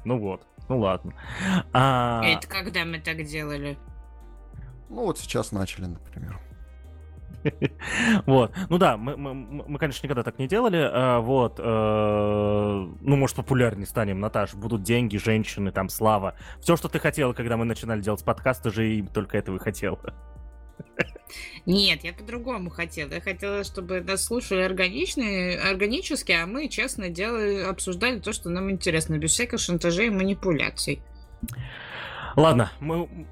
ну 0.05 0.19
вот, 0.19 0.45
ну 0.69 0.79
ладно. 0.79 1.13
А... 1.73 2.23
Это 2.23 2.47
когда 2.47 2.85
мы 2.85 2.99
так 2.99 3.23
делали? 3.23 3.77
Ну 4.89 5.05
вот 5.05 5.19
сейчас 5.19 5.51
начали, 5.51 5.85
например. 5.85 6.39
Вот. 8.25 8.53
Ну 8.69 8.77
да, 8.77 8.97
мы, 8.97 9.15
мы, 9.17 9.33
мы, 9.33 9.79
конечно, 9.79 10.05
никогда 10.05 10.23
так 10.23 10.39
не 10.39 10.47
делали. 10.47 10.89
А, 10.91 11.19
вот. 11.19 11.59
Э, 11.59 12.87
ну, 13.01 13.15
может, 13.15 13.35
популярнее 13.35 13.87
станем, 13.87 14.19
Наташ. 14.19 14.53
Будут 14.53 14.83
деньги, 14.83 15.17
женщины, 15.17 15.71
там, 15.71 15.89
слава. 15.89 16.35
Все, 16.61 16.75
что 16.75 16.89
ты 16.89 16.99
хотела, 16.99 17.33
когда 17.33 17.57
мы 17.57 17.65
начинали 17.65 18.01
делать 18.01 18.23
подкаст, 18.23 18.63
ты 18.63 18.71
же 18.71 18.87
и 18.87 19.01
только 19.01 19.37
этого 19.37 19.57
и 19.57 19.59
хотела. 19.59 19.99
Нет, 21.65 22.03
я 22.03 22.13
по-другому 22.13 22.69
хотела. 22.69 23.13
Я 23.13 23.21
хотела, 23.21 23.63
чтобы 23.63 24.01
нас 24.01 24.23
слушали 24.23 24.61
органичные, 24.61 25.59
органически, 25.59 26.31
а 26.31 26.45
мы 26.45 26.69
честно 26.69 27.09
делали, 27.09 27.61
обсуждали 27.63 28.19
то, 28.19 28.31
что 28.31 28.49
нам 28.49 28.71
интересно, 28.71 29.17
без 29.17 29.31
всяких 29.31 29.59
шантажей 29.59 30.07
и 30.07 30.11
манипуляций. 30.11 31.01
Ладно, 32.35 32.71
мы, 32.79 33.27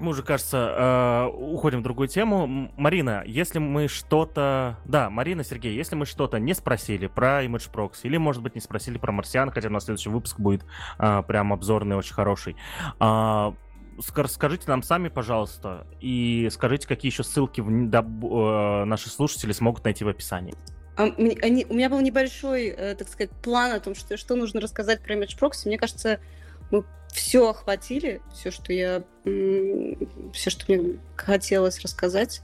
мы 0.00 0.10
уже, 0.10 0.22
кажется, 0.22 0.74
э, 0.76 1.36
уходим 1.36 1.80
в 1.80 1.82
другую 1.82 2.08
тему. 2.08 2.70
Марина, 2.76 3.22
если 3.26 3.58
мы 3.58 3.88
что-то... 3.88 4.78
Да, 4.84 5.10
Марина, 5.10 5.44
Сергей, 5.44 5.74
если 5.74 5.94
мы 5.94 6.06
что-то 6.06 6.38
не 6.38 6.54
спросили 6.54 7.06
про 7.06 7.44
Image 7.44 7.70
Proxy, 7.72 8.00
или, 8.04 8.16
может 8.16 8.42
быть, 8.42 8.54
не 8.54 8.60
спросили 8.60 8.98
про 8.98 9.12
Марсиан, 9.12 9.50
хотя 9.50 9.68
у 9.68 9.72
нас 9.72 9.84
следующий 9.84 10.08
выпуск 10.08 10.38
будет 10.38 10.64
э, 10.98 11.22
прям 11.26 11.52
обзорный, 11.52 11.96
очень 11.96 12.14
хороший. 12.14 12.56
Э, 13.00 13.52
скажите 14.00 14.64
нам 14.66 14.82
сами, 14.82 15.08
пожалуйста, 15.08 15.86
и 16.00 16.48
скажите, 16.50 16.88
какие 16.88 17.10
еще 17.10 17.22
ссылки 17.22 17.60
в, 17.60 17.90
да, 17.90 18.00
э, 18.00 18.84
наши 18.84 19.08
слушатели 19.10 19.52
смогут 19.52 19.84
найти 19.84 20.04
в 20.04 20.08
описании. 20.08 20.54
А, 20.96 21.04
у 21.04 21.22
меня 21.22 21.88
был 21.88 22.00
небольшой, 22.00 22.66
э, 22.68 22.94
так 22.94 23.08
сказать, 23.08 23.30
план 23.42 23.72
о 23.72 23.80
том, 23.80 23.94
что, 23.94 24.16
что 24.16 24.36
нужно 24.36 24.60
рассказать 24.60 25.02
про 25.02 25.14
Image 25.14 25.38
Proxy. 25.38 25.66
Мне 25.66 25.78
кажется, 25.78 26.20
мы 26.70 26.84
все 27.12 27.48
охватили, 27.50 28.20
все, 28.32 28.50
что 28.50 28.72
я, 28.72 29.02
все, 29.24 30.50
что 30.50 30.64
мне 30.72 30.98
хотелось 31.16 31.80
рассказать. 31.80 32.42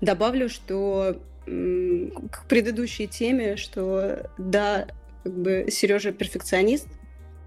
Добавлю, 0.00 0.48
что 0.48 1.20
к 1.46 2.46
предыдущей 2.48 3.06
теме, 3.06 3.56
что 3.56 4.30
да, 4.38 4.88
как 5.22 5.32
бы 5.32 5.66
Сережа 5.70 6.12
перфекционист, 6.12 6.88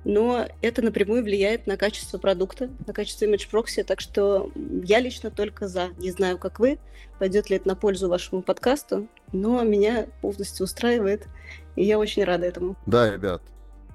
но 0.03 0.47
это 0.61 0.81
напрямую 0.81 1.23
влияет 1.23 1.67
на 1.67 1.75
качество 1.75 2.17
продукта, 2.17 2.69
на 2.85 2.93
качество 2.93 3.25
имидж 3.25 3.47
прокси, 3.49 3.83
так 3.83 3.99
что 3.99 4.51
я 4.55 4.99
лично 4.99 5.31
только 5.31 5.67
за. 5.67 5.89
Не 5.97 6.11
знаю, 6.11 6.37
как 6.37 6.59
вы, 6.59 6.79
пойдет 7.19 7.49
ли 7.49 7.57
это 7.57 7.67
на 7.67 7.75
пользу 7.75 8.07
вашему 8.07 8.41
подкасту, 8.41 9.07
но 9.33 9.61
меня 9.63 10.07
полностью 10.21 10.63
устраивает, 10.63 11.27
и 11.75 11.83
я 11.83 11.99
очень 11.99 12.23
рада 12.23 12.45
этому. 12.45 12.77
Да, 12.85 13.11
ребят, 13.11 13.41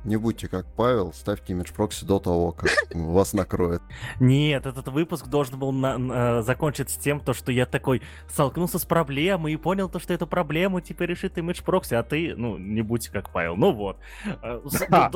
не 0.05 0.17
будьте 0.17 0.49
как 0.49 0.67
Павел, 0.75 1.13
ставьте 1.13 1.53
имидж 1.53 1.73
прокси 1.73 2.05
до 2.05 2.19
того, 2.19 2.53
как 2.53 2.71
вас 2.95 3.33
накроет. 3.33 3.83
Нет, 4.21 4.67
этот 4.67 4.89
выпуск 4.89 5.27
должен 5.29 5.59
был 5.59 5.73
на, 5.73 5.99
на, 5.99 6.43
закончиться 6.43 7.01
тем, 7.01 7.21
то, 7.21 7.33
что 7.35 7.53
я 7.53 7.67
такой 7.67 8.03
столкнулся 8.29 8.79
с 8.79 8.85
проблемой 8.85 9.53
и 9.53 9.57
понял 9.57 9.89
то, 9.89 9.99
что 9.99 10.13
эту 10.13 10.27
проблему 10.27 10.81
теперь 10.81 11.11
решит 11.11 11.39
имидж 11.39 11.63
прокси, 11.63 11.95
а 11.95 12.03
ты, 12.03 12.35
ну, 12.37 12.59
не 12.59 12.83
будь 12.83 13.09
как 13.09 13.31
Павел. 13.31 13.57
Ну 13.57 13.73
вот. 13.73 13.99
Э, 14.43 14.61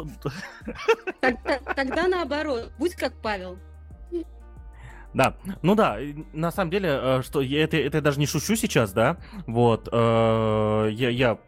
тогда 1.75 2.09
наоборот, 2.09 2.73
будь 2.79 2.95
как 2.95 3.15
Павел. 3.23 3.59
Да, 5.15 5.35
ну 5.63 5.75
да, 5.75 5.99
на 6.35 6.51
самом 6.51 6.71
деле, 6.71 6.91
э, 6.93 7.23
что 7.23 7.41
я 7.41 7.65
это, 7.65 7.79
это 7.79 7.99
я 7.99 8.03
даже 8.03 8.21
не 8.21 8.27
шучу 8.27 8.55
сейчас, 8.55 8.93
да, 8.93 9.17
вот, 9.47 9.89
э, 9.91 10.89
я, 10.93 11.09
я 11.09 11.39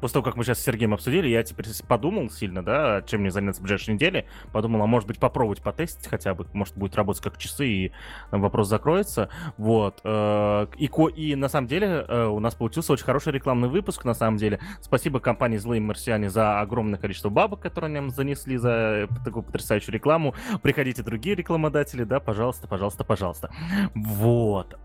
после 0.00 0.14
того, 0.14 0.24
как 0.24 0.36
мы 0.36 0.44
сейчас 0.44 0.58
с 0.58 0.62
Сергеем 0.62 0.94
обсудили, 0.94 1.28
я 1.28 1.42
теперь 1.42 1.66
подумал 1.86 2.30
сильно, 2.30 2.64
да, 2.64 3.02
чем 3.02 3.20
мне 3.20 3.30
заняться 3.30 3.60
в 3.60 3.64
ближайшей 3.64 3.94
неделе. 3.94 4.26
Подумал, 4.52 4.82
а 4.82 4.86
может 4.86 5.06
быть 5.06 5.18
попробовать 5.18 5.62
потестить 5.62 6.06
хотя 6.08 6.34
бы, 6.34 6.46
может 6.52 6.76
будет 6.76 6.96
работать 6.96 7.22
как 7.22 7.38
часы 7.38 7.66
и 7.66 7.92
вопрос 8.30 8.68
закроется. 8.68 9.28
Вот. 9.56 10.00
Э, 10.04 10.66
и, 10.76 10.90
и 11.16 11.34
на 11.34 11.48
самом 11.48 11.68
деле 11.68 12.04
э, 12.08 12.24
у 12.26 12.40
нас 12.40 12.54
получился 12.54 12.92
очень 12.92 13.04
хороший 13.04 13.32
рекламный 13.32 13.68
выпуск, 13.68 14.04
на 14.04 14.14
самом 14.14 14.38
деле. 14.38 14.60
Спасибо 14.80 15.20
компании 15.20 15.58
Злые 15.58 15.80
Марсиане 15.80 16.30
за 16.30 16.60
огромное 16.60 16.98
количество 16.98 17.28
бабок, 17.28 17.60
которые 17.60 17.90
нам 17.90 18.10
занесли 18.10 18.56
за 18.56 19.08
такую 19.24 19.42
потрясающую 19.42 19.94
рекламу. 19.94 20.34
Приходите 20.62 21.02
другие 21.02 21.36
рекламодатели, 21.36 22.04
да, 22.04 22.20
пожалуйста, 22.20 22.68
пожалуйста, 22.68 23.04
пожалуйста. 23.04 23.50
Вот. 23.94 24.78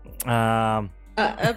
А, 1.16 1.56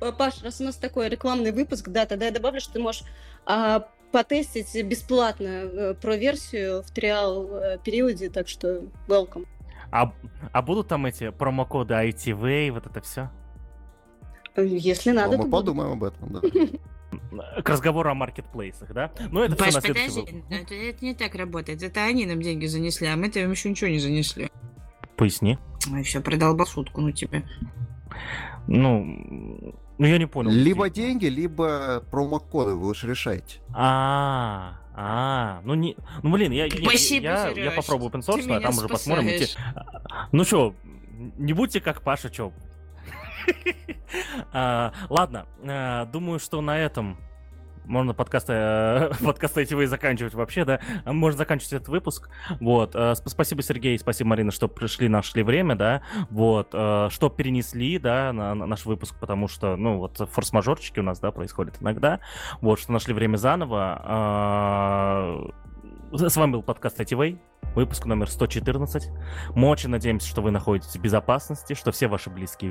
а, 0.00 0.12
Паш, 0.12 0.42
раз 0.42 0.60
у 0.60 0.64
нас 0.64 0.76
такой 0.76 1.08
рекламный 1.08 1.52
выпуск, 1.52 1.88
да, 1.88 2.04
тогда 2.04 2.26
я 2.26 2.32
добавлю, 2.32 2.60
что 2.60 2.72
ты 2.72 2.80
можешь 2.80 3.04
а, 3.46 3.88
потестить 4.10 4.84
бесплатно 4.84 5.46
э, 5.46 5.94
про 5.94 6.16
версию 6.16 6.82
в 6.82 6.90
триал 6.90 7.48
э, 7.56 7.78
периоде, 7.82 8.28
так 8.28 8.48
что 8.48 8.82
welcome. 9.08 9.46
А, 9.90 10.12
а 10.52 10.62
будут 10.62 10.88
там 10.88 11.06
эти 11.06 11.30
промокоды 11.30 11.94
ITV, 11.94 12.72
вот 12.72 12.86
это 12.86 13.00
все? 13.00 13.30
Если 14.56 15.12
надо, 15.12 15.36
ну, 15.36 15.44
мы 15.44 15.50
подумаем 15.50 15.92
об 15.92 16.04
этом, 16.04 16.32
да. 16.32 17.62
К 17.62 17.68
разговору 17.68 18.10
о 18.10 18.14
маркетплейсах, 18.14 18.92
да? 18.92 19.12
Ну, 19.30 19.42
это 19.42 19.56
Паш, 19.56 19.68
все 19.68 19.80
на 19.80 19.82
подожди, 19.82 20.44
это, 20.50 20.74
это 20.74 21.04
не 21.04 21.14
так 21.14 21.34
работает. 21.34 21.82
Это 21.82 22.04
они 22.04 22.26
нам 22.26 22.40
деньги 22.40 22.66
занесли, 22.66 23.06
а 23.06 23.16
мы-то 23.16 23.38
им 23.38 23.50
еще 23.50 23.70
ничего 23.70 23.90
не 23.90 23.98
занесли. 23.98 24.50
Поясни. 25.16 25.58
Ой, 25.90 26.02
все, 26.02 26.20
продолбал 26.20 26.66
шутку, 26.66 27.00
ну 27.00 27.12
тебе. 27.12 27.44
Ну, 28.68 29.74
ну 29.98 30.06
я 30.06 30.18
не 30.18 30.26
понял. 30.26 30.50
Либо 30.50 30.88
деньги, 30.90 31.26
либо 31.26 32.02
промокоды, 32.10 32.74
вы 32.74 32.90
уж 32.90 33.04
решаете. 33.04 33.60
А, 33.74 34.78
а, 34.94 35.60
ну 35.64 35.74
не, 35.74 35.96
ну 36.22 36.30
блин, 36.30 36.52
я, 36.52 36.68
Спасибо, 36.70 37.24
я, 37.24 37.48
я, 37.48 37.64
я 37.64 37.70
попробую 37.70 38.10
open 38.10 38.20
source, 38.20 38.50
а 38.52 38.60
там 38.60 38.76
уже 38.76 38.88
посмотрим. 38.88 39.48
Ну 40.32 40.44
что, 40.44 40.74
не 41.38 41.52
будьте 41.52 41.80
как 41.80 42.02
Паша, 42.02 42.30
чё. 42.30 42.52
А, 44.52 44.92
ладно, 45.08 45.46
а, 45.64 46.04
думаю, 46.04 46.38
что 46.38 46.60
на 46.60 46.78
этом 46.78 47.16
можно 47.84 48.14
подкасты, 48.14 48.52
э, 48.54 49.10
подкасты 49.24 49.62
эти 49.62 49.74
вы 49.74 49.86
заканчивать 49.86 50.34
вообще, 50.34 50.64
да? 50.64 50.80
Можно 51.04 51.38
заканчивать 51.38 51.72
этот 51.74 51.88
выпуск. 51.88 52.30
Вот. 52.60 52.92
Э, 52.94 53.14
спасибо, 53.14 53.62
Сергей, 53.62 53.98
спасибо, 53.98 54.30
Марина, 54.30 54.50
что 54.50 54.68
пришли, 54.68 55.08
нашли 55.08 55.42
время, 55.42 55.76
да? 55.76 56.02
Вот. 56.30 56.70
Э, 56.72 57.08
что 57.10 57.28
перенесли, 57.28 57.98
да, 57.98 58.32
на, 58.32 58.54
на 58.54 58.66
наш 58.66 58.86
выпуск, 58.86 59.14
потому 59.18 59.48
что, 59.48 59.76
ну, 59.76 59.98
вот 59.98 60.16
форс-мажорчики 60.30 61.00
у 61.00 61.02
нас, 61.02 61.20
да, 61.20 61.32
происходят 61.32 61.80
иногда. 61.80 62.20
Вот, 62.60 62.78
что 62.78 62.92
нашли 62.92 63.14
время 63.14 63.36
заново. 63.36 63.72
С 66.12 66.36
вами 66.36 66.52
был 66.52 66.62
подкаст 66.62 67.00
ITV, 67.00 67.38
выпуск 67.74 68.04
номер 68.04 68.28
114. 68.28 69.08
Мы 69.54 69.68
очень 69.68 69.88
надеемся, 69.88 70.28
что 70.28 70.42
вы 70.42 70.50
находитесь 70.50 70.94
в 70.94 71.00
безопасности, 71.00 71.72
что 71.72 71.90
все 71.90 72.06
ваши 72.06 72.28
близкие 72.28 72.70